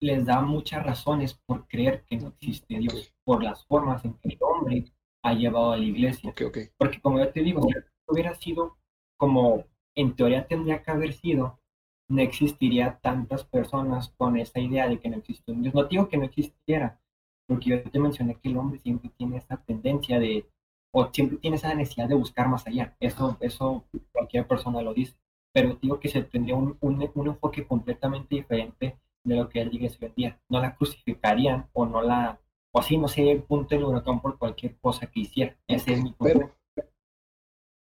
les 0.00 0.26
da 0.26 0.40
muchas 0.40 0.84
razones 0.84 1.34
por 1.46 1.68
creer 1.68 2.04
que 2.04 2.16
no 2.16 2.28
existe 2.28 2.78
Dios, 2.78 3.14
por 3.24 3.42
las 3.42 3.64
formas 3.66 4.04
en 4.04 4.14
que 4.14 4.30
el 4.30 4.38
hombre 4.40 4.92
ha 5.22 5.34
llevado 5.34 5.72
a 5.72 5.76
la 5.76 5.84
iglesia. 5.84 6.30
Ok, 6.30 6.42
ok. 6.46 6.58
Porque 6.76 7.00
como 7.00 7.18
yo 7.18 7.32
te 7.32 7.42
digo, 7.42 7.62
si 7.62 7.74
hubiera 8.06 8.34
sido 8.34 8.76
como 9.16 9.64
en 9.94 10.16
teoría 10.16 10.46
tendría 10.46 10.82
que 10.82 10.90
haber 10.90 11.12
sido, 11.12 11.60
no 12.08 12.20
existiría 12.20 12.98
tantas 13.02 13.44
personas 13.44 14.12
con 14.16 14.36
esa 14.36 14.60
idea 14.60 14.88
de 14.88 14.98
que 14.98 15.08
no 15.08 15.16
existe 15.16 15.52
un 15.52 15.62
Dios. 15.62 15.74
No 15.74 15.84
digo 15.84 16.08
que 16.08 16.18
no 16.18 16.24
existiera, 16.24 17.00
porque 17.46 17.70
yo 17.70 17.82
te 17.82 17.98
mencioné 17.98 18.36
que 18.36 18.48
el 18.48 18.56
hombre 18.56 18.80
siempre 18.80 19.10
tiene 19.16 19.38
esa 19.38 19.56
tendencia 19.56 20.18
de, 20.18 20.46
o 20.92 21.08
siempre 21.12 21.38
tiene 21.38 21.56
esa 21.56 21.74
necesidad 21.74 22.08
de 22.08 22.14
buscar 22.14 22.48
más 22.48 22.66
allá. 22.66 22.96
Eso, 23.00 23.36
eso 23.40 23.84
cualquier 24.12 24.46
persona 24.46 24.82
lo 24.82 24.92
dice. 24.92 25.16
Pero 25.54 25.78
digo 25.80 26.00
que 26.00 26.08
se 26.08 26.22
tendría 26.22 26.56
un, 26.56 26.76
un, 26.80 27.10
un 27.14 27.26
enfoque 27.26 27.66
completamente 27.66 28.34
diferente 28.34 28.98
de 29.24 29.36
lo 29.36 29.48
que 29.48 29.64
la 29.64 29.72
iglesia 29.72 29.98
hoy 30.00 30.08
en 30.08 30.14
día. 30.14 30.40
No 30.48 30.60
la 30.60 30.74
crucificarían 30.74 31.68
o 31.72 31.86
no 31.86 32.02
la, 32.02 32.40
o 32.74 32.80
así 32.80 32.96
no 32.96 33.08
sé, 33.08 33.30
el 33.30 33.42
punto 33.42 33.74
del 33.74 33.84
huracán 33.84 34.20
por 34.20 34.38
cualquier 34.38 34.78
cosa 34.78 35.06
que 35.06 35.20
hiciera. 35.20 35.58
Ese 35.66 35.92
es 35.92 36.02
mi 36.02 36.12
punto. 36.12 36.52
Pero, 36.74 36.88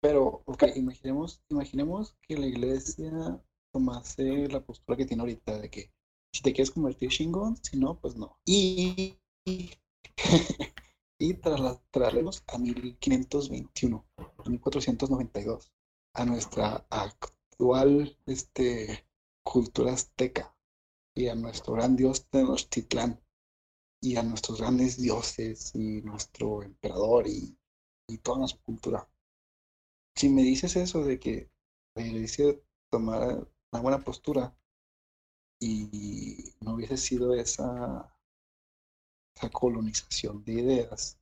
pero, 0.00 0.42
ok, 0.46 0.64
imaginemos, 0.76 1.42
imaginemos 1.48 2.16
que 2.22 2.36
la 2.36 2.46
iglesia 2.46 3.42
tomase 3.72 4.48
la 4.48 4.64
postura 4.64 4.96
que 4.96 5.06
tiene 5.06 5.22
ahorita 5.22 5.58
de 5.58 5.70
que 5.70 5.92
si 6.32 6.42
te 6.42 6.52
quieres 6.52 6.70
convertir 6.70 7.10
chingón, 7.10 7.56
si 7.56 7.78
no, 7.78 7.98
pues 7.98 8.16
no. 8.16 8.38
Y, 8.44 9.18
y 11.18 11.32
a 11.32 12.58
1521, 12.58 14.06
a 14.16 14.48
1492, 14.48 15.72
a 16.14 16.24
nuestra 16.24 16.86
actual 16.90 18.16
este, 18.26 19.06
cultura 19.42 19.92
azteca 19.92 20.54
y 21.14 21.28
a 21.28 21.34
nuestro 21.34 21.74
gran 21.74 21.96
dios 21.96 22.28
Tenochtitlán 22.28 23.20
y 24.00 24.16
a 24.16 24.22
nuestros 24.22 24.60
grandes 24.60 24.96
dioses 24.98 25.74
y 25.74 26.02
nuestro 26.02 26.62
emperador 26.62 27.26
y, 27.28 27.58
y 28.08 28.18
toda 28.18 28.38
nuestra 28.38 28.62
cultura. 28.64 29.08
Si 30.16 30.28
me 30.28 30.42
dices 30.42 30.74
eso 30.74 31.04
de 31.04 31.20
que 31.20 31.48
la 31.94 32.02
iglesia 32.04 32.56
tomara 32.90 33.36
una 33.70 33.82
buena 33.82 34.00
postura 34.00 34.52
y 35.60 36.54
no 36.62 36.72
hubiese 36.74 36.96
sido 36.96 37.34
esa, 37.34 38.10
esa 39.36 39.48
colonización 39.50 40.42
de 40.44 40.52
ideas, 40.54 41.16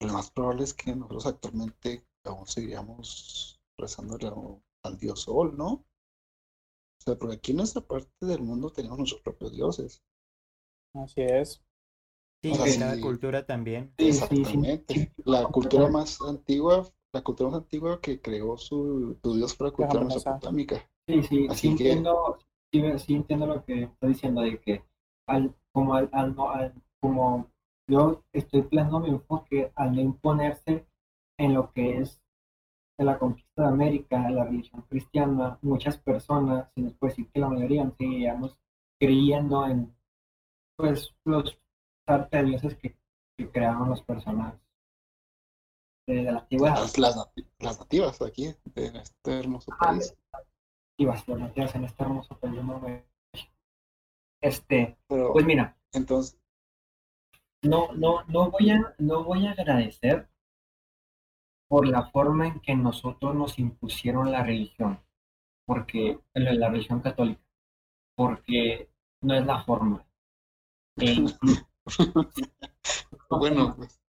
lo 0.00 0.12
más 0.12 0.32
probable 0.32 0.64
es 0.64 0.74
que 0.74 0.94
nosotros 0.94 1.26
actualmente 1.26 2.04
aún 2.24 2.46
seguiríamos 2.46 3.60
rezándole 3.78 4.26
a- 4.26 4.34
al 4.88 4.98
dios 4.98 5.20
Sol, 5.22 5.56
¿no? 5.56 5.66
O 5.72 7.02
sea, 7.04 7.16
porque 7.18 7.34
aquí 7.34 7.50
en 7.50 7.56
nuestra 7.58 7.82
parte 7.82 8.08
del 8.24 8.42
mundo 8.42 8.70
tenemos 8.70 8.96
nuestros 8.96 9.20
propios 9.22 9.50
dioses. 9.52 10.02
Así 10.94 11.20
es. 11.22 11.62
Sí, 12.42 12.52
O 12.52 12.54
sea, 12.54 12.64
que 12.66 12.78
cada 12.78 12.94
sí. 12.96 13.00
cultura 13.02 13.44
también. 13.46 13.92
Sí, 13.98 14.12
sí, 14.12 14.20
sí. 14.28 14.48
Exactamente. 14.48 15.12
La 15.24 15.44
cultura 15.44 15.88
más 15.88 16.20
antigua, 16.22 16.86
la 17.12 17.22
cultura 17.22 17.50
más 17.50 17.60
antigua 17.60 18.00
que 18.00 18.20
creó 18.20 18.56
su, 18.56 19.18
su 19.22 19.34
dios 19.36 19.54
fue 19.54 19.68
la 19.68 19.72
cultura 19.72 20.04
mesopotámica. 20.04 20.88
Sí, 21.06 21.22
sí, 21.24 21.46
Así 21.50 21.60
sí 21.70 21.76
que- 21.76 21.90
entiendo, 21.90 22.38
sí, 22.72 22.80
ve- 22.80 22.98
sí 22.98 23.14
entiendo 23.14 23.46
lo 23.46 23.64
que 23.64 23.82
está 23.84 24.06
diciendo 24.06 24.40
de 24.42 24.58
que 24.60 24.82
al, 25.26 25.54
como 25.72 25.94
al, 25.94 26.08
al 26.12 26.34
no, 26.34 26.50
al- 26.50 26.74
como 27.00 27.50
yo 27.88 28.22
estoy 28.32 28.62
planteando 28.62 29.00
mi 29.00 29.08
enfoque 29.10 29.72
al 29.74 29.94
no 29.94 30.00
imponerse 30.00 30.86
en 31.38 31.54
lo 31.54 31.72
que 31.72 31.98
es 31.98 32.22
de 32.98 33.04
la 33.04 33.18
conquista 33.18 33.62
de 33.62 33.68
América, 33.68 34.30
la 34.30 34.44
religión 34.44 34.82
cristiana, 34.88 35.58
muchas 35.62 35.98
personas, 35.98 36.68
si 36.74 36.82
nos 36.82 36.94
puede 36.94 37.12
decir 37.12 37.28
que 37.32 37.40
la 37.40 37.48
mayoría 37.48 37.90
seguíamos 37.98 38.56
creyendo 39.00 39.66
en 39.66 39.92
pues 40.80 41.14
los 41.24 41.58
arte 42.06 42.42
dioses 42.44 42.76
que, 42.76 42.96
que 43.36 43.50
crearon 43.50 43.90
las 43.90 44.02
personas 44.02 44.54
de, 46.06 46.22
la 46.22 46.38
antigüedad. 46.40 46.74
Las, 46.76 46.98
las 46.98 47.16
nati- 47.16 47.46
las 47.58 47.78
nativas 47.78 48.20
aquí, 48.22 48.54
de 48.64 48.86
este 48.98 49.38
hermoso 49.38 49.70
Ah, 49.78 49.92
país. 49.92 50.14
Bastante 50.98 51.42
nativas 51.42 51.74
en 51.74 51.84
este 51.84 52.02
hermoso 52.02 52.38
país. 52.38 52.60
Este, 54.42 54.98
Pero 55.08 55.32
pues 55.32 55.44
mira, 55.46 55.76
entonces, 55.92 56.38
no, 57.62 57.92
no, 57.92 58.24
no 58.24 58.50
voy 58.50 58.70
a, 58.70 58.94
no 58.98 59.24
voy 59.24 59.46
a 59.46 59.52
agradecer 59.52 60.28
por 61.68 61.86
la 61.86 62.06
forma 62.10 62.48
en 62.48 62.60
que 62.60 62.74
nosotros 62.74 63.34
nos 63.34 63.58
impusieron 63.58 64.32
la 64.32 64.42
religión, 64.42 65.00
porque 65.66 66.18
la 66.34 66.68
religión 66.68 67.00
católica, 67.00 67.40
porque 68.16 68.90
no 69.22 69.34
es 69.34 69.46
la 69.46 69.62
forma. 69.64 70.04
Bueno, 73.28 73.74
pues, 73.76 74.00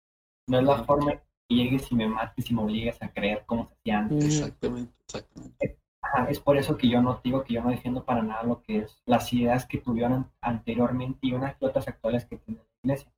no 0.48 0.58
es 0.58 0.64
la 0.64 0.84
forma 0.84 1.12
que 1.12 1.54
llegues 1.54 1.90
y 1.92 1.94
me 1.94 2.08
mates 2.08 2.50
y 2.50 2.54
me 2.54 2.62
obligues 2.62 3.00
a 3.02 3.12
creer 3.12 3.44
cómo 3.46 3.66
se 3.68 3.74
hacía 3.74 3.98
antes. 4.00 4.24
exactamente, 4.24 4.92
exactamente. 5.06 5.78
Ajá, 6.02 6.28
es 6.28 6.40
por 6.40 6.56
eso 6.56 6.76
que 6.76 6.88
yo 6.88 7.00
no 7.00 7.20
digo 7.22 7.44
que 7.44 7.54
yo 7.54 7.62
no 7.62 7.70
defiendo 7.70 8.04
para 8.04 8.22
nada 8.22 8.42
lo 8.42 8.60
que 8.62 8.78
es 8.78 9.00
las 9.06 9.32
ideas 9.32 9.66
que 9.66 9.78
tuvieron 9.78 10.30
anteriormente 10.40 11.18
y 11.22 11.32
unas 11.32 11.56
flotas 11.56 11.86
actuales 11.86 12.26
que 12.26 12.38
tiene 12.38 12.60
la 12.60 12.66
iglesia. 12.82 13.12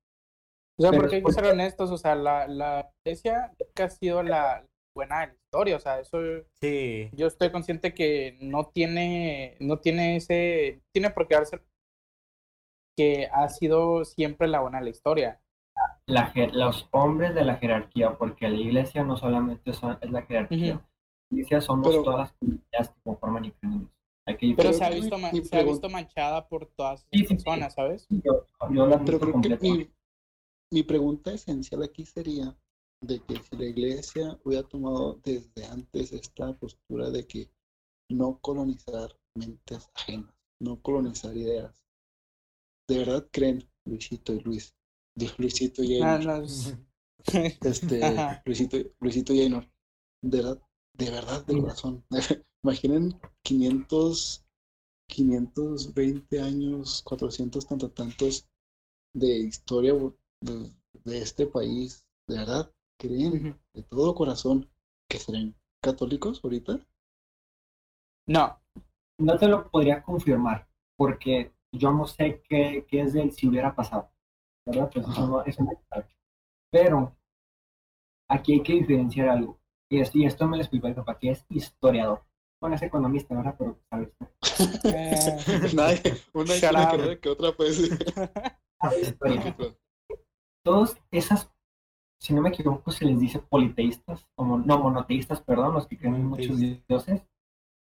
O 0.79 0.83
sea, 0.83 0.91
Pero 0.91 1.03
porque 1.03 1.17
hay 1.17 1.23
que 1.23 1.33
ser 1.33 1.47
honestos, 1.47 1.91
o 1.91 1.97
sea, 1.97 2.15
la, 2.15 2.47
la 2.47 2.91
iglesia 3.05 3.53
nunca 3.59 3.85
ha 3.85 3.91
sido 3.91 4.23
la 4.23 4.67
buena 4.95 5.21
de 5.21 5.27
la 5.29 5.35
historia, 5.35 5.77
o 5.77 5.81
sea, 5.81 6.01
eso 6.01 6.19
Sí. 6.61 7.11
yo 7.15 7.27
estoy 7.27 7.51
consciente 7.51 7.95
que 7.95 8.37
no 8.43 8.67
tiene, 8.67 9.57
no 9.61 9.79
tiene 9.79 10.17
ese, 10.17 10.83
tiene 10.93 11.11
por 11.11 11.27
qué 11.27 11.37
darse 11.37 11.61
que 12.97 13.29
ha 13.33 13.49
sido 13.49 14.05
siempre 14.05 14.49
la 14.49 14.61
buena 14.61 14.79
de 14.79 14.85
la 14.85 14.91
historia. 14.91 15.41
La 16.07 16.33
los 16.53 16.89
hombres 16.93 17.35
de 17.35 17.45
la 17.45 17.57
jerarquía, 17.57 18.17
porque 18.17 18.49
la 18.49 18.57
iglesia 18.57 19.03
no 19.05 19.17
solamente 19.17 19.73
son, 19.73 19.99
es 20.01 20.11
la 20.11 20.23
jerarquía. 20.23 20.75
La 21.31 21.37
iglesia 21.37 21.61
somos 21.61 21.89
Pero- 21.89 22.03
todas 22.03 22.19
las 22.21 22.33
comunidades 22.33 22.89
que 22.91 23.01
conforman. 23.03 23.45
Hay 24.27 24.37
que 24.39 24.47
Pero 24.47 24.57
Pero 24.57 24.73
se 24.73 24.85
ha 24.85 24.91
mi- 24.91 25.01
visto, 25.01 25.19
mi 25.19 25.45
se 25.45 25.59
ha 25.59 25.63
visto 25.63 25.89
manchada 25.91 26.49
por 26.49 26.67
todas 26.67 27.01
Sí, 27.01 27.07
esas 27.13 27.21
sí, 27.21 27.27
sí. 27.27 27.35
personas, 27.45 27.75
¿sabes? 27.75 28.07
yo, 28.09 28.47
yo 28.71 28.87
lo 28.87 29.05
Pero 29.05 29.19
creo 29.21 29.41
que 29.41 29.59
mi, 29.61 29.91
mi 30.73 30.83
pregunta 30.83 31.33
esencial 31.33 31.83
aquí 31.83 32.05
sería 32.07 32.57
de 33.03 33.21
que 33.21 33.37
si 33.37 33.57
la 33.57 33.65
iglesia 33.67 34.39
hubiera 34.45 34.67
tomado 34.67 35.21
desde 35.25 35.67
antes 35.67 36.13
esta 36.13 36.53
postura 36.55 37.11
de 37.11 37.27
que 37.27 37.51
no 38.11 38.39
colonizar 38.41 39.15
mentes 39.35 39.91
ajenas, 39.95 40.33
no 40.61 40.81
colonizar 40.81 41.37
ideas. 41.37 41.84
¿De 42.89 42.99
verdad 42.99 43.27
creen, 43.31 43.69
Luisito 43.87 44.33
y 44.35 44.41
Luis? 44.41 44.75
Dijo 45.15 45.37
Luisito 45.39 45.83
y 45.83 46.03
Ah, 46.03 46.19
no, 46.19 46.43
este, 47.63 48.05
Ajá. 48.05 48.43
Luisito, 48.45 48.77
Luisito 49.01 49.33
y 49.33 49.41
Einor, 49.41 49.67
de 50.23 50.39
verdad, 50.39 50.63
de 50.99 51.11
verdad, 51.11 51.47
de 51.47 51.61
corazón. 51.61 52.05
Imaginen 52.63 53.21
500, 53.43 54.45
520 55.09 56.41
años, 56.41 57.03
400 57.03 57.67
tanto 57.67 57.91
tantos 57.91 58.47
de 59.15 59.39
historia 59.39 59.95
de, 60.41 60.73
de 61.05 61.19
este 61.19 61.47
país, 61.47 62.07
de 62.29 62.39
verdad, 62.39 62.73
creen 62.99 63.59
de 63.75 63.83
todo 63.85 64.15
corazón 64.15 64.69
que 65.09 65.19
serán 65.19 65.55
católicos 65.83 66.41
ahorita. 66.43 66.81
No, 68.27 68.59
No 69.19 69.39
te 69.39 69.49
lo 69.49 69.71
podría 69.71 70.03
confirmar, 70.03 70.69
porque 70.97 71.54
yo 71.79 71.93
no 71.93 72.07
sé 72.07 72.43
qué, 72.49 72.87
qué 72.89 73.01
es 73.03 73.13
del 73.13 73.33
si 73.33 73.49
hubiera 73.49 73.75
pasado. 73.75 74.11
¿Verdad? 74.67 74.91
Pues 74.93 75.07
eso 75.09 75.27
no, 75.27 75.45
eso 75.45 75.63
no 75.63 75.73
sabe. 75.91 76.07
Pero 76.73 77.15
aquí 78.31 78.55
hay 78.55 78.63
que 78.63 78.73
diferenciar 78.75 79.29
algo. 79.29 79.59
Y 79.91 80.01
esto, 80.01 80.19
y 80.19 80.25
esto 80.25 80.47
me 80.49 80.57
lo 80.57 80.63
explicó 80.63 80.89
mi 80.89 80.95
papá, 80.95 81.19
que 81.19 81.31
es 81.31 81.45
historiador. 81.51 82.25
Bueno, 82.61 82.77
es 82.77 82.83
economista, 82.83 83.35
¿verdad? 83.35 83.55
Pero, 83.59 83.79
¿sabes? 83.91 84.11
eh, 84.85 85.37
Nadie, 85.75 86.01
una 86.33 87.19
que 87.21 87.29
otra 87.29 87.53
pues. 87.53 87.79
Historia. 89.03 89.57
Todos 90.65 90.97
esas, 91.11 91.51
si 92.21 92.33
no 92.33 92.41
me 92.41 92.49
equivoco, 92.49 92.91
se 92.91 93.05
les 93.05 93.21
dice 93.21 93.39
politeístas, 93.39 94.27
o 94.37 94.45
mon- 94.45 94.67
no, 94.67 94.79
monoteístas, 94.79 95.43
perdón, 95.43 95.75
los 95.75 95.87
que 95.87 95.99
creen 95.99 96.15
en 96.17 96.25
muchos 96.27 96.59
dioses. 96.89 97.23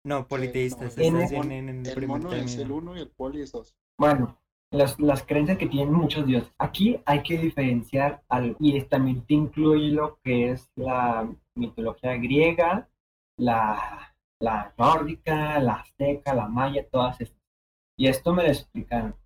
No, 0.05 0.29
politeístas. 0.29 0.99
no, 0.99 1.03
en 1.03 1.17
el- 1.17 1.35
en 1.69 1.87
el 1.87 1.87
El 1.87 2.07
mono 2.07 2.33
es 2.33 2.59
el 2.59 2.71
uno 2.71 2.95
y 2.97 3.01
el 3.01 3.09
poli 3.11 3.41
es 3.41 3.53
dos. 3.53 3.75
Bueno, 3.99 4.39
las, 4.71 4.99
las 5.01 5.25
creencias 5.25 5.59
que 5.59 5.67
tienen 5.67 5.93
muchos 5.93 6.27
dioses. 6.27 6.53
Aquí 6.59 7.01
hay 7.05 7.23
que 7.25 7.39
diferenciar 7.39 8.23
algo, 8.29 8.57
y 8.61 8.81
también 8.83 9.25
te 9.27 9.35
incluye 9.35 9.89
lo 9.91 10.19
que 10.23 10.51
es 10.53 10.71
la 10.77 11.29
mitología 11.57 12.17
griega, 12.17 12.89
la, 13.37 14.15
la 14.41 14.73
nórdica, 14.79 15.59
la 15.61 15.75
azteca, 15.75 16.35
la 16.35 16.47
maya, 16.49 16.89
todas 16.89 17.21
estas. 17.21 17.43
Y 17.99 18.09
esto 18.09 18.33
me 18.33 18.45
lo 18.45 18.49
explicaron. 18.51 19.17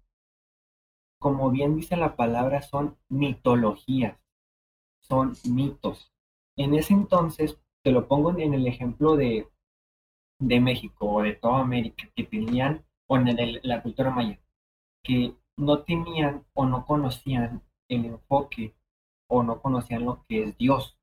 Como 1.20 1.51
bien 1.53 1.77
dice 1.77 1.97
la 1.97 2.16
palabra, 2.16 2.61
son 2.61 2.97
mitologías, 3.09 4.19
son 5.01 5.35
mitos. 5.45 6.12
En 6.57 6.74
ese 6.74 6.95
entonces, 6.95 7.59
te 7.85 7.93
lo 7.93 8.09
pongo 8.09 8.36
en 8.39 8.55
el 8.55 8.66
ejemplo 8.66 9.16
de, 9.16 9.49
de 10.40 10.61
México 10.61 11.07
o 11.07 11.23
de 11.23 11.35
toda 11.35 11.61
América, 11.61 12.09
que 12.16 12.24
tenían, 12.24 12.85
o 13.09 13.16
en 13.19 13.28
el- 13.28 13.61
la 13.65 13.82
cultura 13.82 14.11
maya, 14.11 14.40
que 15.09 15.35
no 15.56 15.82
tenían 15.85 16.44
o 16.52 16.66
no 16.66 16.85
conocían 16.85 17.62
el 17.89 18.05
enfoque 18.05 18.74
o 19.26 19.43
no 19.43 19.60
conocían 19.62 20.05
lo 20.05 20.22
que 20.28 20.43
es 20.44 20.59
Dios. 20.59 20.98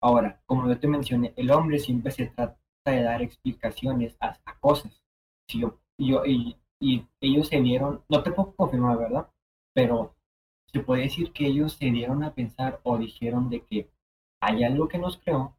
Ahora, 0.00 0.40
como 0.46 0.68
yo 0.68 0.78
te 0.78 0.86
mencioné, 0.86 1.34
el 1.36 1.50
hombre 1.50 1.80
siempre 1.80 2.12
se 2.12 2.26
trata 2.28 2.56
de 2.86 3.02
dar 3.02 3.20
explicaciones 3.20 4.16
a, 4.20 4.38
cosas. 4.60 5.02
Si 5.48 5.60
yo, 5.60 5.80
yo, 5.98 6.24
y, 6.24 6.56
ellos 7.20 7.48
se 7.48 7.60
dieron, 7.60 8.04
no 8.08 8.22
te 8.22 8.30
puedo 8.30 8.54
confirmar, 8.54 8.96
¿verdad? 8.96 9.28
Pero 9.74 10.14
se 10.72 10.78
puede 10.78 11.02
decir 11.02 11.32
que 11.32 11.48
ellos 11.48 11.72
se 11.72 11.86
dieron 11.86 12.22
a 12.22 12.34
pensar 12.34 12.80
o 12.84 12.98
dijeron 12.98 13.50
de 13.50 13.64
que 13.64 13.90
hay 14.40 14.62
algo 14.62 14.86
que 14.86 14.98
nos 14.98 15.18
creó 15.18 15.56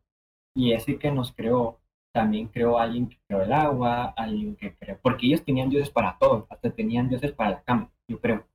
y 0.55 0.71
ese 0.71 0.97
que 0.97 1.11
nos 1.11 1.33
creó 1.33 1.78
también 2.13 2.47
creó 2.47 2.79
a 2.79 2.83
alguien 2.83 3.07
que 3.09 3.19
creó 3.27 3.41
el 3.43 3.53
agua, 3.53 4.13
alguien 4.17 4.55
que 4.55 4.75
creó, 4.75 4.99
porque 5.01 5.27
ellos 5.27 5.43
tenían 5.43 5.69
dioses 5.69 5.91
para 5.91 6.17
todo, 6.17 6.47
hasta 6.49 6.71
tenían 6.71 7.09
dioses 7.09 7.31
para 7.33 7.51
la 7.51 7.63
cama, 7.63 7.91
yo 8.07 8.19
creo, 8.19 8.47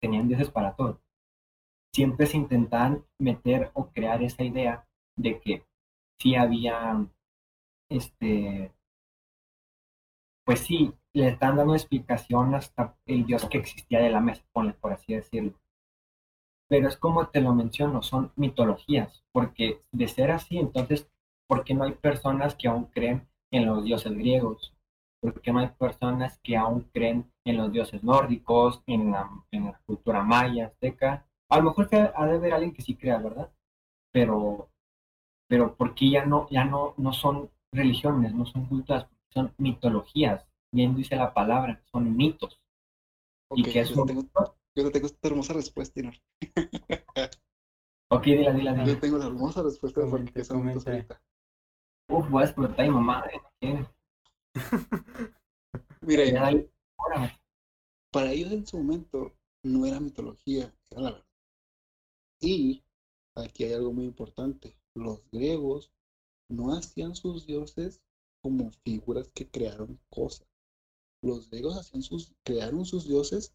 tenían 0.00 0.28
dioses 0.28 0.50
para 0.50 0.74
todo. 0.74 1.00
Siempre 1.92 2.26
se 2.26 2.36
intentaban 2.36 3.04
meter 3.18 3.70
o 3.74 3.88
crear 3.90 4.22
esa 4.22 4.44
idea 4.44 4.86
de 5.16 5.40
que 5.40 5.64
sí 6.18 6.34
había, 6.36 7.06
este, 7.90 8.72
pues 10.44 10.60
sí, 10.60 10.92
le 11.14 11.28
están 11.28 11.56
dando 11.56 11.74
explicación 11.74 12.54
hasta 12.54 12.96
el 13.06 13.26
dios 13.26 13.46
que 13.48 13.58
existía 13.58 14.00
de 14.00 14.10
la 14.10 14.20
mesa, 14.20 14.44
por 14.52 14.92
así 14.92 15.14
decirlo. 15.14 15.54
Pero 16.68 16.88
es 16.88 16.96
como 16.96 17.28
te 17.28 17.40
lo 17.40 17.54
menciono, 17.54 18.02
son 18.02 18.32
mitologías, 18.36 19.24
porque 19.32 19.82
de 19.90 20.08
ser 20.08 20.30
así, 20.30 20.58
entonces, 20.58 21.10
¿por 21.48 21.64
qué 21.64 21.74
no 21.74 21.84
hay 21.84 21.92
personas 21.92 22.54
que 22.54 22.68
aún 22.68 22.84
creen 22.84 23.26
en 23.50 23.66
los 23.66 23.82
dioses 23.82 24.12
griegos? 24.12 24.74
¿Por 25.20 25.40
qué 25.40 25.52
no 25.52 25.58
hay 25.58 25.68
personas 25.68 26.38
que 26.44 26.56
aún 26.56 26.82
creen 26.92 27.32
en 27.44 27.56
los 27.56 27.72
dioses 27.72 28.04
nórdicos, 28.04 28.82
en 28.86 29.10
la, 29.10 29.28
en 29.50 29.64
la 29.64 29.80
cultura 29.84 30.22
maya, 30.22 30.66
azteca? 30.66 31.26
A 31.48 31.58
lo 31.58 31.64
mejor 31.64 31.88
que 31.88 31.96
ha 31.96 32.26
de 32.26 32.36
haber 32.36 32.52
alguien 32.52 32.72
que 32.72 32.82
sí 32.82 32.94
crea, 32.94 33.18
¿verdad? 33.18 33.50
Pero, 34.12 34.68
pero 35.48 35.74
¿por 35.74 35.94
qué 35.94 36.10
ya 36.10 36.24
no, 36.24 36.46
ya 36.50 36.64
no, 36.64 36.94
no 36.98 37.12
son 37.12 37.50
religiones, 37.72 38.32
no 38.34 38.46
son 38.46 38.66
culturas, 38.66 39.06
son 39.30 39.52
mitologías? 39.56 40.46
Bien 40.70 40.94
dice 40.94 41.16
la 41.16 41.32
palabra, 41.32 41.82
son 41.90 42.14
mitos. 42.14 42.60
¿Y 43.56 43.62
qué 43.62 43.80
es 43.80 43.88
yo, 43.88 44.04
te 44.04 44.12
tengo, 44.12 44.28
yo 44.76 44.88
esta 44.88 45.28
hermosa 45.28 45.54
respuesta, 45.54 46.00
Inor. 46.00 46.14
Ok, 48.10 48.24
dila, 48.24 48.52
dila, 48.52 48.72
dila. 48.72 48.84
Yo 48.84 48.98
tengo 48.98 49.18
la 49.18 49.26
hermosa 49.26 49.62
respuesta 49.62 50.00
porque 50.08 50.44
son 50.44 50.64
mitos 50.64 50.86
ahorita. 50.86 51.20
Uf, 52.10 52.30
voy 52.30 52.42
a 52.42 52.46
explotar 52.46 52.80
a 52.80 52.88
mi 52.88 52.94
mamá. 52.94 53.24
¿eh? 53.60 53.86
Mira, 56.00 56.24
para 58.10 58.32
ellos 58.32 58.52
en 58.52 58.66
su 58.66 58.78
momento 58.78 59.34
no 59.62 59.84
era 59.84 60.00
mitología, 60.00 60.74
era 60.90 61.02
la 61.02 61.10
verdad. 61.10 61.26
Y 62.40 62.82
aquí 63.34 63.64
hay 63.64 63.74
algo 63.74 63.92
muy 63.92 64.06
importante. 64.06 64.74
Los 64.94 65.20
griegos 65.30 65.92
no 66.48 66.72
hacían 66.72 67.14
sus 67.14 67.46
dioses 67.46 68.00
como 68.42 68.70
figuras 68.84 69.28
que 69.34 69.46
crearon 69.50 70.00
cosas. 70.08 70.48
Los 71.22 71.50
griegos 71.50 71.76
hacían 71.76 72.02
sus, 72.02 72.32
crearon 72.42 72.86
sus 72.86 73.06
dioses 73.06 73.54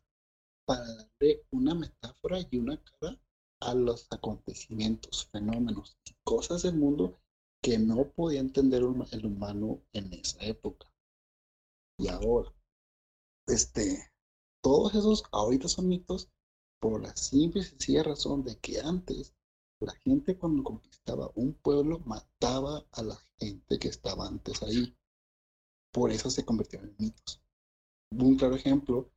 para 0.65 0.85
darle 0.85 1.43
una 1.49 1.73
metáfora 1.73 2.39
y 2.51 2.57
una 2.57 2.77
cara 2.99 3.19
a 3.61 3.73
los 3.73 4.07
acontecimientos, 4.11 5.27
fenómenos 5.31 5.97
y 6.05 6.13
cosas 6.23 6.63
del 6.63 6.75
mundo 6.75 7.17
que 7.64 7.80
no 7.80 8.10
podía 8.10 8.41
entender 8.41 8.84
un- 8.84 9.07
el 9.11 9.26
humano 9.26 9.81
en 9.94 10.14
esa 10.14 10.38
época. 10.45 10.85
Y 11.98 12.10
ahora, 12.10 12.53
este, 13.48 14.11
todos 14.61 14.94
esos 14.95 15.23
ahorita 15.31 15.68
son 15.68 15.88
mitos 15.88 16.30
por 16.81 17.02
la 17.02 17.15
simple 17.15 17.61
y 17.61 17.64
sencilla 17.64 18.03
razón 18.03 18.44
de 18.44 18.57
que 18.60 18.81
antes 18.81 19.34
la 19.80 19.94
gente 19.94 20.38
cuando 20.38 20.64
conquistaba 20.64 21.31
un 21.35 21.53
pueblo 21.53 21.99
mataba 21.99 22.85
a 22.91 23.02
la 23.02 23.18
gente 23.40 23.80
que 23.80 23.88
estaba 23.88 24.27
antes 24.27 24.61
ahí. 24.64 24.95
Por 25.94 26.11
eso 26.11 26.30
se 26.30 26.44
convirtieron 26.45 26.90
en 26.90 26.95
mitos. 26.99 27.41
Un 28.11 28.35
claro 28.38 28.56
ejemplo 28.56 29.10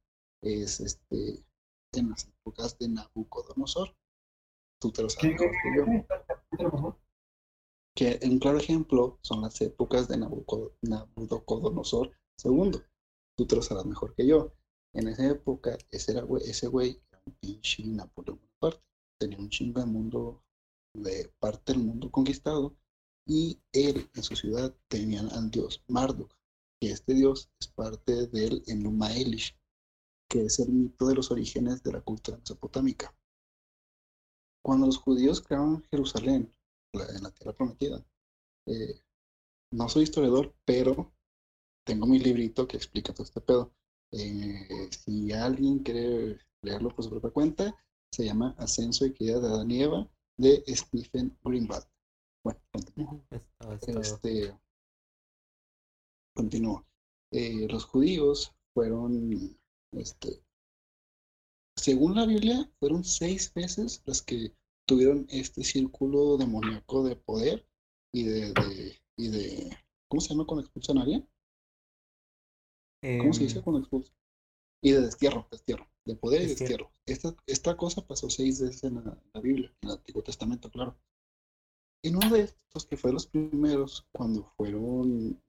es 0.43 0.81
este 0.81 1.45
en 1.93 2.11
las 2.11 2.29
épocas 2.29 2.79
de 2.79 2.89
Nabucodonosor. 2.89 3.97
Tú 4.81 4.93
te 4.93 5.03
lo 5.03 5.09
sabes 5.09 5.41
que 7.97 8.21
un 8.23 8.39
claro 8.39 8.59
ejemplo 8.59 9.19
son 9.23 9.41
las 9.43 9.61
épocas 9.61 10.07
de 10.07 10.19
Nabucodo- 10.19 10.75
Nabucodonosor 10.83 12.13
II. 12.45 12.73
Tú 13.37 13.47
te 13.47 13.57
lo 13.57 13.63
sabrás 13.63 13.87
mejor 13.87 14.15
que 14.15 14.27
yo. 14.27 14.53
En 14.95 15.09
esa 15.09 15.27
época, 15.29 15.77
ese, 15.91 16.13
era, 16.13 16.27
ese 16.45 16.69
güey 16.69 17.01
era 17.11 17.23
pinche 17.41 17.85
Napoleón 17.87 18.39
Bonaparte. 18.39 18.85
Tenía 19.19 19.39
un 19.39 19.49
chingo 19.49 19.81
de 19.81 19.87
mundo, 19.87 20.45
de 20.95 21.33
parte 21.41 21.73
del 21.73 21.83
mundo 21.83 22.11
conquistado, 22.11 22.77
y 23.27 23.59
él 23.73 24.09
en 24.15 24.23
su 24.23 24.37
ciudad 24.37 24.75
tenía 24.89 25.21
al 25.21 25.51
dios 25.51 25.83
Marduk, 25.89 26.31
que 26.81 26.91
este 26.91 27.15
dios 27.15 27.51
es 27.61 27.69
parte 27.69 28.27
del 28.29 28.63
Enuma 28.67 29.13
Elish, 29.17 29.57
que 30.31 30.45
es 30.45 30.59
el 30.59 30.71
mito 30.71 31.07
de 31.07 31.15
los 31.15 31.31
orígenes 31.31 31.83
de 31.83 31.93
la 31.93 32.03
cultura 32.03 32.37
mesopotámica. 32.37 33.17
Cuando 34.63 34.87
los 34.87 34.99
judíos 34.99 35.41
crearon 35.41 35.83
Jerusalén, 35.91 36.53
la- 36.97 37.09
en 37.09 37.23
la 37.23 37.31
tierra 37.31 37.53
prometida, 37.53 38.05
eh, 38.67 39.01
no 39.73 39.89
soy 39.89 40.05
historiador, 40.05 40.55
pero 40.65 41.13
tengo 41.85 42.07
mi 42.07 42.19
librito 42.19 42.67
que 42.67 42.77
explica 42.77 43.13
todo 43.13 43.25
este 43.25 43.41
pedo. 43.41 43.73
Eh, 44.13 44.89
si 44.91 45.33
alguien 45.33 45.81
quiere 45.81 46.39
leerlo 46.63 46.95
por 46.95 47.05
su 47.05 47.11
propia 47.11 47.31
cuenta, 47.31 47.77
se 48.13 48.25
llama 48.25 48.55
Ascenso 48.59 49.05
y 49.05 49.13
Caída 49.13 49.41
de 49.41 49.49
Adán 49.49 49.71
y 49.71 49.83
Eva 49.83 50.09
de 50.39 50.65
Stephen 50.69 51.37
Greenwald. 51.45 51.87
Bueno, 52.45 52.61
continúo. 52.73 53.25
Este, 53.87 54.59
continúo. 56.35 56.87
Eh, 57.33 57.67
los 57.69 57.85
judíos 57.85 58.53
fueron, 58.73 59.59
este, 59.93 60.43
según 61.77 62.15
la 62.15 62.27
Biblia, 62.27 62.71
fueron 62.79 63.05
seis 63.05 63.53
veces 63.53 64.03
las 64.07 64.23
que 64.23 64.55
tuvieron 64.87 65.27
este 65.31 65.65
círculo 65.65 66.37
demoníaco 66.39 67.05
de 67.05 67.17
poder 67.17 67.67
y 68.13 68.25
de, 68.25 68.53
de- 68.55 68.97
y 69.19 69.29
de, 69.29 69.77
¿cómo 70.09 70.21
se 70.21 70.31
llama 70.31 70.47
cuando 70.47 70.63
expulsan 70.63 70.99
a 70.99 71.03
alguien? 71.03 71.29
¿Cómo 73.19 73.35
se 73.35 73.45
dice 73.45 73.61
Em, 73.61 73.63
cuando 73.63 73.81
expulsan? 73.81 74.15
Y 74.83 74.93
de 74.93 75.03
destierro, 75.03 75.49
destierro, 75.51 75.89
de 76.07 76.17
poder 76.17 76.43
y 76.43 76.47
Destierro. 76.47 76.49
destierro. 76.49 76.93
Esta, 77.07 77.37
esta 77.47 77.77
cosa 77.77 78.07
pasó 78.07 78.31
seis 78.31 78.61
veces 78.63 78.85
en 78.85 78.97
la, 78.97 79.19
la 79.35 79.41
Biblia, 79.41 79.75
en 79.83 79.91
el 79.91 79.97
Antiguo 79.97 80.23
Testamento, 80.23 80.71
claro. 80.71 80.99
En 82.03 82.17
uno 82.17 82.31
de 82.31 82.43
estos, 82.43 82.87
que 82.87 82.97
fue 82.97 83.13
los 83.13 83.27
primeros, 83.27 84.07
cuando 84.13 84.53
fueron 84.57 85.41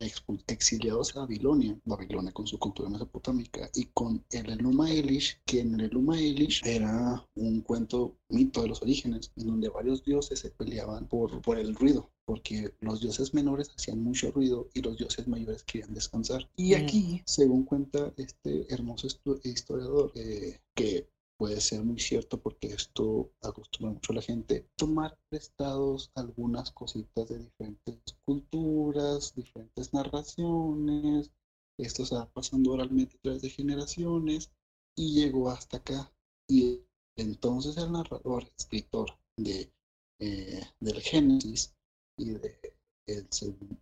exiliados 0.48 1.16
a 1.16 1.20
Babilonia, 1.20 1.78
Babilonia 1.86 2.32
con 2.32 2.48
su 2.48 2.58
cultura 2.58 2.90
mesopotámica, 2.90 3.70
y 3.76 3.86
con 3.94 4.24
el 4.32 4.50
Enuma 4.50 4.90
Elish, 4.90 5.40
que 5.46 5.60
en 5.60 5.76
el 5.80 5.86
Enuma 5.92 6.18
Elish 6.20 6.62
era 6.66 7.24
un 7.36 7.62
cuento, 7.62 8.16
mito 8.30 8.62
de 8.62 8.70
los 8.70 8.82
orígenes, 8.82 9.32
en 9.36 9.48
donde 9.48 9.70
varios 9.70 10.04
dioses 10.04 10.40
se 10.40 10.50
peleaban 10.52 11.08
por, 11.08 11.42
por 11.42 11.60
el 11.60 11.76
ruido, 11.76 12.10
porque 12.26 12.74
los 12.80 13.02
dioses 13.02 13.34
menores 13.34 13.70
hacían 13.76 14.02
mucho 14.02 14.32
ruido 14.32 14.70
y 14.74 14.82
los 14.82 14.98
dioses 14.98 15.28
mayores 15.28 15.64
querían 15.64 15.94
descansar. 15.94 16.50
Y 16.56 16.74
Mm. 16.74 16.76
aquí, 16.76 17.22
según 17.26 17.66
cuenta 17.66 18.14
este 18.18 18.74
hermoso 18.74 19.08
historiador, 19.44 20.12
eh, 20.16 20.60
que 20.76 21.08
puede 21.38 21.62
ser 21.62 21.84
muy 21.84 22.00
cierto 22.00 22.40
porque 22.42 22.68
esto 22.68 23.32
acostumbra 23.42 23.94
mucho 23.94 24.12
a 24.12 24.16
la 24.16 24.22
gente, 24.22 24.68
tomar 24.76 25.18
prestados 25.30 26.12
algunas 26.16 26.72
cositas 26.72 27.28
de 27.30 27.40
diferentes 27.40 28.02
culturas, 28.26 29.34
diferentes 29.36 29.94
narraciones, 29.94 31.32
esto 31.80 32.06
se 32.06 32.16
va 32.16 32.30
pasando 32.32 32.72
oralmente 32.74 33.18
a 33.18 33.22
través 33.22 33.42
de 33.42 33.50
generaciones 33.50 34.52
y 34.96 35.14
llegó 35.14 35.50
hasta 35.50 35.78
acá. 35.78 36.12
Y 36.50 36.82
entonces 37.16 37.78
el 37.78 37.92
narrador, 37.92 38.46
escritor 38.58 39.18
de, 39.38 39.72
eh, 40.20 40.62
del 40.80 41.02
Génesis 41.02 41.76
y 42.18 42.32
de 42.32 42.60
el 43.08 43.28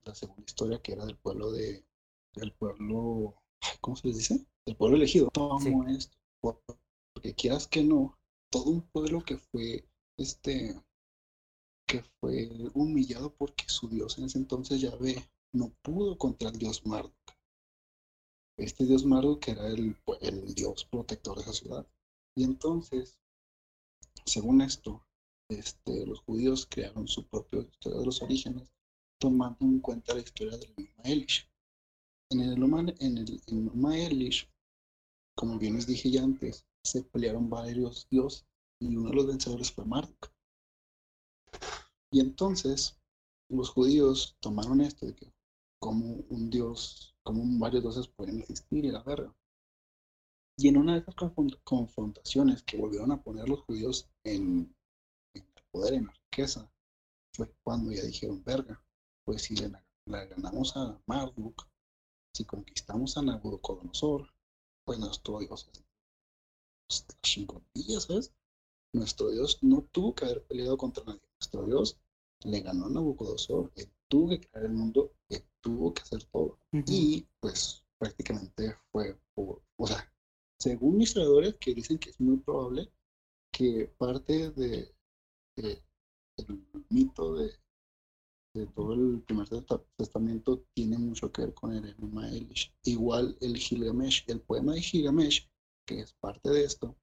la 0.06 0.14
segunda 0.14 0.44
historia 0.46 0.82
que 0.82 0.94
era 0.94 1.06
del 1.06 1.18
pueblo 1.18 1.52
de, 1.52 1.84
del 2.36 2.52
pueblo, 2.54 3.36
¿cómo 3.82 3.96
se 3.96 4.08
les 4.08 4.18
dice? 4.18 4.46
Del 4.66 4.76
pueblo 4.76 4.98
elegido. 4.98 5.30
Tomó 5.34 5.88
esto, 5.88 6.16
por- 6.42 6.62
porque 7.26 7.34
quieras 7.34 7.68
que 7.68 7.84
no, 7.84 8.20
todo 8.52 8.70
un 8.70 8.82
pueblo 8.82 9.24
que 9.24 9.38
fue, 9.38 9.84
este, 10.16 10.80
que 11.88 12.04
fue 12.20 12.52
humillado 12.76 13.34
porque 13.34 13.68
su 13.68 13.90
dios 13.90 14.20
en 14.20 14.26
ese 14.26 14.38
entonces 14.38 14.80
Yahvé 14.80 15.28
no 15.52 15.74
pudo 15.82 16.20
contra 16.20 16.50
el 16.50 16.60
dios 16.60 16.86
Marduk. 16.86 17.16
Este 18.60 18.86
dios 18.86 19.06
Marduk 19.06 19.48
era 19.48 19.68
el, 19.70 19.98
el 20.22 20.54
dios 20.54 20.86
protector 20.86 21.38
de 21.38 21.42
esa 21.42 21.54
ciudad. 21.54 21.88
Y 22.36 22.44
entonces, 22.44 23.18
según 24.24 24.62
esto, 24.62 25.04
este, 25.50 26.06
los 26.06 26.20
judíos 26.20 26.68
crearon 26.70 27.08
su 27.08 27.28
propia 27.28 27.62
historia 27.62 28.02
de 28.02 28.06
los 28.06 28.22
orígenes, 28.22 28.70
tomando 29.20 29.66
en 29.66 29.80
cuenta 29.80 30.14
la 30.14 30.22
historia 30.22 30.58
del 30.58 30.72
Enuma 30.78 31.04
Elish. 31.06 31.50
En 32.30 32.42
el 32.42 32.96
en 33.00 33.18
el 33.18 33.42
Enuma 33.48 33.98
Elish, 33.98 34.48
como 35.36 35.58
bien 35.58 35.74
les 35.74 35.88
dije 35.88 36.12
ya 36.12 36.22
antes, 36.22 36.68
se 36.86 37.04
pelearon 37.04 37.50
varios 37.50 38.08
dioses 38.10 38.46
y 38.80 38.96
uno 38.96 39.10
de 39.10 39.16
los 39.16 39.28
vencedores 39.28 39.72
fue 39.72 39.86
Marduk. 39.86 40.32
Y 42.12 42.20
entonces 42.20 42.98
los 43.50 43.70
judíos 43.70 44.38
tomaron 44.40 44.82
esto 44.82 45.06
de 45.06 45.16
que 45.16 45.34
como 45.80 46.16
un 46.30 46.50
dios, 46.50 47.16
como 47.24 47.44
varios 47.60 47.84
dioses 47.84 48.08
pueden 48.08 48.40
existir 48.40 48.86
y 48.86 48.92
la 48.92 49.04
verga. 49.04 49.36
Y 50.58 50.68
en 50.70 50.78
una 50.78 50.94
de 50.94 51.00
esas 51.00 51.16
confron- 51.16 51.60
confrontaciones 51.64 52.64
que 52.64 52.78
volvieron 52.78 53.12
a 53.12 53.22
poner 53.22 53.48
los 53.50 53.62
judíos 53.62 54.10
en, 54.24 54.76
en 55.34 55.46
poder, 55.72 55.96
en 55.96 56.08
la 56.08 56.14
riqueza, 56.14 56.72
fue 57.34 57.54
cuando 57.64 57.92
ya 57.92 58.04
dijeron, 58.04 58.44
verga, 58.44 58.82
pues 59.26 59.44
si 59.44 59.56
le, 59.56 59.72
le 60.06 60.28
ganamos 60.28 60.76
a 60.78 61.00
Marduk, 61.08 61.68
si 62.34 62.46
conquistamos 62.46 63.18
a 63.18 63.22
Nabucodonosor, 63.24 64.34
pues 64.86 65.00
nuestro 65.00 65.40
Dios 65.40 65.68
es 65.72 65.80
la 65.80 65.86
¿sabes? 66.88 68.34
Nuestro 68.94 69.32
Dios 69.32 69.60
no 69.62 69.82
tuvo 69.92 70.16
que 70.16 70.26
haber 70.26 70.44
peleado 70.46 70.78
contra 70.78 71.04
nadie. 71.04 71.22
Nuestro 71.40 71.66
Dios 71.66 71.98
le 72.44 72.62
ganó 72.62 72.86
a 72.86 72.90
Nabucodonosor, 72.90 73.72
él 73.76 73.90
tuvo 74.08 74.30
que 74.30 74.40
crear 74.42 74.66
el 74.66 74.74
mundo, 74.74 75.12
él 75.30 75.44
tuvo 75.62 75.94
que 75.94 76.02
hacer 76.04 76.24
todo. 76.26 76.60
Y 76.88 77.26
pues 77.40 77.84
prácticamente 77.98 78.76
fue 78.92 79.18
por, 79.34 79.62
o 79.78 79.88
sea, 79.88 80.12
según 80.60 81.02
historiadores 81.02 81.56
que 81.56 81.74
dicen 81.74 81.98
que 81.98 82.12
es 82.12 82.20
muy 82.20 82.38
probable 82.38 82.92
que 83.52 83.88
parte 83.98 84.52
de, 84.52 84.94
de- 85.56 85.84
del 86.38 86.66
mito 86.90 87.36
de, 87.36 87.52
de 88.54 88.68
todo 88.68 88.94
el 88.94 89.22
primer 89.24 89.48
testa- 89.50 89.84
testamento 89.98 90.66
tiene 90.74 90.98
mucho 90.98 91.32
que 91.32 91.42
ver 91.44 91.54
con 91.54 91.74
el 91.74 91.86
Enuma 91.90 92.30
Elish. 92.30 92.74
Igual 92.84 93.38
el 93.42 93.58
Gilgamesh, 93.58 94.24
el 94.28 94.42
poema 94.42 94.74
de 94.74 94.82
Gilgamesh, 94.82 95.50
que 95.86 96.02
es 96.02 96.14
parte 96.14 96.50
de 96.50 96.64
esto, 96.64 96.96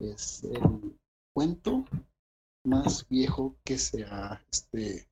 es 0.00 0.44
el 0.44 0.98
cuento 1.34 1.84
más 2.64 3.08
viejo 3.08 3.56
que 3.64 3.78
se 3.78 4.04
ha, 4.04 4.44
este, 4.50 5.08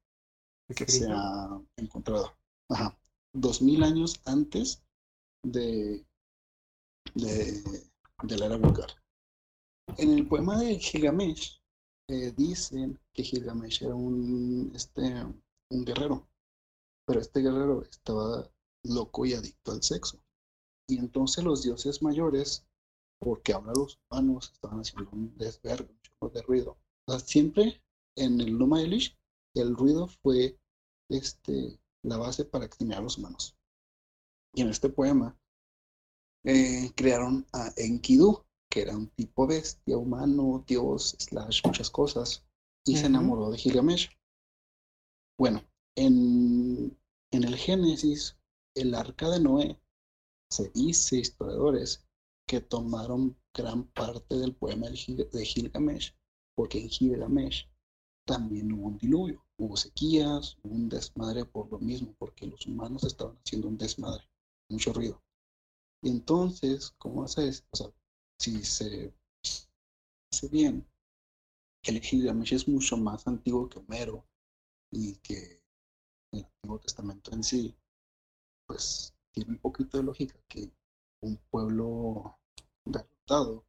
que 0.74 0.86
se 0.86 1.06
ha 1.10 1.60
encontrado. 1.76 2.36
Ajá. 2.70 2.98
Dos 3.34 3.62
mil 3.62 3.82
años 3.82 4.20
antes 4.26 4.82
de, 5.44 6.06
de, 7.14 7.62
de 8.22 8.38
la 8.38 8.46
era 8.46 8.56
vulgar. 8.56 8.90
En 9.98 10.10
el 10.10 10.26
poema 10.26 10.58
de 10.58 10.78
Gilgamesh 10.78 11.60
eh, 12.08 12.32
dicen 12.36 12.98
que 13.12 13.22
Gilgamesh 13.22 13.82
era 13.82 13.94
un, 13.94 14.72
este, 14.74 15.02
un 15.70 15.84
guerrero, 15.84 16.28
pero 17.06 17.20
este 17.20 17.40
guerrero 17.40 17.82
estaba 17.82 18.50
loco 18.84 19.26
y 19.26 19.34
adicto 19.34 19.72
al 19.72 19.82
sexo. 19.82 20.22
Y 20.88 20.98
entonces 20.98 21.44
los 21.44 21.62
dioses 21.62 22.02
mayores, 22.02 22.66
porque 23.24 23.52
ahora 23.52 23.72
los 23.74 23.98
humanos 24.10 24.50
estaban 24.52 24.80
haciendo 24.80 25.10
un 25.10 25.36
desvergue, 25.36 25.90
un 25.90 26.00
chorro 26.02 26.32
de 26.32 26.42
ruido. 26.42 26.78
O 27.06 27.12
sea, 27.12 27.18
siempre 27.18 27.82
en 28.16 28.40
el 28.40 28.56
Numa 28.58 28.82
Elish, 28.82 29.16
el 29.54 29.74
ruido 29.74 30.06
fue 30.22 30.58
este, 31.08 31.80
la 32.02 32.18
base 32.18 32.44
para 32.44 32.66
exterminar 32.66 33.00
a 33.00 33.04
los 33.04 33.18
humanos. 33.18 33.56
Y 34.54 34.62
en 34.62 34.68
este 34.68 34.88
poema 34.88 35.36
eh, 36.44 36.92
crearon 36.94 37.46
a 37.52 37.72
Enkidu, 37.76 38.44
que 38.70 38.82
era 38.82 38.96
un 38.96 39.08
tipo 39.08 39.46
bestia, 39.46 39.96
humano, 39.96 40.64
dios, 40.66 41.16
slash, 41.18 41.62
muchas 41.64 41.90
cosas, 41.90 42.44
y 42.84 42.96
se 42.96 43.06
Ujú. 43.06 43.06
enamoró 43.06 43.50
de 43.50 43.58
Gilgamesh. 43.58 44.10
Bueno, 45.38 45.64
en, 45.96 46.96
en 47.32 47.44
el 47.44 47.56
Génesis, 47.56 48.36
el 48.76 48.94
arca 48.94 49.30
de 49.30 49.40
Noé, 49.40 49.80
se 50.50 50.70
dice, 50.70 51.16
historiadores, 51.16 52.06
que 52.46 52.60
tomaron 52.60 53.36
gran 53.54 53.84
parte 53.88 54.36
del 54.36 54.54
poema 54.54 54.88
de 54.88 54.96
Gil- 54.96 55.30
de 55.30 55.44
Gilgamesh, 55.44 56.14
porque 56.56 56.80
en 56.80 56.88
Gilgamesh 56.88 57.68
también 58.26 58.72
hubo 58.72 58.88
un 58.88 58.98
diluvio, 58.98 59.44
hubo 59.58 59.76
sequías, 59.76 60.56
hubo 60.62 60.74
un 60.74 60.88
desmadre 60.88 61.44
por 61.44 61.70
lo 61.72 61.78
mismo, 61.78 62.14
porque 62.18 62.46
los 62.46 62.66
humanos 62.66 63.04
estaban 63.04 63.38
haciendo 63.44 63.68
un 63.68 63.78
desmadre, 63.78 64.24
mucho 64.70 64.92
ruido. 64.92 65.22
Y 66.02 66.10
entonces, 66.10 66.94
¿cómo 66.98 67.24
haces? 67.24 67.64
O 67.72 67.76
sea, 67.76 67.88
si 68.38 68.62
se 68.64 69.14
hace 70.30 70.48
bien, 70.48 70.86
el 71.84 72.00
Gilgamesh 72.00 72.54
es 72.54 72.68
mucho 72.68 72.96
más 72.96 73.26
antiguo 73.26 73.68
que 73.68 73.78
Homero 73.78 74.26
y 74.92 75.16
que 75.16 75.62
el 76.32 76.44
Antiguo 76.44 76.80
Testamento 76.80 77.32
en 77.32 77.44
sí, 77.44 77.76
pues 78.66 79.14
tiene 79.32 79.52
un 79.52 79.58
poquito 79.58 79.98
de 79.98 80.04
lógica 80.04 80.38
que 80.48 80.70
un 81.24 81.36
pueblo 81.50 82.38
derrotado 82.84 83.64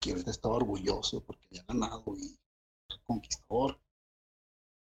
que 0.00 0.10
ahorita 0.10 0.30
estaba 0.30 0.56
orgulloso 0.56 1.22
porque 1.24 1.46
había 1.50 1.64
ganado 1.64 2.16
y 2.16 2.36
conquistador, 3.04 3.80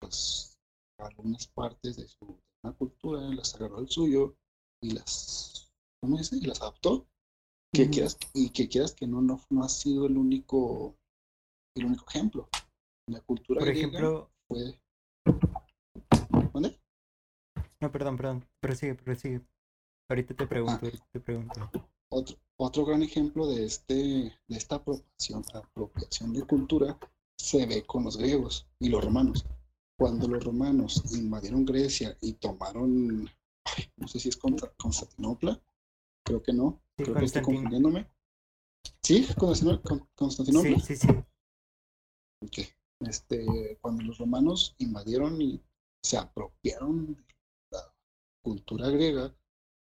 pues 0.01 0.59
algunas 0.99 1.47
partes 1.49 1.97
de 1.97 2.09
su 2.09 2.39
de 2.63 2.73
cultura 2.75 3.21
las 3.35 3.55
agarró 3.55 3.79
al 3.79 3.89
suyo 3.89 4.37
y 4.81 4.91
las, 4.91 5.73
¿cómo 6.01 6.17
dice? 6.17 6.37
Y 6.37 6.43
las 6.43 6.61
adaptó. 6.63 7.07
Que 7.75 7.89
quieras, 7.89 8.19
y 8.35 8.51
que 8.51 8.69
quieras 8.69 8.95
que 8.95 9.07
no, 9.07 9.23
no, 9.23 9.41
no 9.49 9.65
ha 9.65 9.69
sido 9.69 10.07
el 10.07 10.19
único, 10.19 10.95
el 11.75 11.87
único 11.87 12.05
ejemplo. 12.07 12.49
La 13.09 13.21
cultura 13.23 13.61
Por 13.61 13.69
griega 13.69 13.89
ejemplo, 13.89 14.31
fue. 14.47 14.79
¿Mande? 16.53 16.79
no, 17.81 17.91
perdón, 17.91 18.17
perdón, 18.19 18.49
prosigue, 18.61 18.95
prosigue. 18.95 19.41
Ahorita 20.11 20.35
te 20.35 20.47
pregunto, 20.47 20.85
ahorita 20.85 21.07
te 21.13 21.21
pregunto. 21.21 21.71
Otro, 22.13 22.37
otro 22.59 22.85
gran 22.85 23.03
ejemplo 23.03 23.47
de, 23.47 23.65
este, 23.65 23.95
de 23.95 24.57
esta 24.57 24.77
apropiación, 24.77 25.43
apropiación 25.55 26.33
de 26.35 26.43
cultura 26.43 26.99
se 27.39 27.65
ve 27.67 27.85
con 27.87 28.05
los 28.05 28.19
griegos 28.19 28.69
y 28.79 28.89
los 28.91 29.03
romanos. 29.03 29.47
Cuando 29.99 30.29
los 30.29 30.45
romanos 30.45 31.03
invadieron 31.15 31.65
Grecia 31.65 32.17
y 32.21 32.35
tomaron, 32.35 33.29
ay, 33.65 33.85
no 33.97 34.07
sé 34.09 34.19
si 34.21 34.29
es 34.29 34.39
Consta- 34.39 34.75
Constantinopla, 34.77 35.61
creo 36.25 36.43
que 36.43 36.53
no, 36.53 36.83
Sí, 36.99 37.05
creo 37.05 37.17
que 37.17 37.25
estoy 37.25 37.43
confundiéndome. 37.43 38.11
¿Sí? 39.03 39.27
¿Constantino- 39.39 39.83
Con- 39.83 40.09
¿Constantinopla? 40.15 40.79
Sí, 40.81 40.97
sí, 40.97 41.09
sí. 41.09 41.09
Este, 43.01 43.79
cuando 43.81 44.03
los 44.05 44.19
romanos 44.19 44.75
invadieron 44.79 45.41
y 45.41 45.61
se 46.05 46.19
apropiaron 46.19 47.15
de 47.15 47.25
la 47.73 47.95
cultura 48.45 48.89
griega, 48.91 49.35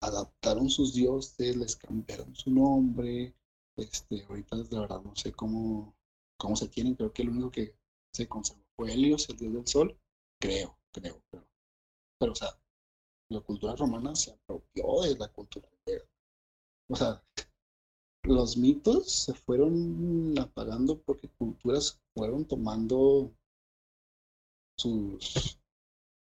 adaptaron 0.02 0.70
sus 0.70 0.94
dioses, 0.94 1.56
les 1.56 1.76
cambiaron 1.76 2.36
su 2.36 2.52
nombre. 2.52 3.34
Este, 3.78 4.24
ahorita 4.26 4.58
de 4.58 4.80
verdad 4.80 5.02
no 5.02 5.16
sé 5.16 5.32
cómo, 5.32 5.96
cómo 6.38 6.56
se 6.56 6.68
tienen, 6.68 6.96
creo 6.96 7.14
que 7.14 7.22
el 7.22 7.30
único 7.30 7.52
que 7.52 7.76
se 8.14 8.28
conservó 8.28 8.64
fue 8.76 8.92
Helios, 8.92 9.30
el 9.30 9.38
dios 9.38 9.54
del 9.54 9.68
sol. 9.68 9.98
Creo, 10.40 10.78
creo, 10.92 11.22
creo. 11.30 11.48
Pero, 12.20 12.32
o 12.34 12.36
sea, 12.36 12.50
la 13.30 13.40
cultura 13.42 13.76
romana 13.76 14.16
se 14.16 14.32
apropió 14.32 15.02
de 15.02 15.18
la 15.18 15.28
cultura 15.30 15.70
griega. 15.86 16.06
O 16.90 16.96
sea, 16.96 17.24
los 18.24 18.58
mitos 18.58 19.12
se 19.12 19.34
fueron 19.34 20.38
apagando 20.38 21.02
porque 21.02 21.30
culturas 21.30 22.00
fueron 22.14 22.46
tomando 22.46 23.32
sus, 24.78 25.58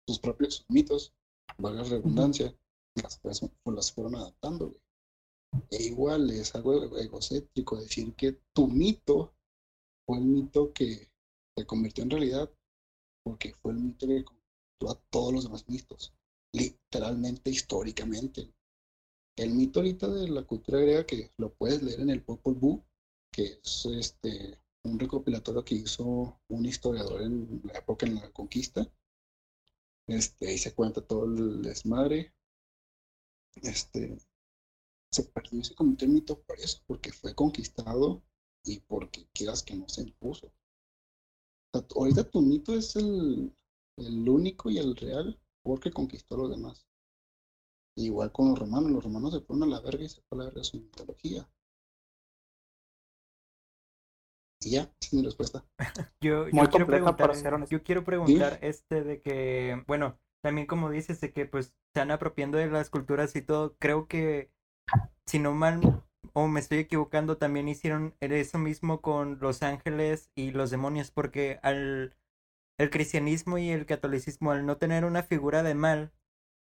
sus 0.05 0.19
propios 0.19 0.65
mitos, 0.67 1.13
valga 1.57 1.83
redundancia, 1.83 2.55
las, 3.03 3.19
fueron- 3.19 3.51
las 3.75 3.91
fueron 3.91 4.15
adaptando. 4.15 4.75
E 5.71 5.83
igual 5.83 6.29
es 6.31 6.53
algo 6.55 6.73
ego- 6.83 6.97
egocéntrico 6.99 7.77
decir 7.79 8.13
que 8.15 8.37
tu 8.53 8.67
mito 8.67 9.33
fue 10.05 10.19
el 10.19 10.25
mito 10.25 10.73
que 10.73 11.09
se 11.55 11.65
convirtió 11.65 12.03
en 12.03 12.11
realidad 12.11 12.51
porque 13.23 13.53
fue 13.55 13.73
el 13.73 13.79
mito 13.79 14.07
que 14.07 14.23
convirtió 14.25 14.89
a 14.91 15.01
todos 15.11 15.33
los 15.33 15.43
demás 15.45 15.67
mitos, 15.69 16.13
literalmente, 16.53 17.51
históricamente. 17.51 18.53
El 19.37 19.51
mito 19.53 19.79
ahorita 19.79 20.07
de 20.09 20.27
la 20.29 20.43
cultura 20.43 20.79
griega 20.81 21.05
que 21.05 21.31
lo 21.37 21.53
puedes 21.53 21.81
leer 21.83 22.01
en 22.01 22.09
el 22.11 22.23
Popol 22.23 22.55
Vuh, 22.55 22.83
que 23.31 23.59
es 23.63 23.85
este 23.87 24.59
un 24.83 24.99
recopilatorio 24.99 25.63
que 25.65 25.75
hizo 25.75 26.39
un 26.49 26.65
historiador 26.65 27.21
en 27.23 27.61
la 27.65 27.79
época 27.79 28.05
en 28.05 28.15
la 28.15 28.29
conquista. 28.31 28.87
Este, 30.07 30.47
ahí 30.47 30.57
se 30.57 30.73
cuenta 30.73 31.01
todo 31.01 31.25
el 31.25 31.61
desmadre. 31.61 32.33
Este 33.63 34.17
se 35.11 35.23
perdió 35.23 35.59
y 35.59 35.63
se 35.63 35.75
convirtió 35.75 36.07
en 36.07 36.13
mito 36.13 36.41
por 36.41 36.59
eso, 36.59 36.79
porque 36.85 37.11
fue 37.11 37.33
conquistado 37.33 38.23
y 38.63 38.79
porque 38.81 39.27
quieras 39.33 39.63
que 39.63 39.75
no 39.75 39.87
se 39.87 40.01
impuso. 40.01 40.47
O 40.47 41.79
sea, 41.79 41.87
ahorita 41.95 42.29
tu 42.29 42.41
mito 42.41 42.73
es 42.73 42.95
el, 42.95 43.55
el 43.97 44.29
único 44.29 44.69
y 44.69 44.77
el 44.77 44.95
real 44.95 45.39
porque 45.63 45.91
conquistó 45.91 46.35
a 46.35 46.39
los 46.39 46.49
demás. 46.51 46.87
Igual 47.97 48.31
con 48.31 48.49
los 48.49 48.59
romanos, 48.59 48.91
los 48.91 49.03
romanos 49.03 49.33
se 49.33 49.41
fueron 49.41 49.63
a 49.63 49.75
la 49.75 49.81
verga 49.81 50.03
y 50.03 50.09
se 50.09 50.21
fue 50.21 50.37
a 50.37 50.39
la 50.39 50.45
verga 50.45 50.63
su 50.63 50.77
mitología. 50.77 51.49
Y 54.61 54.71
ya, 54.71 54.81
esa 54.81 54.93
es 55.01 55.13
mi 55.13 55.23
respuesta. 55.23 55.65
Yo, 56.21 56.47
yo 56.47 56.53
Muy 56.53 56.67
quiero 56.67 56.87
preguntar, 56.87 57.67
yo 57.69 57.83
quiero 57.83 58.03
preguntar 58.03 58.59
este 58.61 59.03
de 59.03 59.21
que, 59.21 59.83
bueno, 59.87 60.19
también 60.47 60.65
como 60.65 60.89
dices 60.89 61.19
de 61.19 61.33
que 61.33 61.45
pues 61.45 61.73
se 61.93 61.99
han 61.99 62.09
apropiando 62.09 62.57
de 62.57 62.67
las 62.67 62.89
culturas 62.89 63.35
y 63.35 63.41
todo, 63.41 63.75
creo 63.79 64.07
que 64.07 64.49
si 65.25 65.39
no 65.39 65.53
mal 65.53 66.05
o 66.31 66.47
me 66.47 66.61
estoy 66.61 66.77
equivocando, 66.77 67.35
también 67.35 67.67
hicieron 67.67 68.15
eso 68.21 68.57
mismo 68.57 69.01
con 69.01 69.39
los 69.41 69.61
ángeles 69.61 70.31
y 70.35 70.51
los 70.51 70.69
demonios, 70.69 71.11
porque 71.11 71.59
al 71.63 72.15
el 72.77 72.89
cristianismo 72.89 73.57
y 73.57 73.71
el 73.71 73.85
catolicismo, 73.85 74.51
al 74.51 74.65
no 74.65 74.77
tener 74.77 75.03
una 75.03 75.21
figura 75.21 75.63
de 75.63 75.75
mal, 75.75 76.13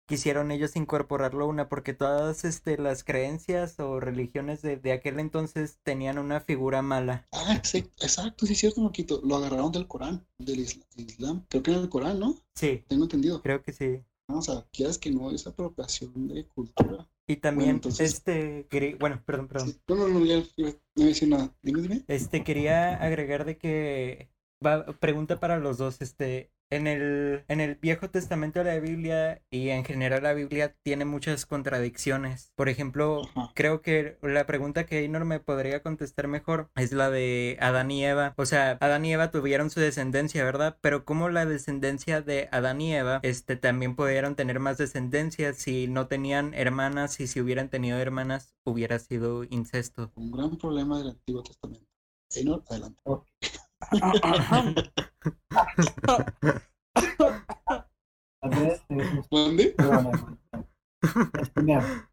quisieron 0.06 0.50
ellos 0.50 0.76
incorporarlo 0.76 1.44
a 1.44 1.48
una, 1.48 1.68
porque 1.68 1.92
todas 1.94 2.44
este, 2.44 2.78
las 2.78 3.04
creencias 3.04 3.78
o 3.80 4.00
religiones 4.00 4.62
de, 4.62 4.76
de 4.76 4.92
aquel 4.92 5.18
entonces 5.20 5.78
tenían 5.82 6.18
una 6.18 6.40
figura 6.40 6.82
mala. 6.82 7.26
Ah, 7.32 7.60
sí, 7.64 7.78
exacto, 8.00 8.46
sí 8.46 8.52
es 8.54 8.58
cierto, 8.60 8.80
Moquito. 8.80 9.20
Lo 9.24 9.36
agarraron 9.36 9.72
del 9.72 9.88
Corán, 9.88 10.26
del 10.38 10.60
isla- 10.60 10.84
Islam. 10.96 11.44
Creo 11.48 11.62
que 11.62 11.72
en 11.72 11.78
el 11.80 11.88
Corán, 11.88 12.18
¿no? 12.20 12.34
Sí, 12.54 12.84
Tengo 12.88 13.04
entendido. 13.04 13.42
creo 13.42 13.62
que 13.62 13.72
sí. 13.72 14.02
O 14.28 14.42
sea, 14.42 14.66
quieras 14.72 14.98
que 14.98 15.10
no, 15.10 15.30
es 15.30 15.46
apropiación 15.46 16.26
de 16.28 16.46
cultura. 16.48 17.08
Y 17.28 17.36
también, 17.36 17.70
entonces- 17.70 18.12
este, 18.14 18.66
quería, 18.70 18.96
bueno, 18.98 19.22
perdón, 19.26 19.48
perdón. 19.48 19.68
Sí. 19.70 19.80
No, 19.88 19.96
no, 19.96 20.08
no, 20.08 20.24
ya 20.24 20.36
no 20.38 20.44
voy 20.96 21.04
a 21.04 21.06
decir 21.06 21.28
nada. 21.28 21.52
Dime, 21.62 21.82
dime. 21.82 22.04
Este, 22.08 22.44
quería 22.44 22.94
agregar 22.96 23.44
de 23.44 23.58
que, 23.58 24.30
va, 24.64 24.84
pregunta 25.00 25.38
para 25.40 25.58
los 25.58 25.78
dos, 25.78 26.00
este, 26.02 26.50
en 26.70 26.86
el, 26.86 27.44
en 27.48 27.60
el 27.60 27.76
Viejo 27.76 28.10
Testamento 28.10 28.58
de 28.58 28.64
la 28.64 28.80
Biblia 28.80 29.42
y 29.50 29.68
en 29.68 29.84
general 29.84 30.22
la 30.22 30.32
Biblia 30.32 30.74
tiene 30.82 31.04
muchas 31.04 31.46
contradicciones. 31.46 32.52
Por 32.56 32.68
ejemplo, 32.68 33.22
creo 33.54 33.82
que 33.82 34.18
la 34.22 34.46
pregunta 34.46 34.86
que 34.86 35.00
Einor 35.00 35.24
me 35.24 35.40
podría 35.40 35.82
contestar 35.82 36.28
mejor 36.28 36.70
es 36.74 36.92
la 36.92 37.10
de 37.10 37.56
Adán 37.60 37.90
y 37.90 38.04
Eva. 38.04 38.34
O 38.36 38.46
sea, 38.46 38.78
Adán 38.80 39.04
y 39.04 39.12
Eva 39.12 39.30
tuvieron 39.30 39.70
su 39.70 39.80
descendencia, 39.80 40.44
¿verdad? 40.44 40.78
Pero 40.80 41.04
¿cómo 41.04 41.28
la 41.28 41.46
descendencia 41.46 42.20
de 42.20 42.48
Adán 42.50 42.80
y 42.80 42.94
Eva, 42.94 43.20
este, 43.22 43.56
también 43.56 43.94
pudieron 43.94 44.34
tener 44.34 44.60
más 44.60 44.78
descendencia 44.78 45.52
si 45.54 45.86
no 45.86 46.08
tenían 46.08 46.54
hermanas 46.54 47.20
y 47.20 47.26
si 47.26 47.40
hubieran 47.40 47.70
tenido 47.70 47.98
hermanas 47.98 48.54
hubiera 48.64 48.98
sido 48.98 49.44
incesto? 49.44 50.12
Un 50.16 50.32
gran 50.32 50.56
problema 50.58 50.98
del 50.98 51.10
Antiguo 51.10 51.42
Testamento. 51.42 51.86
Einor, 52.34 52.64
adelante. 52.68 53.00
Mira, 61.56 62.08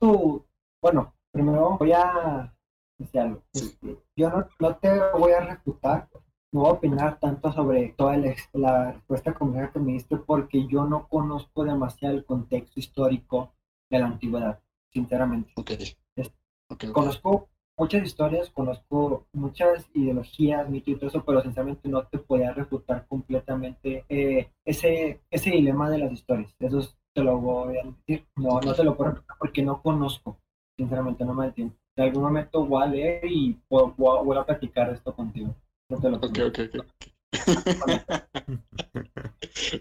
tú, 0.00 0.46
bueno, 0.82 1.14
primero 1.32 1.76
voy 1.78 1.92
a 1.92 2.54
decir 2.98 3.20
algo. 3.20 3.42
Este, 3.52 3.98
yo 4.16 4.30
no, 4.30 4.48
no 4.60 4.76
te 4.76 5.10
voy 5.12 5.32
a 5.32 5.40
refutar, 5.40 6.08
no 6.52 6.60
voy 6.60 6.70
a 6.70 6.74
opinar 6.74 7.18
tanto 7.18 7.52
sobre 7.52 7.90
toda 7.90 8.16
la, 8.16 8.34
la 8.52 8.92
respuesta 8.92 9.34
completa 9.34 9.72
que 9.72 9.78
me 9.80 9.92
diste 9.92 10.16
porque 10.16 10.66
yo 10.66 10.84
no 10.86 11.08
conozco 11.08 11.64
demasiado 11.64 12.14
el 12.14 12.24
contexto 12.24 12.80
histórico 12.80 13.54
de 13.90 13.98
la 13.98 14.06
antigüedad, 14.06 14.60
sinceramente. 14.92 15.52
Ok. 15.56 15.72
Ok, 16.16 16.26
ok. 16.70 16.92
Conozco 16.92 17.48
muchas 17.78 18.04
historias, 18.04 18.50
conozco 18.50 19.26
muchas 19.32 19.88
ideologías, 19.94 20.68
mitos 20.68 20.88
y 20.88 20.96
todo 20.96 21.08
eso, 21.08 21.24
pero 21.24 21.42
sinceramente 21.42 21.88
no 21.88 22.04
te 22.06 22.18
podía 22.18 22.52
refutar 22.52 23.06
completamente 23.06 24.04
eh, 24.08 24.50
ese, 24.64 25.20
ese 25.30 25.50
dilema 25.50 25.90
de 25.90 25.98
las 25.98 26.12
historias. 26.12 26.54
Eso 26.58 26.78
es- 26.80 26.96
te 27.14 27.22
lo 27.22 27.38
voy 27.38 27.76
a 27.78 27.84
decir. 27.84 28.26
No, 28.36 28.60
no 28.60 28.74
te 28.74 28.82
lo 28.82 28.96
puedo 28.96 29.12
refutar 29.12 29.36
porque 29.38 29.62
no 29.62 29.80
conozco. 29.82 30.38
Sinceramente 30.76 31.24
no 31.24 31.34
me 31.34 31.46
da 31.46 31.52
tiempo. 31.52 31.76
En 31.96 32.04
algún 32.04 32.22
momento 32.24 32.66
voy 32.66 32.82
a 32.82 32.86
leer 32.86 33.24
y 33.30 33.56
voy, 33.70 33.92
voy 33.96 34.18
a- 34.18 34.22
voy 34.22 34.36
a 34.36 34.44
platicar 34.44 34.90
esto 34.90 35.14
contigo. 35.14 35.54
No 35.88 36.00
te 36.00 36.10
lo 36.10 36.16
Ok, 36.16 36.38
ok, 36.48 36.58
ok. 36.80 36.86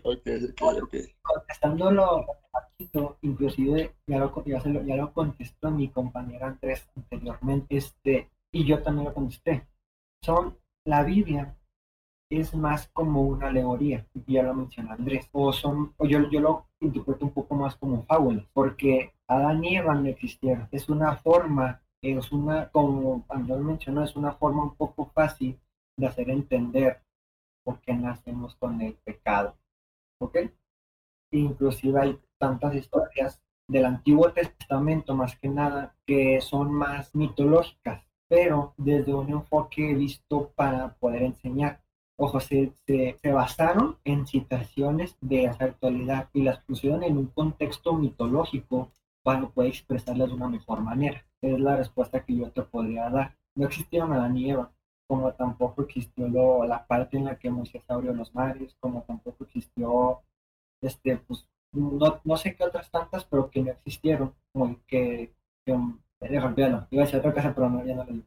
Ok, 0.04 0.28
ok, 0.62 0.84
ok. 0.84 0.96
contestándolo 1.22 2.26
rapidito, 2.54 3.18
inclusive 3.22 3.96
ya 4.08 4.20
lo, 4.20 4.46
ya, 4.46 4.60
se 4.60 4.70
lo, 4.70 4.84
ya 4.84 4.96
lo 4.96 5.14
contestó 5.14 5.72
mi 5.72 5.90
compañera 5.90 6.48
Andrés 6.48 6.88
anteriormente, 6.96 7.78
este, 7.78 8.30
y 8.52 8.66
yo 8.66 8.82
también 8.84 9.06
lo 9.06 9.14
contesté. 9.14 9.68
Son, 10.24 10.58
la 10.86 11.04
Biblia 11.04 11.56
es 12.30 12.56
más 12.56 12.88
como 12.94 13.24
una 13.24 13.48
alegoría, 13.48 14.06
ya 14.28 14.44
lo 14.44 14.54
mencionó 14.54 14.92
Andrés, 14.94 15.28
o 15.32 15.52
son, 15.52 15.94
o 15.98 16.06
yo, 16.06 16.30
yo 16.30 16.40
lo 16.40 16.68
interpreto 16.80 17.26
un 17.26 17.34
poco 17.34 17.56
más 17.56 17.76
como 17.76 18.04
fábulas, 18.04 18.46
porque 18.54 19.14
Adán 19.28 19.64
y 19.64 19.78
Eva 19.78 19.96
no 19.96 20.08
existieron, 20.08 20.68
es 20.72 20.90
una 20.90 21.16
forma, 21.18 21.82
es 22.02 22.32
una, 22.32 22.70
como 22.70 23.26
Andrés 23.30 23.60
mencionó, 23.60 24.04
es 24.04 24.16
una 24.16 24.34
forma 24.34 24.64
un 24.64 24.76
poco 24.76 25.06
fácil 25.14 25.60
de 25.98 26.08
hacer 26.08 26.30
entender 26.30 27.02
por 27.64 27.80
qué 27.82 27.94
nacemos 27.94 28.56
con 28.56 28.82
el 28.82 28.94
pecado. 28.96 29.56
¿ok? 30.20 30.38
Inclusive 31.32 32.00
hay 32.00 32.20
tantas 32.38 32.76
historias 32.76 33.42
del 33.68 33.86
Antiguo 33.86 34.32
Testamento, 34.32 35.16
más 35.16 35.38
que 35.40 35.50
nada, 35.50 35.96
que 36.06 36.42
son 36.42 36.72
más 36.72 37.16
mitológicas, 37.16 38.04
pero 38.28 38.74
desde 38.78 39.14
un 39.14 39.30
enfoque 39.30 39.94
visto 39.94 40.52
para 40.56 40.94
poder 40.96 41.24
enseñar. 41.24 41.82
Ojo, 42.18 42.40
se, 42.40 42.74
se, 42.86 43.32
basaron 43.32 43.98
en 44.04 44.28
situaciones 44.28 45.18
de 45.22 45.44
la 45.44 45.66
actualidad 45.66 46.30
y 46.34 46.44
las 46.44 46.60
pusieron 46.60 47.04
en 47.04 47.18
un 47.18 47.28
contexto 47.28 47.94
mitológico 47.94 48.92
para 49.24 49.48
poder 49.48 49.72
expresarlas 49.72 50.30
de 50.30 50.36
una 50.36 50.50
mejor 50.50 50.82
manera. 50.82 51.26
Es 51.42 51.60
la 51.60 51.76
respuesta 51.76 52.24
que 52.24 52.36
yo 52.36 52.52
te 52.52 52.62
podría 52.62 53.10
dar. 53.10 53.36
No 53.56 53.66
existieron 53.66 54.14
Adán 54.14 54.38
y 54.38 54.52
Eva, 54.52 54.72
como 55.08 55.34
tampoco 55.34 55.84
existió 55.84 56.28
lo- 56.28 56.66
la 56.66 56.86
parte 56.86 57.18
en 57.18 57.26
la 57.26 57.38
que 57.38 57.50
Moisés 57.50 57.84
abrió 57.90 58.14
los 58.14 58.34
mares, 58.34 58.76
como 58.80 59.04
tampoco 59.04 59.44
existió, 59.44 60.22
este, 60.82 61.18
pues, 61.18 61.48
no, 61.74 62.20
no 62.24 62.38
sé 62.38 62.56
qué 62.56 62.64
otras 62.64 62.90
tantas, 62.92 63.26
pero 63.26 63.50
que 63.50 63.62
no 63.62 63.72
existieron, 63.72 64.34
como 64.52 64.78
que, 64.88 65.34
que 65.66 65.72
eh, 66.22 66.40
olvídalo, 66.40 66.88
iba 66.92 67.04
a 67.04 67.06
decir 67.06 67.20
otra 67.20 67.34
cosa, 67.34 67.54
pero 67.56 67.70
no, 67.70 67.84
ya 67.86 67.96
no 67.96 68.04
lo. 68.06 68.24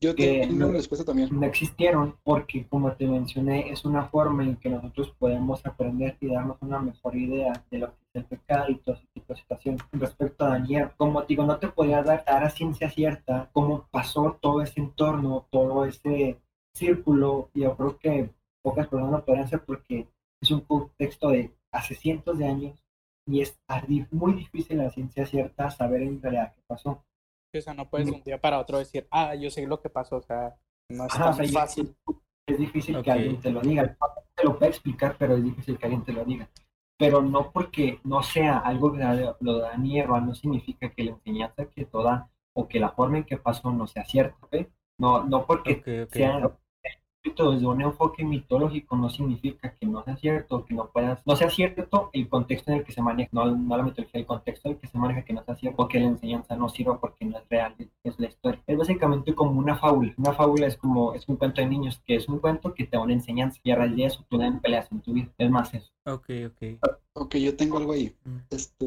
Yo 0.00 0.14
que 0.14 0.40
tengo 0.40 0.54
no- 0.58 0.66
una 0.66 0.76
respuesta 0.76 1.04
también. 1.04 1.28
No 1.32 1.46
existieron 1.46 2.16
porque, 2.22 2.66
como 2.68 2.92
te 2.92 3.06
mencioné, 3.06 3.70
es 3.70 3.84
una 3.84 4.04
forma 4.06 4.44
en 4.44 4.56
que 4.56 4.68
nosotros 4.68 5.14
podemos 5.18 5.64
aprender 5.64 6.16
y 6.20 6.28
darnos 6.28 6.58
una 6.60 6.78
mejor 6.80 7.16
idea 7.16 7.64
de 7.70 7.78
lo 7.78 7.86
que 7.88 7.94
es 8.10 8.16
el 8.16 8.24
pecado 8.26 8.70
y 8.70 8.76
todo 8.76 8.96
ese 8.96 9.06
tipo 9.14 9.32
de 9.32 9.40
situaciones. 9.40 9.80
Respecto 9.92 10.44
a 10.44 10.50
Daniel, 10.50 10.90
como 10.96 11.22
te 11.22 11.28
digo, 11.28 11.44
no 11.44 11.58
te 11.58 11.68
podía 11.68 12.02
dar, 12.02 12.24
dar 12.26 12.44
a 12.44 12.50
ciencia 12.50 12.90
cierta 12.90 13.48
cómo 13.52 13.88
pasó 13.90 14.36
todo 14.40 14.60
ese 14.62 14.80
entorno, 14.80 15.46
todo 15.50 15.84
ese 15.86 16.38
círculo, 16.74 17.48
y 17.54 17.60
yo 17.62 17.74
creo 17.76 17.98
que 17.98 18.30
pocas 18.62 18.86
personas 18.88 19.12
lo 19.12 19.24
podrían 19.24 19.46
hacer 19.46 19.64
porque 19.64 20.08
es 20.42 20.50
un 20.50 20.60
contexto 20.60 21.30
de 21.30 21.52
hace 21.72 21.94
cientos 21.94 22.36
de 22.38 22.46
años 22.46 22.84
y 23.26 23.40
es 23.40 23.58
muy 24.10 24.34
difícil 24.34 24.80
a 24.80 24.84
la 24.84 24.90
ciencia 24.90 25.24
cierta 25.26 25.70
saber 25.70 26.02
en 26.02 26.20
realidad 26.20 26.52
qué 26.54 26.62
pasó. 26.66 27.02
O 27.54 27.60
sea, 27.60 27.74
no 27.74 27.88
puedes 27.88 28.06
de 28.08 28.12
un 28.12 28.22
día 28.22 28.40
para 28.40 28.58
otro 28.58 28.78
decir, 28.78 29.06
ah, 29.10 29.34
yo 29.34 29.50
sé 29.50 29.66
lo 29.66 29.80
que 29.80 29.88
pasó. 29.90 30.16
O 30.16 30.22
sea, 30.22 30.54
no 30.90 31.06
es 31.06 31.14
Ajá, 31.14 31.24
tan 31.24 31.32
o 31.32 31.36
sea, 31.36 31.46
yo- 31.46 31.52
fácil. 31.52 31.96
es 32.46 32.58
difícil 32.58 33.02
que 33.02 33.10
alguien 33.10 33.40
te 33.40 33.50
lo 33.50 33.60
diga. 33.60 33.96
Te 34.34 34.44
lo 34.44 34.58
puede 34.58 34.70
explicar, 34.70 35.16
pero 35.18 35.36
es 35.36 35.42
difícil 35.44 35.78
que 35.78 35.86
alguien 35.86 36.04
te 36.04 36.12
lo 36.12 36.24
diga. 36.24 36.48
Pero 36.98 37.22
no 37.22 37.50
porque 37.52 38.00
no 38.04 38.22
sea 38.22 38.58
algo 38.58 38.92
que 38.92 38.98
lo 39.40 39.58
da 39.58 39.76
ni 39.76 39.98
Eva, 40.00 40.20
no 40.20 40.34
significa 40.34 40.90
que 40.90 41.04
la 41.04 41.10
enseñanza 41.12 41.66
que 41.70 41.84
toda 41.86 42.30
o 42.54 42.68
que 42.68 42.80
la 42.80 42.90
forma 42.90 43.18
en 43.18 43.24
que 43.24 43.36
pasó 43.36 43.70
no 43.72 43.86
sea 43.86 44.04
cierta. 44.04 44.36
¿ok? 44.46 44.56
No, 44.98 45.24
no 45.24 45.46
porque 45.46 45.72
Ok, 45.74 46.08
ok. 46.08 46.14
sea 46.14 46.56
escrito 47.26 47.50
desde 47.50 47.66
un 47.66 47.82
enfoque 47.82 48.24
mitológico 48.24 48.96
no 48.96 49.10
significa 49.10 49.74
que 49.74 49.86
no 49.86 50.02
sea 50.04 50.16
cierto, 50.16 50.64
que 50.64 50.74
no 50.74 50.88
puedas, 50.90 51.20
no 51.26 51.34
sea 51.34 51.50
cierto 51.50 52.10
el 52.12 52.28
contexto 52.28 52.70
en 52.70 52.78
el 52.78 52.84
que 52.84 52.92
se 52.92 53.02
maneja, 53.02 53.30
no, 53.32 53.46
no 53.46 53.76
la 53.76 53.82
mitología, 53.82 54.20
el 54.20 54.26
contexto 54.26 54.68
en 54.68 54.74
el 54.74 54.80
que 54.80 54.86
se 54.86 54.98
maneja 54.98 55.22
que 55.22 55.32
no 55.32 55.42
sea 55.44 55.56
cierto, 55.56 55.82
o 55.82 55.88
que 55.88 55.98
la 55.98 56.06
enseñanza 56.06 56.56
no 56.56 56.68
sirva 56.68 57.00
porque 57.00 57.24
no 57.24 57.38
es 57.38 57.48
real, 57.48 57.74
es 58.04 58.18
la 58.20 58.28
historia. 58.28 58.62
Es 58.66 58.78
básicamente 58.78 59.34
como 59.34 59.58
una 59.58 59.76
fábula. 59.76 60.14
Una 60.16 60.32
fábula 60.32 60.66
es 60.66 60.76
como, 60.76 61.14
es 61.14 61.28
un 61.28 61.36
cuento 61.36 61.60
de 61.60 61.66
niños, 61.66 62.00
que 62.06 62.16
es 62.16 62.28
un 62.28 62.38
cuento 62.38 62.72
que 62.74 62.84
te 62.84 62.96
da 62.96 63.02
una 63.02 63.12
enseñanza, 63.12 63.60
y 63.62 63.70
a 63.70 63.76
raíz 63.76 63.96
de 63.96 64.04
eso 64.04 64.24
tú 64.28 64.38
dan 64.38 64.60
peleas 64.60 64.90
en 64.92 65.00
tu 65.00 65.12
vida. 65.12 65.28
Es 65.36 65.50
más 65.50 65.74
eso. 65.74 65.90
Ok, 66.06 66.30
ok. 66.46 66.88
Ok, 67.14 67.36
yo 67.36 67.56
tengo 67.56 67.78
algo 67.78 67.92
ahí. 67.92 68.14
Mm. 68.24 68.36
Este, 68.50 68.86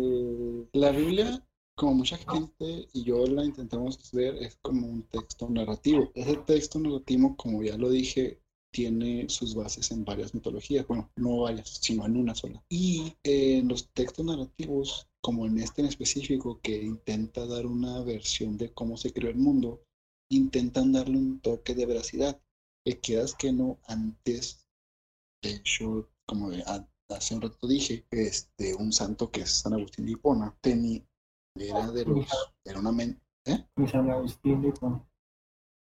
la 0.74 0.91
Biblia, 0.91 1.44
como 1.80 1.95
mucha 1.95 2.18
gente 2.18 2.88
y 2.93 3.03
yo 3.03 3.26
la 3.26 3.45
intentamos 3.45 3.97
ver, 4.11 4.35
es 4.43 4.57
como 4.61 4.88
un 4.88 5.03
texto 5.03 5.49
narrativo. 5.49 6.11
Ese 6.15 6.38
texto 6.38 6.80
narrativo, 6.80 7.35
como 7.38 7.64
ya 7.64 7.77
lo 7.77 7.89
dije, 7.89 8.41
tiene 8.72 9.27
sus 9.30 9.56
bases 9.56 9.91
en 9.91 10.06
varias 10.06 10.34
mitologías. 10.35 10.85
Bueno, 10.88 11.11
no 11.15 11.41
varias, 11.41 11.80
sino 11.81 12.06
en 12.06 12.18
una 12.18 12.35
sola. 12.35 12.64
Y 12.69 13.14
eh, 13.23 13.57
en 13.60 13.68
los 13.69 13.89
textos 13.93 14.26
narrativos, 14.26 15.07
como 15.22 15.45
en 15.45 15.60
este 15.60 15.81
en 15.81 15.88
específico, 15.88 16.60
que 16.61 16.84
intenta 16.84 17.45
dar 17.47 17.65
una 17.65 18.01
versión 18.03 18.57
de 18.57 18.72
cómo 18.73 18.97
se 18.97 19.14
creó 19.14 19.30
el 19.31 19.38
mundo, 19.38 19.81
intentan 20.30 20.91
darle 20.91 21.18
un 21.18 21.39
toque 21.39 21.73
de 21.76 21.85
veracidad. 21.85 22.41
Que 22.85 22.99
quedas 22.99 23.35
que 23.35 23.51
no, 23.51 23.80
antes, 23.88 24.65
de 25.43 25.51
hecho, 25.56 26.10
como 26.26 26.49
de- 26.49 26.64
a- 26.64 26.88
hace 27.10 27.35
un 27.35 27.41
rato 27.41 27.68
dije, 27.68 28.06
este, 28.11 28.76
un 28.76 28.93
santo 28.93 29.31
que 29.31 29.41
es 29.41 29.51
San 29.51 29.73
Agustín 29.73 30.06
de 30.06 30.11
Hipona, 30.14 30.56
tenía, 30.61 31.03
era 31.55 31.91
de 31.91 32.05
los, 32.05 32.27
era 32.65 32.80
una 32.80 32.91
men- 32.91 33.21
Y 33.77 33.88
San 33.88 34.09
Agustín 34.09 34.61
dijo, 34.61 35.07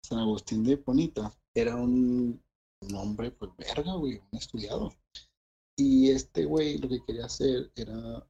San 0.04 0.18
Agustín 0.20 0.62
de 0.64 0.72
Hiponita, 0.72 1.32
era 1.54 1.76
un, 1.76 2.40
un 2.82 2.94
hombre, 2.94 3.30
pues 3.32 3.50
verga, 3.56 3.94
güey, 3.94 4.18
un 4.30 4.38
estudiado. 4.38 4.92
Y 5.76 6.10
este 6.10 6.44
güey 6.44 6.78
lo 6.78 6.88
que 6.88 7.04
quería 7.04 7.26
hacer 7.26 7.70
era 7.76 8.26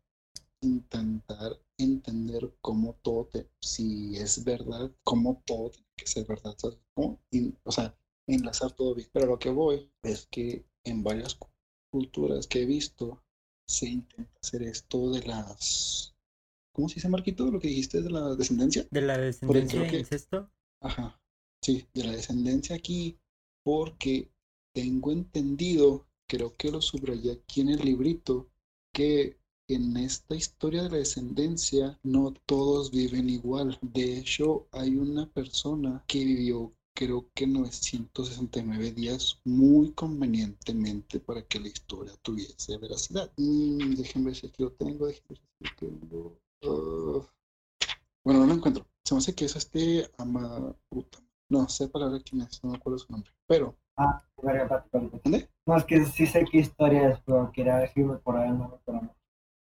intentar 0.62 1.58
entender 1.78 2.52
cómo 2.60 2.94
todo, 3.02 3.26
te- 3.26 3.48
si 3.60 4.16
es 4.16 4.44
verdad, 4.44 4.90
cómo 5.04 5.42
todo 5.46 5.70
tiene 5.70 5.86
que 5.96 6.06
ser 6.06 6.26
verdad, 6.26 6.56
cómo? 6.94 7.20
Y, 7.30 7.54
o 7.64 7.70
sea, 7.72 7.96
enlazar 8.26 8.72
todo 8.72 8.94
bien. 8.94 9.08
Pero 9.12 9.26
lo 9.26 9.38
que 9.38 9.50
voy 9.50 9.90
es 10.02 10.26
que 10.30 10.64
en 10.84 11.02
varias 11.02 11.34
cu- 11.34 11.48
culturas 11.92 12.46
que 12.46 12.62
he 12.62 12.66
visto 12.66 13.22
se 13.68 13.88
intenta 13.88 14.38
hacer 14.42 14.62
esto 14.62 15.10
de 15.10 15.22
las... 15.26 16.14
¿Cómo 16.78 16.88
se 16.88 16.94
dice, 16.94 17.08
Marquito? 17.08 17.50
Lo 17.50 17.58
que 17.58 17.66
dijiste 17.66 18.00
de 18.02 18.08
la 18.08 18.36
descendencia. 18.36 18.86
¿De 18.88 19.00
la 19.00 19.18
descendencia 19.18 19.80
creo 19.80 19.90
que- 19.90 19.98
incesto? 19.98 20.48
Ajá, 20.80 21.20
sí, 21.60 21.88
de 21.92 22.04
la 22.04 22.12
descendencia 22.12 22.76
aquí, 22.76 23.18
porque 23.64 24.30
tengo 24.72 25.10
entendido, 25.10 26.06
creo 26.28 26.54
que 26.56 26.70
lo 26.70 26.80
subrayé 26.80 27.32
aquí 27.32 27.62
en 27.62 27.70
el 27.70 27.84
librito, 27.84 28.48
que 28.94 29.40
en 29.68 29.96
esta 29.96 30.36
historia 30.36 30.84
de 30.84 30.90
la 30.90 30.98
descendencia 30.98 31.98
no 32.04 32.32
todos 32.46 32.92
viven 32.92 33.28
igual. 33.28 33.76
De 33.82 34.16
hecho, 34.16 34.68
hay 34.70 34.94
una 34.94 35.28
persona 35.28 36.04
que 36.06 36.24
vivió, 36.24 36.72
creo 36.94 37.28
que 37.34 37.48
969 37.48 38.92
días 38.92 39.40
muy 39.44 39.90
convenientemente 39.94 41.18
para 41.18 41.42
que 41.42 41.58
la 41.58 41.66
historia 41.66 42.12
tuviese 42.22 42.78
veracidad. 42.78 43.32
Mm, 43.36 43.94
déjenme 43.96 44.26
ver 44.26 44.36
si 44.36 44.46
aquí 44.46 44.62
lo 44.62 44.70
tengo, 44.74 45.08
déjenme 45.08 45.26
ver 45.30 45.40
si 45.40 45.64
lo 45.64 45.70
tengo. 45.76 46.38
Ah, 46.62 47.26
bueno, 48.24 48.40
no 48.40 48.46
lo 48.46 48.54
encuentro. 48.54 48.86
Se 49.04 49.14
me 49.14 49.18
hace 49.18 49.34
que 49.34 49.44
es 49.46 49.56
este 49.56 50.10
ama. 50.18 50.74
No 51.50 51.68
sé 51.68 51.88
palabra 51.88 52.20
quién 52.22 52.42
es, 52.42 52.62
no 52.62 52.70
me 52.70 52.76
acuerdo 52.76 52.98
su 52.98 53.10
nombre. 53.10 53.32
Pero, 53.46 53.74
ah, 53.96 54.22
verga, 54.42 54.68
pati, 54.68 54.88
pati, 54.90 55.06
pati". 55.06 55.20
¿dónde? 55.24 55.50
No, 55.66 55.76
es 55.76 55.84
que 55.84 56.04
sí 56.04 56.26
sé 56.26 56.44
qué 56.50 56.58
historia 56.58 57.10
es, 57.10 57.20
pero 57.20 57.50
quería 57.52 57.76
decirme 57.78 58.18
por 58.18 58.36
ahí 58.36 58.50
nombre, 58.50 58.78
pero 58.84 59.00
no. 59.00 59.16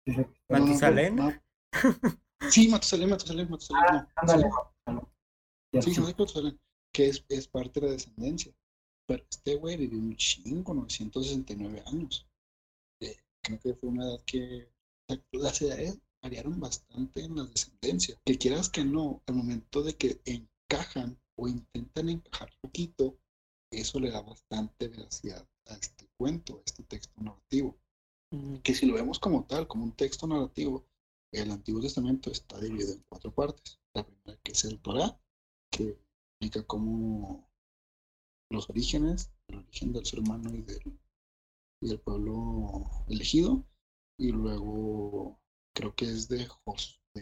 Sí 0.06 0.14
sé 0.14 0.26
qué 0.26 0.32
historia. 0.32 0.58
No, 0.58 0.66
no, 0.66 0.66
¿Matusalén? 0.66 1.16
no. 1.16 1.32
Sí, 2.50 2.68
Matusalén, 2.68 3.10
Matusalén, 3.10 3.50
Matusalén. 3.50 3.84
Ah, 3.88 3.92
no. 4.02 4.08
ándale. 4.16 4.50
Sí, 5.72 5.82
sí. 5.82 5.94
se 5.94 6.00
me 6.00 6.06
hace 6.06 6.14
que 6.14 6.22
Matusalén, 6.22 6.60
que 6.92 7.08
es, 7.08 7.24
es 7.28 7.48
parte 7.48 7.80
de 7.80 7.86
la 7.86 7.92
descendencia. 7.92 8.52
Pero 9.06 9.24
este 9.30 9.54
güey 9.56 9.76
vivió 9.78 9.98
un 9.98 10.14
chingo, 10.16 10.74
969 10.74 11.82
años. 11.86 12.28
Eh, 13.00 13.16
creo 13.42 13.58
que 13.60 13.74
fue 13.74 13.88
una 13.88 14.04
edad 14.04 14.20
que 14.26 14.70
o 15.08 15.14
sea, 15.14 15.22
las 15.32 15.62
edades 15.62 15.98
variaron 16.28 16.60
bastante 16.60 17.24
en 17.24 17.36
la 17.36 17.44
descendencia. 17.44 18.20
Que 18.24 18.36
quieras 18.36 18.68
que 18.68 18.84
no, 18.84 19.22
al 19.26 19.34
momento 19.34 19.82
de 19.82 19.94
que 19.94 20.20
encajan 20.26 21.18
o 21.38 21.48
intentan 21.48 22.10
encajar 22.10 22.50
poquito, 22.60 23.18
eso 23.72 23.98
le 23.98 24.10
da 24.10 24.20
bastante 24.20 24.88
veracidad 24.88 25.48
a 25.68 25.74
este 25.74 26.06
cuento, 26.18 26.58
a 26.58 26.62
este 26.66 26.82
texto 26.82 27.14
narrativo. 27.22 27.78
Que 28.62 28.74
si 28.74 28.84
lo 28.84 28.94
vemos 28.94 29.18
como 29.18 29.46
tal, 29.46 29.66
como 29.66 29.84
un 29.84 29.92
texto 29.92 30.26
narrativo, 30.26 30.84
el 31.32 31.50
Antiguo 31.50 31.80
Testamento 31.80 32.30
está 32.30 32.60
dividido 32.60 32.92
en 32.92 33.04
cuatro 33.08 33.32
partes. 33.32 33.80
La 33.94 34.04
primera 34.04 34.38
que 34.42 34.52
es 34.52 34.64
el 34.64 34.78
Torah, 34.80 35.18
que 35.72 35.96
explica 36.40 36.66
cómo 36.66 37.48
los 38.50 38.68
orígenes, 38.68 39.30
el 39.48 39.60
origen 39.60 39.94
del 39.94 40.04
ser 40.04 40.20
humano 40.20 40.54
y 40.54 40.60
del, 40.60 40.98
y 41.80 41.88
del 41.88 42.00
pueblo 42.00 42.84
elegido. 43.08 43.64
Y 44.20 44.32
luego 44.32 45.38
creo 45.78 45.94
que 45.94 46.06
es 46.06 46.28
de, 46.28 46.48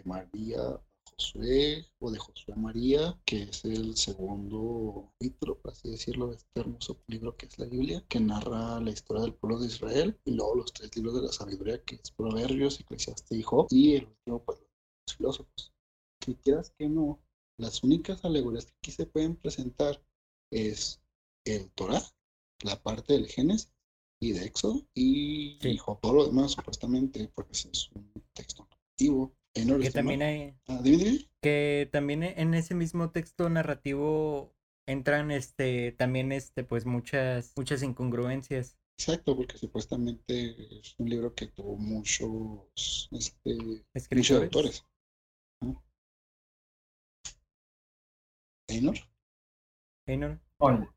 María 0.04 0.80
Josué 1.04 1.86
o 1.98 2.10
de 2.10 2.18
Josué 2.18 2.54
María, 2.56 3.18
que 3.26 3.42
es 3.42 3.64
el 3.66 3.96
segundo 3.96 5.12
capítulo, 5.12 5.58
por 5.58 5.72
así 5.72 5.90
decirlo, 5.90 6.28
de 6.28 6.36
este 6.36 6.60
hermoso 6.60 6.98
libro 7.06 7.36
que 7.36 7.46
es 7.46 7.58
la 7.58 7.66
Biblia, 7.66 8.02
que 8.08 8.18
narra 8.18 8.80
la 8.80 8.90
historia 8.90 9.24
del 9.24 9.34
pueblo 9.34 9.58
de 9.58 9.66
Israel. 9.66 10.18
Y 10.24 10.32
luego 10.32 10.54
los 10.54 10.72
tres 10.72 10.94
libros 10.96 11.16
de 11.16 11.22
la 11.22 11.32
sabiduría, 11.32 11.82
que 11.84 11.96
es 11.96 12.10
Proverbios, 12.10 12.80
Eclesiastes 12.80 13.38
y 13.38 13.42
Job. 13.42 13.66
Y 13.70 13.96
el 13.96 14.06
último, 14.06 14.42
pues, 14.42 14.58
los 14.60 15.16
filósofos. 15.16 15.72
Que 16.18 16.34
quieras 16.36 16.72
que 16.78 16.88
no, 16.88 17.20
las 17.58 17.82
únicas 17.84 18.24
alegorías 18.24 18.66
que 18.66 18.72
aquí 18.78 18.90
se 18.90 19.06
pueden 19.06 19.36
presentar 19.36 20.02
es 20.50 21.02
el 21.44 21.70
Torah, 21.72 22.02
la 22.64 22.82
parte 22.82 23.12
del 23.12 23.26
Génesis 23.26 23.75
y 24.26 24.32
de 24.32 24.44
Éxodo 24.44 24.86
y, 24.94 25.58
Sí. 25.60 25.78
todo 26.02 26.12
lo 26.12 26.26
demás 26.26 26.52
supuestamente 26.52 27.30
porque 27.34 27.52
es 27.52 27.90
un 27.94 28.12
texto 28.34 28.66
narrativo. 28.68 29.34
En 29.54 29.80
Que 29.80 29.90
también 29.90 30.22
hay, 30.22 30.54
Ah, 30.66 30.80
dime, 30.82 30.96
dime. 30.98 31.30
que 31.42 31.88
también 31.90 32.22
en 32.22 32.52
ese 32.54 32.74
mismo 32.74 33.10
texto 33.10 33.48
narrativo 33.48 34.54
entran 34.86 35.30
este 35.30 35.92
también 35.92 36.30
este 36.32 36.62
pues 36.64 36.84
muchas 36.84 37.52
muchas 37.56 37.82
incongruencias. 37.82 38.76
Exacto, 38.98 39.36
porque 39.36 39.58
supuestamente 39.58 40.78
es 40.78 40.94
un 40.98 41.08
libro 41.10 41.34
que 41.34 41.46
tuvo 41.48 41.76
muchos, 41.76 43.08
este, 43.12 43.56
muchos 44.14 44.42
autores. 44.42 44.84
¿Einor? 48.68 48.96
Einor. 50.06 50.40
Hola. 50.58 50.95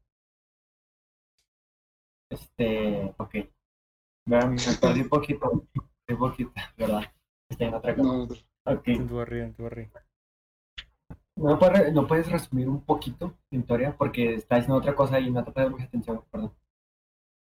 Este, 2.30 3.14
ok. 3.18 3.36
Vean, 4.26 4.54
me 4.54 4.58
perdí 4.82 5.02
un 5.02 5.10
poquito, 5.10 5.68
un 6.10 6.18
poquito, 6.18 6.52
¿verdad? 6.78 7.04
Estoy 7.50 7.68
en 7.68 7.74
otra 7.74 7.96
cosa. 7.96 8.08
No, 8.08 8.28
Ok. 8.66 8.86
Don't 8.88 9.12
worry, 9.12 9.40
don't 9.40 9.60
worry. 9.60 9.90
¿No 11.36 11.58
puedes, 11.58 11.94
¿No 11.94 12.06
puedes 12.06 12.30
resumir 12.30 12.68
un 12.68 12.84
poquito, 12.84 13.38
Victoria? 13.50 13.96
Porque 13.98 14.36
está 14.36 14.56
diciendo 14.56 14.76
otra 14.76 14.94
cosa 14.94 15.20
y 15.20 15.32
no 15.32 15.44
te 15.44 15.52
pones 15.52 15.72
mucha 15.72 15.86
atención, 15.86 16.24
perdón. 16.30 16.54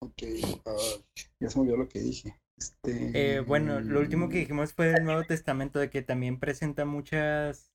ok. 0.01 0.23
ah, 0.67 1.21
ya 1.41 1.49
se 1.49 1.59
me 1.59 1.63
olvidó 1.63 1.77
lo 1.79 1.89
que 1.89 2.01
dije. 2.01 2.37
Este... 2.57 3.37
Eh, 3.37 3.41
bueno, 3.41 3.81
lo 3.81 4.01
último 4.01 4.29
que 4.29 4.39
dijimos 4.39 4.73
fue 4.75 4.89
del 4.89 5.05
Nuevo 5.05 5.23
Testamento, 5.23 5.79
de 5.79 5.91
que 5.91 6.03
también 6.03 6.39
presenta 6.41 6.85
muchas 6.85 7.73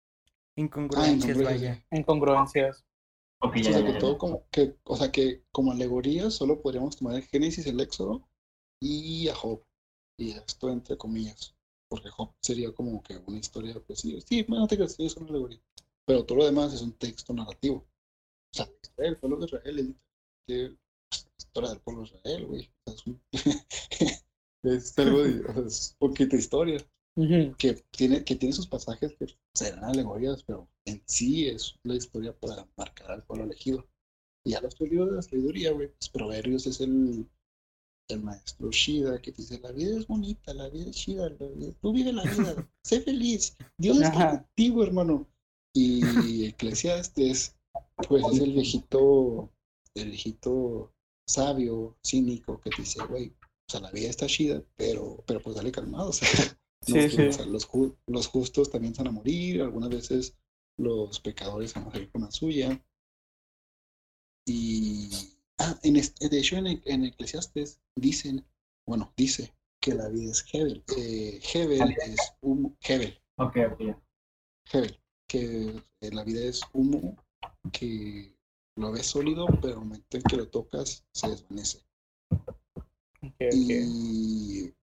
incongruencias, 0.56 1.38
incongruencias, 1.38 1.62
vaya. 1.62 1.86
Incongruencias. 1.92 2.86
Ok, 3.42 3.56
Sí, 3.56 3.64
ya, 3.64 3.70
o 3.70 3.74
sea, 3.74 3.82
ya, 3.82 3.88
que 3.88 3.94
ya, 3.94 4.00
todo 4.00 4.12
ya. 4.14 4.18
como 4.18 4.46
que, 4.52 4.76
o 4.84 4.96
sea, 4.98 5.12
que 5.12 5.44
como 5.52 5.72
alegoría 5.72 6.30
solo 6.32 6.62
podríamos 6.62 6.98
tomar 6.98 7.16
el 7.16 7.24
Génesis, 7.24 7.66
el 7.68 7.80
Éxodo 7.80 8.28
y 8.82 9.28
a 9.30 9.36
Job. 9.36 9.64
Y 10.18 10.32
esto 10.32 10.70
entre 10.70 10.98
comillas. 10.98 11.56
Porque 11.90 12.10
Job 12.10 12.34
sería 12.42 12.74
como 12.74 13.02
que 13.04 13.18
una 13.28 13.40
historia, 13.40 13.76
pues 13.86 14.00
sí, 14.02 14.20
sí, 14.22 14.44
bueno, 14.48 14.68
te 14.68 14.76
creas, 14.76 14.94
sí, 14.96 15.06
es 15.06 15.16
una 15.18 15.30
alegoría. 15.30 15.62
Pero 16.06 16.26
todo 16.26 16.40
lo 16.40 16.46
demás 16.46 16.74
es 16.74 16.82
un 16.82 16.94
texto 16.94 17.34
narrativo. 17.34 17.78
O 18.54 18.58
sea, 18.58 18.70
del 18.98 19.18
pueblo 19.18 19.38
de 19.38 19.46
Israel 19.46 19.80
es 19.80 20.72
pues, 21.10 21.26
la 21.26 21.38
historia 21.38 21.70
del 21.72 21.80
pueblo 21.82 22.02
de 22.04 22.08
Israel, 22.10 22.46
güey. 22.48 22.70
O 22.86 22.92
sea, 22.92 22.96
es, 22.96 23.08
un- 23.08 23.22
es 24.64 24.98
algo 25.00 25.24
de, 25.24 25.42
o 25.46 25.54
sea, 25.54 25.64
es 25.66 25.96
poquita 26.00 26.36
historia 26.36 26.80
Ujú. 27.16 27.56
que 27.58 27.74
tiene, 27.92 28.24
que 28.24 28.36
tiene 28.36 28.54
sus 28.54 28.68
pasajes 28.68 29.16
que 29.18 29.28
serán 29.54 29.84
alegorías, 29.86 30.44
pero 30.44 30.68
en 30.90 31.02
sí 31.06 31.48
es 31.48 31.76
la 31.84 31.96
historia 31.96 32.34
para 32.38 32.68
marcar 32.78 33.12
al 33.12 33.24
pueblo 33.24 33.46
elegido. 33.46 33.88
Y 34.46 34.52
ya 34.52 34.62
los 34.62 34.76
tres 34.76 34.90
libros 34.90 35.10
de 35.12 35.16
la 35.18 35.22
sabiduría, 35.22 35.72
güey, 35.72 35.88
pues 35.90 36.10
Proverbios 36.10 36.66
es 36.68 36.80
el, 36.82 37.28
el 38.10 38.22
maestro 38.24 38.72
Shida 38.72 39.22
que 39.22 39.32
dice, 39.32 39.60
la 39.60 39.72
vida 39.72 39.98
es 39.98 40.08
bonita, 40.08 40.54
la 40.54 40.70
vida 40.70 40.90
es 40.90 40.96
chida, 40.96 41.30
la 41.30 41.48
vida- 41.48 41.74
tú 41.82 41.94
vive 41.94 42.14
la 42.14 42.24
vida, 42.24 42.56
sé 42.84 43.02
feliz, 43.02 43.56
Dios 43.78 43.98
está 44.02 44.30
contigo, 44.56 44.84
hermano. 44.84 45.28
Y 45.76 46.46
Eclesiastes, 46.48 47.56
pues 48.08 48.24
es 48.34 48.40
el 48.40 48.54
viejito, 48.54 49.52
el 49.96 50.10
viejito 50.10 50.92
sabio, 51.28 51.96
cínico, 52.06 52.60
que 52.60 52.72
dice, 52.78 53.04
güey, 53.06 53.28
o 53.30 53.72
sea, 53.72 53.82
la 53.82 53.92
vida 53.92 54.10
está 54.10 54.26
chida, 54.26 54.64
pero, 54.76 55.24
pero 55.28 55.42
pues 55.42 55.56
dale 55.56 55.72
calmado, 55.72 56.10
o 56.10 56.14
sea, 56.14 56.28
Sí, 56.82 56.94
no, 56.94 57.10
sí. 57.10 57.22
o 57.22 57.34
sea, 57.34 57.46
los, 57.46 57.68
ju- 57.70 57.96
los 58.08 58.28
justos 58.28 58.72
también 58.72 58.94
van 58.98 59.08
a 59.10 59.12
morir, 59.12 59.62
algunas 59.62 59.90
veces 59.90 60.34
los 60.80 61.20
pecadores 61.20 61.74
van 61.74 61.88
a 61.88 61.92
salir 61.92 62.10
con 62.12 62.22
la 62.22 62.32
suya. 62.32 62.82
Y 64.48 65.10
ah, 65.60 65.78
en 65.84 65.98
este- 65.98 66.30
de 66.30 66.40
hecho 66.40 66.56
en, 66.58 66.82
en 66.86 67.06
Eclesiastes 67.06 67.80
dicen, 67.96 68.46
bueno, 68.88 69.14
dice 69.16 69.54
que 69.82 69.94
la 69.94 70.08
vida 70.10 70.32
es 70.32 70.46
Hebel. 70.52 70.84
Eh, 70.98 71.40
Hebel 71.54 71.96
es 72.06 72.34
humo, 72.42 72.76
Hebel, 72.82 73.20
Ok, 73.38 73.58
ok. 73.74 73.82
Hebel, 74.72 75.00
que 75.28 75.84
eh, 76.02 76.12
la 76.12 76.24
vida 76.24 76.42
es 76.42 76.62
humo 76.74 77.16
que 77.72 78.36
lo 78.76 78.92
ves 78.92 79.06
sólido, 79.08 79.46
pero 79.62 79.74
al 79.76 79.80
momento 79.80 80.18
en 80.18 80.24
que 80.24 80.38
lo 80.38 80.48
tocas 80.50 81.06
se 81.14 81.30
desvanece. 81.30 81.80
Ok, 83.22 83.24
ok. 83.24 83.36
y, 83.54 84.74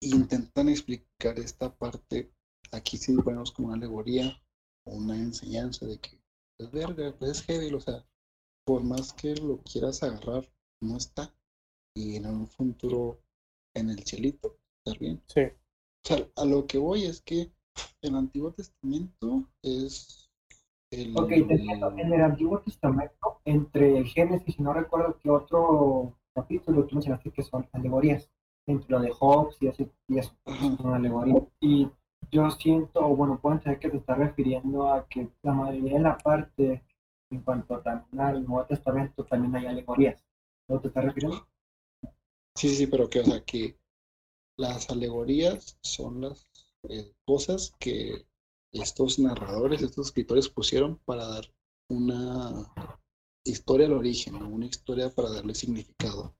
intentan 0.00 0.68
explicar 0.68 1.38
esta 1.38 1.74
parte. 1.74 2.30
Aquí 2.72 2.96
sí 2.98 3.14
ponemos 3.16 3.50
como 3.52 3.68
una 3.68 3.76
alegoría 3.76 4.40
una 4.90 5.16
enseñanza 5.16 5.86
de 5.86 5.98
que 5.98 6.18
es 6.58 6.70
verga, 6.70 7.14
es 7.20 7.42
heavy, 7.42 7.72
o 7.72 7.80
sea, 7.80 8.04
por 8.64 8.82
más 8.82 9.12
que 9.12 9.34
lo 9.36 9.58
quieras 9.62 10.02
agarrar, 10.02 10.48
no 10.80 10.96
está. 10.96 11.32
Y 11.94 12.16
en 12.16 12.26
un 12.26 12.46
futuro, 12.46 13.20
en 13.74 13.90
el 13.90 14.04
cielito, 14.04 14.58
estar 14.78 14.98
bien. 15.00 15.22
Sí. 15.26 15.40
O 15.40 16.08
sea, 16.08 16.28
a 16.36 16.44
lo 16.44 16.66
que 16.66 16.78
voy 16.78 17.04
es 17.04 17.20
que 17.22 17.50
el 18.02 18.14
Antiguo 18.14 18.52
Testamento 18.52 19.48
es 19.62 20.30
el. 20.90 21.16
Ok, 21.16 21.28
te 21.28 21.36
entiendo. 21.36 21.90
En 21.96 22.12
el 22.12 22.20
Antiguo 22.22 22.60
Testamento, 22.60 23.40
entre 23.44 23.98
el 23.98 24.06
Génesis 24.06 24.58
y 24.58 24.62
no 24.62 24.72
recuerdo 24.72 25.18
qué 25.18 25.30
otro 25.30 26.18
capítulo, 26.34 26.86
tú 26.86 26.96
mencionaste 26.96 27.30
que 27.30 27.42
son 27.42 27.68
alegorías. 27.72 28.28
Entre 28.66 28.90
lo 28.90 29.00
de 29.00 29.10
Hobbes 29.10 29.56
y 29.60 29.68
eso, 29.68 29.88
y 30.08 30.18
eso 30.18 30.36
son 30.44 30.94
alegorías. 30.94 31.42
Y 31.60 31.88
yo 32.30 32.50
siento, 32.50 33.00
o 33.00 33.16
bueno, 33.16 33.38
puedo 33.40 33.56
entender 33.56 33.80
que 33.80 33.90
te 33.90 33.96
estás 33.98 34.18
refiriendo 34.18 34.92
a 34.92 35.06
que 35.08 35.28
la 35.42 35.52
mayoría 35.52 35.94
de 35.94 36.00
la 36.00 36.18
parte, 36.18 36.84
en 37.30 37.40
cuanto 37.42 37.80
también 37.80 38.20
al 38.20 38.46
Nuevo 38.46 38.66
Testamento, 38.66 39.24
también 39.24 39.56
hay 39.56 39.66
alegorías. 39.66 40.22
¿No 40.68 40.80
te 40.80 40.88
estás 40.88 41.04
refiriendo? 41.04 41.46
Sí, 42.54 42.68
sí, 42.70 42.86
pero 42.86 43.08
que, 43.08 43.20
o 43.20 43.24
sea, 43.24 43.42
que 43.44 43.78
las 44.56 44.90
alegorías 44.90 45.78
son 45.82 46.22
las 46.22 46.48
eh, 46.88 47.12
cosas 47.24 47.72
que 47.78 48.26
estos 48.72 49.18
narradores, 49.18 49.82
estos 49.82 50.08
escritores 50.08 50.48
pusieron 50.48 50.98
para 51.04 51.26
dar 51.26 51.44
una 51.88 52.66
historia 53.44 53.86
al 53.86 53.94
origen, 53.94 54.38
¿no? 54.38 54.48
una 54.48 54.66
historia 54.66 55.10
para 55.10 55.30
darle 55.30 55.54
significado. 55.54 56.34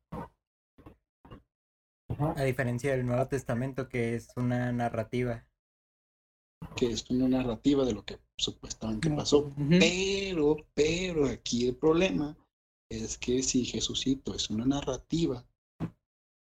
A 2.19 2.43
diferencia 2.43 2.91
del 2.93 3.07
Nuevo 3.07 3.27
Testamento, 3.29 3.89
que 3.89 4.15
es 4.15 4.29
una 4.37 4.73
narrativa. 4.73 5.48
Que 6.79 6.93
es 6.93 7.11
una 7.11 7.27
narrativa 7.27 7.85
de 7.85 7.93
lo 7.93 8.05
que 8.05 8.21
supuestamente 8.37 9.11
pasó. 9.11 9.39
Ujú. 9.39 9.69
Pero, 9.81 10.57
pero 10.75 11.27
aquí 11.27 11.67
el 11.67 11.75
problema 11.75 12.37
es 12.89 13.19
que 13.19 13.43
si 13.43 13.65
Jesucito 13.65 14.33
es 14.33 14.49
una 14.49 14.65
narrativa, 14.65 15.45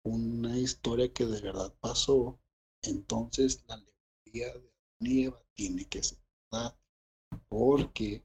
una 0.05 0.59
historia 0.59 1.13
que 1.13 1.25
de 1.25 1.41
verdad 1.41 1.73
pasó, 1.81 2.41
entonces 2.83 3.65
la 3.69 3.75
alegoría 3.75 4.47
de 4.47 4.51
Adán 4.51 4.73
y 5.01 5.23
Eva 5.23 5.41
tiene 5.55 5.85
que 5.85 6.03
ser 6.03 6.19
verdad, 6.51 6.77
porque 7.49 8.25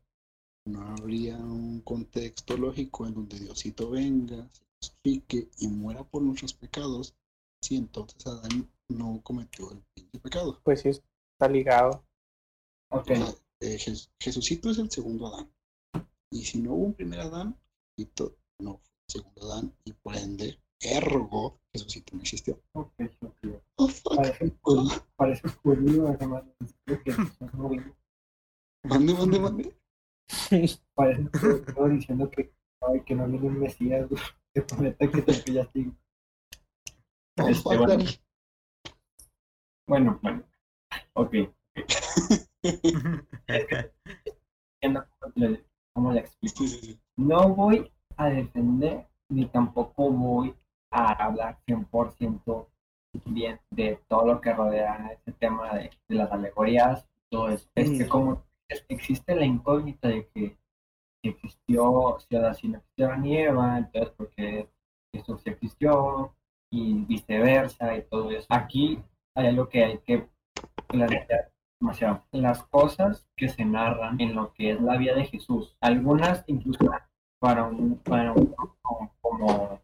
no 0.66 0.82
habría 0.82 1.38
un 1.38 1.82
contexto 1.82 2.58
lógico 2.58 3.06
en 3.06 3.14
donde 3.14 3.40
Diosito 3.40 3.92
venga, 3.92 4.50
se 4.52 4.64
justifique 4.82 5.48
y 5.60 5.68
muera 5.68 6.04
por 6.04 6.24
nuestros 6.24 6.54
pecados, 6.54 7.14
si 7.62 7.76
entonces 7.76 8.26
Adán 8.26 8.68
no 8.88 9.22
cometió 9.22 9.72
el 9.72 10.20
pecado. 10.22 10.60
Pues 10.64 10.82
sí, 10.82 10.90
está 11.40 11.48
ligado. 11.48 12.04
Ok, 12.92 13.12
eh, 13.12 13.78
Jes- 13.78 14.12
Jesucito 14.20 14.70
es 14.72 14.78
el 14.80 14.92
segundo 14.92 15.28
Adán. 15.28 15.50
Y 16.32 16.44
si 16.44 16.60
no 16.62 16.74
hubo 16.74 16.86
un 16.88 16.94
primer 16.94 17.22
Adán, 17.22 17.58
Jesucito 17.96 18.36
no 18.60 18.78
fue 18.78 18.92
el 19.08 19.12
segundo 19.22 19.42
Adán. 19.54 19.74
Y 19.86 19.94
por 19.94 20.16
ende, 20.18 20.60
ergo, 20.82 21.62
Jesucito 21.74 22.14
no 22.16 22.22
existió. 22.22 22.62
ok, 22.74 22.92
ok. 23.22 23.62
Oh, 23.78 23.88
fuck. 23.88 24.16
Parece 24.18 24.52
judío, 24.62 25.06
parece 25.16 25.48
judío, 25.50 26.08
además. 26.10 26.44
Mande, 28.84 29.14
mande, 29.14 29.40
mande. 29.40 29.76
parece 30.94 31.24
judío 31.40 31.88
diciendo 31.96 32.30
que, 32.30 32.54
ay, 32.82 33.02
que 33.06 33.16
no 33.16 33.28
viene 33.28 33.48
un 33.48 33.60
Mesías, 33.60 34.10
güey, 34.10 34.22
que 34.54 34.62
prometa 34.62 35.10
que 35.10 35.22
te 35.22 35.34
pillas 35.36 35.68
así. 35.70 35.90
Oh, 37.42 37.48
Este, 37.48 37.78
bueno. 37.78 38.04
Bueno, 39.88 40.20
bueno. 40.22 40.44
Ok. 41.16 41.36
Cómo 45.94 46.12
le 46.14 46.20
explico. 46.22 46.64
No 47.18 47.50
voy 47.56 47.92
a 48.18 48.28
defender 48.30 49.08
ni 49.30 49.46
tampoco 49.46 50.10
voy 50.12 50.56
a 50.92 51.12
hablar 51.26 51.58
100% 51.68 52.68
bien 53.26 53.60
de 53.72 54.00
todo 54.08 54.26
lo 54.26 54.42
que 54.42 54.54
rodea 54.54 55.12
este 55.14 55.32
tema 55.34 55.74
de, 55.76 55.92
de 56.08 56.16
las 56.16 56.32
alegorías. 56.32 57.08
Todo 57.30 57.50
eso. 57.50 57.68
Es 57.76 57.90
que 57.98 58.08
como 58.08 58.44
es- 58.70 58.86
existe 58.90 59.36
la 59.36 59.46
incógnita 59.46 60.08
de 60.08 60.28
que 60.30 60.58
si 61.22 61.30
existió, 61.30 62.18
si 62.28 62.36
ahora 62.36 62.54
sí 62.54 62.68
no 62.70 62.78
existió 62.78 63.08
Adán 63.08 63.26
y 63.26 63.38
Eva, 63.38 63.78
entonces 63.78 64.14
porque 64.16 64.70
Jesús 65.14 65.42
sí 65.44 65.50
existió 65.50 66.34
y 66.72 66.94
viceversa 67.06 67.98
y 67.98 68.04
todo 68.04 68.32
eso. 68.32 68.48
Aquí 68.50 69.04
hay 69.36 69.48
algo 69.48 69.68
que 69.68 69.84
hay 69.84 69.98
que 70.00 70.28
plantear 70.88 71.52
demasiado. 71.80 72.24
Las 72.32 72.64
cosas 72.64 73.26
que 73.36 73.50
se 73.50 73.66
narran 73.66 74.20
en 74.20 74.36
lo 74.36 74.54
que 74.54 74.72
es 74.72 74.82
la 74.82 74.98
vida 74.98 75.16
de 75.16 75.26
Jesús, 75.26 75.76
algunas 75.82 76.44
incluso 76.48 76.92
para 77.40 77.64
un, 77.64 77.98
para 77.98 78.34
un 78.34 78.54
como, 79.22 79.80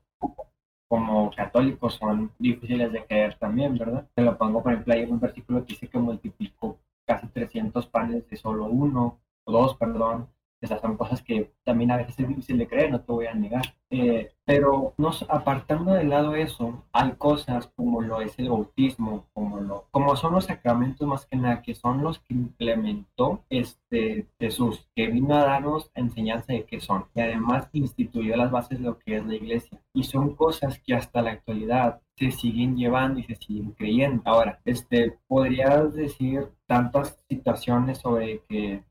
como 0.87 1.31
católicos 1.31 1.95
son 1.95 2.31
difíciles 2.37 2.91
de 2.91 3.05
creer 3.05 3.35
también, 3.37 3.77
¿verdad? 3.77 4.07
Te 4.13 4.21
lo 4.21 4.37
pongo, 4.37 4.61
por 4.61 4.73
ejemplo, 4.73 4.93
hay 4.93 5.03
un 5.03 5.19
versículo 5.19 5.61
que 5.61 5.73
dice 5.73 5.87
que 5.87 5.97
multiplicó 5.97 6.77
casi 7.05 7.27
300 7.27 7.87
panes 7.87 8.27
de 8.29 8.35
solo 8.35 8.65
uno, 8.65 9.19
o 9.45 9.51
dos, 9.51 9.75
perdón, 9.75 10.27
Esas 10.65 10.81
son 10.81 10.97
cosas 10.97 11.21
que 11.21 11.51
también 11.63 11.91
a 11.91 11.97
veces 11.97 12.19
es 12.19 12.27
difícil 12.27 12.57
de 12.57 12.67
creer, 12.67 12.91
no 12.91 13.01
te 13.01 13.11
voy 13.11 13.27
a 13.27 13.33
negar. 13.33 13.63
Eh, 13.91 14.31
pero 14.45 14.93
nos, 14.97 15.23
apartando 15.29 15.93
de 15.93 16.03
lado 16.03 16.35
eso, 16.35 16.83
hay 16.91 17.11
cosas 17.13 17.67
como 17.75 18.01
lo 18.01 18.19
es 18.21 18.37
el 18.39 18.49
bautismo, 18.49 19.27
como, 19.33 19.59
lo, 19.59 19.85
como 19.91 20.15
son 20.15 20.33
los 20.33 20.45
sacramentos 20.45 21.07
más 21.07 21.25
que 21.27 21.35
nada, 21.37 21.61
que 21.61 21.75
son 21.75 22.01
los 22.01 22.19
que 22.19 22.33
implementó 22.33 23.43
este 23.49 24.27
Jesús, 24.39 24.87
que 24.95 25.07
vino 25.07 25.35
a 25.35 25.45
darnos 25.45 25.91
enseñanza 25.93 26.53
de 26.53 26.65
qué 26.65 26.79
son, 26.79 27.05
y 27.13 27.21
además 27.21 27.69
instituyó 27.73 28.35
las 28.35 28.51
bases 28.51 28.79
de 28.79 28.85
lo 28.85 28.97
que 28.99 29.17
es 29.17 29.25
la 29.25 29.35
iglesia. 29.35 29.79
Y 29.93 30.03
son 30.03 30.35
cosas 30.35 30.79
que 30.79 30.95
hasta 30.95 31.21
la 31.21 31.31
actualidad 31.31 32.01
se 32.17 32.31
siguen 32.31 32.77
llevando 32.77 33.19
y 33.19 33.23
se 33.23 33.35
siguen 33.35 33.71
creyendo. 33.71 34.21
Ahora, 34.25 34.59
este, 34.65 35.17
podrías 35.27 35.93
decir 35.93 36.49
tantas 36.65 37.19
situaciones 37.29 37.99
sobre 37.99 38.41
que, 38.47 38.83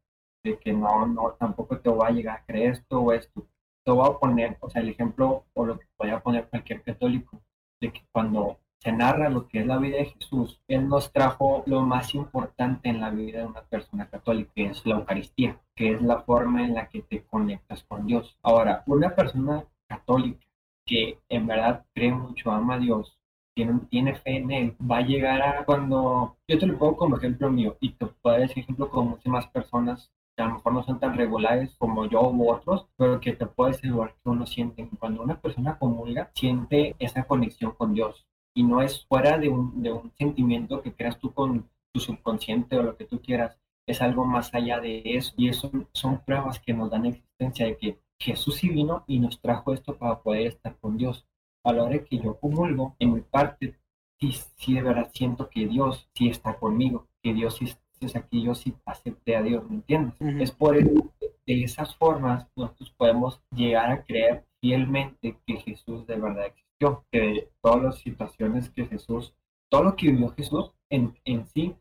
de 0.45 0.59
que 0.59 0.73
no, 0.73 1.07
no, 1.07 1.33
tampoco 1.33 1.79
te 1.79 1.91
va 1.91 2.09
a 2.09 2.11
llegar 2.11 2.39
a 2.39 2.45
creer 2.45 2.73
esto 2.73 3.01
o 3.01 3.13
esto. 3.13 3.47
Te 3.85 3.91
voy 3.91 4.09
a 4.09 4.19
poner, 4.19 4.57
o 4.61 4.71
sea, 4.71 4.83
el 4.83 4.91
ejemplo 4.91 5.45
o 5.55 5.67
lo 5.67 5.79
que 5.79 5.87
podría 5.97 6.21
poner 6.21 6.49
cualquier 6.49 6.83
católico, 6.83 7.41
de 7.81 7.93
que 7.93 8.03
cuando 8.13 8.59
se 8.79 8.93
narra 8.93 9.31
lo 9.31 9.49
que 9.49 9.61
es 9.61 9.67
la 9.67 9.79
vida 9.79 9.97
de 9.97 10.07
Jesús, 10.07 10.61
Él 10.69 10.89
nos 10.89 11.11
trajo 11.11 11.63
lo 11.67 11.81
más 11.81 12.15
importante 12.15 12.91
en 12.91 13.01
la 13.01 13.11
vida 13.11 13.41
de 13.41 13.47
una 13.47 13.63
persona 13.63 14.07
católica, 14.09 14.53
que 14.55 14.67
es 14.67 14.85
la 14.85 14.97
Eucaristía, 14.97 15.59
que 15.75 15.93
es 15.93 16.03
la 16.03 16.21
forma 16.21 16.65
en 16.65 16.75
la 16.75 16.89
que 16.89 17.01
te 17.01 17.25
conectas 17.25 17.83
con 17.85 18.07
Dios. 18.07 18.37
Ahora, 18.43 18.83
una 18.87 19.15
persona 19.15 19.65
católica 19.89 20.47
que 20.87 21.19
en 21.31 21.47
verdad 21.47 21.87
cree 21.95 22.13
mucho, 22.13 22.51
ama 22.51 22.75
a 22.75 22.79
Dios, 22.79 23.19
tiene, 23.55 23.81
tiene 23.89 24.15
fe 24.17 24.37
en 24.37 24.51
Él, 24.51 24.77
va 24.79 24.99
a 24.99 25.07
llegar 25.07 25.41
a 25.41 25.65
cuando, 25.65 26.37
yo 26.47 26.59
te 26.59 26.67
lo 26.67 26.79
pongo 26.79 26.97
como 26.97 27.17
ejemplo 27.17 27.51
mío, 27.51 27.79
y 27.81 27.93
te 27.93 28.05
puedo 28.05 28.37
decir 28.37 28.65
ejemplo 28.65 28.91
como 28.91 29.11
muchas 29.11 29.33
más 29.33 29.47
personas 29.47 30.13
a 30.37 30.47
lo 30.47 30.55
mejor 30.55 30.73
no 30.73 30.83
son 30.83 30.99
tan 30.99 31.17
regulares 31.17 31.75
como 31.79 32.07
yo 32.07 32.31
u 32.31 32.51
otros, 32.51 32.87
pero 32.97 33.21
que 33.21 33.35
te 33.35 33.47
puedo 33.47 33.71
asegurar 33.71 34.15
que 34.15 34.31
uno 34.31 34.47
siente, 34.47 34.89
cuando 34.99 35.23
una 35.23 35.41
persona 35.41 35.79
comulga, 35.79 36.31
siente 36.35 36.97
esa 36.99 37.25
conexión 37.25 37.73
con 37.73 37.95
Dios, 37.95 38.27
y 38.55 38.63
no 38.63 38.83
es 38.83 39.05
fuera 39.07 39.39
de 39.39 39.49
un, 39.49 39.83
de 39.83 39.93
un 39.93 40.13
sentimiento 40.17 40.81
que 40.83 40.93
creas 40.93 41.19
tú 41.19 41.33
con 41.33 41.69
tu 41.93 42.01
subconsciente 42.01 42.77
o 42.77 42.83
lo 42.83 42.97
que 42.97 43.05
tú 43.05 43.21
quieras, 43.21 43.59
es 43.87 44.01
algo 44.01 44.25
más 44.25 44.55
allá 44.55 44.81
de 44.81 45.03
eso. 45.05 45.35
Y 45.37 45.49
eso 45.49 45.71
son 45.93 46.25
pruebas 46.25 46.61
que 46.61 46.73
nos 46.73 46.91
dan 46.91 47.07
existencia 47.07 47.67
de 47.67 47.77
que 47.77 48.01
Jesús 48.19 48.57
sí 48.57 48.69
vino 48.69 49.05
y 49.07 49.19
nos 49.19 49.41
trajo 49.41 49.73
esto 49.73 49.97
para 49.97 50.21
poder 50.23 50.47
estar 50.47 50.77
con 50.79 50.97
Dios. 50.97 51.27
A 51.65 51.73
la 51.73 51.85
hora 51.85 52.05
que 52.05 52.19
yo 52.19 52.39
comulgo, 52.39 52.97
en 52.99 53.15
mi 53.15 53.21
parte, 53.23 53.79
sí, 54.21 54.33
sí 54.57 54.75
de 54.75 54.83
verdad 54.83 55.11
siento 55.13 55.49
que 55.49 55.67
Dios 55.67 56.09
sí 56.15 56.29
está 56.29 56.59
conmigo, 56.59 57.09
que 57.23 57.35
Dios 57.35 57.57
sí, 57.57 57.67
o 57.67 57.84
sea, 58.09 58.23
que 58.23 58.43
yo 58.43 58.55
sí 58.55 58.75
acepté 58.85 59.37
a 59.37 59.43
Dios, 59.43 59.69
¿me 59.69 59.77
entiendes? 59.77 60.15
Es 60.21 60.51
por 60.51 60.77
eso 60.77 61.13
de 61.47 61.63
esas 61.63 61.95
formas 61.97 62.47
nosotros 62.57 62.91
podemos 62.97 63.43
llegar 63.51 63.91
a 63.91 64.03
creer 64.03 64.45
fielmente 64.61 65.39
que 65.47 65.57
Jesús 65.57 66.07
de 66.07 66.17
verdad 66.17 66.47
existió, 66.47 67.05
que 67.11 67.51
todas 67.61 67.83
las 67.83 67.99
situaciones 67.99 68.71
que 68.71 68.87
Jesús, 68.87 69.35
todo 69.69 69.85
lo 69.85 69.97
que 69.97 70.11
vivió 70.11 70.31
Jesús 70.31 70.73
en, 70.89 71.15
en 71.25 71.47
sí, 71.47 71.75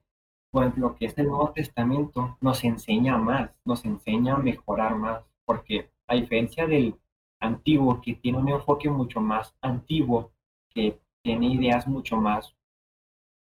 pues 0.51 0.77
lo 0.77 0.95
que 0.95 1.05
es 1.07 1.17
el 1.17 1.27
Nuevo 1.27 1.51
Testamento 1.51 2.37
nos 2.39 2.63
enseña 2.63 3.17
más, 3.17 3.59
nos 3.65 3.85
enseña 3.85 4.35
a 4.35 4.37
mejorar 4.37 4.95
más, 4.95 5.23
porque 5.45 5.89
a 6.07 6.13
diferencia 6.13 6.67
del 6.67 6.95
antiguo, 7.39 8.01
que 8.01 8.13
tiene 8.13 8.37
un 8.37 8.49
enfoque 8.49 8.87
mucho 8.89 9.19
más 9.19 9.55
antiguo, 9.61 10.31
que 10.69 10.99
tiene 11.23 11.47
ideas 11.53 11.87
mucho 11.87 12.17
más, 12.17 12.55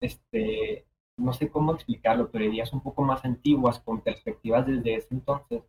este, 0.02 0.87
no 1.18 1.34
sé 1.34 1.50
cómo 1.50 1.74
explicarlo, 1.74 2.30
pero 2.30 2.46
ideas 2.46 2.72
un 2.74 2.82
poco 2.82 3.04
más 3.04 3.26
antiguas, 3.26 3.80
con 3.80 4.02
perspectivas 4.02 4.66
desde 4.66 4.96
ese 4.96 5.08
entonces, 5.12 5.64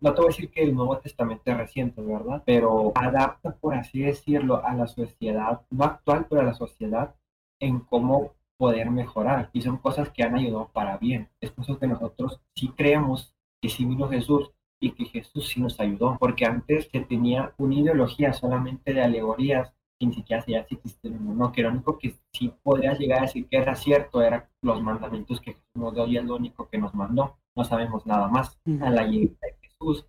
no 0.00 0.14
te 0.14 0.20
voy 0.20 0.24
a 0.24 0.28
decir 0.28 0.50
que 0.50 0.62
el 0.62 0.74
Nuevo 0.74 0.98
Testamento 0.98 1.42
es 1.46 1.56
reciente, 1.56 2.02
¿verdad? 2.02 2.42
Pero 2.44 2.92
adapta, 2.94 3.54
por 3.54 3.74
así 3.74 4.00
decirlo, 4.00 4.64
a 4.64 4.74
la 4.74 4.86
sociedad, 4.86 5.62
no 5.70 5.84
actual, 5.84 6.26
pero 6.28 6.40
a 6.40 6.44
la 6.44 6.54
sociedad 6.54 7.14
en 7.60 7.80
cómo 7.80 8.32
poder 8.56 8.90
mejorar. 8.90 9.50
Y 9.52 9.62
son 9.62 9.78
cosas 9.78 10.10
que 10.10 10.22
han 10.22 10.34
ayudado 10.34 10.70
para 10.72 10.96
bien. 10.98 11.28
Es 11.40 11.50
por 11.50 11.64
eso 11.64 11.78
que 11.78 11.86
nosotros 11.86 12.40
sí 12.54 12.68
creemos 12.76 13.34
que 13.60 13.68
sí 13.68 13.84
vino 13.84 14.08
Jesús 14.08 14.50
y 14.80 14.90
que 14.90 15.04
Jesús 15.06 15.48
sí 15.48 15.60
nos 15.60 15.78
ayudó, 15.80 16.16
porque 16.18 16.44
antes 16.44 16.88
se 16.90 17.00
tenía 17.00 17.54
una 17.56 17.74
ideología 17.76 18.32
solamente 18.32 18.92
de 18.92 19.02
alegorías 19.02 19.72
que 19.98 20.06
ni 20.06 20.14
siquiera 20.14 20.42
sabía 20.42 20.66
si 20.66 20.74
existían 20.74 21.36
no, 21.36 21.52
que 21.52 21.62
lo 21.62 21.70
único 21.70 21.98
que 21.98 22.16
sí 22.32 22.52
podría 22.62 22.94
llegar 22.94 23.20
a 23.20 23.22
decir 23.22 23.46
que 23.48 23.56
era 23.56 23.74
cierto 23.74 24.22
eran 24.22 24.44
los 24.62 24.82
mandamientos 24.82 25.40
que 25.40 25.52
Jesús 25.52 25.70
nos 25.74 25.94
dio 25.94 26.06
y 26.06 26.16
es 26.16 26.24
lo 26.24 26.36
único 26.36 26.68
que 26.68 26.78
nos 26.78 26.94
mandó 26.94 27.36
no 27.56 27.64
sabemos 27.64 28.06
nada 28.06 28.28
más. 28.28 28.58
A 28.80 28.90
la 28.90 29.06
llegada 29.06 29.38
de 29.42 29.56
Jesús 29.68 30.06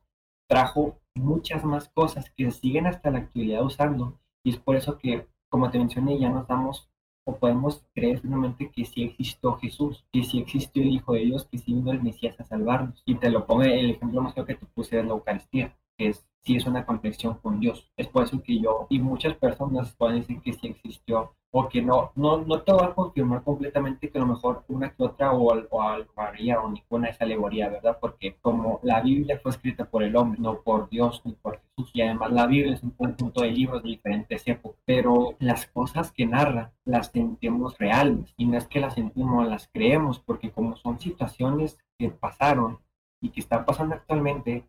trajo 0.48 1.00
muchas 1.14 1.64
más 1.64 1.90
cosas 1.90 2.30
que 2.32 2.52
siguen 2.52 2.88
hasta 2.88 3.12
la 3.12 3.20
actualidad 3.20 3.64
usando 3.64 4.20
y 4.44 4.52
es 4.52 4.58
por 4.58 4.76
eso 4.76 4.98
que, 4.98 5.28
como 5.50 5.70
te 5.72 5.80
mencioné, 5.80 6.20
ya 6.20 6.30
nos 6.30 6.48
damos 6.48 6.90
o 7.28 7.38
podemos 7.38 7.84
creer 7.96 8.20
firmemente 8.20 8.70
que 8.70 8.86
sí 8.86 9.04
existió 9.04 9.56
Jesús, 9.58 10.06
que 10.12 10.24
sí 10.24 10.40
existió 10.40 10.84
el 10.84 10.90
Hijo 10.90 11.14
de 11.14 11.22
Dios, 11.22 11.46
que 11.46 11.58
sí 11.58 11.74
vino 11.74 11.92
el 11.92 12.04
Mesías 12.04 12.40
a 12.40 12.44
salvarnos. 12.44 13.02
Y 13.06 13.16
te 13.16 13.32
lo 13.32 13.48
pongo 13.48 13.64
el 13.64 13.90
ejemplo 13.90 14.22
más 14.22 14.34
claro 14.34 14.46
que 14.46 14.56
te 14.56 14.66
puse 14.68 14.98
de 14.98 15.04
la 15.04 15.10
Eucaristía, 15.10 15.76
es 15.98 16.28
sí 16.46 16.56
es 16.56 16.66
una 16.66 16.86
conexión 16.86 17.36
con 17.36 17.60
Dios. 17.60 17.92
Es 17.98 18.08
por 18.08 18.24
eso 18.24 18.42
que 18.42 18.60
yo 18.60 18.88
y 18.90 19.00
muchas 19.00 19.36
personas 19.36 19.96
decir 19.98 20.42
que 20.42 20.54
sí 20.54 20.68
existió 20.68 21.34
o 21.52 21.70
que 21.70 21.82
no, 21.82 22.12
no, 22.16 22.38
no 22.40 22.62
te 22.64 22.74
va 22.74 22.88
a 22.88 22.94
confirmar 22.94 23.42
completamente 23.44 24.10
que 24.10 24.18
a 24.18 24.22
lo 24.22 24.28
mejor 24.28 24.66
una 24.68 24.92
que 24.92 25.04
otra 25.04 25.32
o, 25.32 25.54
o 25.70 25.82
alegoría 25.82 26.60
o 26.60 26.70
ninguna 26.70 27.08
es 27.08 27.22
alegoría, 27.22 27.70
¿verdad? 27.70 27.98
Porque 28.00 28.36
como 28.42 28.82
la 28.84 29.02
Biblia 29.02 29.40
fue 29.42 29.52
escrita 29.52 29.86
por 29.86 30.04
el 30.04 30.18
hombre, 30.18 30.40
no 30.42 30.62
por 30.62 30.90
Dios 30.90 31.22
ni 31.24 31.32
por 31.32 31.62
Jesús, 31.62 31.92
y 31.94 32.02
además 32.02 32.34
la 32.34 32.46
Biblia 32.46 32.74
es 32.74 32.84
un 32.84 32.92
conjunto 32.92 33.42
de 33.42 33.52
libros 33.52 33.84
de 33.84 33.90
diferentes 33.90 34.46
épocas, 34.48 34.82
pero 34.86 35.36
las 35.40 35.66
cosas 35.68 36.12
que 36.12 36.26
narra 36.26 36.74
las 36.84 37.08
sentimos 37.08 37.78
reales 37.78 38.34
y 38.36 38.46
no 38.46 38.58
es 38.58 38.68
que 38.68 38.82
las 38.82 38.96
sentimos, 38.96 39.48
las 39.48 39.70
creemos, 39.72 40.20
porque 40.20 40.52
como 40.52 40.76
son 40.76 41.00
situaciones 41.00 41.78
que 41.98 42.10
pasaron 42.10 42.80
y 43.22 43.30
que 43.30 43.40
están 43.40 43.64
pasando 43.64 43.96
actualmente, 43.96 44.66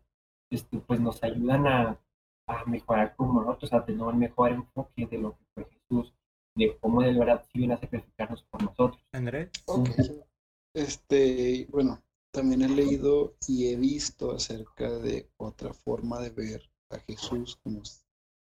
este, 0.49 0.77
pues 0.79 0.99
nos 0.99 1.23
ayudan 1.23 1.67
a, 1.67 1.99
a 2.47 2.65
mejorar 2.65 3.15
como 3.15 3.41
nosotros, 3.41 3.73
a 3.73 3.85
tener 3.85 4.01
un 4.01 4.19
mejor 4.19 4.51
enfoque 4.51 5.05
de 5.05 5.17
lo 5.17 5.37
que 5.37 5.45
fue 5.53 5.65
Jesús 5.65 6.13
de 6.57 6.77
cómo 6.79 7.01
de 7.01 7.13
verdad 7.13 7.45
sí 7.51 7.59
viene 7.59 7.75
a 7.75 7.79
sacrificarnos 7.79 8.43
por 8.43 8.63
nosotros. 8.63 9.01
Andrés. 9.11 9.51
Este, 10.73 11.67
bueno, 11.71 12.01
también 12.31 12.61
he 12.63 12.69
leído 12.69 13.35
y 13.47 13.67
he 13.67 13.75
visto 13.75 14.31
acerca 14.31 14.89
de 14.89 15.29
otra 15.37 15.73
forma 15.73 16.19
de 16.19 16.29
ver 16.29 16.69
a 16.89 16.99
Jesús 16.99 17.57
como, 17.63 17.81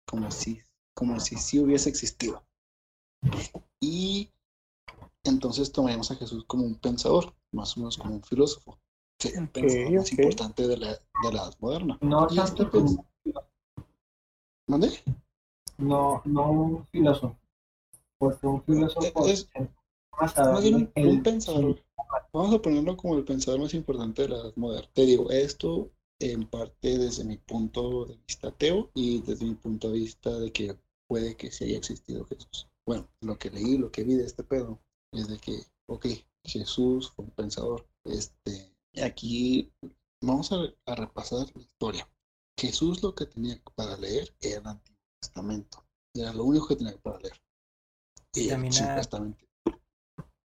como 0.05 0.31
si 0.31 0.61
como 0.93 1.19
si 1.19 1.37
sí 1.37 1.59
hubiese 1.59 1.89
existido. 1.89 2.43
Y 3.79 4.29
entonces 5.23 5.71
tomaríamos 5.71 6.11
a 6.11 6.15
Jesús 6.15 6.43
como 6.45 6.65
un 6.65 6.75
pensador, 6.75 7.33
más 7.53 7.77
o 7.77 7.79
menos 7.79 7.97
como 7.97 8.15
un 8.15 8.23
filósofo. 8.23 8.77
Sí, 9.19 9.31
el 9.35 9.49
pensador 9.49 9.91
más 9.91 10.11
importante 10.11 10.67
de 10.67 10.77
la, 10.77 10.87
de 10.91 11.33
la 11.33 11.43
edad 11.43 11.55
moderna. 11.59 11.97
No 12.01 12.27
tanto 12.27 12.71
como... 12.71 13.05
¿Mande? 14.67 14.91
No, 15.77 16.21
no 16.25 16.51
un 16.51 16.87
filósofo. 16.87 17.37
Pues 18.17 18.37
un 18.43 18.63
filósofo 18.63 19.27
es, 19.27 19.49
más 20.19 20.63
bien 20.63 20.91
un, 20.95 21.23
pensador. 21.23 21.81
Vamos 22.33 22.55
a 22.55 22.61
ponerlo 22.61 22.95
como 22.97 23.17
el 23.17 23.23
pensador 23.23 23.61
más 23.61 23.73
importante 23.73 24.23
de 24.23 24.29
la 24.29 24.37
edad 24.37 24.53
moderna. 24.55 24.89
Te 24.93 25.05
digo, 25.05 25.29
esto 25.31 25.89
en 26.19 26.45
parte 26.47 26.97
desde 26.97 27.23
mi 27.23 27.37
punto 27.37 28.05
de 28.05 28.19
vista 28.27 28.49
ateo 28.49 28.91
y 28.93 29.21
desde 29.21 29.45
mi 29.45 29.55
punto 29.55 29.89
de 29.89 29.99
vista 29.99 30.37
de 30.37 30.51
que 30.51 30.77
puede 31.07 31.35
que 31.35 31.51
sí 31.51 31.65
haya 31.65 31.77
existido 31.77 32.25
Jesús. 32.25 32.69
Bueno, 32.85 33.07
lo 33.21 33.37
que 33.37 33.49
leí, 33.49 33.77
lo 33.77 33.91
que 33.91 34.03
vi 34.03 34.15
de 34.15 34.25
este 34.25 34.43
pedo 34.43 34.79
es 35.13 35.27
de 35.27 35.37
que, 35.37 35.63
ok, 35.87 36.07
Jesús 36.43 37.11
fue 37.11 37.25
un 37.25 37.31
pensador. 37.31 37.87
Este, 38.03 38.73
aquí 39.03 39.71
vamos 40.21 40.51
a, 40.51 40.57
a 40.85 40.95
repasar 40.95 41.47
la 41.55 41.61
historia. 41.61 42.09
Jesús 42.59 43.01
lo 43.01 43.15
que 43.15 43.25
tenía 43.25 43.61
para 43.75 43.95
leer 43.97 44.35
era 44.41 44.59
el 44.59 44.67
Antiguo 44.67 44.99
Testamento. 45.21 45.85
Era 46.13 46.33
lo 46.33 46.43
único 46.43 46.67
que 46.67 46.75
tenía 46.75 46.97
para 46.97 47.19
leer. 47.19 47.41
Y 48.35 48.47
también 48.49 48.73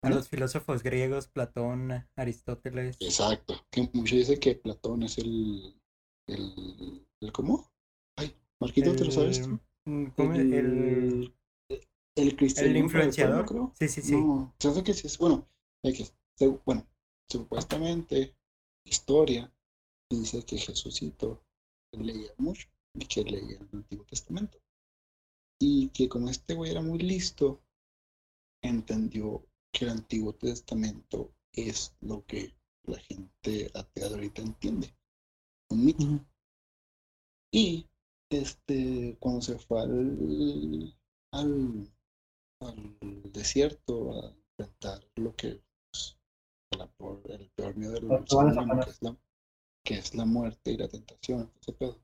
a, 0.03 0.11
los 0.11 0.29
filósofos 0.29 0.83
griegos, 0.83 1.29
Platón, 1.29 2.07
Aristóteles. 2.17 2.97
Exacto. 3.01 3.55
Que 3.71 3.91
mucho 3.93 4.17
dice 4.17 4.39
que 4.39 4.55
Platón 4.55 5.03
es 5.03 5.19
el, 5.19 5.81
el, 6.29 7.07
el 7.21 7.33
¿cómo? 7.33 7.71
Ay, 8.17 8.35
Marquito, 8.61 8.95
¿te 8.95 9.05
lo 9.05 9.11
sabes? 9.11 9.47
Mm, 9.85 10.07
¿Cómo? 10.17 10.35
El, 10.35 10.55
el, 10.55 11.35
el, 12.17 12.37
el 12.57 12.77
influenciador. 12.77 13.47
creo. 13.47 13.73
Sí, 13.79 13.89
sí, 13.89 14.03
sí. 14.03 14.13
No, 14.13 14.55
que 14.85 14.95
sí 14.95 15.07
es, 15.07 15.19
bueno, 15.19 15.49
que, 15.83 16.49
bueno, 16.65 16.87
supuestamente, 17.31 18.35
historia 18.85 19.53
dice 20.11 20.45
que 20.45 20.59
Jesucito 20.59 21.45
leía 21.93 22.33
mucho 22.39 22.69
y 22.95 23.07
que 23.07 23.25
leía 23.25 23.59
el 23.59 23.69
Antiguo 23.73 24.05
Testamento. 24.07 24.59
Y 25.61 25.89
que 25.91 26.09
como 26.09 26.31
este 26.31 26.55
güey 26.55 26.71
era 26.71 26.81
muy 26.81 26.99
listo, 26.99 27.61
entendió 28.63 29.45
que 29.73 29.85
el 29.85 29.91
Antiguo 29.91 30.33
Testamento 30.35 31.33
es 31.53 31.95
lo 32.01 32.25
que 32.25 32.55
la 32.85 32.99
gente 32.99 33.71
atea 33.75 34.07
ahorita 34.07 34.43
entiende. 34.43 34.95
un 35.71 35.85
mito. 35.85 36.25
Y 37.53 37.87
este, 38.31 39.17
cuando 39.21 39.43
se 39.43 39.59
fue 39.59 39.81
al, 39.81 40.97
al, 41.33 41.93
al 42.61 43.33
desierto 43.33 44.13
a 44.13 44.35
enfrentar 44.59 45.07
lo 45.17 45.35
que 45.35 45.63
la 46.77 46.87
por- 46.87 47.23
el 47.31 47.51
peor 47.51 47.77
miedo 47.77 47.93
del 47.95 48.11
a 48.13 48.17
humano, 48.37 48.81
que 48.85 48.91
es 48.91 49.03
la, 49.03 49.17
que 49.85 49.95
es 49.95 50.15
la 50.15 50.25
muerte 50.25 50.73
y 50.73 50.77
la 50.77 50.89
tentación, 50.89 51.53
ese 51.61 51.73
pedo. 51.73 51.99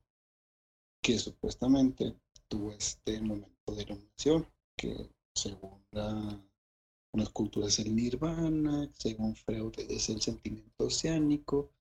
Que 1.01 1.19
supuestamente 1.19 2.15
tuvo 2.47 2.71
este 2.71 3.21
momento 3.21 3.73
de 3.75 3.83
iluminación, 3.83 4.47
que 4.77 5.09
según 5.35 5.85
la, 5.91 6.41
las 7.13 7.29
culturas 7.29 7.73
es 7.79 7.85
el 7.85 7.95
nirvana, 7.95 8.89
según 8.93 9.35
Freud 9.35 9.73
es 9.77 10.09
el 10.09 10.21
sentimiento 10.21 10.85
oceánico, 10.85 11.71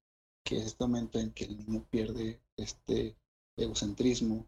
que 0.45 0.59
es 0.59 0.67
este 0.67 0.85
momento 0.85 1.19
en 1.19 1.33
que 1.33 1.45
el 1.45 1.57
niño 1.57 1.87
pierde 1.91 2.41
este 2.57 3.17
egocentrismo 3.57 4.47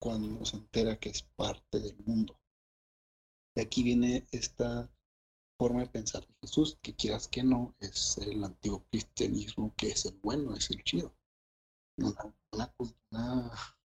cuando 0.00 0.44
se 0.44 0.56
entera 0.56 0.98
que 0.98 1.10
es 1.10 1.22
parte 1.22 1.78
del 1.78 1.96
mundo. 2.04 2.36
Y 3.54 3.60
aquí 3.60 3.82
viene 3.82 4.26
esta 4.32 4.90
forma 5.62 5.82
de 5.82 5.86
pensar 5.86 6.26
de 6.26 6.34
Jesús, 6.40 6.76
que 6.82 6.96
quieras 6.96 7.28
que 7.28 7.44
no, 7.44 7.76
es 7.78 8.18
el 8.18 8.42
antiguo 8.42 8.84
cristianismo, 8.90 9.72
que 9.76 9.90
es 9.90 10.06
el 10.06 10.18
bueno, 10.18 10.56
es 10.56 10.68
el 10.70 10.82
chido. 10.82 11.14
Una, 11.98 12.34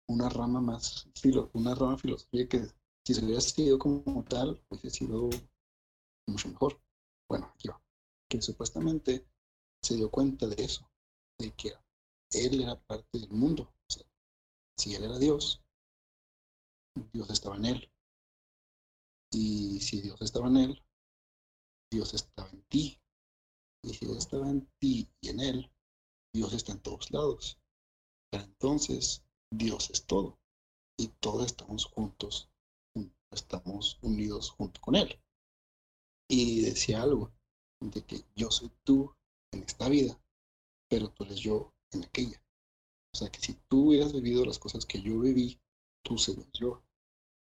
una, 0.08 0.30
rama 0.30 0.62
más, 0.62 1.10
filo, 1.16 1.50
una 1.54 1.74
rama 1.74 1.98
filosofía 1.98 2.48
que 2.48 2.68
si 3.04 3.16
se 3.16 3.26
hubiera 3.26 3.42
sido 3.42 3.80
como 3.80 4.24
tal, 4.26 4.64
hubiese 4.70 4.92
sido 4.92 5.28
mucho 6.28 6.50
mejor. 6.50 6.80
Bueno, 7.28 7.52
aquí. 7.56 7.70
Que 8.30 8.44
supuestamente 8.44 9.26
se 9.82 9.96
dio 9.96 10.12
cuenta 10.12 10.46
de 10.46 10.64
eso, 10.64 10.88
de 11.40 11.52
que 11.52 11.74
él 12.34 12.62
era 12.62 12.80
parte 12.80 13.18
del 13.18 13.32
mundo. 13.32 13.74
Si 14.78 14.94
él 14.94 15.04
era 15.04 15.18
Dios, 15.18 15.64
Dios 17.12 17.28
estaba 17.32 17.56
en 17.56 17.66
él. 17.66 17.92
Y 19.32 19.80
si 19.80 20.02
Dios 20.02 20.22
estaba 20.22 20.48
en 20.48 20.58
él, 20.58 20.85
Dios 21.92 22.14
estaba 22.14 22.50
en 22.52 22.62
ti. 22.70 23.00
Y 23.84 23.94
si 23.94 24.06
Dios 24.06 24.18
estaba 24.20 24.50
en 24.50 24.68
ti 24.80 25.10
y 25.22 25.30
en 25.30 25.40
él, 25.42 25.72
Dios 26.34 26.54
está 26.54 26.74
en 26.74 26.82
todos 26.82 27.12
lados. 27.12 27.60
Pero 28.32 28.44
entonces, 28.46 29.24
Dios 29.52 29.90
es 29.92 30.06
todo. 30.06 30.40
Y 30.98 31.10
todos 31.20 31.46
estamos 31.48 31.86
juntos, 31.86 32.50
jun- 32.96 33.16
estamos 33.32 34.00
unidos 34.02 34.52
junto 34.52 34.82
con 34.82 34.96
Él. 34.96 35.20
Y 36.30 36.62
decía 36.62 37.02
algo, 37.02 37.32
de 37.82 38.04
que 38.04 38.24
yo 38.36 38.52
soy 38.52 38.72
tú 38.84 39.12
en 39.52 39.64
esta 39.64 39.90
vida, 39.90 40.20
pero 40.90 41.10
tú 41.12 41.24
eres 41.26 41.40
yo 41.40 41.74
en 41.92 42.04
aquella. 42.06 42.42
O 43.14 43.18
sea 43.18 43.30
que 43.32 43.40
si 43.42 43.56
tú 43.70 43.90
hubieras 43.90 44.14
vivido 44.14 44.46
las 44.46 44.60
cosas 44.60 44.86
que 44.86 45.02
yo 45.02 45.20
viví, 45.20 45.60
tú 46.04 46.18
serías 46.18 46.52
yo. 46.54 46.84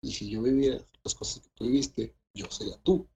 Y 0.02 0.12
si 0.12 0.30
yo 0.30 0.42
viviera 0.42 0.86
las 1.04 1.14
cosas 1.14 1.40
que 1.42 1.50
tú 1.54 1.64
viviste, 1.66 2.16
yo 2.34 2.50
sería 2.50 2.78
tú. 2.82 3.08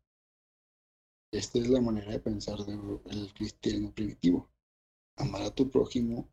Esta 1.35 1.59
es 1.59 1.69
la 1.69 1.81
manera 1.81 2.13
de 2.13 2.21
pensar 2.21 2.59
del 2.65 3.33
cristianismo 3.35 3.93
primitivo. 3.93 4.49
Amar 5.17 5.43
a 5.43 5.51
tu 5.55 5.69
prójimo 5.71 6.29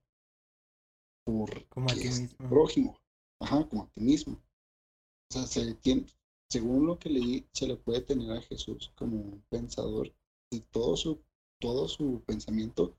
por 1.26 1.68
Como 1.70 1.90
a 1.90 1.94
ti 1.94 2.08
es 2.08 2.22
mismo. 2.22 2.50
prójimo. 2.50 2.98
Ajá, 3.40 3.68
como 3.68 3.84
a 3.84 3.88
ti 3.90 4.02
mismo. 4.02 4.34
O 4.34 5.34
sea, 5.34 5.48
se 5.48 5.74
tiene, 5.76 6.06
según 6.50 6.86
lo 6.86 7.00
que 7.00 7.10
leí, 7.10 7.48
se 7.54 7.68
le 7.68 7.78
puede 7.78 8.02
tener 8.02 8.32
a 8.32 8.42
Jesús 8.42 8.92
como 8.96 9.18
un 9.18 9.44
pensador 9.50 10.14
y 10.52 10.60
todo 10.62 10.96
su, 10.98 11.22
todo 11.60 11.88
su 11.88 12.22
pensamiento 12.26 12.96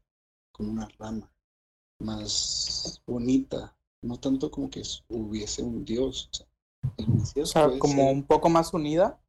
como 0.53 0.73
una 0.73 0.89
rama 0.99 1.33
más 2.01 3.01
bonita, 3.07 3.77
no 4.03 4.19
tanto 4.19 4.51
como 4.51 4.71
que 4.71 4.83
hubiese 5.09 5.63
un 5.63 5.85
Dios. 5.85 6.29
O 6.33 6.37
sea, 6.37 6.47
el 6.97 7.07
O 7.07 7.09
Mesías 7.11 7.51
sea, 7.51 7.67
puede 7.67 7.79
como 7.79 8.03
ser- 8.05 8.15
un 8.17 8.27
poco 8.27 8.49
más 8.49 8.73
unida. 8.75 9.22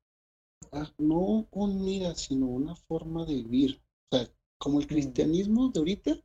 Ah, 0.71 0.91
no 0.97 1.47
unida, 1.51 2.15
sino 2.15 2.47
una 2.47 2.75
forma 2.75 3.25
de 3.25 3.35
vivir. 3.35 3.81
O 4.11 4.17
sea, 4.17 4.29
como 4.57 4.79
el 4.79 4.87
cristianismo 4.87 5.69
de 5.69 5.79
ahorita, 5.79 6.23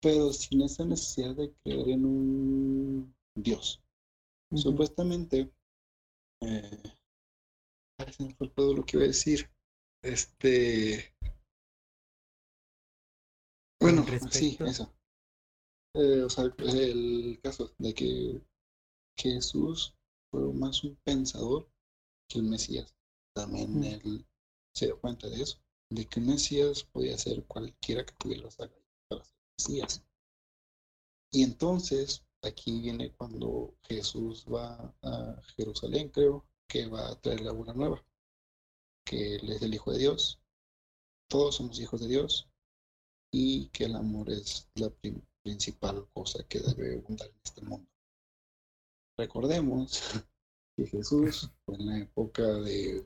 pero 0.00 0.32
sin 0.32 0.62
esa 0.62 0.84
necesidad 0.84 1.34
de 1.34 1.52
creer 1.62 1.88
en 1.90 2.04
un 2.04 3.14
Dios. 3.34 3.82
Supuestamente, 4.54 5.52
eh, 6.42 6.82
ay, 7.98 8.12
se 8.12 8.24
me 8.24 8.34
fue 8.34 8.48
todo 8.48 8.74
lo 8.74 8.84
que 8.84 8.96
iba 8.96 9.04
a 9.04 9.08
decir. 9.08 9.50
Este, 10.02 11.14
bueno, 13.80 14.04
sí, 14.30 14.56
eso. 14.60 14.92
Eh, 15.94 16.22
o 16.22 16.28
sea, 16.28 16.44
el 16.58 17.38
caso 17.42 17.72
de 17.78 17.94
que 17.94 18.42
Jesús 19.16 19.94
fue 20.30 20.52
más 20.52 20.82
un 20.84 20.96
pensador 21.04 21.68
que 22.28 22.38
el 22.38 22.44
Mesías. 22.44 22.94
También 23.34 23.80
Mm. 23.80 23.84
él 23.84 24.26
se 24.72 24.86
dio 24.86 25.00
cuenta 25.00 25.28
de 25.28 25.42
eso, 25.42 25.58
de 25.90 26.06
que 26.06 26.20
un 26.20 26.26
Mesías 26.26 26.84
podía 26.84 27.18
ser 27.18 27.44
cualquiera 27.44 28.06
que 28.06 28.14
tuviera 28.14 28.44
las 28.44 28.56
para 28.56 29.24
ser 29.24 29.34
Mesías. 29.58 30.02
Y 31.32 31.42
entonces, 31.42 32.24
aquí 32.42 32.80
viene 32.80 33.12
cuando 33.12 33.74
Jesús 33.82 34.44
va 34.46 34.94
a 35.02 35.42
Jerusalén, 35.56 36.10
creo, 36.10 36.46
que 36.68 36.86
va 36.86 37.08
a 37.08 37.20
traer 37.20 37.40
la 37.40 37.52
buena 37.52 37.74
nueva, 37.74 38.04
que 39.04 39.36
él 39.36 39.50
es 39.50 39.62
el 39.62 39.74
Hijo 39.74 39.92
de 39.92 39.98
Dios, 39.98 40.40
todos 41.28 41.56
somos 41.56 41.80
hijos 41.80 42.00
de 42.00 42.08
Dios, 42.08 42.48
y 43.32 43.68
que 43.70 43.86
el 43.86 43.96
amor 43.96 44.30
es 44.30 44.68
la 44.76 44.92
principal 45.42 46.06
cosa 46.12 46.44
que 46.44 46.60
debe 46.60 46.96
abundar 46.98 47.28
en 47.28 47.40
este 47.42 47.62
mundo. 47.62 47.90
Recordemos 49.16 50.00
que 50.76 50.86
Jesús 50.86 51.50
en 51.66 51.86
la 51.86 51.98
época 51.98 52.42
de, 52.42 53.04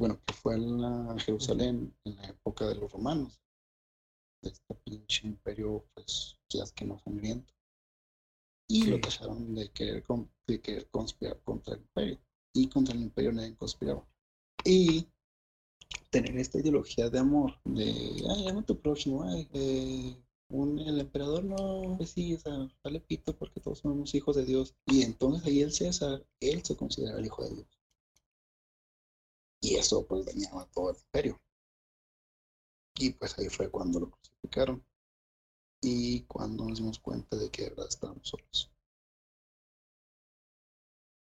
bueno, 0.00 0.18
que 0.24 0.32
fue 0.32 0.54
en 0.54 0.80
la 0.80 1.14
Jerusalén 1.18 1.94
en 2.04 2.16
la 2.16 2.28
época 2.28 2.66
de 2.66 2.74
los 2.74 2.90
romanos, 2.90 3.38
de 4.42 4.48
este 4.48 4.74
pinche 4.76 5.26
imperio, 5.26 5.84
pues, 5.92 6.38
ya 6.48 6.64
es 6.64 6.72
que 6.72 6.86
no 6.86 6.98
sangriento. 7.00 7.52
Y 8.66 8.86
lo 8.86 8.98
tacharon 8.98 9.54
de 9.54 9.70
querer, 9.70 10.02
con- 10.02 10.30
de 10.46 10.58
querer 10.62 10.88
conspirar 10.90 11.38
contra 11.42 11.74
el 11.74 11.80
imperio. 11.82 12.18
Y 12.54 12.68
contra 12.68 12.94
el 12.94 13.02
imperio 13.02 13.32
nadie 13.32 13.54
conspiraba. 13.56 14.08
Y 14.64 15.06
tener 16.08 16.34
esta 16.38 16.58
ideología 16.58 17.10
de 17.10 17.18
amor, 17.18 17.60
de, 17.64 18.24
ay, 18.30 18.48
ama 18.48 18.60
a 18.60 18.66
tu 18.66 18.80
próximo, 18.80 19.22
ay, 19.24 19.46
eh, 19.52 20.16
un, 20.48 20.78
el 20.78 20.98
emperador 20.98 21.44
no, 21.44 21.94
pues 21.98 22.10
sí, 22.12 22.32
o 22.34 22.38
sea, 22.38 22.70
vale 22.82 23.00
pito 23.00 23.36
porque 23.36 23.60
todos 23.60 23.80
somos 23.80 24.14
hijos 24.14 24.34
de 24.36 24.46
Dios. 24.46 24.74
Y 24.86 25.02
entonces 25.02 25.46
ahí 25.46 25.60
el 25.60 25.72
César, 25.72 26.24
él 26.40 26.64
se 26.64 26.74
considera 26.74 27.18
el 27.18 27.26
hijo 27.26 27.44
de 27.44 27.50
Dios. 27.56 27.79
Y 29.62 29.76
eso 29.76 30.06
pues 30.06 30.24
dañaba 30.24 30.66
todo 30.66 30.90
el 30.90 30.96
imperio. 30.96 31.40
Y 32.96 33.10
pues 33.10 33.38
ahí 33.38 33.48
fue 33.48 33.70
cuando 33.70 34.00
lo 34.00 34.10
crucificaron. 34.10 34.84
Y 35.82 36.22
cuando 36.24 36.64
nos 36.64 36.78
dimos 36.78 36.98
cuenta 36.98 37.36
de 37.36 37.50
que 37.50 37.64
de 37.64 37.70
verdad 37.70 37.88
estábamos 37.88 38.28
solos. 38.28 38.72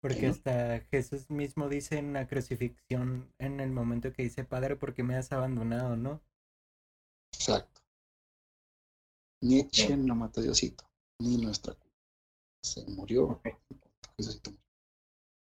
Porque 0.01 0.27
hasta 0.27 0.79
Jesús 0.91 1.29
mismo 1.29 1.67
dice 1.67 1.97
en 1.97 2.13
la 2.13 2.27
crucifixión, 2.27 3.33
en 3.39 3.59
el 3.59 3.71
momento 3.71 4.13
que 4.13 4.23
dice, 4.23 4.45
Padre, 4.45 4.75
¿por 4.75 4.93
qué 4.93 5.03
me 5.03 5.15
has 5.15 5.31
abandonado, 5.31 5.97
no? 5.97 6.21
Exacto. 7.33 7.81
Nietzsche 9.41 9.97
no 9.97 10.15
mató 10.15 10.39
a 10.39 10.43
Diosito, 10.43 10.85
ni 11.19 11.37
nuestra 11.37 11.73
culpa. 11.73 11.97
Se 12.63 12.85
murió. 12.85 13.25
Ok. 13.25 13.47
Jesucito 14.17 14.51
murió. 14.51 14.65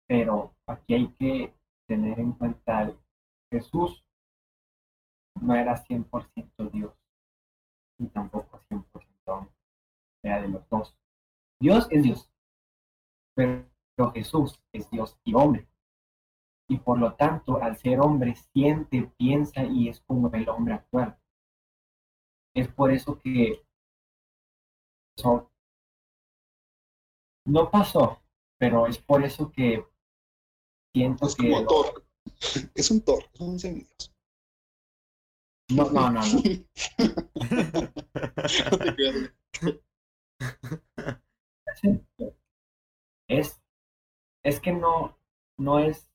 Pero 0.08 0.56
aquí 0.66 0.94
hay 0.94 1.14
que 1.14 1.57
tener 1.88 2.20
en 2.20 2.32
cuenta 2.32 2.78
algo. 2.78 3.02
Jesús 3.50 4.04
no 5.40 5.54
era 5.54 5.74
100% 5.76 6.70
Dios, 6.70 6.94
ni 7.98 8.08
tampoco 8.08 8.60
100% 8.68 8.84
hombre. 9.26 9.54
Era 10.22 10.42
de 10.42 10.48
los 10.48 10.68
dos. 10.68 10.96
Dios 11.60 11.88
es 11.90 12.02
Dios, 12.02 12.30
pero 13.34 14.12
Jesús 14.12 14.60
es 14.72 14.88
Dios 14.90 15.18
y 15.24 15.34
hombre. 15.34 15.66
Y 16.68 16.78
por 16.78 16.98
lo 16.98 17.14
tanto, 17.14 17.62
al 17.62 17.76
ser 17.78 18.00
hombre, 18.00 18.36
siente, 18.52 19.10
piensa 19.16 19.64
y 19.64 19.88
es 19.88 20.00
como 20.02 20.30
el 20.32 20.48
hombre 20.48 20.74
actual. 20.74 21.18
Es 22.54 22.68
por 22.68 22.92
eso 22.92 23.18
que 23.18 23.64
no 27.46 27.70
pasó, 27.70 28.20
pero 28.58 28.86
es 28.86 28.98
por 28.98 29.24
eso 29.24 29.50
que 29.50 29.84
siento 30.92 31.26
Es 31.26 31.34
que 31.34 31.50
como 31.50 31.66
Thor. 31.66 32.04
Es 32.74 32.90
un 32.90 33.00
Thor, 33.02 33.24
es 33.32 33.40
un 33.40 33.58
semidios. 33.58 34.12
no, 35.70 35.90
no, 35.90 36.10
no, 36.10 36.20
no. 36.20 36.42
Es 43.28 43.60
es 44.44 44.60
que 44.60 44.72
no 44.72 45.16
no 45.58 45.78
es 45.78 46.10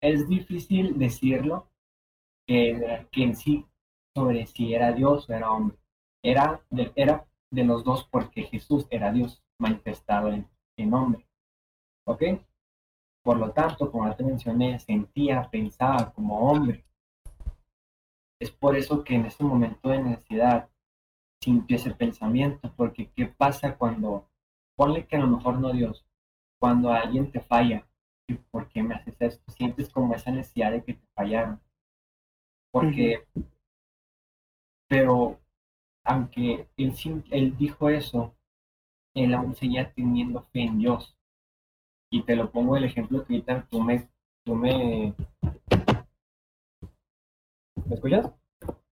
es 0.00 0.26
difícil 0.28 0.98
decirlo 0.98 1.68
que, 2.46 3.06
que 3.12 3.22
en 3.24 3.36
sí 3.36 3.66
sobre 4.14 4.46
si 4.46 4.74
era 4.74 4.92
Dios 4.92 5.28
o 5.28 5.32
era 5.34 5.52
hombre 5.52 5.76
era 6.24 6.64
de- 6.70 6.92
era 6.96 7.26
de 7.52 7.64
los 7.64 7.84
dos 7.84 8.08
porque 8.10 8.44
Jesús 8.44 8.86
era 8.90 9.12
Dios 9.12 9.42
manifestado 9.60 10.30
en, 10.32 10.48
en 10.78 10.94
hombre. 10.94 11.26
¿Ok? 12.06 12.22
Por 13.26 13.38
lo 13.38 13.50
tanto, 13.50 13.90
como 13.90 14.06
ya 14.06 14.14
te 14.14 14.22
mencioné, 14.22 14.78
sentía, 14.78 15.50
pensaba 15.50 16.12
como 16.12 16.48
hombre. 16.48 16.84
Es 18.38 18.52
por 18.52 18.76
eso 18.76 19.02
que 19.02 19.16
en 19.16 19.26
ese 19.26 19.42
momento 19.42 19.88
de 19.88 20.00
necesidad 20.00 20.68
sintió 21.40 21.74
ese 21.74 21.90
pensamiento, 21.90 22.72
porque 22.76 23.10
¿qué 23.16 23.26
pasa 23.26 23.76
cuando, 23.76 24.28
ponle 24.76 25.08
que 25.08 25.16
a 25.16 25.18
lo 25.18 25.26
mejor 25.26 25.58
no 25.58 25.72
Dios, 25.72 26.06
cuando 26.60 26.92
alguien 26.92 27.32
te 27.32 27.40
falla, 27.40 27.84
¿y 28.28 28.34
¿por 28.34 28.68
qué 28.68 28.84
me 28.84 28.94
haces 28.94 29.16
esto? 29.18 29.50
Sientes 29.50 29.88
como 29.88 30.14
esa 30.14 30.30
necesidad 30.30 30.70
de 30.70 30.84
que 30.84 30.94
te 30.94 31.06
fallaron. 31.12 31.60
Porque, 32.70 33.26
pero 34.86 35.40
aunque 36.04 36.68
él, 36.76 36.94
él 37.32 37.56
dijo 37.56 37.88
eso, 37.88 38.36
él 39.14 39.34
aún 39.34 39.56
seguía 39.56 39.92
teniendo 39.92 40.42
fe 40.42 40.62
en 40.62 40.78
Dios. 40.78 41.15
Y 42.10 42.22
te 42.22 42.36
lo 42.36 42.50
pongo 42.50 42.76
el 42.76 42.84
ejemplo 42.84 43.24
que 43.24 43.34
ahorita 43.34 43.66
tú 43.68 43.80
me, 43.80 44.08
tú 44.44 44.54
me, 44.54 45.14
¿me 47.86 47.94
escuchas? 47.94 48.30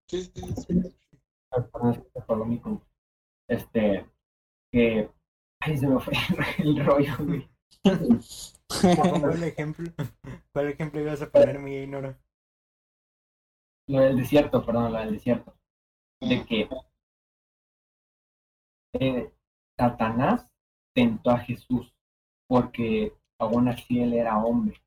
Sí, 0.07 0.23
sí, 0.23 0.53
sí. 0.67 0.95
Este, 3.47 4.05
que, 4.71 5.09
ay, 5.61 5.77
se 5.77 5.87
me 5.87 5.99
fue 5.99 6.13
el 6.57 6.85
rollo, 6.85 7.13
güey. 7.19 7.49
¿Cuál 9.21 9.43
ejemplo? 9.43 9.91
¿Cuál 10.51 10.67
ejemplo 10.69 11.01
ibas 11.01 11.21
a 11.21 11.29
poner, 11.29 11.59
mi 11.59 11.75
ignoro? 11.75 12.17
Lo 13.87 13.99
del 13.99 14.17
desierto, 14.17 14.65
perdón, 14.65 14.91
lo 14.91 14.99
del 14.99 15.13
desierto. 15.13 15.55
De 16.19 16.43
que 16.45 16.67
eh, 18.93 19.31
Satanás 19.77 20.49
tentó 20.93 21.31
a 21.31 21.39
Jesús 21.39 21.94
porque 22.47 23.13
aún 23.39 23.67
así 23.67 23.99
él 23.99 24.13
era 24.13 24.37
hombre. 24.37 24.81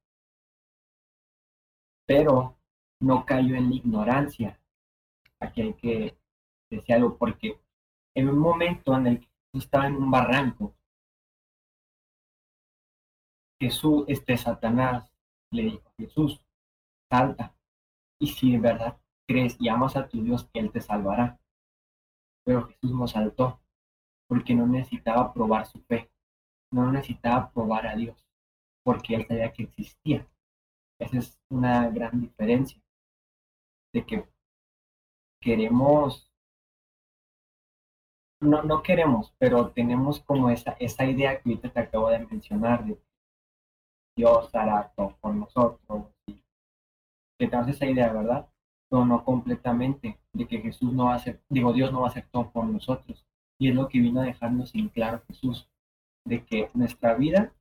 Pero 2.06 2.56
no 3.00 3.24
cayó 3.24 3.54
en 3.56 3.70
la 3.70 3.76
ignorancia. 3.76 4.60
Aquí 5.40 5.62
hay 5.62 5.74
que 5.74 6.18
decir 6.70 6.94
algo 6.94 7.16
porque 7.16 7.60
en 8.14 8.28
un 8.28 8.38
momento 8.38 8.96
en 8.96 9.06
el 9.06 9.20
que 9.20 9.28
estaba 9.54 9.86
en 9.86 9.96
un 9.96 10.10
barranco, 10.10 10.74
Jesús, 13.60 14.04
este 14.08 14.36
Satanás, 14.36 15.10
le 15.52 15.62
dijo 15.62 15.88
a 15.88 15.92
Jesús, 15.98 16.40
salta, 17.10 17.54
y 18.20 18.28
si 18.28 18.52
de 18.52 18.58
verdad 18.58 19.00
crees 19.26 19.56
y 19.60 19.68
amas 19.68 19.96
a 19.96 20.08
tu 20.08 20.22
Dios, 20.22 20.48
Él 20.52 20.70
te 20.70 20.80
salvará. 20.80 21.38
Pero 22.44 22.66
Jesús 22.66 22.92
no 22.92 23.06
saltó, 23.06 23.60
porque 24.28 24.54
no 24.54 24.66
necesitaba 24.66 25.32
probar 25.32 25.66
su 25.66 25.80
fe, 25.82 26.10
no 26.72 26.90
necesitaba 26.92 27.50
probar 27.50 27.86
a 27.86 27.96
Dios, 27.96 28.26
porque 28.84 29.14
Él 29.14 29.26
sabía 29.26 29.52
que 29.52 29.64
existía. 29.64 30.26
Esa 31.00 31.18
es 31.18 31.40
una 31.48 31.88
gran 31.90 32.20
diferencia, 32.20 32.80
de 33.92 34.04
que 34.04 34.28
queremos, 35.40 36.30
no, 38.40 38.62
no 38.62 38.82
queremos, 38.82 39.34
pero 39.38 39.70
tenemos 39.70 40.20
como 40.20 40.50
esa, 40.50 40.72
esa 40.80 41.04
idea 41.04 41.40
que 41.40 41.48
ahorita 41.50 41.70
te 41.70 41.80
acabo 41.80 42.10
de 42.10 42.26
mencionar, 42.26 42.84
de 42.84 43.00
Dios 44.16 44.52
hará 44.54 44.92
todo 44.96 45.16
por 45.20 45.34
nosotros, 45.34 46.12
y 46.26 46.34
que 47.38 47.46
tenemos 47.46 47.68
esa 47.68 47.86
idea, 47.86 48.12
¿verdad? 48.12 48.48
Pero 48.90 49.04
no 49.04 49.24
completamente, 49.24 50.18
de 50.32 50.46
que 50.48 50.60
Jesús 50.60 50.92
no 50.92 51.06
va 51.06 51.12
a 51.12 51.16
hacer, 51.16 51.40
digo, 51.48 51.72
Dios 51.72 51.92
no 51.92 52.00
va 52.00 52.08
a 52.08 52.10
hacer 52.10 52.28
todo 52.30 52.50
por 52.50 52.64
nosotros. 52.64 53.24
Y 53.60 53.68
es 53.68 53.74
lo 53.74 53.88
que 53.88 53.98
vino 53.98 54.20
a 54.20 54.24
dejarnos 54.24 54.74
en 54.74 54.88
claro 54.88 55.22
Jesús, 55.26 55.68
de 56.28 56.44
que 56.44 56.70
nuestra 56.74 57.14
vida, 57.14 57.52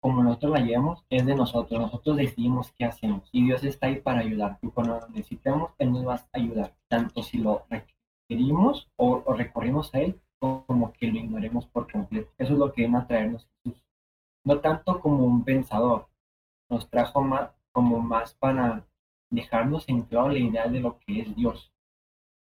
como 0.00 0.22
nosotros 0.22 0.52
la 0.52 0.60
llevamos, 0.60 1.04
es 1.08 1.24
de 1.24 1.34
nosotros. 1.34 1.80
Nosotros 1.80 2.16
decidimos 2.16 2.72
qué 2.72 2.84
hacemos. 2.84 3.28
Y 3.32 3.44
Dios 3.44 3.64
está 3.64 3.86
ahí 3.86 4.00
para 4.00 4.20
ayudar. 4.20 4.58
Y 4.62 4.68
cuando 4.68 5.00
lo 5.00 5.08
necesitemos, 5.08 5.70
Él 5.78 5.92
nos 5.92 6.06
va 6.06 6.14
a 6.14 6.28
ayudar. 6.32 6.74
Tanto 6.88 7.22
si 7.22 7.38
lo 7.38 7.64
requerimos 7.70 8.88
o, 8.96 9.22
o 9.24 9.32
recorrimos 9.34 9.94
a 9.94 10.00
Él, 10.00 10.20
como 10.38 10.92
que 10.92 11.08
lo 11.08 11.18
ignoremos 11.18 11.66
por 11.66 11.90
completo. 11.90 12.30
Eso 12.38 12.52
es 12.52 12.58
lo 12.58 12.72
que 12.72 12.82
vino 12.82 12.98
a 12.98 13.06
traernos 13.06 13.48
Jesús. 13.64 13.82
No 14.44 14.60
tanto 14.60 15.00
como 15.00 15.24
un 15.24 15.44
pensador, 15.44 16.08
nos 16.70 16.88
trajo 16.88 17.22
más, 17.22 17.50
como 17.72 18.00
más 18.00 18.34
para 18.34 18.86
dejarnos 19.30 19.88
en 19.88 20.02
claro 20.02 20.30
la 20.30 20.38
idea 20.38 20.68
de 20.68 20.80
lo 20.80 20.98
que 21.00 21.20
es 21.20 21.34
Dios. 21.34 21.72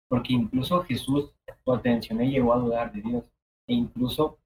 Porque 0.09 0.33
incluso 0.33 0.83
Jesús, 0.83 1.33
por 1.63 1.83
mencioné, 1.83 2.29
llegó 2.29 2.53
a 2.53 2.57
dudar 2.57 2.91
de 2.91 3.01
Dios. 3.01 3.31
E 3.67 3.73
incluso 3.73 4.39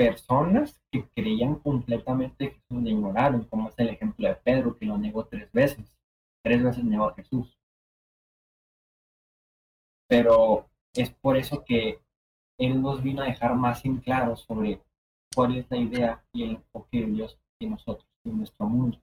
personas 0.00 0.80
que 0.90 1.06
creían 1.10 1.56
completamente 1.56 2.52
que 2.52 2.54
Jesús 2.54 2.82
le 2.82 2.90
ignoraron, 2.90 3.44
como 3.44 3.68
es 3.68 3.78
el 3.78 3.90
ejemplo 3.90 4.26
de 4.26 4.34
Pedro, 4.34 4.78
que 4.78 4.86
lo 4.86 4.96
negó 4.96 5.26
tres 5.26 5.52
veces. 5.52 5.94
Tres 6.42 6.62
veces 6.64 6.82
negó 6.84 7.04
a 7.04 7.14
Jesús. 7.14 7.54
Pero 10.08 10.70
es 10.94 11.10
por 11.10 11.36
eso 11.36 11.62
que 11.66 12.00
Él 12.58 12.80
nos 12.80 13.02
vino 13.02 13.20
a 13.20 13.26
dejar 13.26 13.54
más 13.56 13.84
en 13.84 13.98
claro 13.98 14.36
sobre 14.36 14.80
cuál 15.34 15.58
es 15.58 15.70
la 15.70 15.76
idea 15.76 16.24
y 16.32 16.44
el 16.44 16.50
enfoque 16.52 17.02
de 17.02 17.06
Dios 17.06 17.38
en 17.60 17.72
nosotros, 17.72 18.08
en 18.24 18.38
nuestro 18.38 18.66
mundo. 18.66 18.98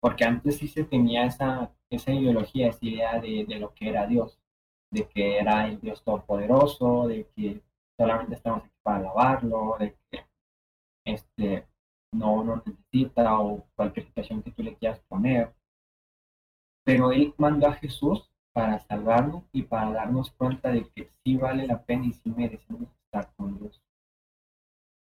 Porque 0.00 0.24
antes 0.24 0.58
sí 0.58 0.68
se 0.68 0.84
tenía 0.84 1.26
esa, 1.26 1.74
esa 1.90 2.12
ideología, 2.12 2.68
esa 2.68 2.86
idea 2.86 3.18
de, 3.18 3.44
de 3.44 3.58
lo 3.58 3.74
que 3.74 3.88
era 3.88 4.06
Dios, 4.06 4.38
de 4.92 5.08
que 5.08 5.38
era 5.38 5.66
el 5.66 5.80
Dios 5.80 6.04
todopoderoso, 6.04 7.08
de 7.08 7.26
que 7.34 7.60
solamente 7.98 8.36
estamos 8.36 8.62
aquí 8.64 8.71
para 8.82 8.98
alabarlo, 8.98 9.76
de 9.78 9.96
que 10.10 10.26
este, 11.04 11.66
no 12.12 12.44
nos 12.44 12.66
necesita 12.66 13.40
o 13.40 13.66
cualquier 13.74 14.06
situación 14.06 14.42
que 14.42 14.50
tú 14.50 14.62
le 14.62 14.76
quieras 14.76 15.00
poner. 15.08 15.54
Pero 16.84 17.12
Él 17.12 17.34
mandó 17.38 17.68
a 17.68 17.74
Jesús 17.74 18.30
para 18.52 18.78
salvarnos 18.80 19.44
y 19.52 19.62
para 19.62 19.92
darnos 19.92 20.30
cuenta 20.32 20.70
de 20.70 20.88
que 20.90 21.08
sí 21.24 21.36
vale 21.36 21.66
la 21.66 21.82
pena 21.82 22.06
y 22.06 22.12
sí 22.12 22.30
merecemos 22.30 22.88
estar 23.04 23.32
con 23.34 23.58
Dios. 23.58 23.82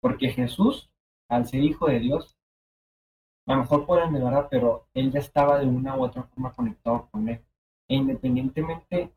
Porque 0.02 0.30
Jesús, 0.30 0.90
al 1.30 1.48
ser 1.48 1.62
hijo 1.62 1.88
de 1.88 2.00
Dios, 2.00 2.38
a 3.48 3.54
lo 3.54 3.62
mejor 3.62 3.86
por 3.86 4.12
de 4.12 4.20
verdad, 4.20 4.48
pero 4.52 4.88
él 4.94 5.12
ya 5.12 5.20
estaba 5.20 5.60
de 5.60 5.68
una 5.68 5.96
u 5.96 6.04
otra 6.04 6.24
forma 6.24 6.54
conectado 6.54 7.08
con 7.10 7.30
él. 7.30 7.42
E 7.88 7.96
independientemente, 7.96 9.14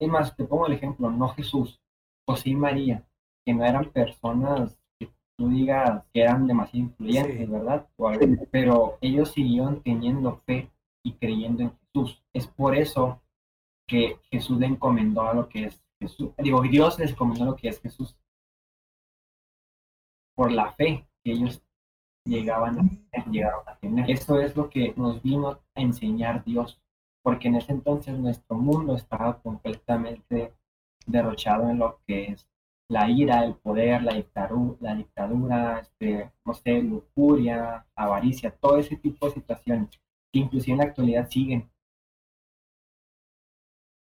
es 0.00 0.08
más, 0.08 0.34
te 0.36 0.44
pongo 0.44 0.66
el 0.66 0.72
ejemplo, 0.72 1.10
no 1.10 1.28
Jesús, 1.28 1.80
José 2.26 2.50
y 2.50 2.56
María, 2.56 3.06
que 3.44 3.54
no 3.54 3.64
eran 3.64 3.90
personas 3.90 4.78
que 4.98 5.10
tú 5.36 5.48
digas 5.48 6.04
que 6.12 6.22
eran 6.22 6.46
demasiado 6.46 6.86
influyentes, 6.86 7.36
Sí. 7.38 7.46
¿verdad? 7.46 7.86
O 7.96 8.08
algo, 8.08 8.26
pero 8.50 8.98
ellos 9.00 9.32
siguieron 9.32 9.82
teniendo 9.82 10.38
fe 10.46 10.70
y 11.02 11.12
creyendo 11.14 11.62
en 11.62 11.72
Jesús. 11.78 12.22
Es 12.32 12.46
por 12.46 12.76
eso 12.76 13.22
que 13.86 14.18
Jesús 14.30 14.58
le 14.58 14.66
encomendó 14.66 15.22
a 15.22 15.34
lo 15.34 15.48
que 15.48 15.64
es 15.64 15.82
Jesús. 16.00 16.30
Digo, 16.38 16.62
Dios 16.62 16.98
les 16.98 17.12
encomendó 17.12 17.44
lo 17.46 17.56
que 17.56 17.68
es 17.68 17.80
Jesús. 17.80 18.16
Por 20.34 20.52
la 20.52 20.72
fe 20.72 21.06
que 21.22 21.32
ellos 21.32 21.62
llegaban 22.24 22.78
a 22.78 23.24
llegaron 23.30 23.62
a 23.66 23.76
tener. 23.76 24.10
Eso 24.10 24.40
es 24.40 24.56
lo 24.56 24.68
que 24.70 24.94
nos 24.96 25.22
vino 25.22 25.60
a 25.74 25.80
enseñar 25.80 26.44
Dios, 26.44 26.80
porque 27.22 27.48
en 27.48 27.56
ese 27.56 27.72
entonces 27.72 28.18
nuestro 28.18 28.56
mundo 28.56 28.94
estaba 28.94 29.40
completamente 29.40 30.54
derrochado 31.06 31.68
en 31.70 31.78
lo 31.78 32.00
que 32.06 32.26
es 32.26 32.49
la 32.90 33.08
ira, 33.08 33.44
el 33.44 33.54
poder, 33.54 34.02
la 34.02 34.14
dictadura, 34.14 34.76
la 34.80 34.94
dictadura 34.96 35.78
este, 35.78 36.32
no 36.44 36.54
sé, 36.54 36.82
lujuria, 36.82 37.86
avaricia, 37.94 38.50
todo 38.50 38.78
ese 38.78 38.96
tipo 38.96 39.26
de 39.26 39.32
situaciones 39.32 39.90
que 40.32 40.40
inclusive 40.40 40.72
en 40.72 40.78
la 40.78 40.84
actualidad 40.84 41.28
siguen. 41.30 41.70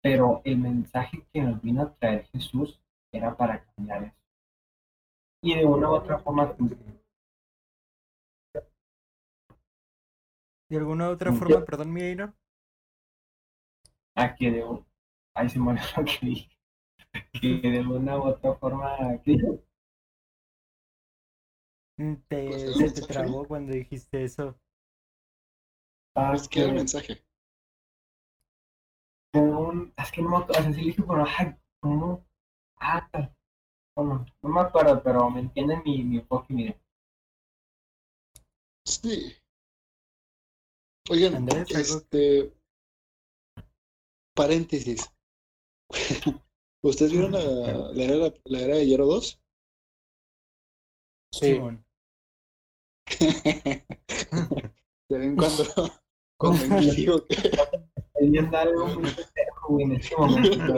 Pero 0.03 0.41
el 0.45 0.57
mensaje 0.59 1.27
que 1.33 1.43
nos 1.43 1.61
vino 1.61 1.83
a 1.83 1.95
traer 1.95 2.25
Jesús 2.33 2.81
era 3.13 3.37
para 3.37 3.63
cambiar 3.63 4.05
eso. 4.05 4.17
Y 5.43 5.55
de 5.55 5.67
una 5.67 5.91
u 5.91 5.95
otra 5.95 6.19
forma, 6.19 6.55
¿De 10.71 10.79
alguna 10.79 11.11
otra 11.11 11.33
forma, 11.33 11.63
perdón, 11.65 11.93
mi 11.93 12.01
ignoro? 12.01 12.33
a 14.15 14.35
que 14.35 14.51
de 14.51 14.65
un... 14.65 14.87
Ahí 15.35 15.49
se 15.49 15.59
me 15.59 15.71
olvidó 15.71 15.87
lo 15.97 16.05
que 16.05 16.19
dije. 16.27 16.52
Que 17.41 17.49
de 17.63 17.81
una 17.81 18.19
u 18.19 18.29
otra 18.29 18.55
forma... 18.57 18.97
¿qué? 19.25 19.37
Mm, 21.99 22.15
Te, 22.29 22.47
Pues, 22.49 22.77
se 22.77 22.91
te 22.91 23.03
trabó 23.03 23.47
cuando 23.47 23.73
dijiste 23.73 24.25
eso. 24.25 24.59
Ah, 26.15 26.33
Es 26.35 26.49
que 26.49 26.63
el 26.63 26.75
mensaje. 26.75 27.25
de 29.33 29.41
un- 29.41 29.93
Es 29.97 30.13
que 30.13 30.21
no 30.23 30.29
me 30.31 30.37
acuerdo, 30.37 30.61
o 30.61 30.63
sea, 30.63 30.73
sí 30.73 30.81
le 30.81 30.87
dije, 30.89 31.03
pero... 31.03 31.25
Ay, 31.27 31.57
¿cómo? 31.81 32.27
Ah, 32.79 33.09
¿cómo? 33.97 34.27
No 34.43 34.49
me 34.51 34.61
acuerdo, 34.61 35.03
pero 35.03 35.31
me 35.31 35.41
entienden 35.41 35.83
mi, 35.85 36.03
mi 36.05 36.19
enfoque, 36.19 36.53
mire. 36.53 36.79
Sí. 38.85 39.33
Oigan, 41.11 41.35
Andrés, 41.37 41.71
este. 41.71 42.53
Paréntesis. 44.35 45.11
¿Ustedes 46.85 47.13
vieron 47.13 47.33
la, 47.33 47.41
la 47.93 48.05
era, 48.05 48.35
la, 48.45 48.61
era 48.61 48.77
de 48.77 48.87
Hierro 48.87 49.07
2? 49.07 49.41
Sí. 51.33 51.55
Simón. 51.55 51.85
¿Se 55.09 55.19
ven 55.19 55.37
cuando, 55.37 55.65
cuando 56.39 56.65
Inor 56.65 56.81
dijo 56.95 57.25
que, 57.27 57.37
Viendo 58.21 58.57
algo 58.57 58.87
muy 58.87 59.11
pendejo, 59.11 59.81
en 59.81 59.93
este 59.93 60.17
momento. 60.17 60.75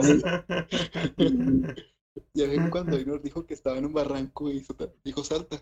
ya 2.33 2.47
ven 2.47 2.69
cuando 2.69 2.99
Inor 2.99 3.21
dijo 3.21 3.45
que 3.45 3.53
estaba 3.53 3.77
en 3.77 3.85
un 3.85 3.93
barranco 3.93 4.49
y 4.51 4.65
dijo 5.03 5.23
salta? 5.23 5.57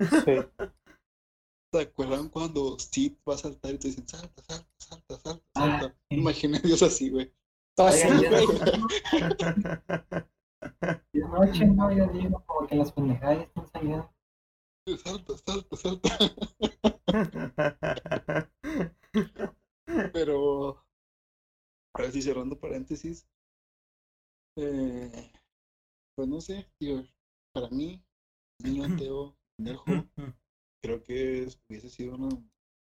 Sí. 0.00 0.36
¿Se 1.72 1.80
acuerdan 1.80 2.28
cuando 2.28 2.78
Sid 2.78 3.14
va 3.28 3.34
a 3.34 3.38
saltar 3.38 3.74
y 3.74 3.78
te 3.78 3.88
dicen 3.88 4.06
salta, 4.06 4.42
salta, 4.46 4.68
salta, 4.78 5.18
salta, 5.18 5.44
Ah, 5.54 5.80
salta? 5.80 5.96
sí. 6.10 6.16
Imagina 6.16 6.58
a 6.58 6.60
Dios 6.60 6.82
así, 6.82 7.10
güey. 7.10 7.32
Así. 7.78 8.08
De 11.12 11.20
noche, 11.20 11.66
no, 11.66 11.92
yo 11.92 12.06
digo, 12.08 12.42
como 12.46 12.66
que 12.66 12.74
las 12.76 12.92
pendejadas 12.92 13.38
ya 13.38 13.42
están 13.44 13.66
saliendo. 13.72 14.10
Salta, 15.04 15.34
salta, 15.38 15.76
salta. 15.76 16.08
Pero, 20.12 20.76
ahora 21.94 22.10
sí, 22.10 22.22
cerrando 22.22 22.58
paréntesis, 22.58 23.26
eh, 24.56 25.30
pues 26.16 26.28
no 26.28 26.40
sé, 26.40 26.68
digo, 26.80 27.02
para 27.54 27.68
mí, 27.70 28.02
niño 28.64 28.84
ateo, 28.84 29.36
pendejo, 29.56 29.84
creo 30.82 31.02
que 31.02 31.44
es- 31.44 31.58
hubiese 31.68 31.90
sido 31.90 32.14
una 32.16 32.28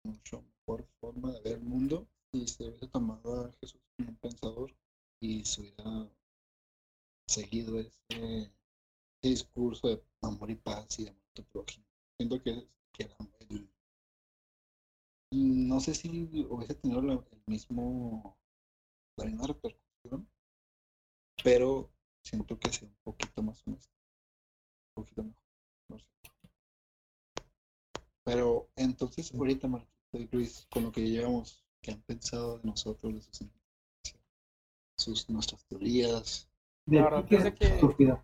mucho 0.06 0.42
mejor 0.42 0.86
forma 1.00 1.32
de 1.34 1.42
ver 1.42 1.54
el 1.56 1.64
mundo 1.64 2.08
si 2.34 2.48
se 2.48 2.64
hubiese 2.66 2.88
tomado 2.88 3.46
a 3.46 3.52
Jesús 3.62 3.82
como 3.98 4.10
un 4.10 4.16
pensador 4.18 4.72
y 5.22 5.46
se 5.46 5.62
hubiera 5.62 6.10
seguido 7.28 7.80
ese, 7.80 8.52
discurso 9.22 9.88
de 9.90 10.04
amor 10.22 10.52
y 10.52 10.56
paz 10.56 11.00
y 11.00 11.06
de 11.06 11.10
amor 11.12 11.22
a 11.40 11.44
prójimo. 11.44 11.86
Siento 12.18 12.42
que, 12.42 12.68
que 12.94 13.04
era 13.04 13.16
el- 13.50 13.70
no 15.32 15.80
sé 15.80 15.94
si 15.94 16.10
hubiese 16.50 16.76
tenido 16.76 17.00
el 17.02 17.20
mismo, 17.48 18.38
la 19.18 19.26
misma 19.26 19.48
repercusión, 19.48 20.28
pero 21.44 21.92
siento 22.24 22.58
que 22.58 22.72
sea 22.72 22.88
un 22.88 22.96
poquito 23.04 23.42
más 23.44 23.62
honesto, 23.68 23.94
un 24.96 25.04
poquito 25.04 25.24
mejor. 25.24 25.38
no 25.90 26.00
sé. 26.00 26.06
Pero 28.24 28.70
entonces, 28.76 29.34
ahorita, 29.34 29.68
Marquito 29.68 29.92
y 30.14 30.28
Luis, 30.32 30.68
con 30.72 30.84
lo 30.84 30.92
que 30.92 31.02
llevamos, 31.08 31.64
¿qué 31.82 31.92
han 31.92 32.02
pensado 32.02 32.58
de 32.60 32.68
nosotros, 32.68 33.14
de 33.14 33.22
sus, 33.22 33.48
sus 35.02 35.30
nuestras 35.30 35.64
teorías? 35.66 36.50
De 36.86 36.98
La 36.98 37.04
verdad 37.06 37.26
ti, 37.26 37.36
es 37.36 37.44
que 37.44 37.50
de 37.50 37.56
que- 37.56 37.66
estúpido. 37.66 38.24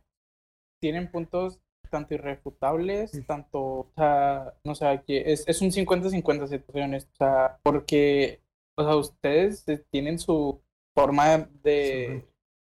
Tienen 0.79 1.09
puntos 1.11 1.59
tanto 1.89 2.13
irrefutables, 2.13 3.11
tanto, 3.25 3.61
o 3.61 3.91
sea, 3.95 4.53
no 4.65 4.75
sé, 4.75 5.01
que 5.07 5.31
es, 5.31 5.47
es 5.47 5.61
un 5.61 5.71
50-50, 5.71 6.47
si 6.47 6.59
te 6.59 6.71
soy 6.71 6.81
honesto, 6.81 7.09
o 7.13 7.15
sea, 7.17 7.59
porque, 7.63 8.41
o 8.75 8.83
sea, 8.83 8.95
ustedes 8.97 9.65
eh, 9.69 9.83
tienen 9.89 10.19
su 10.19 10.61
forma 10.93 11.37
de, 11.63 12.27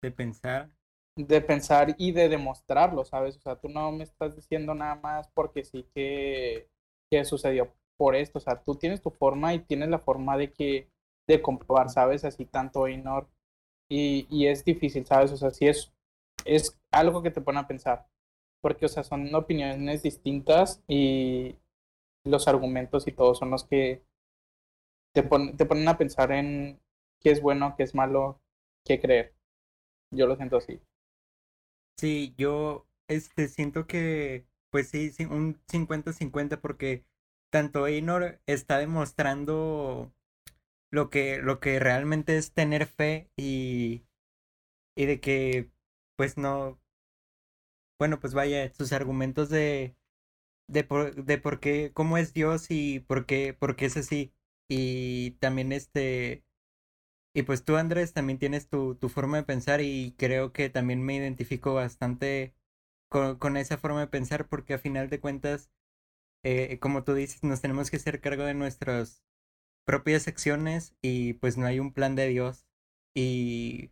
de 0.01 0.11
pensar. 0.11 0.69
de 1.17 1.41
pensar 1.41 1.93
y 1.97 2.13
de 2.13 2.29
demostrarlo, 2.29 3.03
¿sabes? 3.03 3.35
O 3.35 3.41
sea, 3.41 3.57
tú 3.57 3.67
no 3.67 3.91
me 3.91 4.05
estás 4.05 4.33
diciendo 4.35 4.73
nada 4.73 4.95
más 4.95 5.27
porque 5.33 5.65
sí 5.65 5.85
que, 5.93 6.69
que 7.11 7.25
sucedió 7.25 7.73
por 7.97 8.15
esto, 8.15 8.37
o 8.39 8.41
sea, 8.41 8.63
tú 8.63 8.75
tienes 8.75 9.01
tu 9.01 9.11
forma 9.11 9.53
y 9.53 9.59
tienes 9.59 9.89
la 9.89 9.99
forma 9.99 10.37
de 10.37 10.53
que, 10.53 10.89
de 11.27 11.41
comprobar, 11.41 11.89
¿sabes? 11.89 12.23
Así 12.23 12.45
tanto 12.45 12.87
Inor, 12.87 13.27
y, 13.91 14.27
y 14.31 14.47
es 14.47 14.65
difícil, 14.65 15.05
¿sabes? 15.05 15.33
O 15.33 15.37
sea, 15.37 15.51
sí 15.51 15.67
es, 15.67 15.93
es 16.45 16.79
algo 16.91 17.23
que 17.23 17.31
te 17.31 17.41
pone 17.41 17.59
a 17.59 17.67
pensar, 17.67 18.07
porque, 18.61 18.85
o 18.87 18.89
sea, 18.89 19.03
son 19.03 19.33
opiniones 19.35 20.03
distintas 20.03 20.83
y 20.87 21.57
los 22.25 22.47
argumentos 22.47 23.07
y 23.07 23.13
todo 23.13 23.35
son 23.35 23.51
los 23.51 23.65
que 23.65 24.03
te, 25.13 25.23
pon- 25.23 25.55
te 25.57 25.65
ponen 25.65 25.87
a 25.87 25.97
pensar 25.97 26.31
en 26.33 26.79
qué 27.21 27.31
es 27.31 27.41
bueno, 27.41 27.75
qué 27.77 27.83
es 27.83 27.95
malo, 27.95 28.41
qué 28.85 28.99
creer. 28.99 29.33
Yo 30.11 30.27
lo 30.27 30.35
siento 30.37 30.57
así. 30.57 30.81
Sí, 31.97 32.33
yo 32.37 32.87
este 33.07 33.47
siento 33.47 33.87
que 33.87 34.45
pues 34.69 34.89
sí, 34.89 35.11
un 35.29 35.61
50-50 35.67 36.61
porque 36.61 37.05
tanto 37.49 37.87
Einor 37.87 38.41
está 38.45 38.77
demostrando 38.79 40.13
lo 40.91 41.09
que 41.09 41.39
lo 41.39 41.59
que 41.59 41.79
realmente 41.79 42.37
es 42.37 42.53
tener 42.53 42.87
fe 42.87 43.31
y 43.37 44.05
y 44.95 45.05
de 45.07 45.19
que 45.21 45.71
pues 46.17 46.37
no 46.37 46.79
bueno, 47.99 48.19
pues 48.19 48.33
vaya, 48.33 48.73
sus 48.73 48.93
argumentos 48.93 49.49
de 49.49 49.95
de 50.69 50.83
por, 50.85 51.15
de 51.25 51.37
por 51.39 51.59
qué 51.59 51.91
cómo 51.93 52.17
es 52.17 52.33
Dios 52.33 52.67
y 52.71 53.01
por 53.01 53.25
qué 53.25 53.53
por 53.53 53.75
qué 53.75 53.85
es 53.87 53.97
así. 53.97 54.33
Y 54.69 55.31
también 55.41 55.71
este 55.73 56.43
y 57.35 57.43
pues 57.43 57.65
tú, 57.65 57.77
Andrés, 57.77 58.13
también 58.13 58.39
tienes 58.39 58.69
tu, 58.69 58.95
tu 58.95 59.09
forma 59.09 59.37
de 59.37 59.43
pensar 59.43 59.81
y 59.81 60.15
creo 60.17 60.53
que 60.53 60.69
también 60.69 61.03
me 61.03 61.15
identifico 61.15 61.73
bastante 61.75 62.55
con, 63.09 63.37
con 63.39 63.57
esa 63.57 63.77
forma 63.77 64.01
de 64.01 64.07
pensar 64.07 64.47
porque 64.49 64.75
a 64.75 64.79
final 64.79 65.09
de 65.09 65.19
cuentas, 65.21 65.71
eh, 66.43 66.79
como 66.79 67.03
tú 67.05 67.13
dices, 67.15 67.43
nos 67.43 67.61
tenemos 67.61 67.91
que 67.91 67.97
hacer 67.97 68.21
cargo 68.21 68.43
de 68.45 68.53
nuestras 68.55 69.23
propias 69.85 70.27
acciones 70.27 70.95
y 71.01 71.33
pues 71.35 71.57
no 71.57 71.65
hay 71.67 71.79
un 71.79 71.93
plan 71.93 72.15
de 72.15 72.27
Dios. 72.29 72.65
Y, 73.15 73.91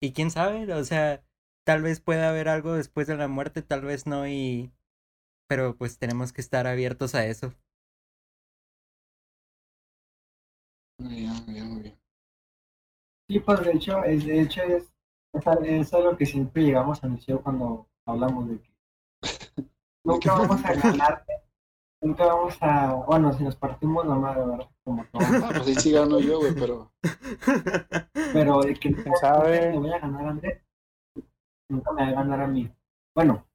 y 0.00 0.12
quién 0.12 0.30
sabe, 0.30 0.72
o 0.72 0.84
sea, 0.84 1.22
tal 1.64 1.82
vez 1.82 2.00
pueda 2.00 2.28
haber 2.30 2.48
algo 2.48 2.74
después 2.74 3.06
de 3.06 3.16
la 3.16 3.28
muerte, 3.28 3.62
tal 3.62 3.82
vez 3.82 4.06
no, 4.06 4.26
y 4.28 4.72
pero 5.48 5.76
pues 5.76 5.98
tenemos 5.98 6.32
que 6.32 6.40
estar 6.42 6.66
abiertos 6.66 7.14
a 7.14 7.26
eso. 7.26 7.54
Muy 10.98 11.14
bien, 11.16 11.32
muy 11.46 11.54
bien, 11.54 11.68
muy 11.72 11.82
bien. 11.82 11.98
Sí, 13.28 13.40
pues 13.40 13.60
de 13.64 13.72
hecho, 13.72 14.04
es, 14.04 14.26
de 14.26 14.42
hecho 14.42 14.62
es, 14.62 14.92
es, 15.32 15.46
a- 15.46 15.54
es 15.64 15.94
a 15.94 16.00
lo 16.00 16.18
que 16.18 16.26
siempre 16.26 16.64
llegamos 16.64 17.02
a 17.02 17.08
decir 17.08 17.36
cuando 17.42 17.88
hablamos 18.04 18.46
de 18.50 18.60
que 18.60 18.70
nunca 20.04 20.32
vamos 20.34 20.62
a 20.64 20.74
ganarte, 20.74 21.32
nunca 22.02 22.26
vamos 22.26 22.56
a, 22.60 22.94
bueno, 22.94 23.32
si 23.32 23.44
nos 23.44 23.56
partimos 23.56 24.06
la 24.06 24.14
madre, 24.14 24.46
¿verdad? 24.46 24.70
Como 24.84 25.04
todo. 25.06 25.22
Ah, 25.22 25.52
pues 25.54 25.68
ahí 25.68 25.74
sí 25.74 25.92
gano 25.92 26.18
yo, 26.20 26.38
güey, 26.38 26.54
pero 26.54 26.92
Pero 28.32 28.60
de 28.60 28.74
que 28.74 28.92
¿Quién 28.92 29.16
sabe? 29.20 29.70
me 29.70 29.78
voy 29.78 29.90
a 29.92 29.98
ganar 29.98 30.26
a 30.26 30.30
Andrés, 30.30 30.62
nunca 31.68 31.92
me 31.92 32.02
va 32.02 32.08
a 32.08 32.12
ganar 32.12 32.40
a 32.40 32.46
mí. 32.46 32.70
Bueno, 33.14 33.46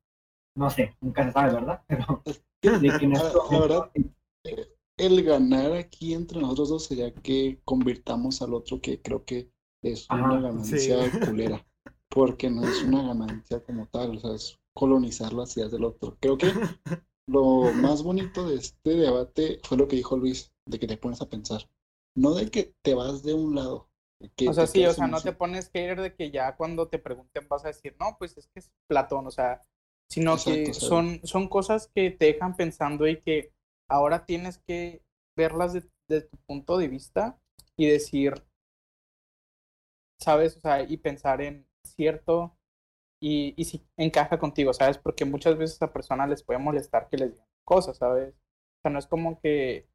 no 0.55 0.69
sé, 0.69 0.95
nunca 1.01 1.23
se 1.26 1.31
sabe, 1.31 1.53
¿verdad? 1.53 1.84
Pero 1.88 2.80
de 2.80 2.97
que 2.97 3.05
en 3.05 3.13
la, 3.13 3.23
verdad, 3.59 3.91
el 4.97 5.23
ganar 5.23 5.73
aquí 5.73 6.13
entre 6.13 6.39
nosotros 6.39 6.69
dos 6.69 6.85
sería 6.85 7.13
que 7.13 7.59
convirtamos 7.63 8.41
al 8.41 8.53
otro 8.53 8.81
que 8.81 9.01
creo 9.01 9.23
que 9.26 9.51
es 9.84 10.09
una 10.09 10.26
Ajá, 10.26 10.41
ganancia 10.41 11.11
sí. 11.11 11.19
culera, 11.19 11.65
porque 12.09 12.49
no 12.49 12.63
es 12.63 12.84
una 12.84 13.03
ganancia 13.03 13.63
como 13.63 13.88
tal, 13.88 14.17
o 14.17 14.19
sea, 14.19 14.34
es 14.34 14.57
colonizar 14.73 15.34
las 15.34 15.55
ideas 15.57 15.72
del 15.72 15.84
otro. 15.84 16.17
Creo 16.19 16.38
que 16.38 16.47
lo 17.27 17.73
más 17.73 18.03
bonito 18.03 18.47
de 18.47 18.56
este 18.56 18.91
debate 18.91 19.60
fue 19.64 19.77
lo 19.77 19.88
que 19.88 19.95
dijo 19.97 20.18
Luis, 20.18 20.52
de 20.65 20.80
que 20.80 20.88
te 20.88 20.97
pones 20.97 21.22
a 21.22 21.30
pensar, 21.30 21.69
no 22.15 22.34
de 22.35 22.49
que 22.52 22.73
te 22.81 22.93
vas 22.93 23.23
de 23.23 23.34
un 23.34 23.56
lado. 23.56 23.89
de 24.19 24.30
que 24.30 24.47
O 24.47 24.53
sea, 24.53 24.68
sí, 24.68 24.85
o 24.85 24.93
sea, 24.93 25.07
no 25.07 25.23
te 25.23 25.34
pones 25.34 25.69
que 25.69 25.84
ir 25.84 25.99
de 25.99 26.14
que 26.15 26.30
ya 26.31 26.56
cuando 26.56 26.88
te 26.88 26.99
pregunten 26.99 27.47
vas 27.47 27.65
a 27.65 27.69
decir, 27.69 27.95
no, 27.99 28.15
pues 28.19 28.38
es 28.38 28.47
que 28.47 28.60
es 28.60 28.72
Platón, 28.88 29.26
o 29.27 29.31
sea, 29.31 29.61
sino 30.07 30.43
que 30.43 30.72
Exacto, 30.72 30.80
son, 30.80 31.19
son 31.23 31.47
cosas 31.49 31.88
que 31.93 32.11
te 32.11 32.26
dejan 32.26 32.56
pensando 32.56 33.07
y 33.07 33.19
que 33.22 33.52
ahora 33.89 34.26
tienes 34.26 34.60
que 34.60 35.02
verlas 35.35 35.73
de- 35.73 35.89
desde 36.07 36.27
tu 36.30 36.38
punto 36.45 36.77
de 36.77 36.88
vista 36.88 37.39
y 37.76 37.88
decir, 37.88 38.45
¿sabes? 40.19 40.57
O 40.57 40.60
sea, 40.60 40.81
y 40.84 40.97
pensar 40.97 41.41
en 41.41 41.68
cierto 41.84 42.55
y, 43.26 43.56
y 43.57 43.65
si 43.65 43.84
encaja 43.97 44.38
contigo, 44.38 44.72
¿sabes? 44.72 44.99
Porque 44.99 45.26
muchas 45.26 45.57
veces 45.57 45.81
a 45.81 45.91
personas 45.91 46.30
les 46.30 46.43
puede 46.43 46.60
molestar 46.60 47.10
que 47.10 47.18
les 47.18 47.31
digan 47.31 47.47
cosas, 47.64 47.97
¿sabes? 47.97 48.35
O 48.35 48.81
sea, 48.84 48.91
no 48.91 48.99
es 48.99 49.07
como 49.07 49.39
que 49.41 49.88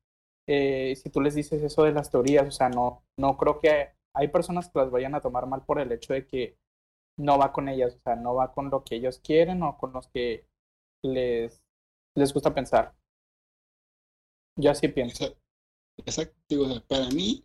eh, 0.48 0.96
si 0.96 1.10
tú 1.10 1.20
les 1.20 1.36
dices 1.36 1.62
eso 1.62 1.84
de 1.84 1.92
las 1.92 2.10
teorías, 2.10 2.48
o 2.48 2.50
sea, 2.50 2.68
no, 2.68 3.04
no 3.16 3.36
creo 3.36 3.60
que 3.60 3.90
hay 4.14 4.28
personas 4.28 4.68
que 4.68 4.80
las 4.80 4.90
vayan 4.90 5.14
a 5.14 5.20
tomar 5.20 5.46
mal 5.46 5.64
por 5.64 5.78
el 5.78 5.92
hecho 5.92 6.12
de 6.12 6.26
que 6.26 6.58
no 7.16 7.38
va 7.38 7.52
con 7.52 7.68
ellas, 7.68 7.94
o 7.94 8.00
sea, 8.00 8.16
no 8.16 8.34
va 8.34 8.50
con 8.52 8.68
lo 8.68 8.82
que 8.82 8.96
ellos 8.96 9.20
quieren 9.20 9.62
o 9.62 9.78
con 9.78 9.92
los 9.92 10.08
que 10.08 10.44
les, 11.04 11.62
les 12.16 12.34
gusta 12.34 12.52
pensar. 12.52 12.94
Yo 14.56 14.72
así 14.72 14.88
pienso. 14.88 15.36
Exacto. 15.98 16.34
O 16.58 16.68
sea, 16.68 16.80
para 16.88 17.08
mí, 17.10 17.44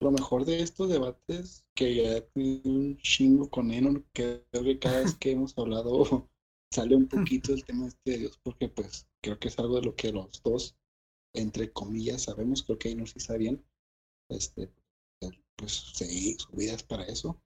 lo 0.00 0.10
mejor 0.10 0.44
de 0.44 0.60
estos 0.62 0.88
debates 0.88 1.64
que 1.74 1.94
ya 1.96 2.16
he 2.16 2.20
tenido 2.22 2.70
un 2.70 2.98
chingo 2.98 3.50
con 3.50 3.70
Enon, 3.70 4.06
que 4.12 4.44
creo 4.50 4.64
que 4.64 4.78
cada 4.78 5.00
vez 5.00 5.14
que 5.16 5.32
hemos 5.32 5.56
hablado 5.58 6.28
sale 6.72 6.96
un 6.96 7.08
poquito 7.08 7.52
el 7.52 7.64
tema 7.64 7.86
este 7.86 8.12
de 8.12 8.18
Dios, 8.18 8.38
porque 8.42 8.68
pues 8.68 9.08
creo 9.22 9.38
que 9.38 9.48
es 9.48 9.58
algo 9.58 9.76
de 9.76 9.82
lo 9.86 9.96
que 9.96 10.12
los 10.12 10.42
dos, 10.42 10.76
entre 11.34 11.72
comillas, 11.72 12.24
sabemos, 12.24 12.62
creo 12.62 12.78
que 12.78 12.90
Enon 12.90 13.06
sí 13.06 13.20
sabe 13.20 13.40
bien, 13.40 13.64
este, 14.30 14.70
pues 15.56 15.72
sí, 15.94 16.36
su 16.38 16.52
vida 16.52 16.74
es 16.74 16.82
para 16.82 17.04
eso, 17.04 17.40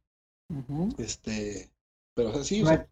este, 0.99 1.71
Pero 2.15 2.31
o 2.31 2.35
sea, 2.35 2.45
sí, 2.45 2.63
o 2.63 2.65
No 2.65 2.71
sea, 2.71 2.91